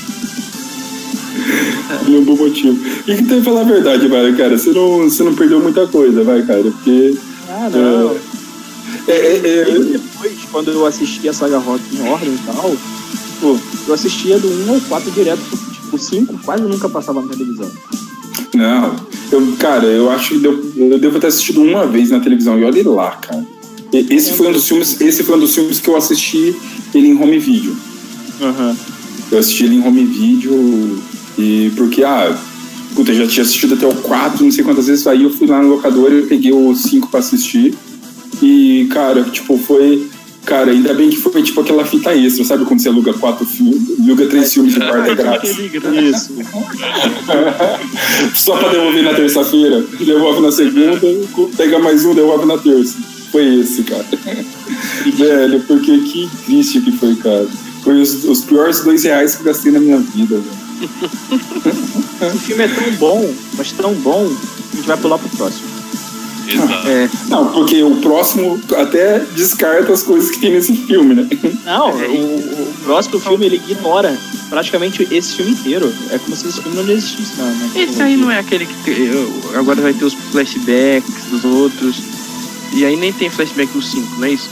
é 2.19 2.21
um 2.21 2.25
bom 2.25 2.37
motivo. 2.37 2.79
E 3.07 3.15
que 3.17 3.25
tem 3.25 3.39
que 3.39 3.45
falar 3.45 3.61
a 3.63 3.65
verdade, 3.65 4.07
vai, 4.09 4.35
cara. 4.37 4.59
Você 4.59 4.71
não, 4.71 5.09
você 5.09 5.23
não 5.23 5.35
perdeu 5.35 5.61
muita 5.61 5.87
coisa, 5.87 6.23
vai, 6.23 6.43
cara. 6.43 6.63
Porque. 6.63 7.17
Ah, 7.49 7.69
não. 7.71 8.17
É, 9.07 9.13
é, 9.13 9.37
é, 9.45 9.65
Mesmo 9.73 9.85
depois, 9.93 10.33
quando 10.51 10.71
eu 10.71 10.85
assisti 10.87 11.29
a 11.29 11.33
saga 11.33 11.59
Rock 11.59 11.83
em 11.95 12.09
ordem 12.09 12.29
e 12.31 12.39
tal, 12.47 12.71
tipo, 12.71 13.61
eu 13.87 13.95
assistia 13.95 14.39
do 14.39 14.49
1 14.71 14.75
ao 14.75 14.81
4 14.83 15.11
direto, 15.13 15.41
tipo, 15.73 15.97
o 15.97 15.99
5 15.99 16.39
quase 16.45 16.63
nunca 16.65 16.89
passava 16.89 17.23
na 17.23 17.29
televisão. 17.29 17.71
Não, 18.55 18.97
eu, 19.31 19.55
cara, 19.59 19.87
eu 19.87 20.11
acho 20.11 20.31
que 20.31 20.39
deu- 20.39 20.73
eu 20.77 20.99
devo 20.99 21.19
ter 21.21 21.27
assistido 21.29 21.63
uma 21.63 21.87
vez 21.87 22.11
na 22.11 22.21
televisão 22.21 22.59
e 22.59 22.65
olha 22.65 22.89
lá, 22.89 23.13
cara. 23.13 23.47
Esse 23.93 24.35
foi 24.35 24.49
um 24.49 24.53
dos 24.53 24.67
filmes, 24.69 25.01
esse 25.01 25.23
foi 25.23 25.37
um 25.37 25.41
dos 25.41 25.55
filmes 25.55 25.81
que 25.81 25.89
eu 25.89 25.97
assisti 25.97 26.55
ele 26.95 27.09
em 27.09 27.23
home 27.23 27.39
video. 27.39 27.75
Aham. 28.41 28.77
Eu 29.31 29.39
assisti 29.39 29.65
ele 29.65 29.77
em 29.77 29.87
home 29.87 30.05
video 30.05 30.99
e 31.39 31.71
porque 31.77 32.03
ah, 32.03 32.37
puta, 32.95 33.13
eu 33.13 33.25
já 33.25 33.27
tinha 33.29 33.45
assistido 33.45 33.75
até 33.75 33.87
o 33.87 33.95
4, 33.95 34.45
não 34.45 34.51
sei 34.51 34.65
quantas 34.65 34.89
vezes, 34.89 35.07
aí 35.07 35.23
eu 35.23 35.31
fui 35.31 35.47
lá 35.47 35.63
no 35.63 35.69
locador 35.69 36.13
e 36.13 36.23
peguei 36.23 36.53
o 36.53 36.75
5 36.75 37.09
pra 37.09 37.21
assistir. 37.21 37.75
E, 38.43 38.89
cara, 38.91 39.23
tipo, 39.25 39.57
foi. 39.59 40.09
Cara, 40.45 40.71
ainda 40.71 40.95
bem 40.95 41.11
que 41.11 41.19
foi 41.19 41.43
tipo 41.43 41.61
aquela 41.61 41.85
fita 41.85 42.15
extra, 42.15 42.43
sabe? 42.43 42.65
Quando 42.65 42.81
você 42.81 42.89
aluga 42.89 43.13
quatro 43.13 43.45
filmes, 43.45 44.01
aluga 44.01 44.27
três 44.29 44.55
filmes 44.55 44.73
de 44.73 44.81
quarta 44.81 45.13
grátis. 45.15 45.59
Isso. 45.59 46.33
Só 48.35 48.57
pra 48.57 48.71
devolver 48.71 49.05
na 49.05 49.13
terça-feira. 49.13 49.85
Devolve 50.01 50.41
na 50.41 50.51
segunda, 50.51 50.99
pega 51.55 51.79
mais 51.79 52.03
um, 52.07 52.15
devolve 52.15 52.47
na 52.47 52.57
terça. 52.57 52.97
Foi 53.31 53.57
esse, 53.57 53.83
cara. 53.83 54.07
Velho, 55.19 55.61
porque 55.67 55.99
que 55.99 56.31
triste 56.47 56.81
que 56.81 56.93
foi, 56.93 57.15
cara. 57.17 57.47
Foi 57.85 58.01
os, 58.01 58.25
os 58.25 58.41
piores 58.41 58.81
dois 58.81 59.05
reais 59.05 59.35
que 59.35 59.43
eu 59.43 59.47
gastei 59.47 59.71
na 59.71 59.81
minha 59.81 59.99
vida, 59.99 60.37
velho. 60.37 60.68
O 62.35 62.39
filme 62.39 62.65
é 62.65 62.69
tão 62.69 62.91
bom, 62.97 63.35
mas 63.57 63.73
tão 63.73 63.95
bom, 63.95 64.27
a 64.73 64.77
gente 64.77 64.87
vai 64.87 64.97
pular 64.97 65.19
pro 65.19 65.29
próximo. 65.37 65.69
Exato. 66.49 66.89
É, 66.89 67.09
Não, 67.29 67.53
porque 67.53 67.83
o 67.83 67.97
próximo 67.97 68.59
até 68.77 69.19
descarta 69.37 69.93
as 69.93 70.03
coisas 70.03 70.31
que 70.31 70.39
tem 70.41 70.53
nesse 70.53 70.73
filme, 70.75 71.15
né? 71.15 71.29
Não, 71.65 71.91
o, 71.91 72.37
o 72.63 72.75
próximo 72.85 73.21
filme 73.21 73.47
ele 73.47 73.57
ignora 73.57 74.19
praticamente 74.49 75.07
esse 75.11 75.35
filme 75.37 75.53
inteiro. 75.53 75.93
É 76.11 76.19
como 76.19 76.35
se 76.35 76.49
esse 76.49 76.61
filme 76.63 76.83
não 76.83 76.91
existisse. 76.91 77.33
Não, 77.37 77.47
né? 77.47 77.71
Esse 77.77 78.01
aí 78.03 78.17
não 78.17 78.31
é 78.31 78.39
aquele 78.39 78.65
que 78.67 78.75
te- 78.83 79.11
agora 79.57 79.81
vai 79.83 79.93
ter 79.93 80.07
os 80.07 80.15
flashbacks 80.15 81.25
dos 81.31 81.45
outros. 81.45 81.97
E 82.73 82.85
aí 82.85 82.97
nem 82.97 83.13
tem 83.13 83.29
flashback 83.31 83.71
do 83.73 83.83
5, 83.83 84.17
não 84.19 84.25
é 84.25 84.31
isso? 84.33 84.49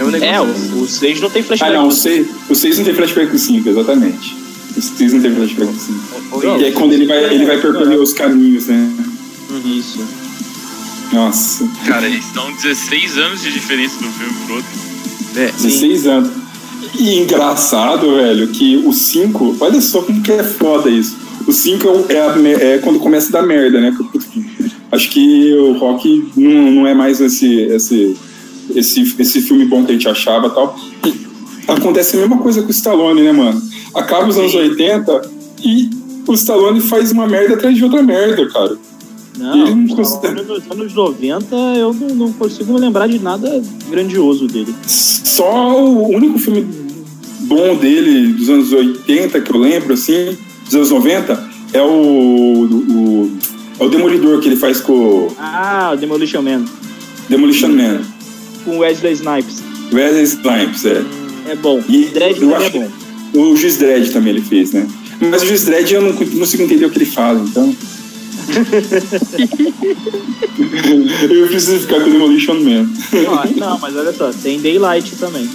É 0.00 0.04
um 0.04 0.08
negócio. 0.10 0.34
É, 0.34 0.40
o 0.82 0.86
6 0.88 1.20
não 1.20 1.30
tem 1.30 1.42
Ah, 1.42 1.44
flashback. 1.44 1.72
não, 1.74 1.88
o 1.88 1.92
6, 1.92 2.26
o 2.48 2.54
seis 2.54 2.78
não 2.78 2.84
tem 2.84 2.94
flashback 2.94 3.30
do 3.32 3.38
5, 3.38 3.68
exatamente. 3.68 4.39
O 4.76 4.80
6 4.80 5.12
não 5.14 5.20
tem 5.20 5.34
flashback 5.34 5.72
do 5.72 5.80
5. 5.80 5.98
Oi, 6.32 6.60
E 6.60 6.64
é 6.64 6.72
quando 6.72 6.92
ele 6.92 7.06
vai, 7.06 7.34
ele 7.34 7.44
vai 7.44 7.60
percorrer 7.60 7.96
os 7.96 8.12
caminhos, 8.12 8.66
né? 8.66 8.92
Isso. 9.64 9.98
Nossa, 11.12 11.68
Cara, 11.86 12.06
eles 12.06 12.24
estão 12.24 12.52
16 12.52 13.18
anos 13.18 13.42
de 13.42 13.52
diferença 13.52 13.96
do 13.98 14.08
filme 14.10 14.32
pro 14.46 14.54
outro. 14.56 14.70
É, 15.36 15.50
16 15.50 16.06
anos. 16.06 16.30
E 16.98 17.18
engraçado, 17.18 18.14
velho, 18.14 18.48
que 18.48 18.76
o 18.76 18.92
5, 18.92 19.56
olha 19.60 19.80
só 19.80 20.02
como 20.02 20.22
que 20.22 20.32
é 20.32 20.42
foda 20.42 20.88
isso. 20.88 21.16
O 21.46 21.52
5 21.52 22.06
é, 22.08 22.14
é, 22.14 22.74
é 22.74 22.78
quando 22.78 22.98
começa 23.00 23.28
a 23.28 23.40
dar 23.40 23.46
merda, 23.46 23.80
né? 23.80 23.96
Acho 24.92 25.08
que 25.10 25.54
o 25.54 25.72
Rock 25.72 26.30
não, 26.36 26.72
não 26.72 26.86
é 26.86 26.94
mais 26.94 27.20
esse, 27.20 27.60
esse, 27.62 28.16
esse, 28.74 29.14
esse 29.18 29.42
filme 29.42 29.64
bom 29.64 29.84
que 29.84 29.92
a 29.92 29.94
gente 29.94 30.08
achava 30.08 30.46
e 30.46 30.50
tal. 30.50 30.78
Acontece 31.68 32.16
a 32.16 32.20
mesma 32.20 32.38
coisa 32.38 32.62
com 32.62 32.68
o 32.68 32.70
Stallone, 32.72 33.22
né, 33.22 33.32
mano? 33.32 33.60
Acaba 33.94 34.28
os 34.28 34.38
anos 34.38 34.54
80 34.54 35.22
e 35.64 35.88
o 36.26 36.32
Stallone 36.34 36.80
faz 36.80 37.12
uma 37.12 37.26
merda 37.26 37.54
atrás 37.54 37.76
de 37.76 37.84
outra 37.84 38.02
merda, 38.02 38.48
cara. 38.48 38.76
Não, 39.38 39.66
Ele 39.66 39.74
não 39.74 39.96
considera- 39.96 40.42
nos 40.42 40.62
anos 40.70 40.94
90 40.94 41.56
eu 41.76 41.94
não, 41.94 42.08
não 42.14 42.32
consigo 42.32 42.72
me 42.74 42.80
lembrar 42.80 43.06
de 43.08 43.18
nada 43.18 43.62
grandioso 43.90 44.46
dele. 44.46 44.74
Só 44.86 45.80
o 45.82 46.08
único 46.14 46.38
filme 46.38 46.66
bom 47.40 47.74
dele 47.76 48.32
dos 48.34 48.50
anos 48.50 48.72
80 48.72 49.40
que 49.40 49.50
eu 49.54 49.58
lembro, 49.58 49.94
assim, 49.94 50.36
dos 50.64 50.74
anos 50.74 50.90
90, 50.90 51.48
é 51.72 51.80
o, 51.80 51.86
o, 51.88 53.30
é 53.78 53.84
o 53.84 53.88
Demolidor 53.88 54.40
que 54.40 54.48
ele 54.48 54.56
faz 54.56 54.80
com 54.80 54.92
o 54.92 55.36
Ah, 55.38 55.92
o 55.94 55.96
Demolition 55.96 56.42
Man, 56.42 56.64
Demolition 57.28 57.68
Man. 57.68 58.00
com 58.64 58.78
Wesley 58.78 59.14
Snipes. 59.14 59.62
Wesley 59.92 60.24
Snipes, 60.24 60.84
é. 60.84 61.02
É 61.50 61.56
bom. 61.56 61.82
E 61.88 62.04
Dredd 62.04 62.38
também 62.38 62.66
é 62.66 62.70
bom. 62.70 62.88
O 63.34 63.56
Juiz 63.56 63.76
Dredd 63.76 64.12
também 64.12 64.34
ele 64.34 64.42
fez, 64.42 64.70
né? 64.72 64.86
Mas 65.20 65.42
o 65.42 65.46
Juiz 65.46 65.64
Dredd 65.64 65.92
eu 65.92 66.00
não 66.00 66.12
consigo 66.12 66.62
entender 66.62 66.86
o 66.86 66.90
que 66.90 66.98
ele 66.98 67.06
fala, 67.06 67.40
então. 67.40 67.74
eu 71.28 71.46
preciso 71.48 71.80
ficar 71.80 72.00
com 72.00 72.08
o 72.08 72.12
Demolition 72.12 72.54
Man. 72.54 72.88
Não, 73.56 73.80
mas 73.80 73.96
olha 73.96 74.12
só, 74.12 74.30
tem 74.30 74.60
Daylight 74.60 75.16
também. 75.16 75.50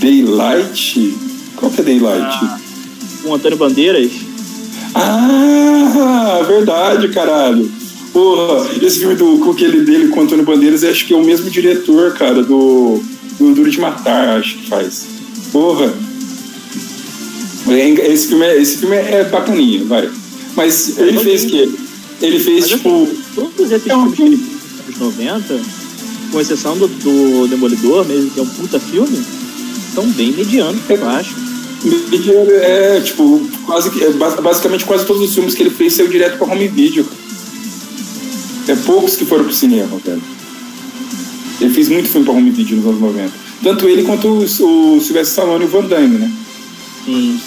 Daylight? 0.00 1.16
Qual 1.56 1.72
que 1.72 1.80
é 1.80 1.84
Daylight? 1.84 2.22
Ah, 2.22 2.60
com 3.24 3.34
Antônio 3.34 3.58
Bandeiras. 3.58 4.12
Ah, 4.94 6.44
verdade, 6.46 7.08
caralho. 7.08 7.68
Porra, 8.12 8.70
esse 8.80 9.00
filme 9.00 9.16
do, 9.16 9.38
com 9.38 9.50
aquele 9.50 9.80
dele 9.80 10.06
com 10.08 10.20
o 10.20 10.22
Antônio 10.22 10.44
Bandeiras, 10.44 10.84
acho 10.84 11.04
que 11.06 11.12
é 11.12 11.16
o 11.16 11.24
mesmo 11.24 11.50
diretor, 11.50 12.14
cara, 12.14 12.40
do, 12.42 13.02
do 13.48 13.54
Duro 13.54 13.70
de 13.70 13.80
Matar, 13.80 14.38
acho 14.38 14.58
que 14.58 14.68
faz. 14.68 15.06
Porra. 15.52 15.92
É, 17.68 17.88
Esse 18.12 18.28
filme 18.28 18.44
é, 18.46 18.60
esse 18.60 18.78
filme 18.78 18.96
é 18.96 19.24
bacaninha, 19.24 19.84
vai. 19.84 20.10
Mas 20.56 20.98
ele 20.98 21.18
fez 21.18 21.44
o 21.44 21.46
quê? 21.48 21.68
Ele 22.22 22.38
fez, 22.38 22.60
Mas 22.62 22.70
tipo. 22.70 23.08
Todos 23.34 23.70
esses 23.70 23.86
É 23.88 23.96
um 23.96 24.10
filmes 24.12 24.40
anos 24.88 24.98
90, 24.98 25.60
com 26.32 26.40
exceção 26.40 26.76
do, 26.76 26.88
do 26.88 27.46
Demolidor, 27.48 28.04
mesmo 28.06 28.30
que 28.30 28.40
é 28.40 28.42
um 28.42 28.46
puta 28.46 28.78
filme, 28.80 29.22
são 29.94 30.04
bem 30.10 30.32
medianos, 30.32 30.80
eu 30.88 31.08
acho. 31.08 31.34
É, 32.62 33.00
tipo, 33.00 33.40
quase 33.64 33.90
que. 33.90 34.04
é, 34.04 34.10
bas- 34.10 34.38
basicamente 34.40 34.84
quase 34.84 35.06
todos 35.06 35.22
os 35.22 35.34
filmes 35.34 35.54
que 35.54 35.62
ele 35.62 35.70
fez 35.70 35.94
saiu 35.94 36.08
direto 36.08 36.36
pra 36.38 36.52
home 36.52 36.68
video. 36.68 37.06
É 38.68 38.74
poucos 38.76 39.16
que 39.16 39.24
foram 39.24 39.44
pro 39.44 39.52
cinema, 39.54 39.96
velho. 40.04 40.20
Ele 41.60 41.70
fez 41.70 41.88
muito 41.88 42.08
filme 42.08 42.24
pra 42.26 42.34
home 42.34 42.50
video 42.50 42.76
nos 42.76 42.86
anos 42.86 43.00
90. 43.00 43.30
Tanto 43.62 43.86
ele 43.88 44.02
quanto 44.04 44.26
o, 44.28 44.38
o 44.38 44.44
Sylvester 45.00 45.22
Stallone 45.22 45.64
e 45.64 45.66
o 45.66 45.70
Van 45.70 45.84
Damme, 45.84 46.18
né? 46.18 46.30
Sim. 47.04 47.38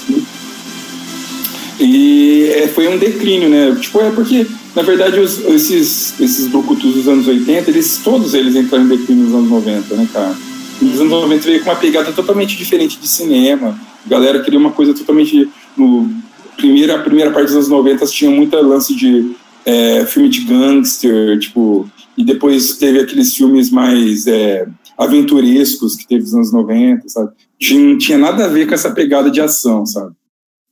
E 1.80 2.52
é, 2.56 2.68
foi 2.68 2.88
um 2.88 2.98
declínio, 2.98 3.50
né? 3.50 3.76
Tipo, 3.80 4.00
é 4.02 4.12
porque, 4.12 4.46
na 4.76 4.84
verdade, 4.84 5.20
os- 5.20 5.40
esses, 5.46 6.14
esses 6.20 6.48
brucutus 6.48 6.94
dos 6.94 7.08
anos 7.08 7.28
80, 7.28 7.70
eles, 7.72 8.00
todos 8.04 8.34
eles 8.34 8.56
entraram 8.56 8.86
em 8.86 8.90
declínio 8.90 9.26
nos 9.26 9.34
anos 9.36 9.50
90, 9.50 9.96
né, 9.96 10.08
cara? 10.14 10.36
Nos 10.82 11.00
anos 11.00 11.12
90 11.12 11.44
veio 11.46 11.64
com 11.64 11.70
uma 11.70 11.76
pegada 11.76 12.12
totalmente 12.12 12.56
diferente 12.56 13.00
de 13.00 13.08
cinema. 13.08 13.78
A 14.06 14.10
galera 14.10 14.40
queria 14.42 14.60
uma 14.60 14.72
coisa 14.72 14.94
totalmente. 14.94 15.50
No, 15.76 16.10
primeira, 16.58 16.96
a 16.96 17.00
primeira 17.00 17.32
parte 17.32 17.48
dos 17.48 17.56
anos 17.56 17.70
90 17.70 18.06
tinha 18.08 18.30
muita 18.30 18.60
lance 18.62 18.94
de 18.96 19.32
é, 19.66 20.06
filme 20.06 20.30
de 20.30 20.42
gangster, 20.42 21.40
tipo. 21.40 21.90
E 22.18 22.24
depois 22.24 22.78
teve 22.78 23.00
aqueles 23.00 23.36
filmes 23.36 23.70
mais 23.72 24.28
é, 24.28 24.68
aventurescos 24.98 25.96
que 25.96 26.08
teve 26.08 26.24
nos 26.24 26.34
anos 26.34 26.52
90, 26.54 27.08
sabe? 27.10 27.32
Tinha- 27.60 27.80
Não 27.90 27.98
tinha 27.98 28.18
nada 28.18 28.46
a 28.46 28.48
ver 28.48 28.68
com 28.68 28.74
essa 28.74 28.92
pegada 28.92 29.32
de 29.32 29.42
ação, 29.42 29.86
sabe? 29.86 30.14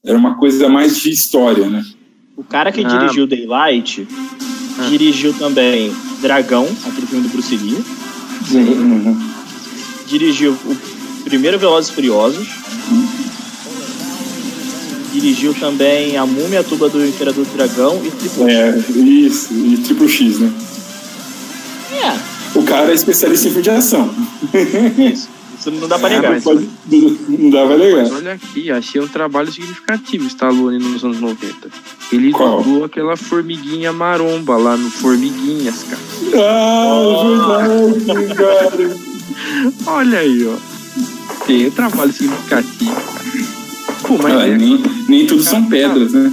Era 0.06 0.18
uma 0.18 0.36
coisa 0.38 0.68
mais 0.70 0.98
de 0.98 1.10
história, 1.10 1.68
né? 1.70 1.84
O 2.38 2.44
cara 2.44 2.72
que 2.72 2.84
Ah. 2.84 2.88
dirigiu 2.88 3.26
Daylight 3.28 4.08
Ah. 4.80 4.88
dirigiu 4.90 5.34
também 5.34 5.92
Dragão, 6.22 6.68
aquele 6.88 7.08
filme 7.08 7.28
do 7.28 7.32
Bruce 7.32 7.56
Lee. 7.58 7.78
Uhum. 8.54 9.18
Dirigiu 10.08 10.52
o 10.66 11.24
primeiro 11.24 11.58
Velozes 11.60 11.90
e 11.90 11.94
Furiosos. 11.94 12.48
Dirigiu 15.14 15.54
também 15.54 16.16
A 16.18 16.26
Múmia, 16.26 16.62
a 16.62 16.64
Tuba 16.64 16.88
do 16.90 17.06
Imperador 17.06 17.46
do 17.46 17.54
Dragão 17.54 18.02
e 18.06 18.10
Triple 18.12 18.44
É, 18.50 18.78
isso, 19.04 19.54
e 19.54 19.78
Triple 19.78 20.08
X, 20.08 20.40
né? 20.40 20.52
É, 22.56 22.60
O 22.60 22.64
cara 22.64 22.92
é 22.92 22.94
especialista 22.94 23.48
em 23.48 23.52
filme 23.52 23.64
de 23.64 23.70
ação. 23.70 24.10
isso. 25.14 25.30
Isso 25.60 25.70
não 25.72 25.88
dá 25.88 26.00
pra 26.00 26.10
É, 26.10 26.16
negar. 26.16 26.32
mas- 26.32 26.44
Pode- 26.44 26.68
não 27.30 27.50
dá 27.52 27.66
pra 27.68 27.78
Mas 27.78 27.80
negar. 27.88 28.12
olha 28.14 28.34
aqui, 28.34 28.72
achei 28.72 29.00
um 29.00 29.08
trabalho 29.08 29.52
significativo 29.52 30.26
Stallone 30.28 30.80
nos 30.80 31.04
anos 31.04 31.20
90. 31.20 31.70
Ele 32.12 32.32
Qual? 32.32 32.64
dublou 32.64 32.84
aquela 32.86 33.16
formiguinha 33.16 33.94
maromba 33.94 34.58
lá 34.58 34.76
no 34.76 34.90
Formiguinhas, 34.90 35.84
cara. 35.84 36.02
Ah, 36.44 37.88
verdade, 37.96 38.34
cara. 38.36 38.96
Olha 39.86 40.20
aí, 40.20 40.48
ó. 40.48 41.46
Tem 41.46 41.68
um 41.68 41.72
trabalho 41.72 42.12
significativo. 42.12 42.96
Pô, 44.04 44.18
mas 44.18 44.34
Ah, 44.36 44.48
é, 44.48 44.58
nem, 44.58 44.84
nem 45.08 45.28
tudo 45.28 45.44
são 45.44 45.64
pedras, 45.66 46.12
né? 46.12 46.32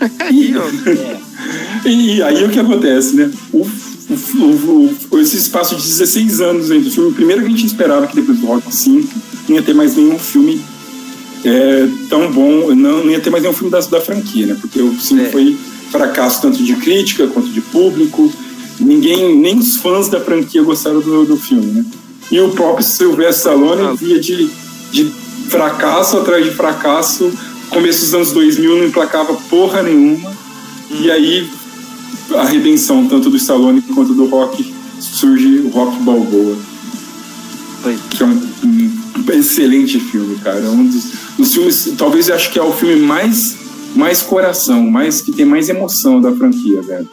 aí, 0.20 0.52
ó. 0.56 1.88
E 1.88 2.20
aí 2.22 2.44
o 2.44 2.48
que 2.50 2.58
acontece, 2.58 3.14
né? 3.16 3.30
O, 3.52 3.64
o- 4.10 4.38
o- 4.38 4.94
o- 5.10 5.18
esse 5.18 5.36
espaço 5.36 5.76
de 5.76 5.82
16 5.82 6.40
anos 6.40 6.70
entre 6.70 6.88
o 6.88 6.92
filme, 6.92 7.12
primeiro 7.12 7.42
que 7.42 7.48
a 7.48 7.50
gente 7.50 7.66
esperava 7.66 8.06
que 8.06 8.14
depois 8.16 8.38
do 8.38 8.46
Rock 8.46 8.74
5 8.74 9.08
não 9.48 9.56
ia 9.56 9.62
ter 9.62 9.74
mais 9.74 9.96
nenhum 9.96 10.18
filme 10.18 10.60
é, 11.44 11.86
tão 12.08 12.32
bom, 12.32 12.74
não, 12.74 13.04
não 13.04 13.10
ia 13.10 13.20
ter 13.20 13.28
mais 13.30 13.42
nenhum 13.42 13.54
filme 13.54 13.70
da, 13.70 13.78
da 13.80 14.00
franquia, 14.00 14.46
né? 14.46 14.56
Porque 14.60 14.80
o 14.80 14.98
5 14.98 15.20
É. 15.22 15.30
foi 15.30 15.56
fracasso 15.90 16.40
tanto 16.42 16.62
de 16.62 16.74
crítica 16.76 17.26
quanto 17.26 17.48
de 17.48 17.60
público. 17.60 18.32
Ninguém, 18.80 19.36
nem 19.38 19.58
os 19.58 19.76
fãs 19.76 20.08
da 20.08 20.20
franquia 20.20 20.62
gostaram 20.62 21.00
do, 21.00 21.24
do 21.26 21.36
filme, 21.36 21.66
né? 21.66 21.84
E 22.30 22.40
o 22.40 22.48
próprio 22.50 22.84
Sylvester 22.84 23.52
Stallone 23.52 23.94
via 23.96 24.18
de, 24.18 24.48
de 24.90 25.04
fracasso 25.48 26.16
atrás 26.16 26.44
de 26.44 26.50
fracasso. 26.52 27.30
Começo 27.68 28.00
dos 28.00 28.14
anos 28.14 28.32
2000 28.32 28.76
não 28.78 28.84
emplacava 28.86 29.34
porra 29.50 29.82
nenhuma. 29.82 30.32
E 30.90 31.10
aí 31.10 31.46
a 32.34 32.44
redenção 32.44 33.06
tanto 33.06 33.30
do 33.30 33.36
Stallone 33.36 33.82
quanto 33.82 34.14
do 34.14 34.26
Rock 34.26 34.74
surge 34.98 35.60
o 35.60 35.68
Rock 35.70 35.96
Balboa. 36.02 36.56
Foi. 37.82 37.98
Que 38.10 38.22
é 38.22 38.26
um, 38.26 38.42
um 38.64 39.32
excelente 39.32 39.98
filme, 40.00 40.36
cara. 40.36 40.60
É 40.60 40.68
um 40.68 40.86
dos, 40.86 41.04
dos 41.36 41.52
filmes, 41.52 41.94
talvez 41.96 42.28
eu 42.28 42.34
acho 42.34 42.50
que 42.50 42.58
é 42.58 42.62
o 42.62 42.72
filme 42.72 42.96
mais, 42.96 43.56
mais 43.94 44.22
coração, 44.22 44.90
mais 44.90 45.20
que 45.20 45.32
tem 45.32 45.44
mais 45.44 45.68
emoção 45.68 46.20
da 46.20 46.32
franquia, 46.32 46.82
velho. 46.82 47.08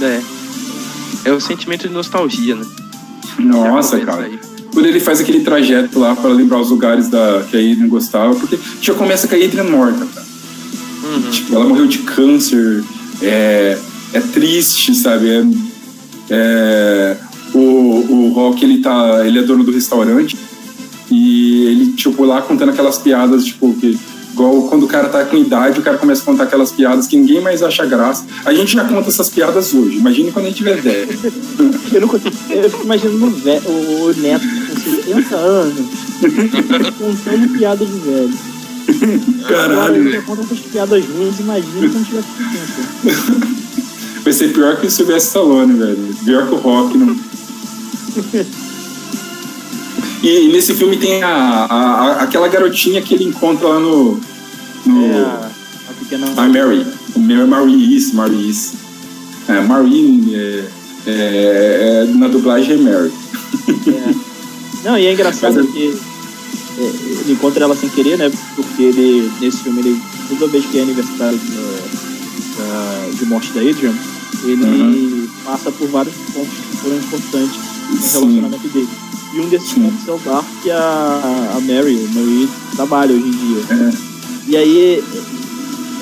É. 0.00 0.20
É 1.24 1.32
o 1.32 1.40
sentimento 1.40 1.88
de 1.88 1.94
nostalgia, 1.94 2.54
né? 2.54 2.66
Nossa, 3.38 3.98
cara. 4.00 4.24
aí. 4.24 4.38
Quando 4.72 4.86
ele 4.86 5.00
faz 5.00 5.20
aquele 5.20 5.40
trajeto 5.40 5.98
lá 5.98 6.14
para 6.14 6.30
lembrar 6.30 6.60
os 6.60 6.70
lugares 6.70 7.08
da, 7.08 7.44
que 7.48 7.56
a 7.56 7.60
Adrian 7.60 7.88
gostava, 7.88 8.34
porque 8.34 8.58
já 8.80 8.92
começa 8.92 9.28
com 9.28 9.34
a 9.34 9.38
Adrian 9.38 9.64
morta, 9.64 10.04
cara. 10.06 10.26
Uhum. 11.04 11.30
Tipo, 11.30 11.54
ela 11.54 11.64
morreu 11.64 11.86
de 11.86 11.98
câncer, 11.98 12.82
é, 13.22 13.78
é 14.14 14.20
triste, 14.20 14.94
sabe? 14.94 15.28
É, 15.28 15.42
é, 16.30 17.16
o, 17.52 17.58
o 17.58 18.32
Rock, 18.32 18.64
ele, 18.64 18.78
tá, 18.78 19.26
ele 19.26 19.40
é 19.40 19.42
dono 19.42 19.64
do 19.64 19.72
restaurante 19.72 20.36
e 21.10 21.66
ele, 21.66 21.92
tipo, 21.92 22.24
lá 22.24 22.40
contando 22.40 22.70
aquelas 22.70 22.96
piadas, 22.96 23.44
tipo, 23.44 23.74
que 23.74 23.98
igual 24.32 24.62
quando 24.62 24.84
o 24.84 24.88
cara 24.88 25.08
tá 25.08 25.24
com 25.24 25.36
idade, 25.36 25.78
o 25.78 25.82
cara 25.82 25.98
começa 25.98 26.22
a 26.22 26.24
contar 26.24 26.44
aquelas 26.44 26.72
piadas 26.72 27.06
que 27.06 27.16
ninguém 27.16 27.40
mais 27.40 27.62
acha 27.62 27.84
graça. 27.86 28.24
A 28.44 28.54
gente 28.54 28.72
já 28.72 28.84
conta 28.84 29.08
essas 29.08 29.28
piadas 29.28 29.74
hoje, 29.74 29.98
imagine 29.98 30.30
quando 30.30 30.46
a 30.46 30.48
gente 30.48 30.58
tiver 30.58 30.80
velho. 30.80 31.18
Eu 31.92 32.00
não 32.00 32.08
consigo. 32.08 32.34
Eu 32.50 32.70
fico 32.70 32.84
imaginando 32.84 33.26
o, 33.26 34.04
o, 34.06 34.14
neto 34.14 34.44
com 34.46 34.80
60 34.80 35.36
anos 35.36 35.86
contando 36.98 37.58
piada 37.58 37.84
de 37.84 37.98
velho. 37.98 38.34
Agora 39.44 39.68
Caralho, 39.68 40.08
ele 40.08 40.22
conta 40.22 40.42
essas 40.42 40.60
piadas 40.60 41.04
ruins, 41.04 41.40
imagina 41.40 41.88
quando 41.88 42.06
tiver 42.06 42.22
60. 43.02 43.63
Vai 44.24 44.32
ser 44.32 44.52
pior 44.52 44.76
que 44.80 44.86
o 44.86 44.90
Sylvester 44.90 45.26
Stallone, 45.28 45.74
velho. 45.78 46.16
Pior 46.24 46.48
que 46.48 46.54
o 46.54 46.58
Rock, 46.58 46.96
não. 46.98 47.16
E 50.22 50.48
nesse 50.48 50.74
filme 50.74 50.96
tem 50.96 51.22
a, 51.22 51.28
a- 51.28 51.66
a- 51.74 52.22
aquela 52.22 52.48
garotinha 52.48 53.02
que 53.02 53.14
ele 53.14 53.24
encontra 53.24 53.68
lá 53.68 53.78
no. 53.78 54.18
no 54.86 55.04
É 55.04 55.18
a, 55.20 55.50
a 55.90 55.92
pequena. 55.98 56.26
a 56.36 56.48
Mary. 56.48 56.86
Mary 57.16 57.46
Maurice, 57.46 58.14
Maurice. 58.14 58.72
É, 59.48 59.60
Maureen. 59.60 60.30
É, 60.34 60.64
É, 61.06 62.06
é, 62.08 62.14
na 62.16 62.28
dublagem 62.28 62.76
é 62.76 62.78
Mary. 62.78 63.12
É. 63.86 64.14
Não, 64.88 64.98
e 64.98 65.06
é 65.06 65.12
engraçado 65.12 65.56
Mas 65.56 65.66
é- 65.66 65.70
que 65.72 65.98
ele 66.78 67.32
encontra 67.32 67.64
ela 67.64 67.76
sem 67.76 67.90
querer, 67.90 68.16
né? 68.16 68.32
Porque 68.56 68.82
ele, 68.82 69.30
nesse 69.40 69.58
filme, 69.58 69.80
ele, 69.80 70.00
toda 70.30 70.46
vez 70.50 70.64
que 70.64 70.78
é 70.78 70.82
aniversário 70.82 71.38
da- 71.38 73.10
de 73.18 73.26
morte 73.26 73.52
da 73.52 73.60
Adrian, 73.60 73.92
ele 74.50 74.64
Uhum. 74.64 75.28
passa 75.44 75.70
por 75.72 75.88
vários 75.88 76.14
pontos 76.32 76.52
que 76.70 76.76
foram 76.78 76.96
importantes 76.96 77.56
no 77.90 77.96
Sim. 77.98 78.18
relacionamento 78.20 78.68
dele. 78.68 78.88
E 79.34 79.40
um 79.40 79.48
desses 79.48 79.68
Sim. 79.70 79.82
pontos 79.82 80.08
é 80.08 80.12
o 80.12 80.18
bar 80.18 80.44
que 80.62 80.70
a, 80.70 81.54
a 81.56 81.60
Mary, 81.60 82.06
a 82.08 82.14
Marie, 82.14 82.48
trabalha 82.76 83.12
hoje 83.14 83.26
em 83.26 83.30
dia. 83.30 83.60
É. 83.70 83.92
E 84.48 84.56
aí 84.56 85.04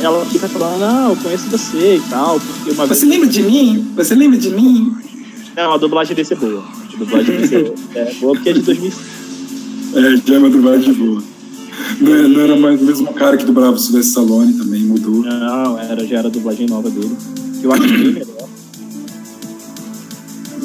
ela 0.00 0.24
fica 0.26 0.48
falando, 0.48 0.80
não, 0.80 1.10
eu 1.10 1.16
conheço 1.16 1.46
você 1.48 1.96
e 1.96 2.02
tal, 2.10 2.40
porque 2.40 2.70
uma 2.72 2.86
Você 2.86 3.06
vez. 3.06 3.12
lembra 3.12 3.28
de 3.28 3.42
mim? 3.42 3.86
Você 3.96 4.14
lembra 4.14 4.38
de 4.38 4.50
mim? 4.50 4.94
Não, 5.56 5.72
a 5.74 5.76
dublagem 5.78 6.14
desse 6.16 6.32
é 6.32 6.36
boa. 6.36 6.62
A 6.92 6.96
dublagem 6.96 7.36
desse 7.36 7.54
é, 7.56 7.72
é 7.96 8.14
boa 8.20 8.34
porque 8.34 8.48
é 8.50 8.52
de 8.54 8.60
2005. 8.62 9.02
É, 9.94 10.16
já 10.26 10.34
é 10.34 10.38
uma 10.38 10.50
dublagem 10.50 10.92
boa. 10.94 11.22
Não, 12.00 12.14
é- 12.14 12.28
não 12.28 12.40
era 12.40 12.56
mais 12.56 12.80
o 12.80 12.84
mesmo 12.84 13.12
cara 13.14 13.36
que 13.36 13.44
dublava 13.44 13.76
o 13.76 13.78
Sylvester 13.78 14.22
Stallone 14.22 14.54
também, 14.54 14.82
mudou. 14.82 15.22
Não, 15.22 15.78
era, 15.78 16.06
já 16.06 16.18
era 16.18 16.28
a 16.28 16.30
dublagem 16.30 16.66
nova 16.66 16.88
dele. 16.90 17.14
Que 17.60 17.66
eu 17.66 17.72
acho 17.72 17.82
bem 17.82 18.12
melhor. 18.12 18.26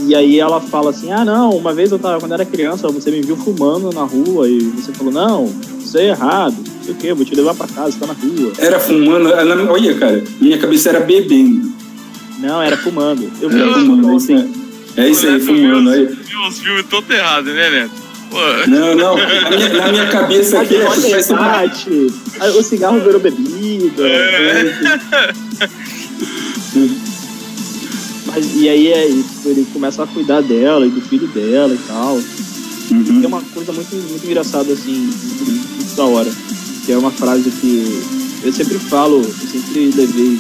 E 0.08 0.16
aí 0.16 0.40
ela 0.40 0.62
fala 0.62 0.92
assim, 0.92 1.12
ah 1.12 1.26
não, 1.26 1.50
uma 1.52 1.74
vez 1.74 1.92
eu 1.92 2.00
tava, 2.00 2.18
quando 2.20 2.32
era 2.32 2.46
criança, 2.46 2.88
você 2.88 3.12
me 3.12 3.22
viu 3.22 3.36
fumando 3.36 3.92
na 3.94 4.04
rua 4.04 4.48
e 4.48 4.58
você 4.60 4.94
falou, 4.94 5.12
não, 5.12 5.54
isso 5.80 5.98
é 5.98 6.08
errado, 6.08 6.56
não 6.58 6.84
sei 6.84 6.94
o 6.94 6.98
que, 6.98 7.14
vou 7.14 7.26
te 7.26 7.36
levar 7.36 7.54
pra 7.54 7.68
casa, 7.68 7.92
você 7.92 8.00
tá 8.00 8.08
na 8.08 8.14
rua. 8.14 8.54
Era 8.58 8.80
fumando, 8.80 9.28
ela- 9.34 9.70
olha, 9.72 9.94
cara, 9.96 10.24
minha 10.40 10.58
cabeça 10.58 10.90
era 10.90 11.02
bebendo. 11.02 11.74
Não, 12.40 12.62
era 12.62 12.78
fumando. 12.78 13.30
Eu 13.42 13.50
vi 13.50 13.60
fumando, 13.60 14.12
é 14.12 14.16
isso, 14.16 14.32
é. 14.32 14.48
É 14.96 15.10
isso 15.10 15.28
aí, 15.28 15.40
fumando. 15.42 15.90
Aí. 15.90 16.06
Viu, 16.06 16.16
viu 16.24 16.42
os 16.48 16.60
filmes 16.60 16.86
todos 16.90 17.10
errados, 17.10 17.54
né, 17.54 17.70
Neto? 17.70 17.92
Pô, 18.30 18.38
Não, 18.68 18.94
não, 18.96 19.18
na 19.18 19.50
minha, 19.50 19.70
na 19.74 19.88
minha 19.92 20.08
cabeça 20.08 20.62
aqui 20.62 20.76
é 20.76 20.86
Olha, 20.86 21.02
vai 21.10 21.24
debate, 21.24 22.08
aí 22.40 22.50
o 22.58 22.64
cigarro 22.64 23.00
virou 23.00 23.20
bebida. 23.20 24.04
É. 24.08 25.34
E 28.40 28.70
aí 28.70 28.88
é, 28.88 29.08
tipo, 29.08 29.50
ele 29.50 29.68
começa 29.74 30.04
a 30.04 30.08
cuidar 30.08 30.42
dela 30.42 30.86
e 30.86 30.90
do 30.90 31.02
filho 31.02 31.28
dela 31.28 31.74
e 31.74 31.80
tal. 31.88 32.16
Uhum. 32.16 33.04
Tem 33.04 33.26
uma 33.26 33.42
coisa 33.42 33.74
muito, 33.74 33.96
muito 33.96 34.26
engraçada, 34.26 34.72
assim, 34.72 34.94
muito, 34.94 35.46
muito 35.76 35.96
da 35.96 36.06
hora. 36.06 36.32
Que 36.86 36.92
é 36.94 36.98
uma 36.98 37.12
frase 37.12 37.50
que 37.52 38.02
eu 38.44 38.54
sempre 38.54 38.80
falo, 38.80 39.18
eu 39.18 39.48
sempre 39.50 39.92
levei 39.96 40.40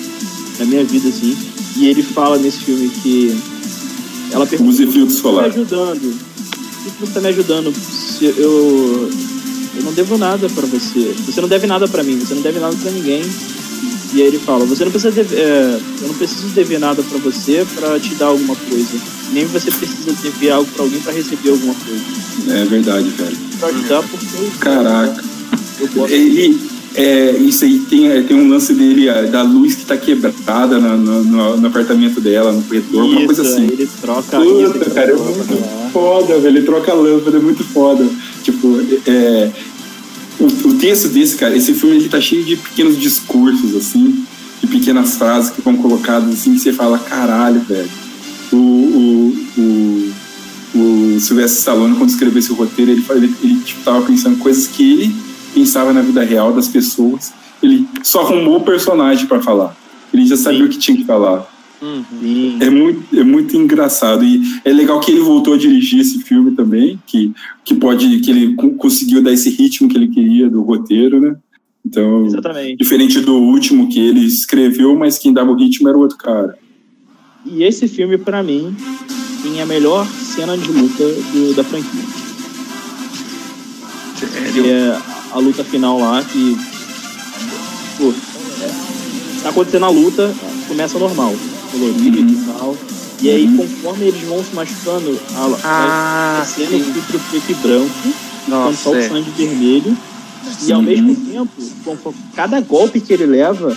na 0.59 0.65
minha 0.65 0.83
vida, 0.83 1.09
assim. 1.09 1.37
E 1.75 1.87
ele 1.87 2.01
fala 2.01 2.37
nesse 2.37 2.59
filme 2.59 2.89
que 2.89 3.37
ela 4.31 4.45
pergunta 4.45 4.71
Use 4.71 4.87
filtro 4.87 5.01
tá 5.01 5.05
me 5.05 5.19
solar. 5.21 5.45
ajudando. 5.45 6.19
Por 6.83 6.93
que 6.93 6.99
você 6.99 7.13
tá 7.13 7.21
me 7.21 7.27
ajudando? 7.27 7.73
Se 7.73 8.25
eu, 8.25 9.09
eu 9.75 9.83
não 9.83 9.93
devo 9.93 10.17
nada 10.17 10.49
pra 10.49 10.65
você. 10.65 11.13
Você 11.25 11.41
não 11.41 11.49
deve 11.49 11.67
nada 11.67 11.87
pra 11.87 12.03
mim, 12.03 12.17
você 12.19 12.33
não 12.33 12.41
deve 12.41 12.59
nada 12.59 12.75
pra 12.75 12.91
ninguém. 12.91 13.21
E 14.13 14.21
aí 14.21 14.27
ele 14.27 14.39
fala, 14.39 14.65
você 14.65 14.85
não 14.85 14.91
precisa 14.91 15.11
dever, 15.11 15.37
é, 15.37 15.79
eu 16.01 16.07
não 16.07 16.15
preciso 16.15 16.47
dever 16.49 16.79
nada 16.79 17.03
pra 17.03 17.17
você 17.19 17.65
pra 17.75 17.99
te 17.99 18.15
dar 18.15 18.27
alguma 18.27 18.55
coisa. 18.55 18.97
Nem 19.33 19.45
você 19.45 19.69
precisa 19.69 20.13
dever 20.23 20.51
algo 20.51 20.69
pra 20.71 20.83
alguém 20.83 20.99
pra 21.01 21.11
receber 21.11 21.49
alguma 21.49 21.73
coisa. 21.75 22.59
É 22.61 22.65
verdade, 22.65 23.09
velho. 23.09 23.37
Pra 23.59 23.67
ajudar 23.69 24.03
porque 24.03 24.25
Caraca. 24.59 25.23
eu. 25.95 26.07
Ele, 26.07 26.57
é, 26.95 27.31
isso 27.39 27.65
aí 27.65 27.79
tem, 27.89 28.07
é, 28.09 28.21
tem 28.21 28.37
um 28.37 28.47
lance 28.49 28.73
dele, 28.73 29.09
é, 29.09 29.23
da 29.23 29.43
luz 29.43 29.75
que 29.75 29.85
tá 29.85 29.97
quebrada 29.97 30.79
no, 30.79 31.23
no- 31.23 31.57
no 31.57 31.67
apartamento 31.67 32.21
dela, 32.21 32.53
no 32.53 32.61
corredor, 32.63 33.03
uma 33.03 33.25
coisa 33.25 33.41
Isso, 33.41 33.51
assim. 33.53 33.63
ele 33.65 33.89
troca 34.01 34.39
Puta, 34.39 34.77
isso, 34.79 34.91
cara, 34.95 35.11
é 35.11 35.15
muito 35.15 35.53
lá. 35.61 35.89
foda, 35.91 36.39
velho. 36.39 36.57
Ele 36.57 36.65
troca 36.65 36.91
a 36.91 36.95
lâmpada, 36.95 37.37
é 37.37 37.41
muito 37.41 37.63
foda. 37.65 38.07
Tipo, 38.43 38.79
é, 39.05 39.51
o, 40.39 40.45
o 40.45 40.73
texto 40.75 41.09
desse, 41.09 41.35
cara, 41.35 41.55
esse 41.55 41.73
filme 41.73 41.95
ele 41.95 42.09
tá 42.09 42.21
cheio 42.21 42.43
de 42.43 42.55
pequenos 42.55 42.97
discursos, 42.97 43.75
assim, 43.75 44.25
de 44.61 44.67
pequenas 44.67 45.17
frases 45.17 45.51
que 45.51 45.61
vão 45.61 45.77
colocadas 45.77 46.31
assim, 46.31 46.53
que 46.53 46.59
você 46.59 46.73
fala, 46.73 46.99
caralho, 46.99 47.59
velho. 47.61 47.89
O, 48.51 48.55
o, 48.55 49.37
o, 49.57 50.13
o 50.75 51.19
Sylvester 51.19 51.59
Stallone, 51.59 51.95
quando 51.97 52.09
escreveu 52.09 52.39
esse 52.39 52.53
roteiro, 52.53 52.91
ele, 52.91 53.05
ele, 53.09 53.35
ele 53.43 53.59
tipo, 53.61 53.83
tava 53.83 54.01
pensando 54.03 54.37
coisas 54.37 54.67
que 54.67 54.91
ele 54.91 55.15
pensava 55.53 55.91
na 55.91 56.01
vida 56.01 56.23
real 56.23 56.53
das 56.53 56.67
pessoas. 56.67 57.33
Ele 57.61 57.87
só 58.03 58.21
arrumou 58.21 58.57
o 58.57 58.63
personagem 58.63 59.25
pra 59.25 59.41
falar. 59.41 59.75
Ele 60.13 60.25
já 60.25 60.37
sabia 60.37 60.59
Sim. 60.59 60.65
o 60.65 60.69
que 60.69 60.77
tinha 60.77 60.97
que 60.97 61.03
falar. 61.03 61.45
Sim. 61.79 62.57
É 62.59 62.69
muito, 62.69 63.19
é 63.19 63.23
muito 63.23 63.55
engraçado. 63.55 64.23
E 64.23 64.41
é 64.65 64.71
legal 64.73 64.99
que 64.99 65.11
ele 65.11 65.21
voltou 65.21 65.53
a 65.53 65.57
dirigir 65.57 65.99
esse 66.01 66.19
filme 66.23 66.51
também, 66.51 66.99
que, 67.05 67.31
que 67.63 67.75
pode. 67.75 68.19
que 68.19 68.31
ele 68.31 68.55
co- 68.55 68.71
conseguiu 68.71 69.21
dar 69.21 69.31
esse 69.31 69.49
ritmo 69.49 69.87
que 69.87 69.95
ele 69.97 70.07
queria 70.07 70.49
do 70.49 70.61
roteiro, 70.63 71.19
né? 71.21 71.35
Então, 71.85 72.25
Exatamente. 72.25 72.77
diferente 72.77 73.19
do 73.21 73.35
último 73.35 73.87
que 73.89 73.99
ele 73.99 74.25
escreveu, 74.25 74.97
mas 74.97 75.17
quem 75.17 75.31
dava 75.31 75.51
o 75.51 75.55
ritmo 75.55 75.87
era 75.87 75.97
o 75.97 76.01
outro 76.01 76.17
cara. 76.17 76.57
E 77.45 77.63
esse 77.63 77.87
filme, 77.87 78.17
pra 78.17 78.43
mim, 78.43 78.75
tem 79.43 79.61
a 79.61 79.65
melhor 79.65 80.05
cena 80.07 80.57
de 80.57 80.69
luta 80.71 81.03
do- 81.05 81.53
da 81.55 81.63
franquia. 81.63 82.01
Que 84.53 84.69
é 84.69 84.97
a 85.31 85.37
luta 85.39 85.63
final 85.63 85.99
lá, 85.99 86.23
que. 86.23 86.57
Pô, 87.97 88.09
é, 88.63 89.41
tá 89.43 89.49
acontecendo 89.49 89.85
a 89.85 89.89
luta, 89.89 90.33
começa 90.67 90.97
normal, 90.99 91.33
colorido 91.77 92.19
Uhum. 92.19 92.27
e 92.29 92.45
tal. 92.45 92.77
E 93.21 93.29
aí, 93.29 93.45
Uhum. 93.47 93.57
conforme 93.57 94.05
eles 94.07 94.21
vão 94.23 94.43
se 94.43 94.53
machucando, 94.55 95.19
a, 95.35 95.57
Ah, 95.63 96.39
a 96.41 96.45
cena 96.45 96.69
fica 96.83 97.19
preto 97.29 97.51
e 97.51 97.53
branco, 97.55 97.89
ficando 98.45 98.77
só 98.77 98.91
o 98.91 98.95
é. 98.95 99.07
sangue 99.09 99.31
vermelho. 99.31 99.97
E 100.65 100.71
ao 100.71 100.79
Uhum. 100.79 100.85
mesmo 100.85 101.15
tempo, 101.15 101.51
conforme- 101.83 102.19
cada 102.35 102.61
golpe 102.61 102.99
que 103.01 103.11
ele 103.13 103.25
leva, 103.25 103.75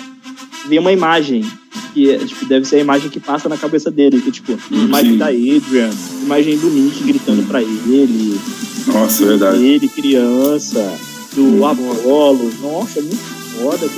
vem 0.68 0.78
uma 0.78 0.92
imagem. 0.92 1.44
Que 1.92 2.08
é, 2.10 2.18
tipo, 2.18 2.44
deve 2.46 2.64
ser 2.66 2.76
a 2.76 2.80
imagem 2.80 3.10
que 3.10 3.18
passa 3.18 3.48
na 3.48 3.56
cabeça 3.56 3.90
dele. 3.90 4.20
Que, 4.20 4.30
tipo, 4.30 4.56
imagem 4.70 5.12
Sim. 5.12 5.18
da 5.18 5.26
Adrian, 5.26 5.90
imagem 6.22 6.56
do 6.58 6.70
Nick 6.70 7.02
gritando 7.02 7.42
pra 7.48 7.60
ele, 7.60 8.38
Nossa, 8.86 9.24
é 9.24 9.26
verdade. 9.26 9.64
ele 9.64 9.88
criança, 9.88 10.92
do 11.34 11.42
Hum. 11.42 11.66
Apollo. 11.66 12.48
Nossa, 12.62 13.00
é 13.00 13.02
muito 13.02 13.39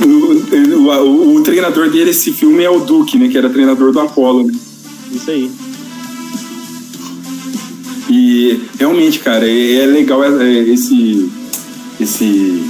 O, 0.05 1.05
o, 1.05 1.37
o- 1.37 1.41
treinador 1.43 1.91
dele, 1.91 2.11
esse 2.11 2.33
filme, 2.33 2.63
é 2.65 2.71
o 2.71 2.81
Duke, 2.81 3.19
né? 3.19 3.29
Que 3.29 3.39
era 3.39 3.49
treinador 3.51 3.93
do 3.93 4.01
Apollo, 4.01 4.47
né? 4.47 4.55
Isso 5.13 5.31
aí. 5.31 5.51
E 8.09 8.61
realmente, 8.79 9.21
cara, 9.21 9.49
é, 9.49 9.75
é 9.83 9.87
legal 9.87 10.23
é, 10.25 10.29
é, 10.45 10.69
esse, 10.69 11.31
esse, 12.01 12.63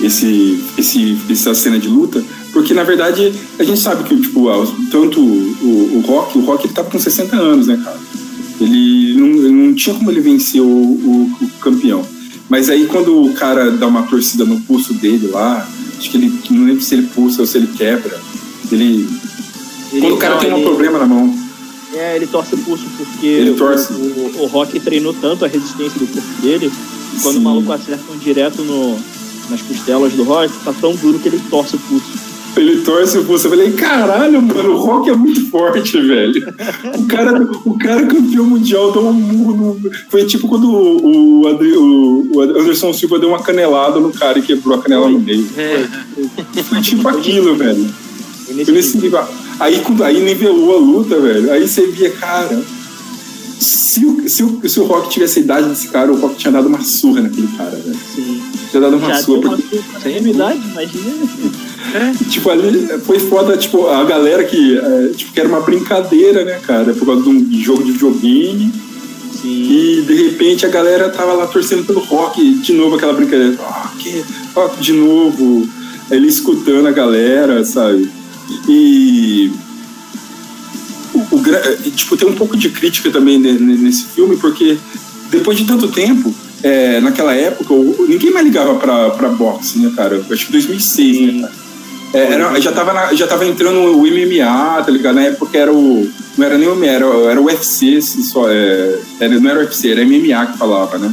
esse, 0.00 0.64
esse, 0.78 1.16
essa 1.30 1.54
cena 1.54 1.78
de 1.78 1.88
luta, 1.88 2.24
porque 2.52 2.72
na 2.72 2.82
verdade 2.82 3.32
a 3.58 3.64
gente 3.64 3.80
sabe 3.80 4.04
que 4.04 4.16
tipo, 4.20 4.46
tanto 4.90 5.20
o, 5.20 5.96
o 5.96 6.00
Rock, 6.06 6.38
o 6.38 6.42
Rock 6.42 6.66
ele 6.66 6.72
tava 6.74 6.90
com 6.90 6.98
60 6.98 7.36
anos, 7.36 7.66
né, 7.66 7.78
cara? 7.82 8.00
Ele 8.60 9.14
não, 9.18 9.28
não 9.50 9.74
tinha 9.74 9.94
como 9.94 10.10
ele 10.10 10.20
vencer 10.20 10.60
o, 10.62 10.66
o, 10.66 11.30
o 11.42 11.48
campeão. 11.60 12.02
Mas 12.52 12.68
aí 12.68 12.84
quando 12.84 13.18
o 13.24 13.32
cara 13.32 13.70
dá 13.70 13.86
uma 13.86 14.02
torcida 14.02 14.44
no 14.44 14.60
pulso 14.60 14.92
dele 14.92 15.26
lá, 15.28 15.66
acho 15.98 16.10
que 16.10 16.18
ele 16.18 16.38
não 16.50 16.66
lembro 16.66 16.82
se 16.82 16.94
ele 16.94 17.06
pulsa 17.06 17.40
ou 17.40 17.46
se 17.46 17.56
ele 17.56 17.66
quebra. 17.68 18.20
Ele. 18.70 19.08
Ele, 19.90 20.00
Quando 20.02 20.14
o 20.14 20.18
cara 20.18 20.34
não, 20.34 20.40
tem 20.42 20.52
um 20.52 20.56
ele- 20.58 20.64
problema 20.66 20.98
na 20.98 21.06
mão. 21.06 21.34
É, 21.94 22.14
ele 22.16 22.26
torce 22.26 22.54
o 22.54 22.58
pulso 22.58 22.84
porque 22.98 23.26
Ele 23.26 23.50
o- 23.52 23.56
torce. 23.56 23.90
O, 23.94 24.42
o 24.42 24.46
Rock 24.48 24.78
treinou 24.80 25.14
tanto 25.14 25.46
a 25.46 25.48
resistência 25.48 25.98
do 25.98 26.06
corpo 26.06 26.42
dele, 26.42 26.70
que 26.70 27.22
quando 27.22 27.36
Sim. 27.36 27.40
o 27.40 27.42
maluco 27.42 27.72
acerta 27.72 28.04
um 28.12 28.18
direto 28.18 28.60
no, 28.62 28.98
nas 29.48 29.62
costelas 29.62 30.12
do 30.12 30.22
Rock, 30.22 30.52
tá 30.62 30.74
tão 30.78 30.94
duro 30.94 31.18
que 31.20 31.28
ele 31.28 31.40
torce 31.48 31.76
o 31.76 31.78
pulso. 31.78 32.12
Ele 32.56 32.82
torce 32.82 33.16
o 33.18 33.24
pulso. 33.24 33.46
Eu 33.46 33.50
falei, 33.50 33.72
caralho, 33.72 34.42
mano, 34.42 34.72
o 34.74 34.76
Rock 34.78 35.08
é 35.10 35.16
muito 35.16 35.48
forte, 35.50 36.00
velho. 36.00 36.42
O 36.98 37.06
cara, 37.06 37.42
o 37.64 37.78
cara 37.78 38.06
campeão 38.06 38.44
mundial 38.46 38.92
deu 38.92 39.06
um 39.06 39.12
murro 39.12 39.76
no. 39.82 39.90
Foi 40.08 40.24
tipo 40.24 40.46
quando 40.48 40.70
o, 40.70 41.42
o, 41.42 41.48
Adri- 41.48 41.76
o- 41.76 42.30
o 42.34 42.40
Anderson 42.40 42.92
Silva 42.92 43.18
deu 43.18 43.28
uma 43.30 43.42
canelada 43.42 43.98
no 44.00 44.10
cara 44.12 44.38
e 44.38 44.42
quebrou 44.42 44.76
a 44.78 44.82
canela 44.82 45.08
no 45.08 45.18
meio. 45.20 45.46
É, 45.56 45.86
Foi 46.62 46.80
tipo 46.80 47.06
aquilo, 47.08 47.54
velho. 47.56 47.86
Foi 48.46 48.54
nesse 48.74 48.92
Foi 48.92 49.00
nível. 49.02 49.24
Aí, 49.60 49.80
quando- 49.80 50.04
aí 50.04 50.20
nivelou 50.22 50.74
a 50.76 50.78
luta, 50.78 51.18
velho. 51.20 51.50
Aí 51.52 51.66
você 51.66 51.86
via, 51.86 52.10
cara. 52.10 52.62
Se 53.58 54.04
o, 54.06 54.28
se, 54.28 54.42
o, 54.42 54.60
se 54.68 54.80
o 54.80 54.84
Rock 54.84 55.10
tivesse 55.10 55.38
a 55.40 55.42
idade 55.42 55.68
desse 55.68 55.88
cara, 55.88 56.10
o 56.12 56.16
Rock 56.20 56.36
tinha 56.36 56.50
dado 56.52 56.66
uma 56.68 56.82
surra 56.82 57.20
naquele 57.22 57.48
cara, 57.56 57.70
velho. 57.70 57.98
Sim. 58.14 58.42
Tinha 58.72 58.80
dado 58.80 58.96
uma 58.96 59.06
Já 59.14 59.20
uma 59.30 59.40
Porque, 59.42 59.76
surra 59.76 59.98
na 59.98 60.10
mesma 60.10 60.28
idade, 60.30 60.60
imagina. 60.66 62.14
tipo, 62.30 62.48
ali 62.48 62.88
foi 63.04 63.18
foda, 63.18 63.54
tipo, 63.58 63.86
a 63.86 64.02
galera 64.04 64.42
que, 64.44 64.78
é, 64.78 65.08
tipo, 65.14 65.30
que 65.30 65.38
era 65.38 65.46
uma 65.48 65.60
brincadeira, 65.60 66.42
né, 66.42 66.58
cara? 66.66 66.94
Por 66.94 67.04
causa 67.04 67.22
de 67.22 67.28
um 67.28 67.62
jogo 67.62 67.84
de 67.84 67.92
videogame. 67.92 68.72
Sim. 69.42 69.48
E 69.98 70.02
de 70.06 70.14
repente 70.14 70.64
a 70.64 70.70
galera 70.70 71.10
tava 71.10 71.34
lá 71.34 71.46
torcendo 71.46 71.84
pelo 71.84 72.00
rock, 72.00 72.54
de 72.60 72.72
novo 72.72 72.96
aquela 72.96 73.12
brincadeira, 73.12 73.56
rock, 73.60 74.24
rock 74.54 74.80
de 74.80 74.92
novo, 74.94 75.68
ele 76.10 76.28
escutando 76.28 76.86
a 76.86 76.92
galera, 76.92 77.62
sabe? 77.66 78.10
E 78.66 79.52
o, 81.12 81.18
o, 81.18 81.90
tipo, 81.90 82.16
tem 82.16 82.26
um 82.26 82.34
pouco 82.34 82.56
de 82.56 82.70
crítica 82.70 83.10
também 83.10 83.38
ne- 83.38 83.52
ne- 83.58 83.76
nesse 83.76 84.04
filme, 84.06 84.36
porque 84.38 84.78
depois 85.30 85.58
de 85.58 85.64
tanto 85.66 85.88
tempo, 85.88 86.32
é, 86.62 87.00
naquela 87.00 87.34
época, 87.34 87.72
o- 87.74 88.06
ninguém 88.08 88.30
mais 88.30 88.44
ligava 88.46 88.74
pra, 88.76 89.10
pra 89.10 89.28
boxe, 89.28 89.78
né, 89.78 89.92
cara? 89.96 90.14
Eu 90.16 90.24
Acho 90.34 90.46
que 90.46 90.52
2006, 90.52 91.34
né, 91.34 91.40
cara? 91.42 91.52
É, 92.14 92.32
era- 92.34 92.60
já, 92.60 92.72
tava 92.72 92.92
na- 92.92 93.14
já 93.14 93.26
tava 93.26 93.46
entrando 93.46 93.78
o 93.98 94.06
MMA, 94.06 94.82
tá 94.84 94.90
ligado? 94.90 95.14
Na 95.14 95.22
época 95.22 95.56
era 95.56 95.72
o. 95.72 96.08
Não 96.36 96.46
era 96.46 96.56
nem 96.58 96.68
o 96.68 96.72
MMA, 96.74 96.86
era, 96.86 97.06
era 97.30 97.40
o 97.40 97.44
UFC, 97.46 98.00
só, 98.02 98.50
é, 98.50 98.98
era- 99.20 99.40
não 99.40 99.50
era 99.50 99.60
o 99.60 99.62
UFC, 99.62 99.90
era 99.90 100.02
MMA 100.02 100.46
que 100.46 100.58
falava, 100.58 100.98
né? 100.98 101.12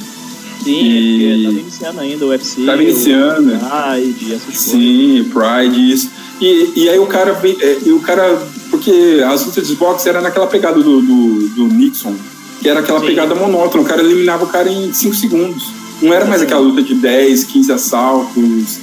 Sim, 0.64 0.72
E- 0.72 1.22
porque 1.30 1.46
tava 1.46 1.60
iniciando 1.62 2.00
ainda 2.02 2.26
o 2.26 2.30
UFC. 2.30 2.66
Tava 2.66 2.84
iniciando, 2.84 3.42
né? 3.44 3.60
Ah, 3.64 3.98
e 3.98 4.14
essas 4.34 4.44
coisas. 4.44 4.60
Sim, 4.62 5.32
Pride, 5.32 5.92
isso. 5.92 6.10
E, 6.42 6.72
e 6.76 6.90
aí 6.90 7.00
o 7.00 7.06
cara 7.06 7.32
é, 7.44 7.78
e 7.86 7.92
o 7.92 8.00
cara. 8.02 8.38
Porque 8.70 9.24
as 9.28 9.46
lutas 9.46 9.68
de 9.68 9.76
boxe 9.76 10.08
era 10.08 10.22
naquela 10.22 10.48
pegada 10.48 10.76
do, 10.82 11.02
do, 11.02 11.48
do 11.50 11.68
Nixon, 11.68 12.14
que 12.62 12.70
era 12.70 12.80
aquela 12.80 13.00
Sim. 13.00 13.08
pegada 13.08 13.36
monótona. 13.36 13.84
O 13.84 13.86
cara 13.86 14.02
eliminava 14.02 14.46
o 14.46 14.48
cara 14.48 14.72
em 14.72 14.92
5 14.94 15.16
segundos. 15.16 15.72
Não 16.02 16.14
era 16.14 16.26
mais 16.26 16.42
aquela 16.42 16.62
luta 16.62 16.82
de 16.82 16.96
10, 16.96 17.44
15 17.46 17.72
assaltos. 17.72 18.80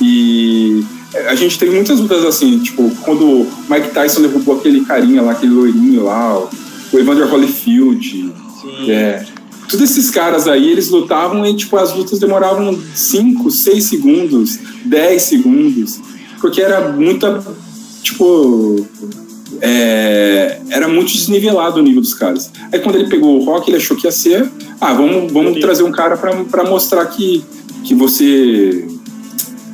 E 0.00 0.84
a 1.26 1.34
gente 1.34 1.58
teve 1.58 1.74
muitas 1.74 2.00
lutas 2.00 2.24
assim, 2.24 2.58
tipo, 2.60 2.90
quando 3.02 3.24
o 3.24 3.52
Mike 3.68 3.90
Tyson 3.90 4.22
derrubou 4.22 4.56
aquele 4.56 4.84
carinha 4.84 5.22
lá, 5.22 5.32
aquele 5.32 5.52
loirinho 5.52 6.04
lá, 6.04 6.38
o 6.38 6.48
o 6.92 6.98
Evander 6.98 7.32
Holyfield. 7.32 8.32
Sim. 8.60 8.90
É. 8.90 9.24
Todos 9.68 9.90
esses 9.90 10.10
caras 10.10 10.48
aí, 10.48 10.70
eles 10.70 10.90
lutavam 10.90 11.46
e, 11.46 11.54
tipo, 11.54 11.76
as 11.76 11.94
lutas 11.94 12.18
demoravam 12.18 12.76
5, 12.94 13.50
6 13.50 13.84
segundos, 13.84 14.58
10 14.84 15.22
segundos, 15.22 16.00
porque 16.40 16.60
era 16.60 16.90
muita, 16.90 17.42
tipo, 18.02 18.84
é, 19.60 20.58
era 20.70 20.88
muito 20.88 21.12
desnivelado 21.12 21.80
o 21.80 21.82
nível 21.82 22.00
dos 22.00 22.14
caras. 22.14 22.50
Aí 22.72 22.78
quando 22.78 22.96
ele 22.96 23.08
pegou 23.08 23.38
o 23.38 23.44
rock, 23.44 23.70
ele 23.70 23.76
achou 23.76 23.96
que 23.96 24.06
ia 24.06 24.12
ser, 24.12 24.48
ah, 24.80 24.92
vamos, 24.94 25.32
vamos 25.32 25.58
trazer 25.60 25.82
um 25.82 25.92
cara 25.92 26.16
pra 26.16 26.64
mostrar 26.64 27.06
que, 27.06 27.44
que 27.84 27.94
você 27.94 28.86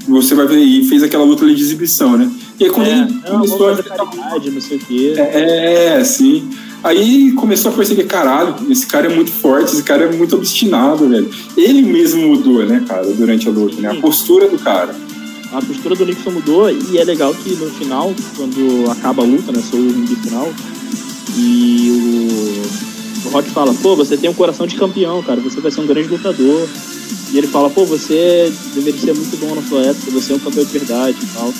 você 0.08 0.34
vai 0.34 0.46
ver, 0.46 0.58
e 0.58 0.86
fez 0.86 1.02
aquela 1.02 1.24
luta 1.24 1.44
ali 1.44 1.54
de 1.54 1.62
exibição, 1.62 2.16
né? 2.16 2.30
E 2.60 2.64
aí 2.64 2.70
quando 2.70 2.86
É, 2.86 2.92
ele 2.92 3.20
não, 3.24 3.32
começou 3.32 3.70
a 3.70 3.82
caridade, 3.82 4.50
não 4.50 4.60
sei 4.60 4.76
o 4.76 4.80
quê. 4.80 5.14
é, 5.16 6.04
sim. 6.04 6.48
Aí 6.84 7.32
começou 7.32 7.72
a 7.72 7.74
perceber, 7.74 8.04
caralho, 8.04 8.54
esse 8.70 8.86
cara 8.86 9.10
é 9.10 9.14
muito 9.14 9.32
forte, 9.32 9.72
esse 9.72 9.82
cara 9.82 10.04
é 10.04 10.12
muito 10.12 10.36
obstinado, 10.36 11.08
velho. 11.08 11.28
Ele 11.56 11.82
mesmo 11.82 12.28
mudou, 12.28 12.64
né, 12.64 12.84
cara, 12.86 13.04
durante 13.06 13.48
a 13.48 13.50
luta, 13.50 13.80
né? 13.80 13.90
A 13.90 13.94
postura 13.96 14.48
do 14.48 14.58
cara. 14.58 14.94
A 15.56 15.62
postura 15.62 15.94
do 15.94 16.04
Nixon 16.04 16.32
mudou 16.32 16.70
e 16.70 16.98
é 16.98 17.04
legal 17.04 17.34
que 17.34 17.54
no 17.54 17.70
final, 17.70 18.14
quando 18.36 18.90
acaba 18.90 19.22
a 19.22 19.26
luta, 19.26 19.50
né? 19.52 19.62
Sou 19.70 19.80
o 19.80 20.06
final. 20.22 20.52
E 21.34 21.90
o, 23.24 23.28
o 23.28 23.30
Rock 23.30 23.48
fala, 23.50 23.72
pô, 23.74 23.96
você 23.96 24.18
tem 24.18 24.28
um 24.28 24.34
coração 24.34 24.66
de 24.66 24.76
campeão, 24.76 25.22
cara, 25.22 25.40
você 25.40 25.58
vai 25.60 25.70
ser 25.70 25.80
um 25.80 25.86
grande 25.86 26.08
lutador. 26.08 26.68
E 27.32 27.38
ele 27.38 27.46
fala, 27.46 27.70
pô, 27.70 27.86
você 27.86 28.52
deveria 28.74 29.00
ser 29.00 29.14
muito 29.14 29.34
bom 29.38 29.54
na 29.54 29.62
sua 29.62 29.80
época, 29.80 30.10
você 30.10 30.32
é 30.32 30.36
um 30.36 30.40
campeão 30.40 30.64
de 30.64 30.72
verdade 30.78 31.16
e 31.22 31.26
tal. 31.34 31.52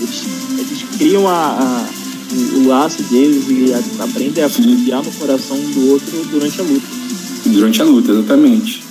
Eles, 0.00 0.24
eles 0.58 0.82
criam 0.98 1.28
a, 1.28 1.32
a- 1.52 1.86
o, 2.32 2.58
o 2.60 2.66
laço 2.66 3.02
deles 3.04 3.44
e 3.48 3.72
aprendem 4.02 4.42
a 4.42 4.48
confiar 4.50 5.02
no 5.04 5.12
coração 5.12 5.56
do 5.56 5.90
outro 5.92 6.24
durante 6.30 6.60
a 6.60 6.64
luta. 6.64 6.86
Durante 7.46 7.82
a 7.82 7.84
luta, 7.84 8.10
exatamente. 8.12 8.82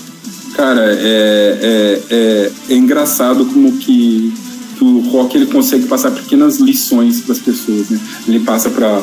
Cara, 0.53 0.93
é, 0.93 1.59
é, 1.61 2.01
é, 2.09 2.51
é 2.69 2.75
engraçado 2.75 3.45
como 3.45 3.77
que, 3.77 4.33
que 4.77 4.83
o 4.83 4.99
Rock 5.09 5.37
ele 5.37 5.45
consegue 5.45 5.87
passar 5.87 6.11
pequenas 6.11 6.57
lições 6.59 7.21
para 7.21 7.33
as 7.33 7.39
pessoas, 7.39 7.89
né? 7.89 7.99
Ele 8.27 8.39
passa 8.41 8.69
para 8.69 9.01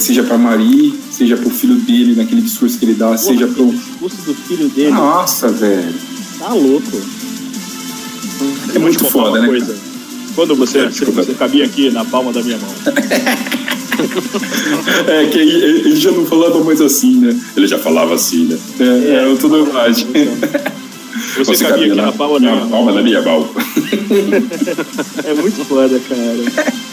seja 0.00 0.22
para 0.22 0.38
Marie, 0.38 0.98
seja 1.10 1.36
para 1.36 1.48
o 1.48 1.50
filho 1.50 1.74
dele 1.76 2.14
naquele 2.14 2.40
discurso 2.40 2.78
que 2.78 2.84
ele 2.86 2.94
dá, 2.94 3.16
seja 3.16 3.46
Porra, 3.46 3.54
para 3.54 3.62
o 3.64 3.72
discurso 3.72 4.16
do 4.22 4.34
filho 4.34 4.68
dele 4.70 4.90
Nossa, 4.90 5.48
velho. 5.48 5.94
tá 6.38 6.52
louco. 6.52 7.00
É 8.74 8.78
muito 8.78 9.04
foda, 9.04 9.40
né? 9.40 9.48
coisa. 9.48 9.76
Quando 10.34 10.54
você, 10.54 10.86
desculpa. 10.86 11.22
você 11.22 11.34
cabia 11.34 11.64
aqui 11.64 11.90
na 11.90 12.04
palma 12.04 12.32
da 12.32 12.42
minha 12.42 12.58
mão. 12.58 12.70
É, 15.06 15.26
que 15.26 15.38
ele, 15.38 15.80
ele 15.80 15.96
já 15.96 16.10
não 16.10 16.26
falava 16.26 16.62
mais 16.62 16.80
assim, 16.80 17.16
né? 17.20 17.38
Ele 17.56 17.66
já 17.66 17.78
falava 17.78 18.14
assim, 18.14 18.44
né? 18.46 18.58
É, 18.80 18.84
é, 19.14 19.24
eu 19.26 19.36
tô 19.36 19.48
na 19.48 19.58
imagem. 19.58 20.06
Você, 21.38 21.64
cabia 21.64 21.86
aqui 21.86 21.94
na 21.94 22.12
palma 22.12 22.40
da 22.40 22.52
minha 22.52 22.66
palma 22.66 22.92
da 22.92 23.02
minha 23.02 23.22
mão. 23.22 23.48
É 25.24 25.34
muito 25.34 25.64
foda, 25.64 26.00
cara. 26.08 26.76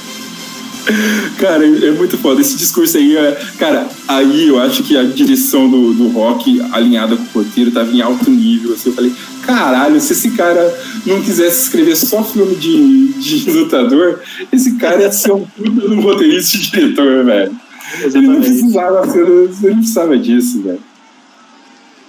Cara, 1.38 1.66
é 1.66 1.88
é 1.88 1.92
muito 1.92 2.18
foda. 2.18 2.42
Esse 2.42 2.58
discurso 2.58 2.98
aí 2.98 3.16
é. 3.16 3.40
Cara, 3.58 3.88
aí 4.08 4.48
eu 4.48 4.60
acho 4.60 4.84
que 4.84 4.98
a 4.98 5.04
direção 5.04 5.70
do, 5.70 5.94
do 5.94 6.10
rock 6.10 6.62
alinhada 6.72 7.16
com 7.16 7.40
o 7.40 7.44
roteiro 7.44 7.72
tava 7.72 7.92
em 7.92 8.02
alto 8.02 8.30
nível. 8.30 8.74
Assim, 8.74 8.90
eu 8.90 8.96
falei, 8.96 9.14
caralho, 9.46 10.00
se 10.00 10.14
esse 10.14 10.32
cara 10.32 10.74
não 11.06 11.22
quisesse 11.22 11.64
escrever 11.64 11.96
só 11.96 12.24
filme 12.24 12.56
de, 12.56 13.14
de 13.14 13.52
lutador, 13.52 14.20
esse 14.52 14.76
cara 14.78 15.02
ia 15.02 15.12
ser 15.12 15.32
um 15.32 15.46
puta 15.46 15.70
de 15.70 15.94
um 15.94 16.02
roteirista 16.02 16.58
e 16.58 16.60
diretor, 16.62 17.26
velho. 17.26 17.56
Ele 18.02 18.28
não 18.28 18.38
Exatamente. 18.38 18.40
precisava 18.40 19.08
ser, 19.10 19.28
ele 19.28 19.70
não 19.70 19.78
precisava 19.78 20.18
disso, 20.18 20.62
velho. 20.64 20.84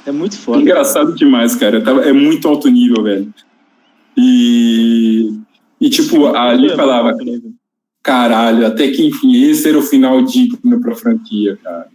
É 0.06 0.12
muito 0.12 0.38
foda. 0.38 0.60
Engraçado 0.60 1.14
demais, 1.14 1.54
cara. 1.54 1.78
É 2.04 2.12
muito 2.12 2.46
alto 2.46 2.68
nível, 2.68 3.02
velho. 3.02 3.32
E. 4.16 5.32
E 5.80 5.90
tipo, 5.90 6.28
ali 6.28 6.74
falava, 6.74 7.14
caralho, 8.02 8.66
até 8.66 8.88
que 8.88 9.06
enfim, 9.06 9.34
esse 9.44 9.68
era 9.68 9.78
o 9.78 9.82
final 9.82 10.22
digno 10.22 10.80
pra 10.80 10.94
franquia, 10.94 11.58
cara. 11.62 11.88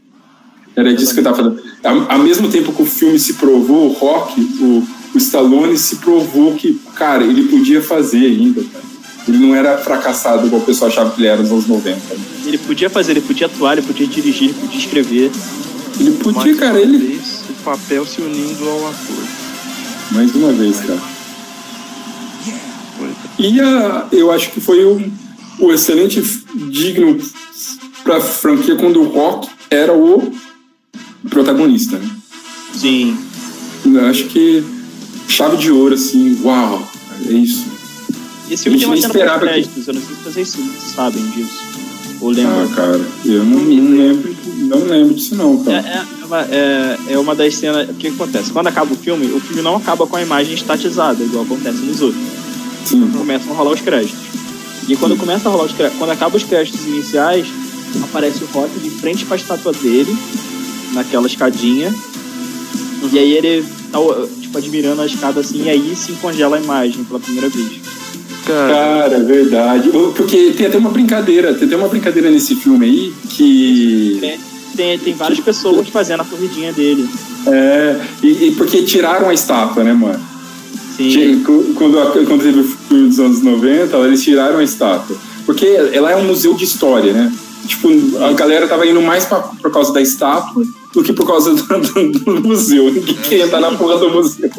Era 0.75 0.93
disso 0.93 1.13
que 1.13 1.19
eu 1.19 1.23
tava 1.23 1.37
falando. 1.37 1.61
Ao, 1.83 2.11
ao 2.11 2.19
mesmo 2.19 2.49
tempo 2.49 2.71
que 2.71 2.81
o 2.81 2.85
filme 2.85 3.17
se 3.17 3.33
provou, 3.35 3.89
o 3.89 3.93
Rock, 3.93 4.39
o, 4.39 4.87
o 5.13 5.17
Stallone 5.17 5.77
se 5.77 5.97
provou 5.97 6.55
que, 6.55 6.79
cara, 6.95 7.23
ele 7.23 7.47
podia 7.47 7.81
fazer 7.81 8.25
ainda, 8.25 8.63
cara. 8.63 8.89
Ele 9.27 9.37
não 9.37 9.53
era 9.55 9.77
fracassado 9.77 10.47
igual 10.47 10.61
o 10.61 10.65
pessoal 10.65 10.89
achava 10.89 11.11
que 11.11 11.21
ele 11.21 11.27
era 11.27 11.41
nos 11.41 11.51
anos 11.51 11.67
90. 11.67 11.95
né? 11.95 12.01
Ele 12.45 12.57
podia 12.57 12.89
fazer, 12.89 13.11
ele 13.11 13.21
podia 13.21 13.45
atuar, 13.47 13.77
ele 13.77 13.85
podia 13.85 14.07
dirigir, 14.07 14.49
ele 14.49 14.53
podia 14.59 14.79
escrever. 14.79 15.31
Ele 15.99 16.11
podia, 16.11 16.41
Mais 16.41 16.57
cara, 16.57 16.73
uma 16.73 16.79
ele. 16.81 16.97
vez, 16.97 17.43
o 17.49 17.63
papel 17.63 18.05
se 18.05 18.21
unindo 18.21 18.67
ao 18.67 18.87
ator. 18.87 19.23
Mais 20.11 20.33
uma 20.33 20.51
vez, 20.53 20.79
cara. 20.79 20.99
E 23.37 23.59
a, 23.61 24.07
eu 24.11 24.31
acho 24.31 24.51
que 24.51 24.59
foi 24.59 24.85
um, 24.85 25.11
o 25.59 25.71
excelente 25.71 26.21
digno 26.69 27.17
pra 28.03 28.19
franquia 28.19 28.75
quando 28.75 29.01
o 29.01 29.07
Rock 29.09 29.47
era 29.69 29.93
o 29.93 30.33
protagonista. 31.29 31.97
Né? 31.97 32.09
Sim. 32.73 33.17
Eu 33.85 34.05
acho 34.07 34.25
que 34.25 34.63
chave 35.29 35.57
de 35.57 35.71
ouro, 35.71 35.93
assim, 35.95 36.39
uau, 36.43 36.87
é 37.27 37.31
isso. 37.31 37.65
Esse 38.49 38.63
filme 38.63 38.77
A 38.77 38.79
tem 38.79 38.87
uma 38.87 38.95
cena 38.97 39.07
esperava 39.07 39.39
que- 39.39 39.45
pós-créditos, 39.45 39.87
eu 39.87 39.93
não 39.93 40.01
sei 40.01 40.15
se 40.15 40.57
vocês 40.57 40.93
sabem 40.95 41.23
disso. 41.31 41.59
Ou 42.21 42.31
Ah, 42.31 42.33
lembram. 42.33 42.67
cara, 42.69 43.01
eu 43.25 43.43
não, 43.45 43.59
não 43.59 43.97
lembro, 43.97 44.35
não 44.57 44.77
lembro 44.85 45.13
disso 45.13 45.35
não, 45.35 45.61
É, 45.67 45.81
cara. 45.81 45.87
é, 46.21 46.25
uma, 46.25 46.41
é, 46.41 46.97
é 47.11 47.17
uma 47.19 47.33
das 47.35 47.55
cenas. 47.55 47.89
O 47.89 47.93
que 47.93 48.07
acontece? 48.07 48.51
Quando 48.51 48.67
acaba 48.67 48.91
o 48.91 48.97
filme, 48.97 49.27
o 49.27 49.39
filme 49.39 49.61
não 49.61 49.77
acaba 49.77 50.05
com 50.05 50.15
a 50.17 50.21
imagem 50.21 50.53
estatizada, 50.53 51.23
igual 51.23 51.43
acontece 51.45 51.77
nos 51.77 52.01
outros. 52.01 52.21
Sim, 52.85 53.09
Começam 53.17 53.53
a 53.53 53.55
rolar 53.55 53.71
os 53.71 53.81
créditos. 53.81 54.19
E 54.87 54.95
quando 54.97 55.15
começa 55.15 55.47
a 55.47 55.51
rolar 55.51 55.65
os 55.65 55.71
créditos, 55.71 55.99
quando 55.99 56.09
acaba 56.11 56.35
os 56.35 56.43
créditos 56.43 56.81
iniciais, 56.85 57.45
aparece 58.03 58.43
o 58.43 58.47
Rock 58.47 58.77
de 58.79 58.89
frente 58.89 59.23
pra 59.25 59.37
estátua 59.37 59.71
dele, 59.73 60.13
naquela 60.93 61.27
escadinha. 61.27 61.93
E 63.11 63.17
aí 63.19 63.33
ele 63.33 63.65
tá, 63.91 63.99
tipo, 64.41 64.57
admirando 64.57 65.01
a 65.01 65.05
escada 65.05 65.39
assim, 65.39 65.63
e 65.63 65.69
aí 65.69 65.95
se 65.95 66.11
congela 66.13 66.57
a 66.57 66.61
imagem 66.61 67.03
pela 67.03 67.19
primeira 67.19 67.49
vez. 67.49 67.67
Cara, 68.45 68.73
cara, 68.73 69.15
é 69.15 69.23
verdade. 69.23 69.89
Porque 70.15 70.51
tem 70.57 70.65
até 70.67 70.77
uma 70.77 70.89
brincadeira, 70.89 71.53
tem 71.53 71.67
até 71.67 71.75
uma 71.77 71.87
brincadeira 71.87 72.29
nesse 72.29 72.55
filme 72.55 72.85
aí 72.85 73.13
que. 73.29 74.19
Tem, 74.75 74.97
tem 74.99 75.13
várias 75.13 75.39
pessoas 75.39 75.87
fazendo 75.89 76.21
a 76.21 76.25
corridinha 76.25 76.71
dele. 76.71 77.07
É, 77.47 77.99
e, 78.23 78.47
e 78.47 78.51
porque 78.55 78.83
tiraram 78.83 79.29
a 79.29 79.33
estátua, 79.33 79.83
né, 79.83 79.93
mano? 79.93 80.19
Sim. 80.95 81.43
Quando, 81.75 81.99
a- 81.99 82.11
quando 82.11 82.43
teve 82.43 82.59
o 82.59 82.63
filme 82.63 83.07
dos 83.09 83.19
anos 83.19 83.41
90, 83.41 83.97
eles 83.99 84.23
tiraram 84.23 84.59
a 84.59 84.63
estátua. 84.63 85.15
Porque 85.45 85.65
ela 85.65 86.11
é 86.11 86.15
um 86.15 86.25
museu 86.25 86.53
de 86.53 86.63
história, 86.63 87.11
né? 87.13 87.31
Tipo, 87.65 87.89
a 88.23 88.33
galera 88.33 88.67
tava 88.67 88.85
indo 88.85 89.01
mais 89.01 89.25
pra, 89.25 89.39
por 89.39 89.71
causa 89.71 89.91
da 89.93 90.01
estátua 90.01 90.65
do 90.93 91.03
que 91.03 91.13
por 91.13 91.25
causa 91.27 91.53
do, 91.53 91.63
do- 91.63 92.11
do 92.19 92.41
museu. 92.41 92.85
Ninguém 92.91 93.15
queria 93.15 93.45
entrar 93.45 93.59
na 93.59 93.71
porra 93.71 93.97
do 93.97 94.09
museu. 94.09 94.49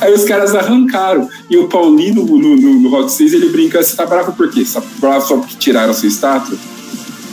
Aí 0.00 0.12
os 0.12 0.24
caras 0.24 0.54
arrancaram. 0.54 1.28
E 1.48 1.56
o 1.56 1.68
Paulino, 1.68 2.24
no, 2.24 2.38
no, 2.38 2.80
no 2.80 2.88
Rock 2.90 3.10
6, 3.10 3.32
ele 3.32 3.48
brinca, 3.48 3.82
você 3.82 3.96
tá 3.96 4.04
bravo 4.04 4.32
por 4.32 4.50
quê? 4.50 4.64
Você 4.64 4.78
tá 4.80 4.86
bravo 4.98 5.26
só 5.26 5.36
porque 5.38 5.56
tiraram 5.58 5.90
a 5.90 5.94
sua 5.94 6.08
estátua? 6.08 6.56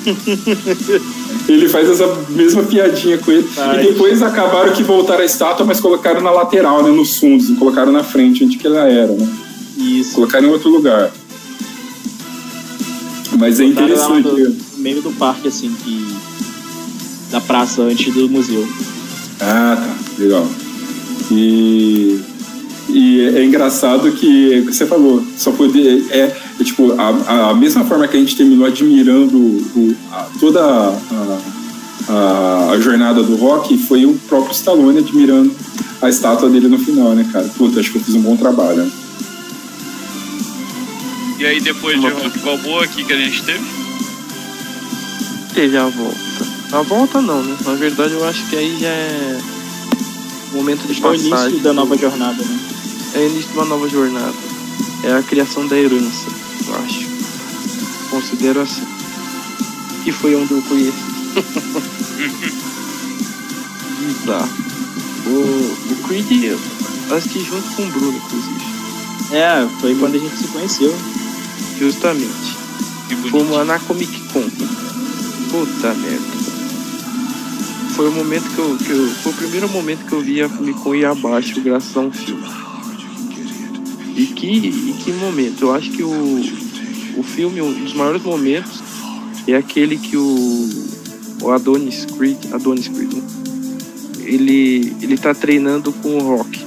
ele 1.49 1.67
faz 1.67 1.89
essa 1.89 2.07
mesma 2.29 2.63
piadinha 2.63 3.17
com 3.17 3.31
ele. 3.31 3.43
Faz. 3.43 3.83
E 3.83 3.87
depois 3.87 4.21
acabaram 4.21 4.71
que 4.71 4.83
voltaram 4.83 5.21
a 5.21 5.25
estátua, 5.25 5.65
mas 5.65 5.79
colocaram 5.79 6.21
na 6.21 6.31
lateral, 6.31 6.83
né? 6.83 6.91
Nos 6.91 7.17
fundos, 7.17 7.49
não 7.49 7.57
colocaram 7.57 7.91
na 7.91 8.03
frente, 8.03 8.43
onde 8.45 8.57
que 8.57 8.67
ela 8.67 8.87
era, 8.87 9.11
né? 9.11 9.27
Isso. 9.77 10.13
Colocaram 10.13 10.47
em 10.47 10.51
outro 10.51 10.69
lugar. 10.69 11.11
Mas 13.37 13.59
é 13.59 13.65
interessante. 13.65 14.27
No 14.27 14.55
meio 14.77 15.01
do 15.01 15.11
parque, 15.11 15.47
assim, 15.47 15.73
que 15.83 16.14
da 17.31 17.41
praça 17.41 17.81
antes 17.81 18.13
do 18.13 18.29
museu. 18.29 18.67
Ah, 19.39 19.77
tá. 19.77 19.95
Legal. 20.17 20.47
E, 21.31 22.19
e 22.89 23.21
é 23.21 23.43
engraçado 23.43 24.11
que 24.11 24.61
você 24.61 24.85
falou, 24.85 25.25
só 25.37 25.51
poder. 25.51 26.05
É, 26.09 26.35
é 26.59 26.63
tipo, 26.63 26.93
a, 26.99 27.49
a 27.49 27.53
mesma 27.53 27.83
forma 27.85 28.07
que 28.07 28.15
a 28.15 28.19
gente 28.19 28.35
terminou 28.35 28.65
admirando 28.65 29.37
o, 29.37 29.95
a, 30.11 30.27
toda 30.39 30.61
a, 30.63 31.39
a, 32.07 32.71
a, 32.71 32.79
jornada 32.79 33.23
do 33.23 33.35
rock, 33.35 33.77
foi 33.77 34.05
o 34.05 34.13
próprio 34.27 34.53
Stallone 34.53 34.99
admirando 34.99 35.53
a 36.01 36.09
estátua 36.09 36.49
dele 36.49 36.67
no 36.67 36.77
final, 36.77 37.15
né, 37.15 37.27
cara? 37.31 37.47
Puta, 37.57 37.79
acho 37.79 37.91
que 37.91 37.97
eu 37.97 38.03
fiz 38.03 38.15
um 38.15 38.21
bom 38.21 38.37
trabalho. 38.37 38.77
Né? 38.77 38.91
E 41.39 41.45
aí 41.45 41.59
depois 41.59 41.99
de 41.99 42.07
Rock 42.07 42.39
Balboa, 42.39 42.83
aqui 42.85 43.03
que 43.03 43.11
a 43.11 43.17
gente 43.17 43.43
teve? 43.43 43.63
Teve 45.53 45.77
a 45.77 45.87
volta. 45.87 46.54
A 46.71 46.81
volta 46.81 47.21
não, 47.21 47.41
né? 47.43 47.55
Na 47.65 47.73
verdade 47.73 48.13
eu 48.13 48.27
acho 48.27 48.47
que 48.49 48.55
aí 48.55 48.77
já 48.79 48.87
é 48.87 49.39
momento 50.55 50.87
de 50.87 51.03
é 51.03 51.07
o 51.07 51.13
início 51.13 51.59
da 51.59 51.73
nova 51.73 51.97
jornada, 51.97 52.41
né? 52.43 52.59
É 53.13 53.19
o 53.19 53.29
início 53.29 53.51
de 53.51 53.57
uma 53.57 53.65
nova 53.65 53.89
jornada. 53.89 54.33
É 55.03 55.13
a 55.13 55.21
criação 55.21 55.67
da 55.67 55.77
herança, 55.77 56.27
eu 56.67 56.75
acho. 56.75 57.07
Considero 58.09 58.61
assim. 58.61 58.87
E 60.05 60.11
foi 60.11 60.35
onde 60.35 60.53
eu 60.53 60.61
conheci. 60.61 60.93
Bizarro. 63.99 64.49
O, 65.27 65.91
o 65.91 65.95
Creed 66.07 66.31
eu 66.43 66.59
assisti 67.15 67.43
junto 67.43 67.67
com 67.75 67.83
o 67.83 67.91
Bruno, 67.91 68.17
inclusive. 68.17 68.65
É, 69.31 69.67
foi 69.81 69.95
quando 69.95 70.15
a 70.15 70.19
gente 70.19 70.37
se 70.37 70.47
conheceu. 70.47 70.95
Justamente. 71.77 72.55
Fomos 73.29 73.67
na 73.67 73.79
Comic 73.79 74.19
Con. 74.31 74.49
Puta 75.51 75.93
merda. 75.95 76.34
Foi 77.95 78.09
o 78.09 78.11
momento 78.11 78.43
que 78.53 78.59
eu, 78.59 78.77
que 78.77 78.89
eu. 78.89 79.07
Foi 79.07 79.31
o 79.31 79.35
primeiro 79.35 79.69
momento 79.69 80.05
que 80.05 80.13
eu 80.13 80.21
vi 80.21 80.41
a 80.41 80.49
Comic 80.49 80.79
ir 80.89 81.05
abaixo 81.05 81.61
graças 81.61 81.95
a 81.95 82.01
um 82.01 82.11
filme. 82.11 82.43
E 84.15 84.27
que, 84.27 84.47
e 84.47 84.95
que 85.03 85.11
momento? 85.13 85.63
Eu 85.63 85.73
acho 85.73 85.91
que 85.91 86.03
o, 86.03 86.39
o 87.17 87.23
filme, 87.23 87.61
um 87.61 87.73
dos 87.73 87.93
maiores 87.93 88.21
momentos, 88.23 88.81
é 89.47 89.55
aquele 89.55 89.97
que 89.97 90.17
o, 90.17 90.69
o 91.41 91.51
Adonis 91.51 92.05
Creed. 92.05 92.37
Adonis 92.51 92.87
Creed, 92.87 93.13
né? 93.13 93.21
ele, 94.23 94.95
ele 95.01 95.17
tá 95.17 95.33
treinando 95.33 95.91
com 95.93 96.17
o 96.17 96.37
Rock. 96.37 96.65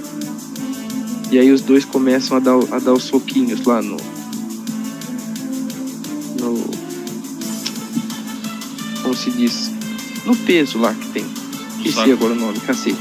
E 1.31 1.39
aí 1.39 1.53
os 1.53 1.61
dois 1.61 1.85
começam 1.85 2.37
a 2.37 2.41
dar, 2.41 2.59
a 2.71 2.79
dar 2.79 2.93
os 2.95 3.05
soquinhos 3.05 3.65
lá 3.67 3.83
no, 3.83 3.99
como 9.09 9.17
se 9.17 9.31
diz, 9.31 9.71
no 10.29 10.37
peso 10.37 10.79
lá 10.79 10.93
que 10.93 11.09
tem. 11.09 11.25
Esqueci 11.79 12.13
agora 12.13 12.35
o 12.35 12.37
nome, 12.37 12.61
cacete. 12.61 12.99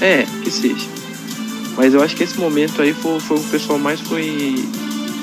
É, 0.00 0.24
que 0.44 0.50
seja. 0.50 0.86
Mas 1.76 1.92
eu 1.94 2.02
acho 2.02 2.14
que 2.14 2.22
esse 2.22 2.38
momento 2.38 2.80
aí 2.80 2.94
foi, 2.94 3.18
foi 3.18 3.36
o 3.36 3.44
pessoal 3.44 3.78
mais 3.78 4.00
foi, 4.00 4.54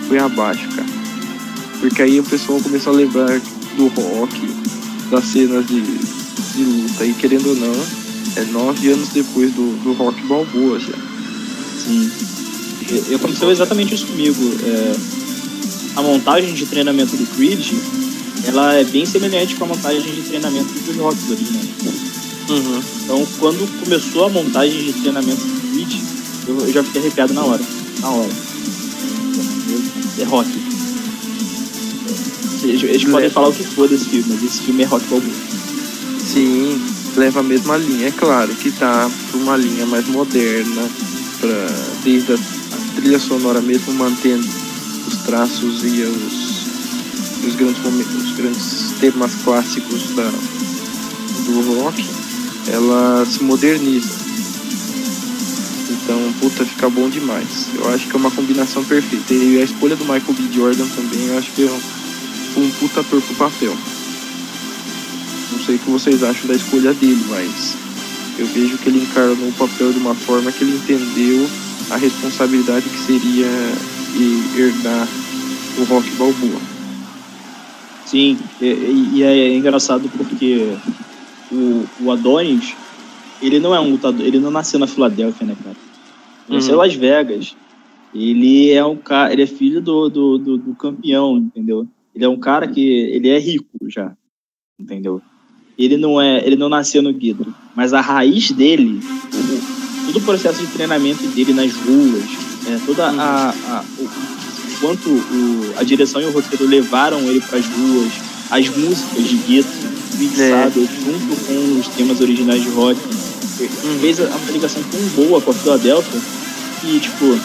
foi 0.07 0.19
abaixo, 0.19 0.67
cara. 0.69 0.87
Porque 1.79 2.01
aí 2.01 2.19
o 2.19 2.23
pessoal 2.23 2.59
começou 2.59 2.93
a 2.93 2.95
lembrar 2.97 3.39
do 3.77 3.87
rock, 3.87 4.35
das 5.09 5.23
cenas 5.25 5.65
de, 5.67 5.81
de 5.81 6.63
luta. 6.63 7.05
E 7.05 7.13
querendo 7.13 7.49
ou 7.49 7.55
não, 7.55 7.73
é 8.35 8.45
nove 8.51 8.89
anos 8.89 9.09
depois 9.09 9.51
do, 9.53 9.83
do 9.83 9.93
rock 9.93 10.21
balboa 10.23 10.79
já. 10.79 10.93
Sim. 11.85 12.11
Eu, 13.09 13.15
aconteceu 13.15 13.49
exatamente 13.51 13.95
isso 13.95 14.07
comigo. 14.07 14.53
É, 14.63 14.95
a 15.95 16.01
montagem 16.01 16.53
de 16.53 16.65
treinamento 16.65 17.15
do 17.15 17.25
Creed 17.35 17.71
ela 18.45 18.73
é 18.73 18.83
bem 18.83 19.05
semelhante 19.05 19.55
com 19.55 19.65
a 19.65 19.67
montagem 19.67 20.01
de 20.01 20.21
treinamento 20.21 20.73
dos 20.73 20.95
rocks 20.97 21.29
originais. 21.29 21.69
Uhum. 22.49 22.81
Então, 23.03 23.27
quando 23.39 23.79
começou 23.83 24.25
a 24.25 24.29
montagem 24.29 24.85
de 24.85 24.93
treinamento 24.93 25.41
do 25.43 25.71
Creed, 25.71 26.01
eu, 26.47 26.59
eu 26.59 26.73
já 26.73 26.83
fiquei 26.83 27.01
arrepiado 27.01 27.33
na 27.33 27.43
hora. 27.43 27.61
Na 28.01 28.09
hora. 28.09 28.29
É 30.19 30.23
rock. 30.25 30.49
Eles, 32.63 32.83
eles 32.83 33.05
podem 33.05 33.29
falar 33.29 33.49
o 33.49 33.53
que 33.53 33.63
for 33.63 33.87
desse 33.87 34.05
filme, 34.05 34.25
mas 34.29 34.43
esse 34.43 34.61
filme 34.61 34.83
é 34.83 34.85
rock 34.85 35.05
balboa. 35.07 35.33
Sim, 36.25 36.81
leva 37.15 37.39
a 37.39 37.43
mesma 37.43 37.77
linha. 37.77 38.07
É 38.07 38.11
claro 38.11 38.53
que 38.55 38.71
tá 38.71 39.09
pra 39.31 39.39
uma 39.39 39.57
linha 39.57 39.85
mais 39.85 40.07
moderna, 40.07 40.89
pra, 41.39 41.67
desde 42.03 42.33
a, 42.33 42.35
a 42.35 42.95
trilha 42.95 43.19
sonora 43.19 43.61
mesmo 43.61 43.93
mantendo 43.93 44.47
os 45.07 45.17
traços 45.17 45.83
e 45.83 46.01
os 46.01 46.52
os 47.45 47.55
grandes 47.55 47.81
momentos, 47.83 48.15
os 48.15 48.31
grandes 48.31 48.93
temas 48.99 49.35
clássicos 49.43 50.15
da, 50.15 50.31
do 51.45 51.81
rock, 51.81 52.05
ela 52.67 53.25
se 53.25 53.43
moderniza. 53.43 54.23
Então, 55.89 56.33
puta, 56.39 56.65
fica 56.65 56.89
bom 56.89 57.09
demais. 57.09 57.67
Eu 57.75 57.89
acho 57.93 58.07
que 58.07 58.15
é 58.15 58.19
uma 58.19 58.31
combinação 58.31 58.83
perfeita. 58.83 59.33
E 59.33 59.61
a 59.61 59.63
escolha 59.63 59.95
do 59.95 60.03
Michael 60.03 60.33
B. 60.33 60.53
Jordan 60.53 60.87
também, 60.87 61.27
eu 61.27 61.37
acho 61.37 61.51
que 61.51 61.63
é 61.63 61.71
um, 61.71 62.61
um 62.61 62.71
puta 62.71 63.01
ator 63.01 63.21
pro 63.21 63.35
papel. 63.35 63.75
Não 65.51 65.59
sei 65.63 65.75
o 65.75 65.79
que 65.79 65.89
vocês 65.89 66.23
acham 66.23 66.47
da 66.47 66.55
escolha 66.55 66.93
dele, 66.93 67.23
mas 67.29 67.75
eu 68.37 68.47
vejo 68.47 68.77
que 68.77 68.89
ele 68.89 69.03
encarnou 69.03 69.47
o 69.47 69.53
papel 69.53 69.93
de 69.93 69.99
uma 69.99 70.15
forma 70.15 70.51
que 70.51 70.63
ele 70.63 70.75
entendeu 70.75 71.47
a 71.89 71.97
responsabilidade 71.97 72.89
que 72.89 72.99
seria 73.05 73.47
herdar 74.57 75.07
o 75.77 75.83
rock 75.85 76.09
balboa. 76.11 76.72
Sim, 78.13 78.37
e, 78.61 79.09
e 79.15 79.23
é 79.23 79.55
engraçado 79.55 80.07
porque 80.15 80.77
o, 81.51 81.83
o 81.99 82.11
Adonis, 82.11 82.75
ele 83.41 83.59
não 83.59 83.73
é 83.73 83.79
um 83.79 83.89
lutador, 83.89 84.23
ele 84.23 84.37
não 84.37 84.51
nasceu 84.51 84.79
na 84.79 84.85
Filadélfia, 84.85 85.47
né, 85.47 85.57
cara? 85.63 85.75
Ele 86.47 86.57
nasceu 86.57 86.73
em 86.73 86.77
uhum. 86.77 86.83
Las 86.83 86.93
Vegas. 86.93 87.55
Ele 88.13 88.69
é 88.69 88.85
um 88.85 88.95
cara, 88.95 89.33
ele 89.33 89.41
é 89.41 89.47
filho 89.47 89.81
do, 89.81 90.09
do, 90.09 90.37
do, 90.37 90.57
do, 90.59 90.75
campeão, 90.75 91.39
entendeu? 91.39 91.87
Ele 92.13 92.23
é 92.23 92.29
um 92.29 92.37
cara 92.37 92.67
que 92.67 92.87
ele 92.87 93.29
é 93.29 93.39
rico 93.39 93.65
já, 93.87 94.15
entendeu? 94.79 95.19
Ele 95.75 95.97
não 95.97 96.21
é, 96.21 96.45
ele 96.45 96.55
não 96.55 96.69
nasceu 96.69 97.01
no 97.01 97.11
Guido, 97.11 97.51
mas 97.75 97.93
a 97.93 98.01
raiz 98.01 98.51
dele, 98.51 98.99
o, 99.33 100.05
todo 100.05 100.21
o 100.21 100.23
processo 100.23 100.63
de 100.63 100.71
treinamento 100.71 101.25
dele 101.29 101.51
nas 101.51 101.73
ruas, 101.73 102.25
é, 102.67 102.79
toda 102.85 103.07
a, 103.07 103.49
a 103.49 103.83
o, 103.97 104.32
quanto 104.83 105.07
o, 105.07 105.73
a 105.77 105.83
direção 105.83 106.21
e 106.21 106.25
o 106.25 106.31
roteiro 106.31 106.67
levaram 106.67 107.19
ele 107.19 107.39
para 107.39 107.57
as 107.57 107.65
ruas, 107.65 108.11
as 108.51 108.67
músicas 108.67 109.29
de 109.29 109.35
gueto 109.37 109.69
mixadas 110.17 110.75
é. 110.75 110.87
junto 111.05 111.45
com 111.45 111.79
os 111.79 111.87
temas 111.95 112.19
originais 112.19 112.61
de 112.61 112.69
rock, 112.71 112.99
uhum. 112.99 113.99
fez 114.01 114.19
uma 114.19 114.51
ligação 114.51 114.83
tão 114.91 114.99
boa 115.15 115.41
com 115.41 115.51
a 115.51 115.53
Philadelphia 115.53 116.19
que, 116.81 116.99
tipo, 116.99 117.39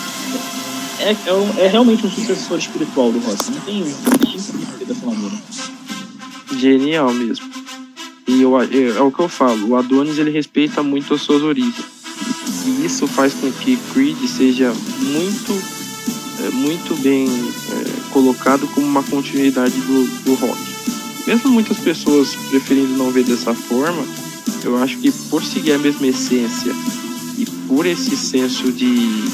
é, 0.99 1.13
é, 1.13 1.65
é, 1.65 1.69
realmente 1.69 2.05
um 2.05 2.11
sucessor 2.11 2.59
espiritual 2.59 3.13
do 3.13 3.21
rock. 3.21 3.53
Não 3.53 3.61
tem, 3.61 3.85
tem 3.85 4.87
dessa 4.87 5.07
maneira. 5.07 5.37
Genial 6.59 7.15
mesmo. 7.15 7.49
E 8.27 8.43
eu, 8.43 8.61
é, 8.61 8.67
é 8.97 9.01
o 9.01 9.13
que 9.13 9.21
eu 9.21 9.29
falo, 9.29 9.69
o 9.69 9.77
Adonis 9.77 10.19
ele 10.19 10.33
respeita 10.33 10.83
muito 10.83 11.15
as 11.15 11.23
suas 11.23 11.45
origens. 11.45 11.87
E 12.67 12.85
isso 12.85 13.07
faz 13.07 13.33
com 13.33 13.51
que 13.53 13.79
Creed 13.93 14.19
seja 14.27 14.75
muito 15.01 15.78
é, 16.41 16.51
muito 16.51 16.95
bem 17.01 17.27
é, 17.27 18.13
colocado 18.13 18.67
como 18.69 18.87
uma 18.87 19.03
continuidade 19.03 19.75
do, 19.81 20.25
do 20.25 20.35
rock. 20.35 20.59
Mesmo 21.27 21.51
muitas 21.51 21.77
pessoas 21.79 22.35
preferindo 22.51 22.97
não 22.97 23.11
ver 23.11 23.25
dessa 23.25 23.53
forma, 23.55 24.05
eu 24.65 24.77
acho 24.83 24.99
que 24.99 25.11
por 25.31 25.45
seguir 25.45 25.73
a 25.73 25.79
mesma 25.79 26.07
essência 26.07 26.73
e 27.37 27.45
por 27.67 27.87
esse 27.87 28.17
senso 28.17 28.73
de, 28.73 29.25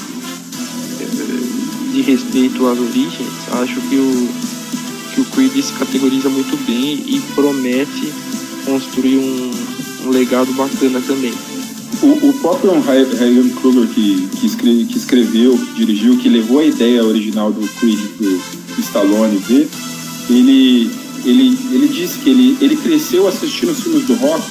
é, 1.00 1.92
de 1.92 2.00
respeito 2.02 2.66
às 2.66 2.78
origens, 2.78 3.30
acho 3.52 3.80
que 3.82 3.96
o, 3.96 4.28
que 5.14 5.20
o 5.20 5.24
Creed 5.26 5.62
se 5.62 5.72
categoriza 5.74 6.28
muito 6.28 6.56
bem 6.66 7.04
e 7.06 7.20
promete 7.34 8.12
construir 8.64 9.18
um, 9.18 9.50
um 10.06 10.10
legado 10.10 10.52
bacana 10.54 11.00
também. 11.00 11.32
O, 12.04 12.28
o 12.28 12.32
próprio 12.34 12.70
Ryan 12.80 13.48
Kruger 13.48 13.88
que, 13.88 14.28
que, 14.38 14.46
escreve, 14.46 14.84
que 14.84 14.98
escreveu, 14.98 15.56
que 15.56 15.72
dirigiu, 15.74 16.18
que 16.18 16.28
levou 16.28 16.58
a 16.58 16.64
ideia 16.64 17.02
original 17.02 17.50
do 17.50 17.66
Creed 17.80 17.98
pro 18.18 18.80
Stallone 18.80 19.38
ver, 19.38 19.66
ele, 20.28 20.90
ele, 21.24 21.58
ele 21.72 21.88
disse 21.88 22.18
que 22.18 22.28
ele, 22.28 22.58
ele 22.60 22.76
cresceu 22.76 23.26
assistindo 23.26 23.72
os 23.72 23.80
filmes 23.80 24.04
do 24.04 24.14
rock 24.16 24.42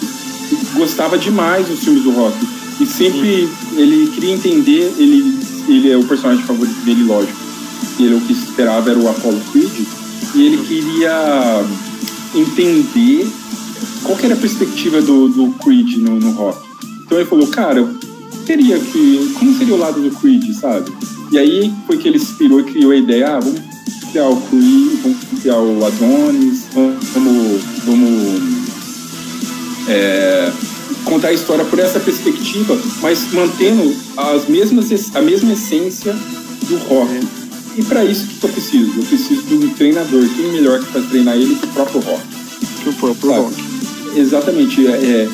e 0.51 0.77
gostava 0.79 1.15
demais 1.15 1.67
dos 1.67 1.79
filmes 1.79 2.03
do 2.03 2.11
rock. 2.11 2.35
E 2.79 2.87
sempre 2.87 3.47
ele 3.75 4.11
queria 4.15 4.33
entender, 4.33 4.91
ele, 4.97 5.37
ele 5.67 5.91
é 5.91 5.97
o 5.97 6.03
personagem 6.05 6.43
favorito 6.43 6.83
dele, 6.83 7.03
lógico. 7.03 7.37
Ele 7.99 8.15
o 8.15 8.21
que 8.21 8.33
esperava 8.33 8.89
era 8.89 8.99
o 8.99 9.07
Apollo 9.07 9.39
Creed, 9.51 9.85
e 10.33 10.41
ele 10.41 10.57
queria 10.65 11.63
entender 12.33 13.31
qual 14.01 14.17
era 14.23 14.33
a 14.33 14.37
perspectiva 14.37 15.01
do, 15.01 15.27
do 15.29 15.51
Creed 15.63 15.97
no, 15.97 16.19
no 16.19 16.31
rock. 16.31 16.62
Então 17.13 17.21
ele 17.21 17.29
falou, 17.29 17.45
cara, 17.45 17.87
teria 18.43 18.79
que. 18.79 19.35
Como 19.37 19.55
seria 19.55 19.75
o 19.75 19.77
lado 19.77 20.01
do 20.01 20.09
Creed, 20.17 20.51
sabe? 20.55 20.91
E 21.31 21.37
aí 21.37 21.71
foi 21.85 21.95
que 21.95 22.07
ele 22.07 22.17
inspirou 22.17 22.59
e 22.59 22.63
criou 22.63 22.89
a 22.89 22.95
ideia, 22.95 23.35
ah, 23.35 23.39
vamos 23.39 23.61
criar 24.09 24.29
o 24.29 24.41
Creed, 24.41 24.99
vamos 25.03 25.17
criar 25.39 25.59
o 25.59 25.85
Adonis, 25.85 26.63
vamos, 26.73 27.61
vamos 27.85 28.41
é, 29.87 30.51
contar 31.05 31.27
a 31.27 31.33
história 31.33 31.63
por 31.65 31.77
essa 31.77 31.99
perspectiva, 31.99 32.75
mas 32.99 33.31
mantendo 33.31 33.95
as 34.17 34.47
mesmas, 34.49 35.15
a 35.15 35.21
mesma 35.21 35.53
essência 35.53 36.15
do 36.67 36.77
rock. 36.87 37.11
E 37.77 37.83
para 37.83 38.03
isso, 38.03 38.25
que 38.25 38.43
eu 38.43 38.49
preciso? 38.49 38.91
Eu 38.97 39.03
preciso 39.03 39.43
de 39.43 39.53
um 39.53 39.69
treinador. 39.69 40.27
Quem 40.35 40.51
melhor 40.51 40.79
que 40.79 40.91
faz 40.91 41.05
treinar 41.09 41.35
ele 41.35 41.53
que 41.53 41.65
o 41.67 41.69
próprio 41.69 42.01
rock? 42.01 42.23
Que 42.81 42.89
o 42.89 42.93
próprio 42.93 43.29
Sabe? 43.29 43.41
rock. 43.43 44.19
Exatamente. 44.19 44.87
É, 44.87 44.91
é, 44.91 45.29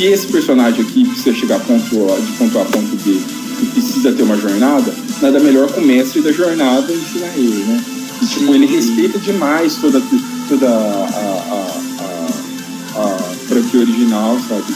se 0.00 0.06
esse 0.06 0.26
personagem 0.28 0.80
aqui 0.80 1.04
precisa 1.06 1.34
chegar 1.36 1.60
ponto, 1.60 2.10
A- 2.12 2.16
de 2.18 2.32
ponto 2.38 2.58
A 2.58 2.62
a 2.62 2.64
ponto 2.64 2.96
B 3.04 3.20
e 3.62 3.66
precisa 3.66 4.10
ter 4.12 4.22
uma 4.22 4.36
jornada, 4.36 4.94
nada 5.20 5.38
melhor 5.40 5.70
que 5.70 5.78
o 5.78 5.82
mestre 5.84 6.22
da 6.22 6.32
jornada 6.32 6.90
ensinar 6.90 7.34
ele, 7.36 7.64
né? 7.66 7.84
E, 8.22 8.26
tipo, 8.26 8.54
ele 8.54 8.64
respeita 8.66 9.18
demais 9.18 9.76
toda, 9.76 10.02
toda 10.48 10.68
a, 10.68 10.70
a, 12.96 13.00
a, 13.00 13.18
franquia 13.46 13.80
original, 13.80 14.38
sabe? 14.48 14.74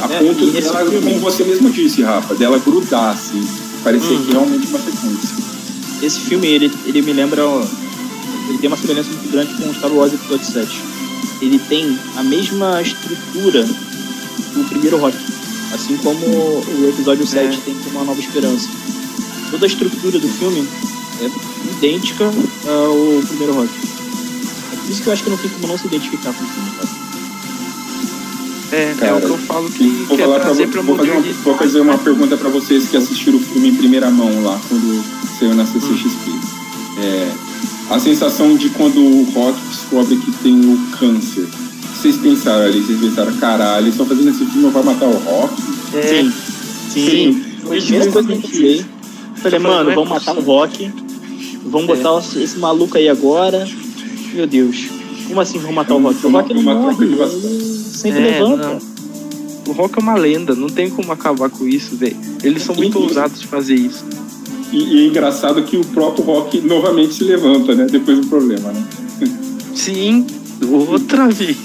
A 0.00 0.12
É, 0.14 0.18
ponto 0.20 0.44
e 0.44 0.50
dela, 0.52 0.84
filme- 0.88 1.00
como 1.10 1.18
você 1.20 1.42
mesmo 1.44 1.70
disse, 1.70 2.02
Rafa, 2.02 2.34
dela 2.36 2.58
grudar, 2.64 3.14
assim, 3.14 3.44
parecer 3.82 4.12
Uhum. 4.14 4.26
realmente 4.30 4.66
uma 4.68 4.78
sequência. 4.78 5.36
Esse 6.00 6.20
filme, 6.20 6.46
ele, 6.46 6.72
ele 6.86 7.02
me 7.02 7.12
lembra. 7.12 7.42
Ele 8.48 8.58
tem 8.58 8.68
uma 8.68 8.76
semelhança 8.76 9.08
muito 9.10 9.32
grande 9.32 9.54
com 9.54 9.72
Star 9.74 9.90
Wars 9.92 10.12
Episódio 10.12 10.44
7. 10.46 10.68
Ele 11.40 11.58
tem 11.68 11.98
a 12.16 12.22
mesma 12.22 12.80
estrutura 12.82 13.66
do 14.54 14.68
primeiro 14.68 14.98
rock. 14.98 15.16
Assim 15.72 15.96
como 15.98 16.24
o 16.26 16.88
episódio 16.88 17.26
7 17.26 17.58
tem 17.60 17.74
como 17.74 17.96
uma 17.96 18.04
nova 18.04 18.20
esperança. 18.20 18.68
Toda 19.50 19.66
a 19.66 19.68
estrutura 19.68 20.18
do 20.18 20.28
filme 20.28 20.66
é 21.20 21.76
idêntica 21.76 22.24
ao 22.24 23.22
primeiro 23.26 23.54
rock. 23.54 23.70
É 24.72 24.76
por 24.76 24.90
isso 24.90 25.02
que 25.02 25.08
eu 25.08 25.12
acho 25.12 25.24
que 25.24 25.30
não 25.30 25.36
tem 25.36 25.50
como 25.50 25.68
não 25.68 25.78
se 25.78 25.86
identificar 25.86 26.32
com 26.32 26.44
o 26.44 26.48
filme, 26.48 26.70
cara. 26.76 27.04
É, 28.72 28.90
é 28.90 28.94
Cara, 28.94 29.16
o 29.16 29.20
que 29.20 29.26
eu 29.26 29.38
falo 29.38 29.70
que 29.70 29.88
Vou, 30.08 30.16
quer 30.16 30.24
falar 30.24 30.40
trazer 30.40 30.66
pra 30.68 30.82
vou, 30.82 30.96
fazer 30.96 31.10
uma, 31.12 31.20
vou 31.20 31.56
fazer 31.56 31.80
uma 31.80 31.98
pergunta 31.98 32.36
para 32.36 32.48
vocês 32.48 32.88
que 32.88 32.96
assistiram 32.96 33.38
o 33.38 33.40
filme 33.40 33.68
em 33.68 33.74
primeira 33.74 34.10
mão 34.10 34.42
lá, 34.42 34.60
quando 34.68 35.04
saiu 35.38 35.54
na 35.54 35.64
CCXP. 35.64 36.30
É, 36.98 37.32
a 37.90 37.98
sensação 37.98 38.56
de 38.56 38.70
quando 38.70 39.00
o 39.00 39.30
Rock 39.32 39.60
descobre 39.68 40.16
que 40.16 40.32
tem 40.42 40.58
o 40.60 40.78
câncer. 40.98 41.46
Vocês 42.04 42.18
pensaram 42.18 42.64
ali, 42.66 42.82
vocês 42.82 43.00
pensaram, 43.00 43.32
caralho, 43.38 43.84
eles 43.84 43.94
estão 43.94 44.04
fazendo 44.04 44.28
esse 44.28 44.44
filme 44.44 44.70
pra 44.70 44.82
matar 44.82 45.06
o 45.06 45.16
Rock? 45.20 45.54
Sim. 45.90 46.32
Sim. 46.90 47.42
Foi 47.62 47.78
a 47.78 47.80
primeira 47.80 48.12
coisa 48.12 48.28
que 48.28 48.34
eu 48.34 48.40
pensei. 48.42 48.84
Falei, 49.36 49.58
mano, 49.58 49.94
vamos 49.94 50.10
matar 50.10 50.36
o 50.36 50.42
Rock. 50.42 50.92
Vamos 51.64 51.86
botar 51.86 52.18
esse 52.38 52.58
maluco 52.58 52.98
aí 52.98 53.08
agora. 53.08 53.66
Meu 54.34 54.46
Deus. 54.46 54.84
Como 55.28 55.40
assim 55.40 55.58
vamos 55.58 55.74
matar 55.76 55.94
o 55.94 55.98
Rock? 56.02 56.26
O 56.26 56.30
Rock 56.30 56.52
não 56.52 56.62
morre. 56.62 57.06
sempre 57.94 58.20
É, 58.20 58.38
levanta. 58.38 58.66
não. 58.68 58.78
O 59.66 59.72
rock 59.72 59.98
é 59.98 60.02
uma 60.02 60.14
lenda, 60.14 60.54
não 60.54 60.68
tem 60.68 60.90
como 60.90 61.10
acabar 61.10 61.48
com 61.48 61.66
isso, 61.66 61.96
velho. 61.96 62.18
Eles 62.42 62.62
são 62.64 62.74
muito 62.74 62.98
Inclusive- 62.98 63.18
ousados 63.18 63.40
de 63.40 63.46
fazer 63.46 63.76
isso. 63.76 64.04
E, 64.70 64.76
e 64.76 65.04
é 65.04 65.06
engraçado 65.06 65.62
que 65.62 65.78
o 65.78 65.84
próprio 65.86 66.22
Rock 66.22 66.60
novamente 66.60 67.14
se 67.14 67.24
levanta, 67.24 67.74
né? 67.74 67.86
Depois 67.90 68.18
do 68.20 68.26
problema, 68.26 68.70
né? 68.72 68.84
Sim, 69.74 70.26
outra 70.70 71.28
vez. 71.30 71.56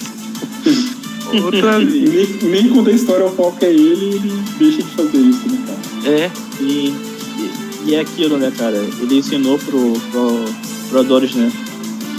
Outra 1.44 1.82
E 1.82 1.86
nem, 1.86 2.52
nem 2.52 2.70
quando 2.70 2.90
a 2.90 2.94
história 2.94 3.30
foca 3.30 3.66
é 3.66 3.74
ele, 3.74 4.16
ele 4.16 4.44
deixa 4.58 4.84
de 4.84 4.90
fazer 4.90 5.18
isso, 5.18 5.48
né, 5.48 5.64
cara? 5.66 6.16
É, 6.16 6.32
E, 6.62 6.94
e 7.86 7.96
é 7.96 8.00
aquilo, 8.00 8.38
né, 8.38 8.52
cara? 8.58 8.78
Ele 8.78 9.18
ensinou 9.18 9.58
pro, 9.60 9.94
pro, 10.12 10.46
pro 10.90 11.00
Adonis, 11.00 11.34
né? 11.36 11.52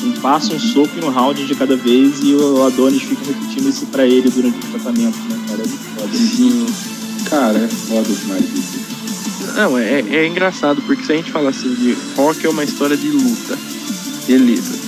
Um 0.04 0.12
passo, 0.20 0.54
um 0.54 0.58
soco 0.58 0.90
e 1.00 1.04
um 1.04 1.10
round 1.10 1.44
de 1.44 1.54
cada 1.54 1.76
vez 1.76 2.20
e 2.22 2.34
o 2.34 2.64
Adonis 2.64 3.02
fica 3.02 3.22
repetindo 3.26 3.68
isso 3.68 3.86
pra 3.86 4.06
ele 4.06 4.30
durante 4.30 4.56
o 4.56 4.70
tratamento, 4.70 5.18
né, 5.28 5.38
cara? 5.48 5.62
É 5.62 5.66
foda. 5.66 6.16
sim. 6.16 6.66
Cara, 7.28 7.58
é 7.58 7.68
foda 7.68 8.08
demais 8.08 8.44
isso. 8.44 8.80
Não, 9.54 9.76
é, 9.76 10.00
é 10.00 10.26
engraçado, 10.26 10.80
porque 10.82 11.04
se 11.04 11.12
a 11.12 11.16
gente 11.16 11.30
fala 11.30 11.50
assim 11.50 11.74
de 11.74 11.96
rock 12.16 12.44
é 12.44 12.48
uma 12.48 12.64
história 12.64 12.96
de 12.96 13.10
luta, 13.10 13.58
beleza. 14.26 14.78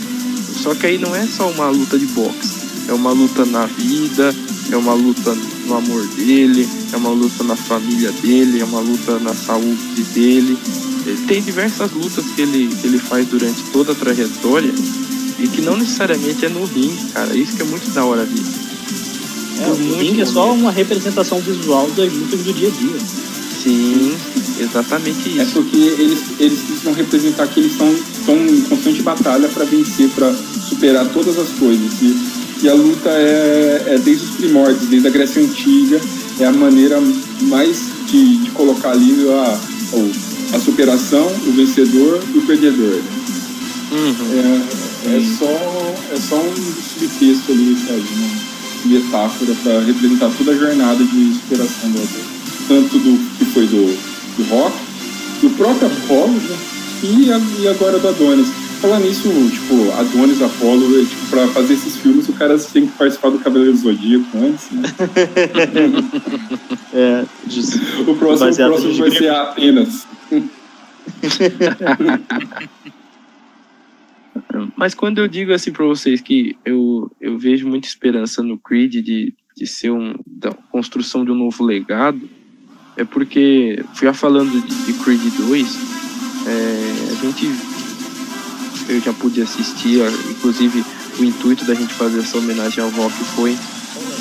Só 0.63 0.75
que 0.75 0.87
aí 0.87 0.99
não 0.99 1.15
é 1.15 1.27
só 1.27 1.51
uma 1.51 1.69
luta 1.69 1.99
de 1.99 2.07
boxe, 2.07 2.62
é 2.93 2.95
uma 2.95 3.11
luta 3.11 3.47
na 3.47 3.65
vida, 3.65 4.35
é 4.71 4.77
uma 4.77 4.93
luta 4.93 5.35
no 5.67 5.75
amor 5.77 6.07
dele, 6.09 6.69
é 6.93 6.97
uma 6.97 7.09
luta 7.09 7.43
na 7.43 7.57
família 7.57 8.13
dele, 8.13 8.61
é 8.61 8.65
uma 8.65 8.81
luta 8.81 9.19
na 9.19 9.33
saúde 9.35 10.03
dele. 10.15 10.59
Ele 11.07 11.27
tem 11.27 11.41
diversas 11.43 11.91
lutas 11.93 12.25
que 12.37 12.43
ele, 12.43 12.69
que 12.81 12.87
ele 12.87 12.99
faz 12.99 13.27
durante 13.27 13.63
toda 13.73 13.93
a 13.93 13.95
trajetória 13.95 14.73
e 15.39 15.49
que 15.49 15.63
não 15.63 15.77
necessariamente 15.79 16.45
é 16.45 16.49
no 16.51 16.65
ringue, 16.67 17.07
cara. 17.15 17.35
Isso 17.35 17.57
que 17.57 17.63
é 17.63 17.65
muito 17.65 17.91
da 17.93 18.05
hora 18.05 18.27
disso. 18.27 18.61
É, 19.59 19.69
o 19.69 19.99
ringue 19.99 20.21
é 20.21 20.27
só 20.27 20.47
momento. 20.49 20.61
uma 20.61 20.71
representação 20.71 21.41
visual 21.41 21.89
das 21.97 22.13
lutas 22.13 22.41
do 22.41 22.53
dia 22.53 22.69
a 22.69 22.71
dia. 22.73 22.97
Sim, 23.63 24.15
exatamente 24.61 25.39
É 25.39 25.45
isso. 25.45 25.53
porque 25.55 25.77
eles, 25.77 26.19
eles 26.39 26.59
precisam 26.61 26.93
representar 26.93 27.47
que 27.49 27.61
eles 27.61 27.73
estão 27.73 27.91
estão 27.93 28.37
em 28.37 28.61
constante 28.63 29.03
batalha 29.03 29.49
para 29.49 29.65
vencer, 29.65 30.11
para 30.11 30.33
superar 30.69 31.09
todas 31.09 31.39
as 31.39 31.49
coisas. 31.59 31.91
E, 32.03 32.42
e 32.63 32.69
a 32.69 32.75
luta 32.75 33.09
é, 33.11 33.85
é 33.95 33.99
desde 33.99 34.25
os 34.25 34.31
primórdios, 34.37 34.89
desde 34.89 35.09
a 35.09 35.11
Grécia 35.11 35.43
Antiga, 35.43 36.01
é 36.41 36.45
a 36.47 36.53
maneira 36.53 37.01
mais 37.43 37.79
de, 38.07 38.37
de 38.39 38.51
colocar 38.53 38.91
ali 38.93 39.27
a, 39.29 39.61
a 40.57 40.59
superação, 40.61 41.27
o 41.47 41.53
vencedor 41.53 42.21
e 42.35 42.39
o 42.39 42.43
perdedor. 42.43 43.01
Uhum. 43.91 44.15
É, 44.33 45.17
é, 45.17 45.23
só, 45.39 45.95
é 46.13 46.17
só 46.17 46.37
um 46.37 46.55
subtexto 46.55 47.53
ali, 47.53 47.77
sabe? 47.87 48.03
Uma 48.17 48.53
metáfora 48.85 49.55
para 49.63 49.81
representar 49.85 50.31
toda 50.39 50.53
a 50.53 50.57
jornada 50.57 51.05
de 51.05 51.35
superação 51.35 51.91
do 51.91 51.99
ator. 51.99 52.23
Tanto 52.69 52.99
do 52.99 53.37
que 53.39 53.45
foi 53.47 53.67
do, 53.67 53.97
do 54.37 54.49
rock, 54.49 54.77
do 55.43 55.51
próprio 55.51 55.89
Apollo 55.89 56.33
né? 56.33 56.57
e, 57.03 57.33
a- 57.33 57.41
e 57.61 57.69
agora 57.69 57.99
do 57.99 58.09
Adonis. 58.09 58.49
Falando 58.83 59.05
nisso, 59.05 59.29
tipo, 59.51 59.93
Adonis, 59.93 60.43
Apollo, 60.43 61.01
é, 61.01 61.05
tipo, 61.05 61.27
pra 61.31 61.47
fazer 61.49 61.75
esses 61.75 61.97
filmes, 61.99 62.29
o 62.29 62.33
cara 62.33 62.59
tem 62.59 62.87
que 62.87 62.93
participar 62.99 63.31
do 63.31 63.39
Cavaleiro 63.39 63.73
do 63.73 63.79
Zodíaco 63.79 64.37
antes, 64.39 64.71
né? 64.73 64.83
É, 66.95 67.25
de- 67.47 67.61
O 68.11 68.15
próximo, 68.17 68.51
o 68.51 68.55
próximo 68.57 68.95
vai 68.97 69.11
ser 69.13 69.31
Atenas. 69.31 70.07
Mas 74.77 74.95
quando 74.95 75.19
eu 75.19 75.29
digo 75.29 75.53
assim 75.53 75.73
pra 75.73 75.85
vocês 75.87 76.21
que 76.21 76.57
eu, 76.65 77.11
eu 77.21 77.39
vejo 77.39 77.69
muita 77.69 77.87
esperança 77.87 78.43
no 78.43 78.59
Creed 78.59 78.95
de, 78.97 79.35
de 79.57 79.67
ser 79.67 79.91
um 79.91 80.15
da 80.27 80.53
construção 80.53 81.25
de 81.25 81.31
um 81.31 81.35
novo 81.35 81.65
legado, 81.65 82.29
é 82.97 83.05
porque 83.05 83.83
já 84.01 84.13
falando 84.13 84.51
de, 84.51 84.61
de 84.87 84.93
Creed 85.03 85.21
2, 85.39 85.79
é, 86.47 87.13
a 87.13 87.15
gente 87.25 87.47
eu 88.89 89.01
já 89.01 89.13
pude 89.13 89.43
assistir, 89.43 90.01
inclusive 90.31 90.85
o 91.19 91.25
intuito 91.25 91.65
da 91.65 91.75
gente 91.75 91.93
fazer 91.95 92.21
essa 92.21 92.39
homenagem 92.39 92.83
ao 92.83 92.91
rock 92.91 93.13
foi 93.37 93.53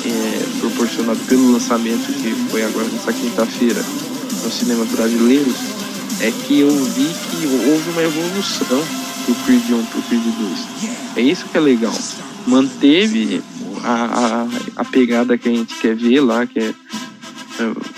é, 0.04 0.60
proporcionado 0.60 1.18
pelo 1.20 1.52
lançamento 1.52 2.12
que 2.12 2.30
foi 2.50 2.62
agora 2.64 2.86
nessa 2.88 3.12
quinta-feira 3.12 3.82
nos 4.44 4.54
cinemas 4.54 4.88
brasileiros, 4.88 5.54
é 6.20 6.30
que 6.30 6.60
eu 6.60 6.70
vi 6.70 7.06
que 7.06 7.46
houve 7.70 7.90
uma 7.90 8.02
evolução 8.02 8.84
do 9.26 9.34
Creed 9.44 9.70
1 9.70 9.84
pro 9.86 10.02
Creed 10.02 10.22
2. 10.22 11.16
É 11.16 11.20
isso 11.20 11.46
que 11.46 11.56
é 11.56 11.60
legal. 11.60 11.94
Manteve 12.46 13.42
a, 13.84 14.46
a, 14.76 14.82
a 14.82 14.84
pegada 14.84 15.38
que 15.38 15.48
a 15.48 15.52
gente 15.52 15.74
quer 15.76 15.94
ver 15.94 16.20
lá, 16.20 16.46
que 16.46 16.58
é, 16.58 16.68
é, 16.68 16.74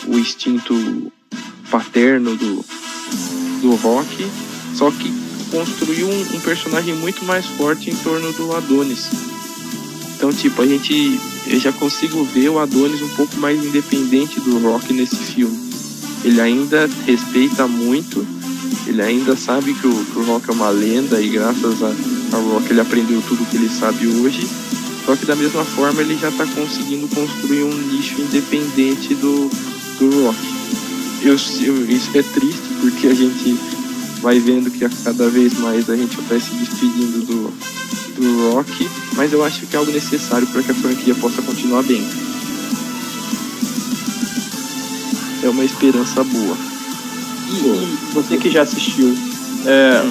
o 0.07 0.19
instinto 0.19 1.13
paterno 1.71 2.37
do, 2.37 2.65
do 3.63 3.75
rock, 3.77 4.27
só 4.75 4.91
que 4.91 5.24
construiu 5.55 6.09
um, 6.09 6.37
um 6.37 6.41
personagem 6.41 6.95
muito 6.95 7.25
mais 7.25 7.47
forte 7.47 7.89
em 7.89 7.95
torno 7.95 8.33
do 8.33 8.53
Adonis. 8.57 9.09
Então, 10.17 10.33
tipo, 10.33 10.61
a 10.61 10.67
gente. 10.67 11.21
Eu 11.47 11.61
já 11.61 11.71
consigo 11.73 12.25
ver 12.25 12.49
o 12.49 12.59
Adonis 12.59 13.01
um 13.03 13.09
pouco 13.11 13.37
mais 13.37 13.63
independente 13.65 14.41
do 14.41 14.59
rock 14.59 14.93
nesse 14.93 15.15
filme. 15.17 15.57
Ele 16.25 16.41
ainda 16.41 16.89
respeita 17.07 17.69
muito, 17.69 18.27
ele 18.87 19.03
ainda 19.03 19.37
sabe 19.37 19.75
que 19.75 19.87
o, 19.87 20.05
que 20.07 20.19
o 20.19 20.25
rock 20.25 20.49
é 20.49 20.53
uma 20.53 20.71
lenda 20.71 21.21
e 21.21 21.29
graças 21.29 21.83
a, 21.83 21.95
ao 22.35 22.43
rock 22.49 22.71
ele 22.71 22.81
aprendeu 22.81 23.23
tudo 23.29 23.45
que 23.51 23.57
ele 23.59 23.69
sabe 23.69 24.07
hoje. 24.07 24.49
Só 25.05 25.15
que 25.15 25.27
da 25.27 25.37
mesma 25.37 25.63
forma 25.65 26.01
ele 26.01 26.17
já 26.19 26.31
está 26.31 26.47
conseguindo 26.47 27.07
construir 27.15 27.63
um 27.63 27.75
nicho 27.77 28.19
independente 28.23 29.15
do, 29.15 29.51
do 29.99 30.25
rock. 30.25 30.39
Eu, 31.21 31.37
eu- 31.61 31.91
isso 31.91 32.11
é 32.15 32.23
triste 32.23 32.63
porque 32.81 33.09
a 33.09 33.15
gente 33.15 33.55
vai 34.25 34.41
vendo 34.41 34.71
que 34.71 34.89
cada 35.05 35.29
vez 35.29 35.53
mais 35.59 35.91
a 35.91 35.95
gente 35.95 36.19
vai 36.23 36.41
se 36.41 36.51
despedindo 36.55 37.27
do, 37.27 37.53
do 38.17 38.55
rock, 38.55 38.89
mas 39.13 39.31
eu 39.35 39.45
acho 39.45 39.67
que 39.67 39.77
é 39.77 39.79
algo 39.79 39.93
necessário 39.93 40.47
para 40.47 40.63
que 40.63 40.71
a 40.71 40.75
franquia 40.75 41.15
possa 41.17 41.43
continuar 41.43 41.83
bem. 41.83 42.03
É 45.43 45.49
uma 45.51 45.63
esperança 45.63 46.25
boa. 46.25 46.57
E, 47.51 48.15
você 48.15 48.39
que 48.39 48.51
já 48.51 48.63
assistiu, 48.63 49.15
é, 49.67 50.03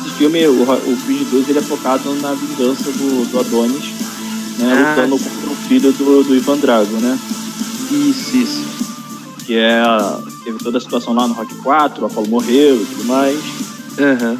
esse 0.00 0.14
filme, 0.16 0.46
o, 0.46 0.62
o 0.62 0.96
Creed 1.04 1.28
2, 1.30 1.48
ele 1.50 1.58
é 1.58 1.62
focado 1.62 2.14
na 2.22 2.32
vingança 2.32 2.90
do, 2.90 3.30
do 3.30 3.38
Adonis, 3.38 3.84
né, 4.58 4.72
Ah, 4.72 4.94
lutando 5.02 5.18
contra 5.18 5.50
um 5.50 5.56
filho 5.68 5.92
do, 5.92 6.24
do 6.24 6.34
Ivan 6.34 6.56
Drago, 6.56 6.96
né? 6.96 7.18
Isso, 7.90 8.34
isso. 8.34 8.64
Que 9.44 9.56
é. 9.56 9.82
Teve 10.52 10.64
toda 10.64 10.78
a 10.78 10.80
situação 10.80 11.14
lá 11.14 11.26
no 11.26 11.32
Rock 11.34 11.54
4, 11.56 12.02
o 12.02 12.06
Apollo 12.06 12.28
morreu 12.28 12.76
e 12.76 12.84
tudo 12.84 13.04
mais. 13.06 13.38
Aham. 13.98 14.38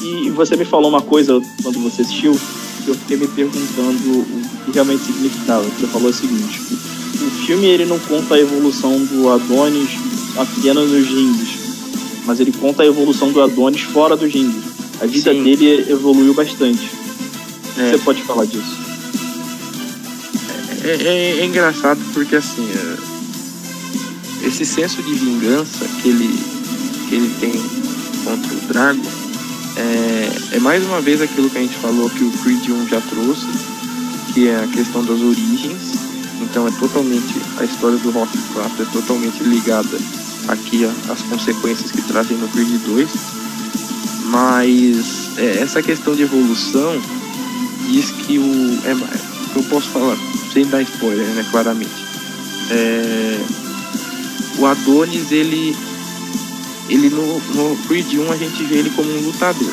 E 0.00 0.30
você 0.30 0.56
me 0.56 0.64
falou 0.64 0.88
uma 0.88 1.02
coisa 1.02 1.40
quando 1.62 1.80
você 1.80 2.02
assistiu, 2.02 2.38
que 2.84 2.90
eu 2.90 2.94
fiquei 2.94 3.16
me 3.16 3.26
perguntando 3.26 4.20
o 4.20 4.64
que 4.64 4.70
realmente 4.72 5.02
significava. 5.04 5.64
Você 5.64 5.86
falou 5.88 6.10
o 6.10 6.12
seguinte: 6.12 6.60
o 7.20 7.30
filme 7.44 7.66
ele 7.66 7.86
não 7.86 7.98
conta 7.98 8.36
a 8.36 8.38
evolução 8.38 9.04
do 9.04 9.28
Adonis 9.30 9.90
apenas 10.36 10.88
nos 10.90 11.08
rings, 11.08 11.48
mas 12.24 12.38
ele 12.38 12.52
conta 12.52 12.84
a 12.84 12.86
evolução 12.86 13.32
do 13.32 13.42
Adonis 13.42 13.80
fora 13.82 14.16
dos 14.16 14.32
rings. 14.32 14.62
A 15.00 15.06
vida 15.06 15.32
Sim. 15.32 15.42
dele 15.42 15.86
evoluiu 15.90 16.34
bastante. 16.34 16.88
É. 17.78 17.90
Você 17.90 17.98
pode 17.98 18.22
falar 18.22 18.44
disso? 18.46 18.76
É, 20.84 20.90
é- 20.90 21.40
é 21.40 21.44
engraçado 21.44 21.98
porque 22.14 22.36
assim, 22.36 22.64
é, 22.70 23.15
esse 24.46 24.64
senso 24.64 25.02
de 25.02 25.14
vingança 25.14 25.84
que 26.00 26.08
ele, 26.08 26.28
que 27.08 27.14
ele 27.16 27.34
tem 27.40 27.52
contra 28.24 28.54
o 28.54 28.60
Drago 28.68 29.02
é, 29.76 30.56
é 30.56 30.58
mais 30.60 30.84
uma 30.84 31.00
vez 31.00 31.20
aquilo 31.20 31.50
que 31.50 31.58
a 31.58 31.60
gente 31.60 31.76
falou 31.76 32.08
que 32.08 32.24
o 32.24 32.30
Creed 32.30 32.68
1 32.68 32.88
já 32.88 33.00
trouxe, 33.02 33.46
que 34.32 34.48
é 34.48 34.56
a 34.56 34.66
questão 34.68 35.04
das 35.04 35.20
origens. 35.20 35.96
Então 36.40 36.66
é 36.66 36.70
totalmente 36.72 37.34
a 37.58 37.64
história 37.64 37.98
do 37.98 38.10
Rock 38.10 38.36
4 38.54 38.82
é 38.82 38.86
totalmente 38.86 39.42
ligada 39.42 39.98
aqui 40.48 40.84
às 40.84 41.22
consequências 41.22 41.90
que 41.90 42.02
trazem 42.02 42.36
no 42.38 42.48
Creed 42.48 42.80
2. 42.86 43.10
Mas 44.26 45.36
é, 45.36 45.58
essa 45.60 45.82
questão 45.82 46.14
de 46.14 46.22
evolução 46.22 47.00
diz 47.90 48.10
que 48.10 48.38
o. 48.38 48.78
É, 48.84 49.56
eu 49.56 49.62
posso 49.64 49.88
falar 49.90 50.16
sem 50.52 50.66
dar 50.66 50.82
spoiler, 50.82 51.26
né? 51.28 51.46
Claramente. 51.50 52.06
É, 52.70 53.40
o 54.58 54.66
Adonis, 54.66 55.30
ele. 55.30 55.76
Ele 56.88 57.10
no, 57.10 57.40
no 57.54 57.76
Creed 57.88 58.14
1 58.14 58.30
a 58.30 58.36
gente 58.36 58.62
vê 58.64 58.76
ele 58.76 58.90
como 58.90 59.10
um 59.10 59.20
lutador. 59.26 59.72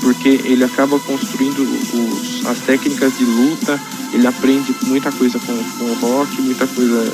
Porque 0.00 0.28
ele 0.44 0.62
acaba 0.62 0.98
construindo 1.00 1.62
os, 1.62 2.46
as 2.46 2.58
técnicas 2.60 3.16
de 3.18 3.24
luta, 3.24 3.80
ele 4.12 4.26
aprende 4.26 4.74
muita 4.82 5.10
coisa 5.10 5.38
com, 5.40 5.56
com 5.78 5.84
o 5.84 5.94
rock, 5.94 6.40
muita 6.42 6.66
coisa 6.68 7.12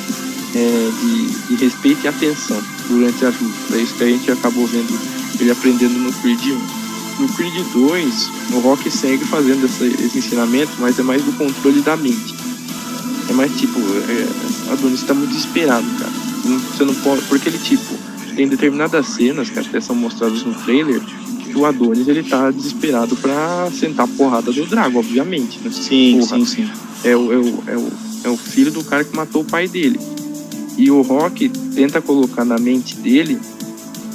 é, 0.53 0.89
de, 1.01 1.25
de 1.47 1.63
respeito 1.63 2.03
e 2.03 2.07
atenção 2.07 2.61
durante 2.87 3.25
as 3.25 3.33
lutas. 3.39 3.73
É 3.73 3.81
isso 3.81 3.95
que 3.95 4.03
a 4.03 4.07
gente 4.07 4.29
acabou 4.31 4.67
vendo 4.67 4.99
ele 5.39 5.49
aprendendo 5.49 5.97
no 5.97 6.13
Creed 6.13 6.39
1. 6.45 7.21
No 7.21 7.27
Creed 7.29 7.65
2, 7.73 8.29
o 8.53 8.59
Rock 8.59 8.91
segue 8.91 9.25
fazendo 9.25 9.65
essa- 9.65 9.85
esse 9.85 10.19
ensinamento, 10.19 10.71
mas 10.79 10.99
é 10.99 11.03
mais 11.03 11.23
do 11.23 11.31
controle 11.33 11.81
da 11.81 11.97
mente. 11.97 12.35
É 13.29 13.33
mais 13.33 13.51
tipo, 13.57 13.79
é, 13.79 14.71
Adonis 14.73 15.01
tá 15.03 15.13
muito 15.13 15.31
desesperado, 15.31 15.85
cara. 15.97 16.11
Você 16.59 16.85
não 16.85 16.95
pode. 16.95 17.21
Porque 17.23 17.49
ele, 17.49 17.57
tipo, 17.57 17.95
tem 18.35 18.47
determinadas 18.47 19.07
cenas 19.07 19.49
que 19.49 19.59
até 19.59 19.79
são 19.79 19.95
mostradas 19.95 20.43
no 20.43 20.53
trailer 20.53 21.01
que 21.51 21.57
o 21.57 21.65
Adonis 21.65 22.07
ele 22.07 22.23
tá 22.23 22.49
desesperado 22.49 23.15
pra 23.17 23.69
sentar 23.71 24.05
a 24.05 24.07
porrada 24.07 24.51
do 24.51 24.65
Drago, 24.65 24.99
obviamente. 24.99 25.59
Né? 25.59 25.69
Sim, 25.71 26.19
Porra, 26.19 26.37
sim, 26.39 26.45
sim. 26.45 26.69
é 27.03 27.15
o, 27.15 27.33
é, 27.33 27.37
o, 27.37 27.63
é, 27.67 27.77
o, 27.77 27.91
é 28.25 28.29
o 28.29 28.37
filho 28.37 28.71
do 28.71 28.83
cara 28.83 29.03
que 29.03 29.15
matou 29.15 29.41
o 29.41 29.45
pai 29.45 29.67
dele. 29.67 29.99
E 30.77 30.89
o 30.89 31.01
Rock 31.01 31.49
tenta 31.75 32.01
colocar 32.01 32.45
na 32.45 32.57
mente 32.57 32.95
dele 32.95 33.37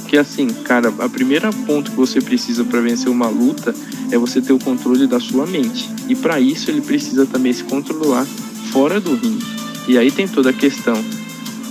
que 0.07 0.17
assim, 0.17 0.47
cara, 0.47 0.91
a 0.99 1.09
primeira 1.09 1.51
ponto 1.51 1.91
que 1.91 1.97
você 1.97 2.21
precisa 2.21 2.63
para 2.63 2.79
vencer 2.79 3.09
uma 3.09 3.27
luta 3.27 3.75
é 4.09 4.17
você 4.17 4.41
ter 4.41 4.53
o 4.53 4.59
controle 4.59 5.05
da 5.05 5.19
sua 5.19 5.45
mente. 5.45 5.89
E 6.07 6.15
para 6.15 6.39
isso 6.39 6.71
ele 6.71 6.81
precisa 6.81 7.25
também 7.25 7.51
se 7.51 7.63
controlar 7.65 8.25
fora 8.71 8.99
do 8.99 9.15
ringue. 9.15 9.45
E 9.87 9.97
aí 9.97 10.09
tem 10.09 10.27
toda 10.27 10.49
a 10.49 10.53
questão 10.53 10.95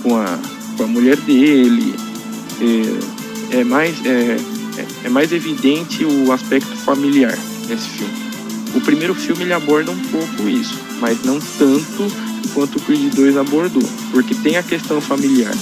com 0.02 0.16
a, 0.16 0.38
com 0.77 0.85
a 0.85 0.86
mulher 0.86 1.16
dele. 1.16 1.94
É, 2.61 3.59
é 3.61 3.65
mais 3.65 4.05
é, 4.05 4.36
é- 4.78 4.86
é 5.05 5.09
mais 5.09 5.32
evidente 5.32 6.05
o 6.05 6.32
aspecto 6.32 6.74
familiar 6.77 7.36
nesse 7.69 7.89
filme. 7.89 8.15
O 8.74 8.81
primeiro 8.81 9.15
filme 9.15 9.43
ele 9.44 9.53
aborda 9.53 9.90
um 9.90 9.98
pouco 9.98 10.48
isso, 10.48 10.78
mas 11.01 11.23
não 11.24 11.39
tanto 11.59 12.07
quanto 12.53 12.77
o 12.77 12.81
Creed 12.81 13.15
2 13.15 13.36
abordou, 13.36 13.82
porque 14.11 14.35
tem 14.35 14.57
a 14.57 14.62
questão 14.62 15.01
familiar, 15.01 15.55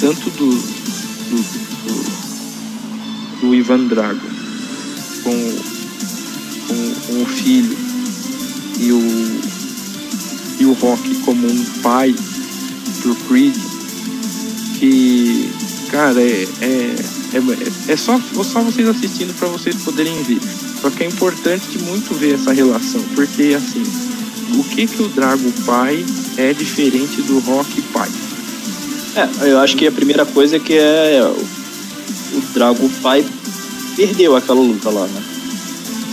tanto 0.00 0.30
do, 0.30 0.50
do, 0.50 1.42
do, 1.86 3.40
do 3.40 3.54
Ivan 3.54 3.86
Drago 3.86 4.20
com, 5.22 5.58
com, 6.68 6.94
com 7.06 7.22
o 7.22 7.26
filho 7.26 7.76
e 8.78 8.92
o, 8.92 9.40
e 10.60 10.64
o 10.64 10.72
Rock 10.74 11.14
como 11.24 11.46
um 11.46 11.64
pai 11.82 12.14
pro 13.02 13.14
Creed, 13.28 13.56
que, 14.82 15.48
cara, 15.92 16.20
é, 16.20 16.48
é, 16.60 16.96
é, 17.34 17.92
é 17.92 17.96
só, 17.96 18.20
só 18.42 18.60
vocês 18.62 18.88
assistindo 18.88 19.32
para 19.38 19.46
vocês 19.46 19.76
poderem 19.76 20.20
ver. 20.24 20.40
Só 20.80 20.90
que 20.90 21.04
é 21.04 21.06
importante 21.06 21.78
muito 21.84 22.12
ver 22.14 22.34
essa 22.34 22.52
relação, 22.52 23.00
porque 23.14 23.56
assim, 23.56 23.84
o 24.58 24.64
que 24.64 24.88
que 24.88 25.02
o 25.04 25.08
Drago 25.10 25.52
pai 25.64 26.04
é 26.36 26.52
diferente 26.52 27.22
do 27.22 27.38
Rock 27.38 27.80
pai? 27.92 28.10
É, 29.14 29.52
eu 29.52 29.60
acho 29.60 29.76
que 29.76 29.86
a 29.86 29.92
primeira 29.92 30.26
coisa 30.26 30.56
é 30.56 30.58
que 30.58 30.74
é 30.74 31.22
o, 31.24 32.38
o 32.38 32.42
Drago 32.52 32.90
pai 33.00 33.24
perdeu 33.94 34.34
aquela 34.34 34.60
luta 34.60 34.90
lá, 34.90 35.06
né? 35.06 35.22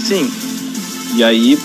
Sim, 0.05 0.31
E 1.15 1.23
aí, 1.23 1.57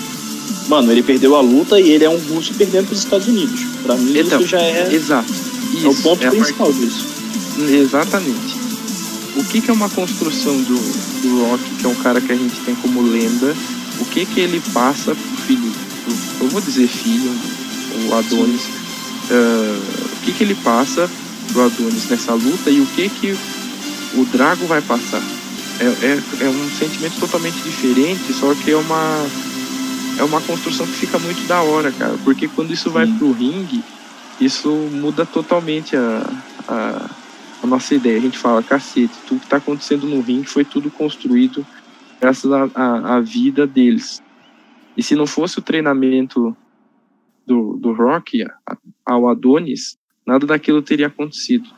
mano, 0.67 0.91
ele 0.91 1.03
perdeu 1.03 1.35
a 1.35 1.41
luta 1.41 1.79
e 1.79 1.91
ele 1.91 2.03
é 2.03 2.09
um 2.09 2.17
russo 2.33 2.51
perdendo 2.55 2.87
pros 2.87 2.99
Estados 2.99 3.27
Unidos. 3.27 3.61
Pra 3.83 3.95
mim 3.95 4.17
Então, 4.17 4.39
isso 4.39 4.49
já 4.49 4.59
é, 4.59 4.91
exato. 4.91 5.54
É 5.83 5.87
o 5.87 5.91
Isso, 5.91 6.01
ponto 6.03 6.23
é 6.23 6.29
principal 6.29 6.71
disso. 6.71 7.05
Exatamente. 7.69 8.55
O 9.35 9.43
que, 9.43 9.61
que 9.61 9.69
é 9.69 9.73
uma 9.73 9.89
construção 9.89 10.55
do, 10.61 10.75
do 11.21 11.45
Rock, 11.49 11.63
que 11.79 11.85
é 11.85 11.89
um 11.89 11.95
cara 11.95 12.21
que 12.21 12.31
a 12.31 12.35
gente 12.35 12.55
tem 12.61 12.75
como 12.75 13.01
lenda? 13.01 13.55
O 13.99 14.05
que 14.05 14.25
que 14.25 14.39
ele 14.39 14.61
passa 14.73 15.13
pro 15.15 15.37
filho? 15.45 15.71
pro- 16.05 16.45
eu 16.45 16.49
vou 16.49 16.61
dizer 16.61 16.87
filho, 16.87 17.31
o 18.07 18.13
Adonis. 18.13 18.61
ah, 19.31 19.79
o 20.13 20.25
que 20.25 20.31
que 20.33 20.43
ele 20.43 20.55
passa 20.55 21.09
pro 21.51 21.65
Adonis 21.65 22.09
nessa 22.09 22.33
luta 22.33 22.69
e 22.69 22.79
o 22.79 22.85
que 22.87 23.09
que 23.09 23.37
o 24.15 24.25
Drago 24.31 24.65
vai 24.67 24.81
passar? 24.81 25.21
É, 25.79 25.83
é, 25.85 26.21
é 26.45 26.49
um 26.49 26.69
sentimento 26.79 27.19
totalmente 27.19 27.57
diferente, 27.63 28.31
só 28.39 28.53
que 28.55 28.71
é 28.71 28.77
uma 28.77 29.25
é 30.17 30.23
uma 30.23 30.39
construção 30.39 30.85
que 30.87 30.93
fica 30.93 31.19
muito 31.19 31.45
da 31.45 31.61
hora, 31.61 31.91
cara. 31.91 32.15
Porque 32.23 32.47
quando 32.47 32.71
isso 32.73 32.89
vai 32.89 33.05
Sim. 33.05 33.17
pro 33.17 33.33
ringue, 33.33 33.83
isso 34.39 34.69
muda 34.69 35.25
totalmente 35.25 35.95
a, 35.95 36.21
a, 36.67 37.09
a 37.63 37.67
nossa 37.67 37.95
ideia. 37.95 38.17
A 38.17 38.21
gente 38.21 38.37
fala, 38.37 38.61
cacete, 38.63 39.13
tudo 39.27 39.41
que 39.41 39.47
tá 39.47 39.57
acontecendo 39.57 40.07
no 40.07 40.21
ringue 40.21 40.47
foi 40.47 40.65
tudo 40.65 40.89
construído 40.91 41.65
graças 42.19 42.51
à 42.51 43.19
vida 43.19 43.67
deles. 43.67 44.21
E 44.97 45.03
se 45.03 45.15
não 45.15 45.27
fosse 45.27 45.59
o 45.59 45.61
treinamento 45.61 46.55
do, 47.45 47.77
do 47.77 47.93
Rock 47.93 48.45
ao 49.05 49.27
Adonis, 49.27 49.97
nada 50.25 50.45
daquilo 50.45 50.81
teria 50.81 51.07
acontecido. 51.07 51.69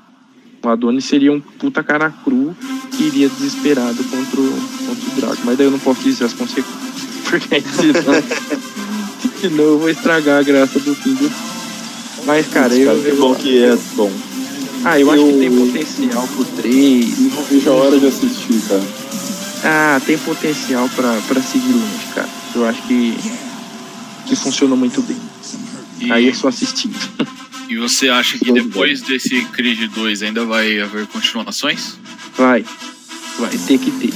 O 0.63 0.69
Adonis 0.69 1.05
seria 1.05 1.31
um 1.31 1.39
puta 1.39 1.83
cara 1.83 2.09
cru 2.09 2.55
que 2.95 3.03
iria 3.03 3.29
desesperado 3.29 4.03
contra 4.05 4.41
o, 4.41 4.51
contra 4.87 5.11
o 5.11 5.15
Drago. 5.15 5.41
Mas 5.45 5.57
daí 5.57 5.67
eu 5.67 5.71
não 5.71 5.79
posso 5.79 6.01
dizer 6.01 6.25
as 6.25 6.33
consequências. 6.33 6.97
Porque 7.29 7.61
senão, 7.61 8.13
senão 9.39 9.63
eu 9.65 9.79
vou 9.79 9.89
estragar 9.89 10.39
a 10.39 10.43
graça 10.43 10.79
do 10.79 10.95
filme. 10.95 11.29
Mas, 12.27 12.45
cara, 12.47 12.75
eu, 12.75 12.85
Cara, 12.87 12.99
que 12.99 13.07
eu, 13.07 13.17
bom 13.17 13.35
que 13.35 13.63
é 13.63 13.77
bom. 13.95 14.11
ah, 14.83 14.99
eu, 14.99 15.09
acho 15.09 15.21
Eu- 15.21 15.31
que 15.33 15.39
tem 15.39 15.51
potencial 15.51 16.27
pro 16.27 16.43
3. 16.45 17.19
Não 17.19 17.43
vejo 17.43 17.69
a 17.69 17.73
hora 17.73 17.99
de 17.99 18.05
assistir, 18.07 18.61
cara. 18.67 18.83
Ah, 19.63 20.01
tem 20.05 20.17
potencial 20.19 20.87
pra, 20.89 21.19
pra 21.27 21.41
seguir 21.41 21.71
longe, 21.71 22.05
cara. 22.13 22.29
Eu 22.53 22.65
acho 22.67 22.81
que, 22.83 23.15
que 24.27 24.35
funciona 24.35 24.75
muito 24.75 25.01
bem. 25.01 25.17
E, 26.01 26.11
Aí 26.11 26.27
é 26.27 26.33
só 26.33 26.49
assistir. 26.49 26.91
e 27.69 27.77
você 27.77 28.09
acha 28.09 28.37
que 28.37 28.51
depois 28.51 29.01
desse 29.01 29.41
Creed 29.45 29.89
2 29.95 30.21
ainda 30.23 30.45
vai 30.45 30.79
haver 30.81 31.07
continuações? 31.07 31.93
Vai. 32.37 32.63
Vai 33.39 33.49
ter 33.57 33.77
que 33.79 33.89
ter. 33.91 34.13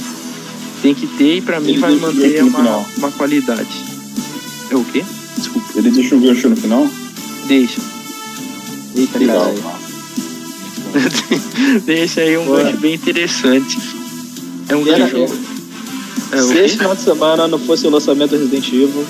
Tem 0.82 0.94
que 0.94 1.06
ter 1.06 1.38
e 1.38 1.40
pra 1.40 1.58
mim 1.60 1.70
Ele 1.70 1.78
vai 1.78 1.92
o 1.94 2.00
manter 2.00 2.42
uma, 2.44 2.84
uma 2.98 3.10
qualidade. 3.12 3.68
É 4.70 4.76
o 4.76 4.84
quê? 4.84 5.02
Desculpa. 5.36 5.66
Ele 5.76 5.90
deixa 5.90 6.14
um 6.14 6.20
gancho 6.20 6.48
no 6.50 6.56
final? 6.56 6.88
Deixa. 7.48 7.80
Eita, 9.02 9.18
Legal. 9.18 9.54
Deixa 11.84 12.20
aí 12.22 12.36
um 12.36 12.46
gancho 12.46 12.76
bem 12.78 12.94
interessante. 12.94 13.78
É 14.68 14.76
um 14.76 14.86
Era- 14.86 15.08
gancho. 15.08 15.34
É 16.32 16.40
Se 16.42 16.58
esse 16.58 16.76
final 16.78 16.94
de 16.94 17.02
semana 17.02 17.46
não 17.48 17.58
fosse 17.58 17.86
o 17.86 17.90
lançamento 17.90 18.30
do 18.30 18.38
Resident 18.38 18.66
Evil, 18.68 19.04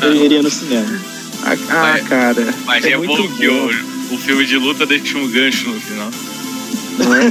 eu 0.02 0.14
iria 0.24 0.42
no 0.42 0.50
cinema. 0.50 0.98
Ah, 1.44 1.52
ah, 1.70 1.90
Mas- 1.92 2.08
cara. 2.08 2.54
Mas 2.64 2.84
é, 2.84 2.96
bom, 2.96 3.28
que 3.36 3.48
o, 3.48 3.70
o 4.12 4.18
filme 4.18 4.44
de 4.46 4.56
luta 4.56 4.86
deixa 4.86 5.18
um 5.18 5.28
gancho 5.28 5.68
no 5.70 5.80
final. 5.80 6.10
Não 6.98 7.14
é? 7.14 7.30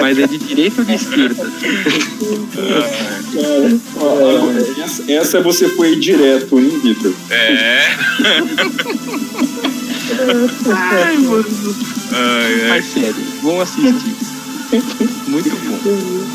Mas 0.00 0.16
é 0.18 0.26
de 0.28 0.38
direita 0.38 0.80
ou 0.80 0.84
de 0.84 0.94
esquerda? 0.94 1.50
Cara, 3.34 3.80
ó, 3.96 4.82
essa, 4.84 5.10
essa 5.12 5.40
você 5.42 5.68
foi 5.70 5.96
direto, 5.96 6.58
hein, 6.60 6.80
Vitor? 6.82 7.12
É. 7.30 7.96
Ai, 10.74 11.16
mano. 11.18 11.44
Ai, 12.12 12.60
ai. 12.62 12.68
Mas 12.68 12.84
sério, 12.92 13.16
vão 13.42 13.60
assistir. 13.60 13.94
Muito 15.28 15.50
bom. 15.50 16.26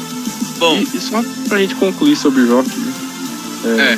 Bom, 0.60 0.78
E, 0.78 0.98
e 0.98 1.00
só 1.02 1.24
pra 1.48 1.58
gente 1.60 1.76
concluir 1.76 2.16
sobre 2.16 2.46
rock, 2.46 2.70
né? 2.70 2.94
É, 3.66 3.98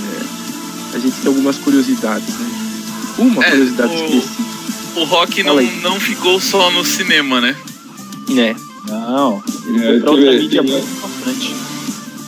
A 0.95 0.99
gente 0.99 1.13
tem 1.17 1.27
algumas 1.27 1.57
curiosidades, 1.57 2.27
né? 2.27 2.49
Uma 3.17 3.43
É, 3.45 3.49
curiosidade 3.51 3.93
o- 3.93 4.05
específica. 4.05 4.43
o 4.97 5.03
rock 5.05 5.43
não, 5.43 5.57
aí. 5.57 5.79
não 5.81 5.99
ficou 5.99 6.39
só 6.39 6.71
no 6.71 6.83
cinema, 6.85 7.39
né? 7.41 7.55
É. 8.37 8.55
Não, 8.89 9.43
ele 9.67 9.77
É, 9.79 9.87
foi 9.87 9.99
pra 10.01 10.11
outra 10.11 10.31
mídia 10.33 10.63
muito 10.63 10.85
importante. 10.87 11.55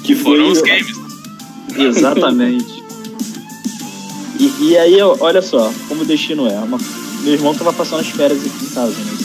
Que. 0.03 0.15
Foram 0.15 0.49
os 0.51 0.61
games. 0.61 0.95
Exatamente. 1.77 2.75
E, 4.37 4.51
e 4.65 4.77
aí, 4.77 5.01
olha 5.01 5.41
só, 5.41 5.71
como 5.87 6.01
o 6.01 6.05
destino 6.05 6.45
é. 6.45 6.55
Uma- 6.59 6.77
meu 7.25 7.33
irmão 7.33 7.55
tava 7.55 7.73
passando 7.73 8.01
as 8.01 8.07
férias 8.07 8.39
aqui 8.39 8.65
em 8.65 8.69
casa, 8.69 8.91
né? 8.91 9.17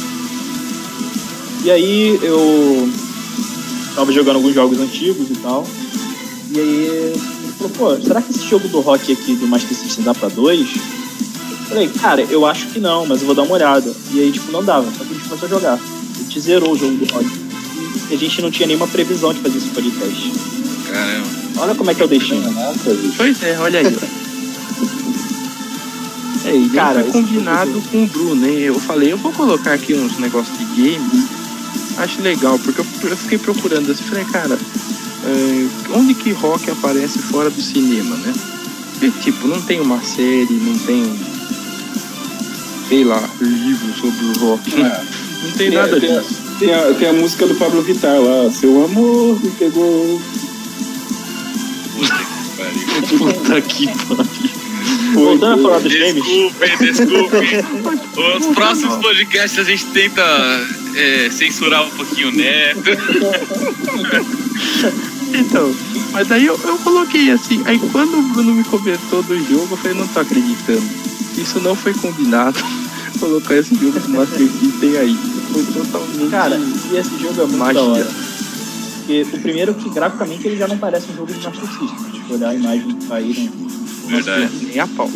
E 1.62 1.70
aí 1.70 2.18
eu 2.22 2.90
tava 3.94 4.10
jogando 4.10 4.36
alguns 4.36 4.54
jogos 4.54 4.80
antigos 4.80 5.28
e 5.30 5.34
tal. 5.34 5.66
E 6.50 6.58
aí 6.58 6.86
ele 6.86 7.20
falou, 7.58 7.72
pô, 7.76 8.02
será 8.02 8.22
que 8.22 8.30
esse 8.30 8.48
jogo 8.48 8.66
do 8.68 8.80
rock 8.80 9.12
aqui 9.12 9.36
do 9.36 9.46
Master 9.46 9.76
System 9.76 10.02
dá 10.02 10.14
pra 10.14 10.30
dois? 10.30 10.66
Eu 10.74 11.66
falei, 11.68 11.88
cara, 11.88 12.22
eu 12.22 12.46
acho 12.46 12.68
que 12.68 12.80
não, 12.80 13.04
mas 13.04 13.20
eu 13.20 13.26
vou 13.26 13.34
dar 13.34 13.42
uma 13.42 13.54
olhada. 13.54 13.92
E 14.12 14.20
aí, 14.20 14.32
tipo, 14.32 14.50
não 14.50 14.64
dava. 14.64 14.90
Só 14.90 15.04
que 15.04 15.10
a 15.10 15.14
gente 15.14 15.28
começou 15.28 15.46
a 15.46 15.50
jogar. 15.50 15.74
A 15.74 16.22
gente 16.22 16.40
zerou 16.40 16.72
o 16.72 16.78
jogo 16.78 16.96
do 16.96 17.12
rock. 17.12 17.28
E 18.10 18.14
a 18.14 18.16
gente 18.16 18.40
não 18.40 18.50
tinha 18.50 18.66
nenhuma 18.66 18.88
previsão 18.88 19.34
de 19.34 19.40
fazer 19.40 19.58
esse 19.58 19.68
podcast. 19.68 20.32
Caramba. 20.90 21.28
Olha 21.58 21.74
como 21.74 21.90
é 21.90 21.94
que 21.94 22.00
é 22.00 22.04
o 22.06 22.08
destino. 22.08 22.54
Caraca, 22.54 22.94
bicho. 22.94 23.14
Pois 23.18 23.42
é, 23.42 23.58
olha 23.58 23.80
aí. 23.80 23.86
É, 26.44 26.56
e 26.56 26.68
Cara, 26.70 27.00
esse 27.02 27.10
combinado 27.12 27.82
com 27.90 28.02
o 28.04 28.06
Bruno, 28.06 28.34
né? 28.36 28.50
Eu 28.52 28.78
falei, 28.80 29.12
eu 29.12 29.18
vou 29.18 29.32
colocar 29.32 29.74
aqui 29.74 29.94
uns 29.94 30.18
negócios 30.18 30.56
de 30.58 30.64
games. 30.64 31.26
Acho 31.98 32.22
legal, 32.22 32.58
porque 32.58 32.80
eu, 32.80 33.16
fiquei 33.16 33.36
procurando 33.38 33.90
assim, 33.92 34.02
falei, 34.04 34.24
cara, 34.24 34.58
é, 35.24 35.66
onde 35.94 36.14
que 36.14 36.32
rock 36.32 36.70
aparece 36.70 37.18
fora 37.18 37.50
do 37.50 37.60
cinema, 37.60 38.16
né? 38.16 38.32
E, 39.02 39.10
tipo, 39.10 39.46
não 39.48 39.60
tem 39.62 39.80
uma 39.80 40.00
série, 40.02 40.48
não 40.52 40.78
tem, 40.78 41.18
sei 42.88 43.04
lá, 43.04 43.22
livro 43.40 43.92
sobre 44.00 44.24
o 44.26 44.38
rock. 44.46 44.80
É. 44.80 45.04
Não 45.42 45.50
tem 45.52 45.68
Tem- 45.68 45.70
nada 45.70 46.00
tem- 46.00 46.18
disso. 46.20 46.40
Tem 46.58 46.74
a, 46.74 46.92
tem 46.94 47.08
a 47.08 47.12
música 47.14 47.46
do 47.46 47.54
Pablo 47.54 47.80
Vittar 47.82 48.20
lá, 48.20 48.50
Seu 48.50 48.84
Amor 48.84 49.42
me 49.42 49.50
pegou. 49.52 50.20
Puta 53.18 53.60
que 53.62 53.86
pariu. 53.86 54.59
Voltando 55.14 55.60
a 55.60 55.62
falar 55.62 55.78
dos 55.80 55.92
games, 55.92 56.14
Desculpe, 56.14 56.78
desculpe. 56.78 58.38
Os 58.38 58.46
próximos 58.54 58.96
podcasts 58.96 59.58
a 59.58 59.64
gente 59.64 59.86
tenta 59.86 60.22
é, 60.94 61.30
censurar 61.30 61.84
um 61.84 61.90
pouquinho 61.90 62.28
o 62.28 62.32
Neto. 62.32 62.80
Então, 65.32 65.72
mas 66.12 66.26
daí 66.26 66.46
eu, 66.46 66.58
eu 66.64 66.76
coloquei 66.78 67.30
assim, 67.30 67.62
aí 67.64 67.78
quando 67.92 68.18
o 68.18 68.22
Bruno 68.32 68.52
me 68.52 68.64
comentou 68.64 69.22
do 69.22 69.38
jogo, 69.48 69.68
eu 69.70 69.76
falei, 69.76 69.96
não 69.96 70.08
tô 70.08 70.20
acreditando. 70.20 70.82
Isso 71.38 71.60
não 71.60 71.74
foi 71.74 71.94
combinado. 71.94 72.58
Colocar 73.18 73.54
esse 73.54 73.74
jogo 73.74 73.98
do 74.00 74.08
Master 74.08 74.38
System 74.38 74.96
aí. 74.96 75.16
Foi 75.52 75.64
totalmente. 75.64 76.30
cara, 76.30 76.56
e 76.56 76.96
esse 76.96 77.10
jogo 77.18 77.42
é 77.42 77.44
muito 77.44 77.58
Magia. 77.58 77.74
da 77.74 77.86
hora. 77.86 78.06
Porque 78.96 79.26
o 79.32 79.40
primeiro 79.40 79.74
que 79.74 79.90
graficamente 79.90 80.46
ele 80.46 80.56
já 80.56 80.66
não 80.68 80.78
parece 80.78 81.10
um 81.12 81.16
jogo 81.16 81.32
de 81.32 81.44
Master 81.44 81.68
System. 81.68 82.22
Se 82.26 82.32
olhar 82.32 82.48
a 82.50 82.54
imagem 82.54 82.94
que 82.94 83.06
tá 83.06 83.14
aí, 83.16 83.50
não, 83.99 83.99
Verdade. 84.10 84.50
nem 84.66 84.78
a 84.80 84.86
pau. 84.86 85.10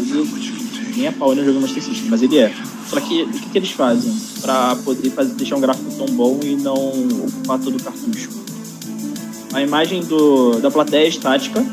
nem 0.96 1.08
a 1.08 1.12
pau 1.12 1.32
ele 1.32 1.40
é 1.40 1.42
um 1.42 1.46
jogo 1.46 1.60
Master 1.60 1.82
System, 1.82 2.08
mas 2.08 2.22
ele 2.22 2.38
é. 2.38 2.54
Só 2.88 3.00
que 3.00 3.22
o 3.22 3.28
que, 3.28 3.50
que 3.50 3.58
eles 3.58 3.70
fazem 3.70 4.14
pra 4.40 4.76
poder 4.76 5.10
fazer, 5.10 5.34
deixar 5.34 5.56
um 5.56 5.60
gráfico 5.60 5.90
tão 5.96 6.06
bom 6.14 6.38
e 6.42 6.54
não 6.56 6.74
ocupar 6.74 7.58
todo 7.58 7.76
o 7.76 7.82
cartucho? 7.82 8.28
A 9.52 9.62
imagem 9.62 10.02
do, 10.02 10.58
da 10.60 10.70
plateia 10.70 11.04
é 11.04 11.08
estática, 11.08 11.64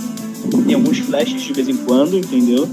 tem 0.65 0.75
alguns 0.75 0.99
flashes 0.99 1.41
de 1.41 1.53
vez 1.53 1.67
em 1.67 1.77
quando, 1.77 2.17
entendeu? 2.17 2.67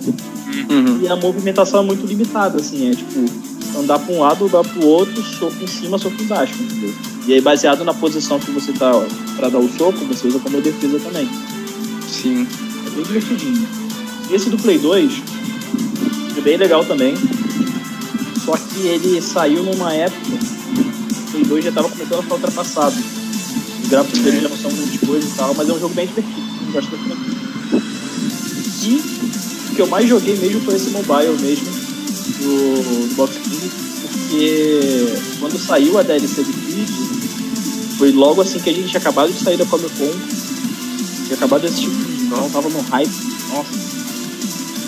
Uhum. 0.71 1.01
E 1.03 1.09
a 1.09 1.17
movimentação 1.17 1.81
é 1.81 1.83
muito 1.85 2.07
limitada, 2.07 2.61
assim, 2.61 2.91
é 2.91 2.95
tipo, 2.95 3.25
andar 3.79 3.99
pra 3.99 4.15
um 4.15 4.21
lado, 4.21 4.47
andar 4.47 4.65
pro 4.65 4.87
outro, 4.87 5.23
soco 5.23 5.63
em 5.63 5.67
cima, 5.67 5.99
soco 5.99 6.21
embaixo, 6.23 6.55
entendeu? 6.63 6.95
E 7.27 7.35
aí, 7.35 7.41
baseado 7.41 7.85
na 7.85 7.93
posição 7.93 8.39
que 8.39 8.51
você 8.51 8.73
tá 8.73 8.91
pra 9.37 9.49
dar 9.49 9.59
o 9.59 9.69
soco, 9.77 9.99
você 10.07 10.29
usa 10.29 10.39
como 10.39 10.61
defesa 10.61 10.99
também. 10.99 11.29
Sim. 12.09 12.47
É 12.87 12.91
bem 12.91 13.05
divertidinho. 13.05 13.78
Esse 14.31 14.51
do 14.51 14.59
Play 14.59 14.79
2 14.79 15.23
é 16.37 16.41
bem 16.41 16.57
legal 16.57 16.85
também. 16.85 17.15
Só 18.45 18.57
que 18.57 18.87
ele 18.87 19.21
saiu 19.21 19.63
numa 19.63 19.93
época 19.93 20.33
o 20.33 21.31
Play 21.31 21.45
2 21.45 21.65
já 21.65 21.73
tava 21.73 21.89
começando 21.89 22.19
a 22.19 22.23
ficar 22.23 22.35
ultrapassado. 22.35 22.97
Os 23.83 23.89
gráficos 23.89 24.21
dele 24.21 24.41
já 24.41 24.49
não 24.49 24.57
são 24.57 24.71
grande 24.73 24.99
coisa 24.99 25.27
e 25.27 25.31
tal, 25.33 25.55
mas 25.55 25.69
é 25.69 25.73
um 25.73 25.81
jogo 25.81 25.95
bem 25.95 26.07
divertido. 26.07 26.49
Gosto. 26.73 26.91
E 28.83 28.95
o 29.71 29.75
que 29.75 29.83
eu 29.83 29.87
mais 29.87 30.09
joguei 30.09 30.37
mesmo 30.37 30.61
foi 30.63 30.77
esse 30.77 30.91
mobile 30.91 31.37
mesmo, 31.41 31.67
do, 32.39 33.09
do 33.09 33.15
Box 33.17 33.37
King, 33.39 33.71
porque 34.03 35.07
quando 35.41 35.59
saiu 35.59 35.99
a 35.99 36.03
DLC 36.03 36.43
do 36.43 36.53
Creed, 36.53 36.89
foi 37.99 38.13
logo 38.13 38.41
assim 38.41 38.61
que 38.61 38.71
a 38.71 38.73
gente 38.73 38.89
tinha 38.89 39.01
acabado 39.01 39.33
de 39.33 39.39
sair 39.39 39.57
da 39.57 39.67
Comic 39.67 39.91
Con, 39.97 40.11
tinha 41.25 41.35
acabado 41.35 41.63
de 41.63 41.67
assistir 41.67 41.89
o 41.89 42.09
então 42.29 42.51
tava 42.51 42.69
no 42.69 42.81
hype, 42.81 43.11
nossa, 43.49 43.71
os 43.73 43.88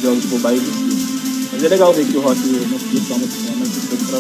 jogos 0.03 0.23
de 0.23 0.29
mobile 0.29 0.59
em 0.61 0.91
si. 0.91 1.49
Mas 1.53 1.63
é 1.65 1.69
legal 1.69 1.93
ver 1.93 2.07
que 2.07 2.17
o 2.17 2.21
Rock 2.21 2.39
não 2.41 2.79
só 3.07 3.19
no 3.19 3.31
cinema, 3.31 3.57
mas 3.59 3.69
foi 3.89 3.99
pra 3.99 4.19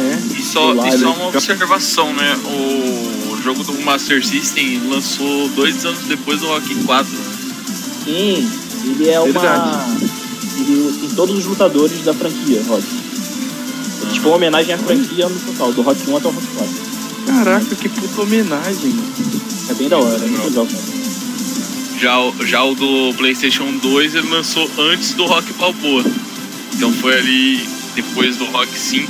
É. 0.00 0.18
E 0.38 0.42
só, 0.42 0.72
Lá, 0.72 0.88
e 0.88 0.90
só 0.92 0.96
ele- 0.96 1.04
uma 1.04 1.28
observação, 1.28 2.12
né? 2.14 2.34
O 2.46 3.36
jogo 3.42 3.62
do 3.64 3.72
Master 3.82 4.24
System 4.24 4.80
lançou 4.88 5.48
dois 5.50 5.84
anos 5.84 6.00
depois 6.06 6.40
do 6.40 6.46
Rock 6.46 6.74
4. 6.84 7.12
Sim, 8.04 8.48
ele 8.84 9.08
é 9.10 9.20
uma. 9.20 9.86
Ele 10.58 10.98
tem 11.00 11.10
todos 11.10 11.36
os 11.38 11.44
lutadores 11.44 12.02
da 12.04 12.14
franquia, 12.14 12.62
Rock. 12.68 12.84
É 14.08 14.12
tipo 14.12 14.28
uma 14.28 14.36
homenagem 14.36 14.74
à 14.74 14.78
franquia 14.78 15.28
no 15.28 15.38
total, 15.40 15.72
do 15.72 15.82
Rock 15.82 16.08
1 16.10 16.16
até 16.16 16.28
o 16.28 16.30
Rock 16.30 16.46
4. 16.56 16.74
Caraca, 17.26 17.74
que 17.76 17.88
puta 17.88 18.22
homenagem, 18.22 18.90
mano. 18.90 19.12
É 19.70 19.74
bem 19.74 19.88
da 19.88 19.98
hora, 19.98 20.16
é 20.16 20.26
muito 20.28 20.44
legal, 20.44 20.66
cara. 20.66 20.91
Já, 22.02 22.18
o- 22.18 22.34
já 22.44 22.64
o 22.64 22.74
do 22.74 23.14
PlayStation 23.16 23.70
2 23.78 24.16
ele 24.16 24.28
lançou 24.28 24.68
antes 24.76 25.12
do 25.14 25.24
Rock 25.24 25.52
Balboa. 25.52 26.04
Então 26.74 26.92
foi 26.94 27.16
ali 27.16 27.64
depois 27.94 28.36
do 28.36 28.44
Rock 28.46 28.76
5. 28.76 29.08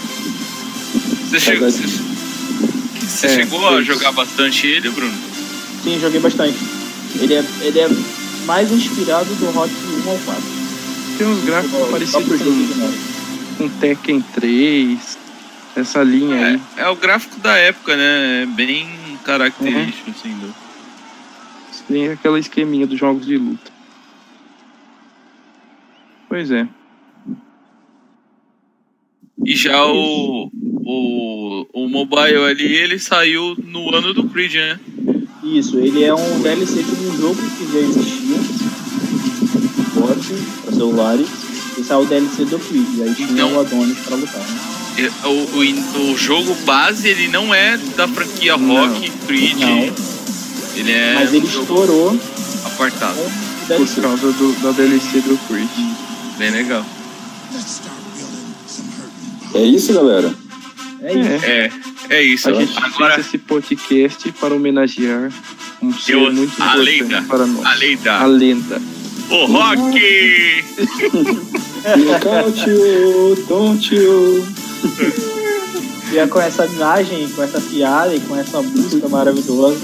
Você, 1.31 1.41
chegou, 1.41 1.71
você, 1.71 1.83
você 3.01 3.27
É, 3.27 3.35
chegou 3.37 3.67
a 3.67 3.81
isso. 3.81 3.85
jogar 3.93 4.13
bastante 4.13 4.67
ele, 4.67 4.91
Bruno? 4.91 5.15
Sim, 5.83 5.99
joguei 5.99 6.21
bastante. 6.21 6.59
Ele 7.19 7.33
é, 7.35 7.45
ele 7.63 7.79
é 7.81 7.89
mais 8.45 8.71
inspirado 8.71 9.35
do 9.37 9.47
Rock 9.53 9.73
1 10.05 10.11
ao 10.11 10.19
4. 10.19 10.43
Tem 11.17 11.27
uns 11.27 11.45
gráficos 11.45 11.81
O 11.81 11.87
parecidos 11.91 12.39
com, 12.43 12.45
novo. 12.51 12.95
com 13.57 13.69
Tekken 13.71 14.21
3. 14.35 15.19
Essa 15.75 16.03
linha 16.03 16.37
É, 16.37 16.45
aí. 16.51 16.61
é 16.77 16.89
o 16.91 16.97
gráfico 16.97 17.41
da 17.41 17.57
época, 17.57 17.97
né? 17.97 18.43
É 18.43 18.47
bem 18.47 18.87
característico, 19.25 20.11
assim. 20.11 20.37
Tem 21.93 22.09
aquela 22.09 22.39
esqueminha 22.39 22.87
dos 22.87 22.99
jogos 22.99 23.27
de 23.27 23.37
luta. 23.37 23.71
Pois 26.27 26.51
é. 26.51 26.67
E 29.45 29.55
já 29.55 29.85
o, 29.87 30.51
o, 30.55 31.67
o 31.75 31.89
mobile 31.89 32.45
ali, 32.49 32.75
ele 32.77 32.99
saiu 32.99 33.55
no 33.63 33.95
ano 33.95 34.15
do 34.15 34.27
Creed, 34.29 34.55
né? 34.55 34.81
Isso, 35.43 35.79
ele 35.79 36.03
é 36.03 36.15
um 36.15 36.41
DLC 36.41 36.83
de 36.83 36.93
um 37.07 37.17
jogo 37.19 37.35
que 37.59 37.73
já 37.73 37.79
existia. 37.81 38.37
Forte, 39.93 40.33
para 40.63 40.73
celulares. 40.73 41.29
Esse 41.79 41.93
é 41.93 41.97
o 41.97 42.05
DLC 42.07 42.45
do 42.47 42.59
Creed. 42.59 43.01
Aí 43.03 43.15
tinha 43.15 43.29
Então- 43.33 43.55
o 43.57 43.61
Adonis 43.61 43.99
pra 43.99 44.17
lutar. 44.17 44.41
Né? 44.41 44.59
E- 44.99 45.27
O, 45.27 46.09
o, 46.09 46.13
o 46.13 46.17
jogo 46.17 46.55
base, 46.65 47.09
ele 47.09 47.29
não 47.29 47.53
é 47.53 47.77
da 47.97 48.07
franquia 48.09 48.57
Não. 48.57 48.89
Rock, 48.89 49.11
Creed. 49.27 49.59
Não. 49.59 50.22
Ele 50.75 50.93
é 50.93 51.15
Mas 51.15 51.33
ele 51.33 51.47
um 51.47 51.61
estourou 51.61 52.19
apartado. 52.65 53.19
Por 53.67 54.03
causa 54.03 54.33
do, 54.33 54.53
da 54.63 54.71
DLC 54.73 55.21
do 55.21 55.39
Creed. 55.47 55.69
Bem 56.39 56.51
legal. 56.51 56.85
É 59.55 59.63
isso, 59.63 59.93
galera? 59.93 60.35
É 61.03 61.13
isso. 61.13 61.45
É. 61.45 61.71
É, 62.09 62.17
é 62.17 62.23
isso. 62.23 62.49
A 62.49 62.55
gente 62.55 62.77
Agora, 62.79 63.15
fez 63.15 63.27
esse 63.27 63.39
podcast 63.39 64.33
para 64.33 64.55
homenagear 64.55 65.31
um 65.83 65.93
ser 65.93 66.17
muito 66.17 66.63
a 66.63 66.67
importante 66.77 67.03
lenda. 67.03 67.23
para 67.23 67.47
nós. 67.47 67.67
a 67.67 67.75
lei 67.75 67.95
A 67.95 68.05
da... 68.05 68.27
lenda. 68.27 68.83
O 69.31 69.47
Rock! 69.47 70.01
Look 71.97 72.29
out 72.29 72.71
you, 72.71 73.47
don't 73.49 73.95
you? 73.95 75.42
E 76.13 76.19
é 76.19 76.27
com 76.27 76.41
essa 76.41 76.67
imagem, 76.67 77.29
com 77.31 77.43
essa 77.43 77.61
piada 77.61 78.15
e 78.15 78.21
com 78.21 78.37
essa 78.37 78.61
música 78.61 79.09
maravilhosa. 79.09 79.79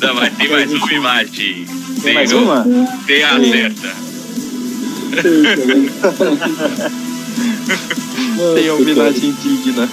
Não, 0.00 0.14
mas 0.14 0.36
tem 0.36 0.50
mais 0.50 0.70
uma 0.72 0.92
imagem. 0.92 1.66
Tem 2.02 2.14
mais 2.14 2.32
um- 2.32 2.42
uma? 2.42 2.66
Tem 3.06 3.22
a 3.24 3.40
certa. 3.40 4.02
Tem 8.54 8.68
a 8.68 8.74
homenagem 8.74 9.34
digna. 9.42 9.88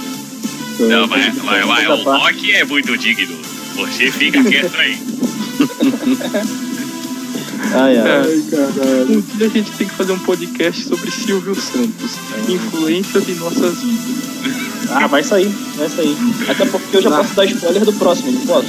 Não, 0.80 1.08
mas, 1.08 1.36
mas, 1.44 1.66
mas 1.66 1.90
o 1.90 1.96
rock 2.04 2.52
é 2.54 2.64
muito 2.66 2.98
digno. 2.98 3.38
Você 3.76 4.12
fica 4.12 4.44
quieto 4.44 4.76
aí. 4.78 4.98
Ai, 7.72 7.98
ai. 7.98 8.08
Ai, 8.08 9.06
Um 9.16 9.22
dia 9.38 9.46
a 9.46 9.50
gente 9.50 9.70
tem 9.72 9.88
que 9.88 9.94
fazer 9.94 10.12
um 10.14 10.18
podcast 10.20 10.84
sobre 10.86 11.12
Silvio 11.12 11.54
Santos. 11.54 12.12
Influências 12.48 13.30
em 13.30 13.36
nossas 13.36 13.78
vidas. 13.84 14.69
Ah, 14.92 15.08
vai 15.08 15.24
sair, 15.24 15.50
vai 15.76 15.90
sair. 15.90 16.18
Até 16.50 16.66
porque 16.66 16.98
eu 16.98 17.02
já 17.02 17.12
posso 17.12 17.34
dar 17.36 17.46
spoiler 17.46 17.86
do 17.86 17.94
próximo, 17.94 18.32
não 18.32 18.42
posso? 18.46 18.68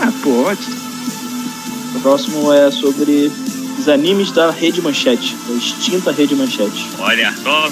Ah, 0.00 0.12
pode. 0.22 0.82
O 1.94 2.00
próximo 2.00 2.52
é 2.52 2.70
sobre 2.70 3.30
os 3.78 3.88
animes 3.88 4.32
da 4.32 4.50
Rede 4.50 4.80
Manchete, 4.80 5.36
da 5.48 5.54
extinta 5.54 6.12
Rede 6.12 6.34
Manchete. 6.34 6.88
Olha 6.98 7.32
só. 7.42 7.70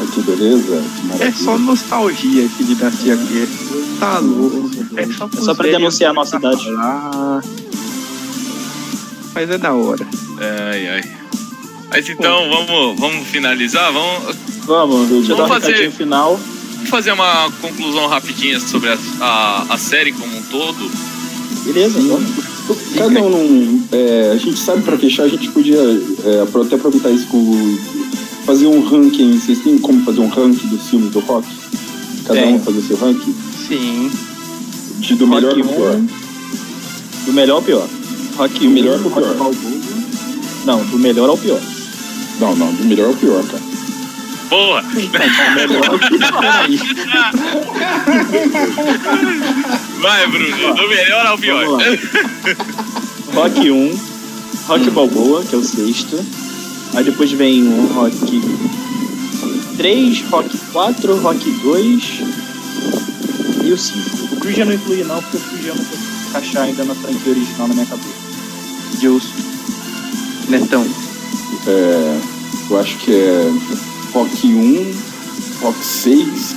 Ai, 0.00 0.06
que 0.12 0.20
beleza. 0.22 0.82
Que 1.16 1.22
É 1.22 1.32
só 1.32 1.58
nostalgia 1.58 2.44
esse 2.44 2.64
Dinastia 2.64 3.16
Guerra. 3.16 3.68
Tá 4.00 4.18
louco. 4.18 4.70
É 4.96 5.06
só, 5.06 5.28
É 5.32 5.40
só 5.40 5.54
pra 5.54 5.70
denunciar 5.70 6.10
a 6.10 6.14
nossa 6.14 6.36
idade. 6.36 6.66
Ah, 6.78 7.40
mas 9.34 9.50
é 9.50 9.58
da 9.58 9.72
hora. 9.72 10.06
Ai, 10.40 10.88
ai. 10.88 11.17
Mas 11.90 12.08
então, 12.08 12.48
vamos, 12.50 12.98
vamos 13.00 13.26
finalizar? 13.28 13.92
Vamos, 13.92 14.36
Vamos, 14.66 15.08
deixa 15.08 15.32
eu 15.32 15.36
dar 15.36 15.44
um 15.44 15.48
Vamos 15.48 15.62
fazer- 15.62 15.72
recadinho 15.72 15.92
final. 15.96 16.40
vamos 16.76 16.90
fazer 16.90 17.12
uma 17.12 17.50
conclusão 17.60 18.06
rapidinha 18.06 18.60
sobre 18.60 18.90
a, 18.90 18.98
a, 19.20 19.66
a 19.74 19.78
série 19.78 20.12
como 20.12 20.36
um 20.36 20.42
todo. 20.42 20.90
Beleza, 21.64 21.98
vamos. 22.00 22.28
Cada 22.94 23.22
um 23.22 23.30
num. 23.30 23.84
é, 23.92 24.32
a 24.34 24.36
gente 24.36 24.58
sabe 24.58 24.82
pra 24.82 24.98
fechar, 24.98 25.22
a 25.22 25.28
gente 25.28 25.48
podia 25.48 25.78
é, 25.78 26.42
até 26.64 26.74
aproveitar 26.76 27.10
isso 27.10 27.26
com. 27.28 27.78
Fazer 28.44 28.66
um 28.66 28.82
ranking. 28.86 29.38
Vocês 29.38 29.58
têm 29.60 29.78
como 29.78 30.02
fazer 30.04 30.20
um 30.20 30.28
ranking 30.28 30.68
dos 30.68 30.88
filmes 30.88 31.10
do 31.10 31.20
rock? 31.20 31.46
Cada 32.26 32.40
Tenho. 32.40 32.56
um 32.56 32.60
fazer 32.60 32.80
seu 32.82 32.96
ranking? 32.98 33.34
Sim. 33.66 34.10
De 35.00 35.14
do 35.14 35.26
melhor 35.26 35.54
Rock 35.54 35.62
pro 35.66 35.76
pior. 35.76 35.94
um, 35.96 36.06
Do 37.26 37.32
melhor 37.32 37.54
ao 37.56 37.62
pior. 37.62 37.88
Rock 38.36 38.58
Do 38.58 38.66
um, 38.66 38.70
melhor 38.70 38.98
pro 39.00 39.10
pior. 39.10 39.34
Não, 40.66 40.84
do 40.86 40.98
melhor 40.98 41.28
ao 41.30 41.36
pior. 41.38 41.60
Não, 42.38 42.54
não, 42.54 42.72
do 42.72 42.84
melhor 42.84 43.08
ao 43.08 43.14
pior, 43.14 43.44
cara. 43.44 43.62
Boa! 44.48 44.82
Peraí. 46.40 46.80
Vai, 50.00 50.26
Bruno, 50.28 50.74
do 50.74 50.88
melhor 50.88 51.26
ao 51.26 51.38
pior. 51.38 51.78
Rock 53.34 53.70
1, 53.70 54.00
Rock 54.66 54.90
Balboa, 54.90 55.44
que 55.44 55.54
é 55.54 55.58
o 55.58 55.62
sexto. 55.64 56.24
Aí 56.94 57.04
depois 57.04 57.30
vem 57.32 57.62
o 57.64 57.92
Rock 57.92 58.40
3, 59.76 60.22
Rock 60.30 60.58
4, 60.72 61.16
Rock 61.20 61.50
2 61.50 62.20
e 63.64 63.72
o 63.72 63.78
5. 63.78 64.34
O 64.34 64.40
Creed 64.40 64.56
já 64.56 64.64
não 64.64 64.72
inclui 64.72 65.04
não, 65.04 65.20
porque 65.22 65.36
o 65.36 65.40
Creed 65.40 65.66
eu 65.66 65.74
não 65.74 65.84
consigo 65.84 66.28
encaixar 66.28 66.62
ainda 66.62 66.84
na 66.84 66.94
franquia 66.94 67.32
original 67.32 67.68
na 67.68 67.74
minha 67.74 67.86
cabeça. 67.86 68.08
Justo. 69.00 69.34
Netão. 70.48 70.86
É, 71.68 72.20
eu 72.70 72.80
acho 72.80 72.96
que 72.96 73.12
é 73.12 73.52
Rock 74.14 74.46
1, 74.46 74.94
Rock 75.60 75.84
6, 75.84 76.56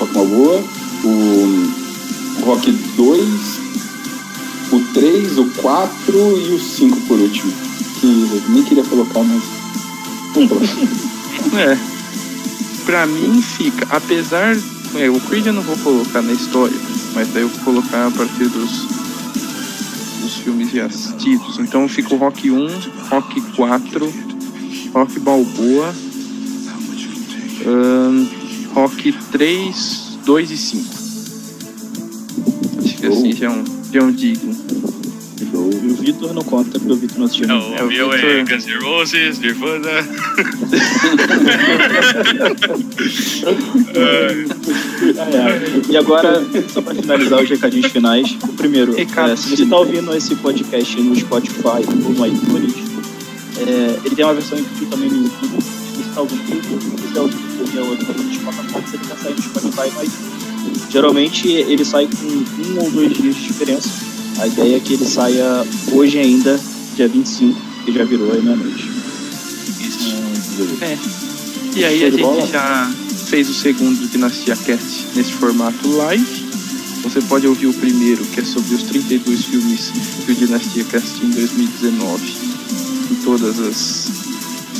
Rock 0.00 0.12
Balboa, 0.12 0.64
o 1.04 2.44
Rock 2.44 2.72
2, 2.72 3.60
o 4.72 4.80
3, 4.92 5.38
o 5.38 5.44
4 5.62 6.16
e 6.38 6.54
o 6.54 6.58
5 6.58 7.00
por 7.02 7.18
último. 7.18 7.52
Que 8.00 8.06
eu 8.06 8.42
nem 8.48 8.64
queria 8.64 8.84
colocar, 8.84 9.22
mas. 9.22 9.42
É. 11.56 11.76
Pra 12.84 13.06
mim 13.06 13.40
fica, 13.40 13.86
apesar. 13.90 14.56
É, 14.96 15.08
o 15.08 15.20
Creed 15.20 15.46
eu 15.46 15.52
não 15.52 15.62
vou 15.62 15.76
colocar 15.78 16.20
na 16.20 16.32
história, 16.32 16.76
mas 17.14 17.28
daí 17.28 17.42
eu 17.42 17.48
vou 17.48 17.64
colocar 17.64 18.08
a 18.08 18.10
partir 18.10 18.48
dos, 18.48 18.86
dos 20.20 20.34
filmes 20.38 20.70
já 20.72 20.86
assistidos. 20.86 21.58
Então 21.58 21.88
fica 21.88 22.14
o 22.14 22.18
Rock 22.18 22.50
1, 22.50 22.66
Rock 23.08 23.40
4, 23.54 24.29
Rock 24.92 25.18
Balboa, 25.20 25.94
ahn, 27.66 28.26
Rock 28.74 29.12
3, 29.32 30.18
2 30.24 30.50
e 30.50 30.56
5. 30.56 30.94
Acho 32.84 32.96
que 32.96 33.06
assim 33.06 33.32
já 33.32 33.46
é 33.46 33.50
um, 33.50 33.64
já 33.92 34.00
é 34.00 34.02
um 34.02 34.12
digno. 34.12 34.56
E 35.40 35.56
o 35.56 35.94
Vitor 35.96 36.34
não 36.34 36.42
conta, 36.42 36.78
porque 36.78 36.92
o 36.92 36.96
Vitor 36.96 37.18
não 37.18 37.26
assistiu. 37.26 37.48
Não, 37.48 37.74
É, 37.76 37.82
o 37.82 37.86
meu 37.88 38.12
é 38.12 38.36
Victor- 38.42 38.56
Guns 38.56 38.66
N' 38.66 38.78
Roses, 38.84 39.38
Nirvana. 39.38 39.90
E 45.88 45.96
agora, 45.96 46.44
só 46.68 46.82
para 46.82 46.94
finalizar 46.94 47.42
os 47.42 47.48
recadinhos 47.48 47.90
finais, 47.90 48.36
o 48.44 48.48
primeiro, 48.52 48.94
é, 49.00 49.36
se 49.36 49.56
você 49.56 49.62
está 49.64 49.76
ouvindo 49.76 50.14
esse 50.14 50.34
podcast 50.36 51.00
no 51.00 51.16
Spotify 51.16 51.82
ou 52.04 52.12
no 52.12 52.26
iTunes, 52.26 52.74
é, 53.66 54.00
ele 54.04 54.14
tem 54.14 54.24
uma 54.24 54.34
versão 54.34 54.58
em 54.58 54.62
vídeo 54.62 54.86
também 54.88 55.10
no 55.10 55.24
YouTube. 55.24 55.62
Se 55.62 55.96
você 55.96 56.08
está 56.08 56.20
ouvindo 56.20 56.44
no 56.44 56.54
YouTube, 56.54 57.32
se 57.32 57.56
qualquer 57.56 57.80
outra 57.82 58.12
ele 58.12 59.04
vai 59.04 59.18
sair 59.18 59.34
no 59.34 59.42
Spotify 59.42 59.88
iTunes. 60.04 60.40
Geralmente 60.90 61.48
ele 61.48 61.84
sai 61.84 62.08
com 62.08 62.26
um 62.26 62.82
ou 62.82 62.90
dois 62.90 63.12
dias 63.12 63.34
de 63.34 63.42
diferença. 63.42 63.88
A 64.38 64.46
ideia 64.46 64.76
é 64.76 64.80
que 64.80 64.94
ele 64.94 65.04
saia 65.04 65.66
hoje 65.92 66.18
ainda, 66.18 66.58
dia 66.96 67.08
25, 67.08 67.60
que 67.84 67.92
já 67.92 68.04
virou 68.04 68.32
aí 68.32 68.40
meia-noite. 68.40 68.90
Isso. 69.80 70.16
É. 70.80 70.98
E 71.76 71.84
aí 71.84 72.04
a 72.04 72.10
de 72.10 72.16
bola. 72.18 72.40
gente 72.40 72.52
já 72.52 72.90
fez 73.26 73.48
o 73.48 73.54
segundo 73.54 74.08
Dinastia 74.08 74.56
Cast 74.56 75.06
nesse 75.14 75.32
formato 75.32 75.88
live. 75.96 76.50
Você 77.02 77.20
pode 77.22 77.46
ouvir 77.46 77.66
o 77.66 77.74
primeiro, 77.74 78.24
que 78.26 78.40
é 78.40 78.44
sobre 78.44 78.74
os 78.74 78.82
32 78.84 79.44
filmes 79.44 79.92
que 80.24 80.32
o 80.32 80.34
Dinastia 80.34 80.84
Cast 80.84 81.24
em 81.24 81.30
2019. 81.30 82.49
Em 83.10 83.14
todos 83.16 83.58
os 83.58 84.30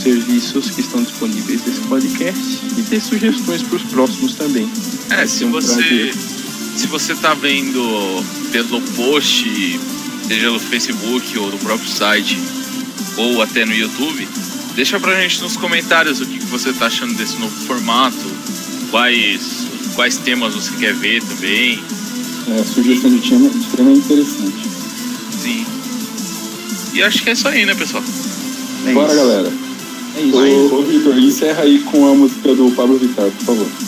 serviços 0.02 0.70
que 0.70 0.80
estão 0.80 1.02
disponíveis 1.02 1.60
desse 1.62 1.80
podcast. 1.80 2.60
E 2.78 2.82
ter 2.82 3.00
sugestões 3.00 3.62
para 3.62 3.76
os 3.76 3.82
próximos 3.84 4.34
também. 4.34 4.70
É, 5.10 5.26
se 5.26 5.44
um 5.44 5.50
você, 5.50 5.74
prazer. 5.74 6.14
se 6.76 6.86
você 6.86 7.14
tá 7.14 7.34
vendo 7.34 8.24
pelo 8.52 8.80
post, 8.80 9.80
seja 10.26 10.50
no 10.50 10.60
Facebook 10.60 11.38
ou 11.38 11.50
no 11.50 11.58
próprio 11.58 11.88
site, 11.88 12.38
ou 13.16 13.42
até 13.42 13.64
no 13.64 13.74
YouTube, 13.74 14.26
deixa 14.74 14.98
pra 14.98 15.20
gente 15.20 15.42
nos 15.42 15.56
comentários 15.56 16.20
o 16.20 16.26
que, 16.26 16.38
que 16.38 16.46
você 16.46 16.72
tá 16.72 16.86
achando 16.86 17.14
desse 17.14 17.36
novo 17.38 17.54
formato, 17.66 18.16
quais, 18.90 19.66
quais 19.94 20.16
temas 20.18 20.54
você 20.54 20.70
quer 20.76 20.94
ver 20.94 21.22
também. 21.22 21.82
É, 22.48 22.64
sugestão 22.64 23.10
de 23.10 23.28
tema 23.28 23.48
extremamente 23.48 24.04
interessante. 24.04 24.68
Sim. 25.42 25.79
E 26.92 27.02
acho 27.02 27.22
que 27.22 27.30
é 27.30 27.32
isso 27.32 27.48
aí, 27.48 27.64
né, 27.64 27.74
pessoal? 27.74 28.02
É 28.86 28.92
Bora, 28.92 29.06
isso. 29.08 29.16
galera. 29.16 29.52
É 30.16 30.20
isso. 30.22 30.74
Ô, 30.74 30.78
ô 30.78 30.82
Vitor, 30.82 31.18
encerra 31.18 31.62
aí 31.62 31.78
com 31.80 32.10
a 32.10 32.14
música 32.14 32.54
do 32.54 32.70
Pablo 32.72 32.98
Vittar, 32.98 33.26
por 33.26 33.44
favor. 33.46 33.66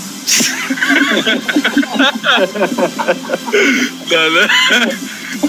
Não, 4.11 4.31
não, 4.31 4.49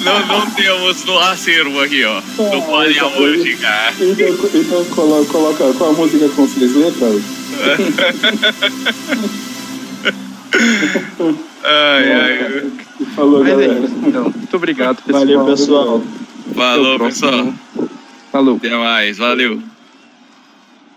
não, 0.04 0.28
não 0.40 0.50
temos 0.52 1.04
no 1.06 1.18
acervo 1.20 1.80
aqui, 1.82 2.04
ó. 2.04 2.22
Não 2.38 2.62
pode 2.62 3.00
a 3.00 3.10
música. 3.10 3.94
Então, 4.00 4.50
então 4.54 4.86
coloca, 4.86 5.26
coloca 5.32 5.74
qual 5.74 5.90
a 5.92 5.94
música 5.94 6.28
com 6.30 6.48
seis 6.48 6.74
letras? 6.76 7.22
Ai, 11.66 12.12
ai. 12.12 12.72
Falou, 13.16 13.40
Mas 13.40 13.48
é 13.48 13.52
galera. 13.52 13.80
isso, 13.86 13.96
então. 14.06 14.24
Muito 14.24 14.58
obrigado, 14.58 15.02
pessoal. 15.02 15.26
Valeu, 15.26 15.46
pessoal. 15.46 16.04
Falou, 16.56 17.00
pessoal. 17.00 17.54
Falou. 18.32 18.58
Até 18.58 18.76
mais. 18.76 19.18
Valeu. 19.18 19.62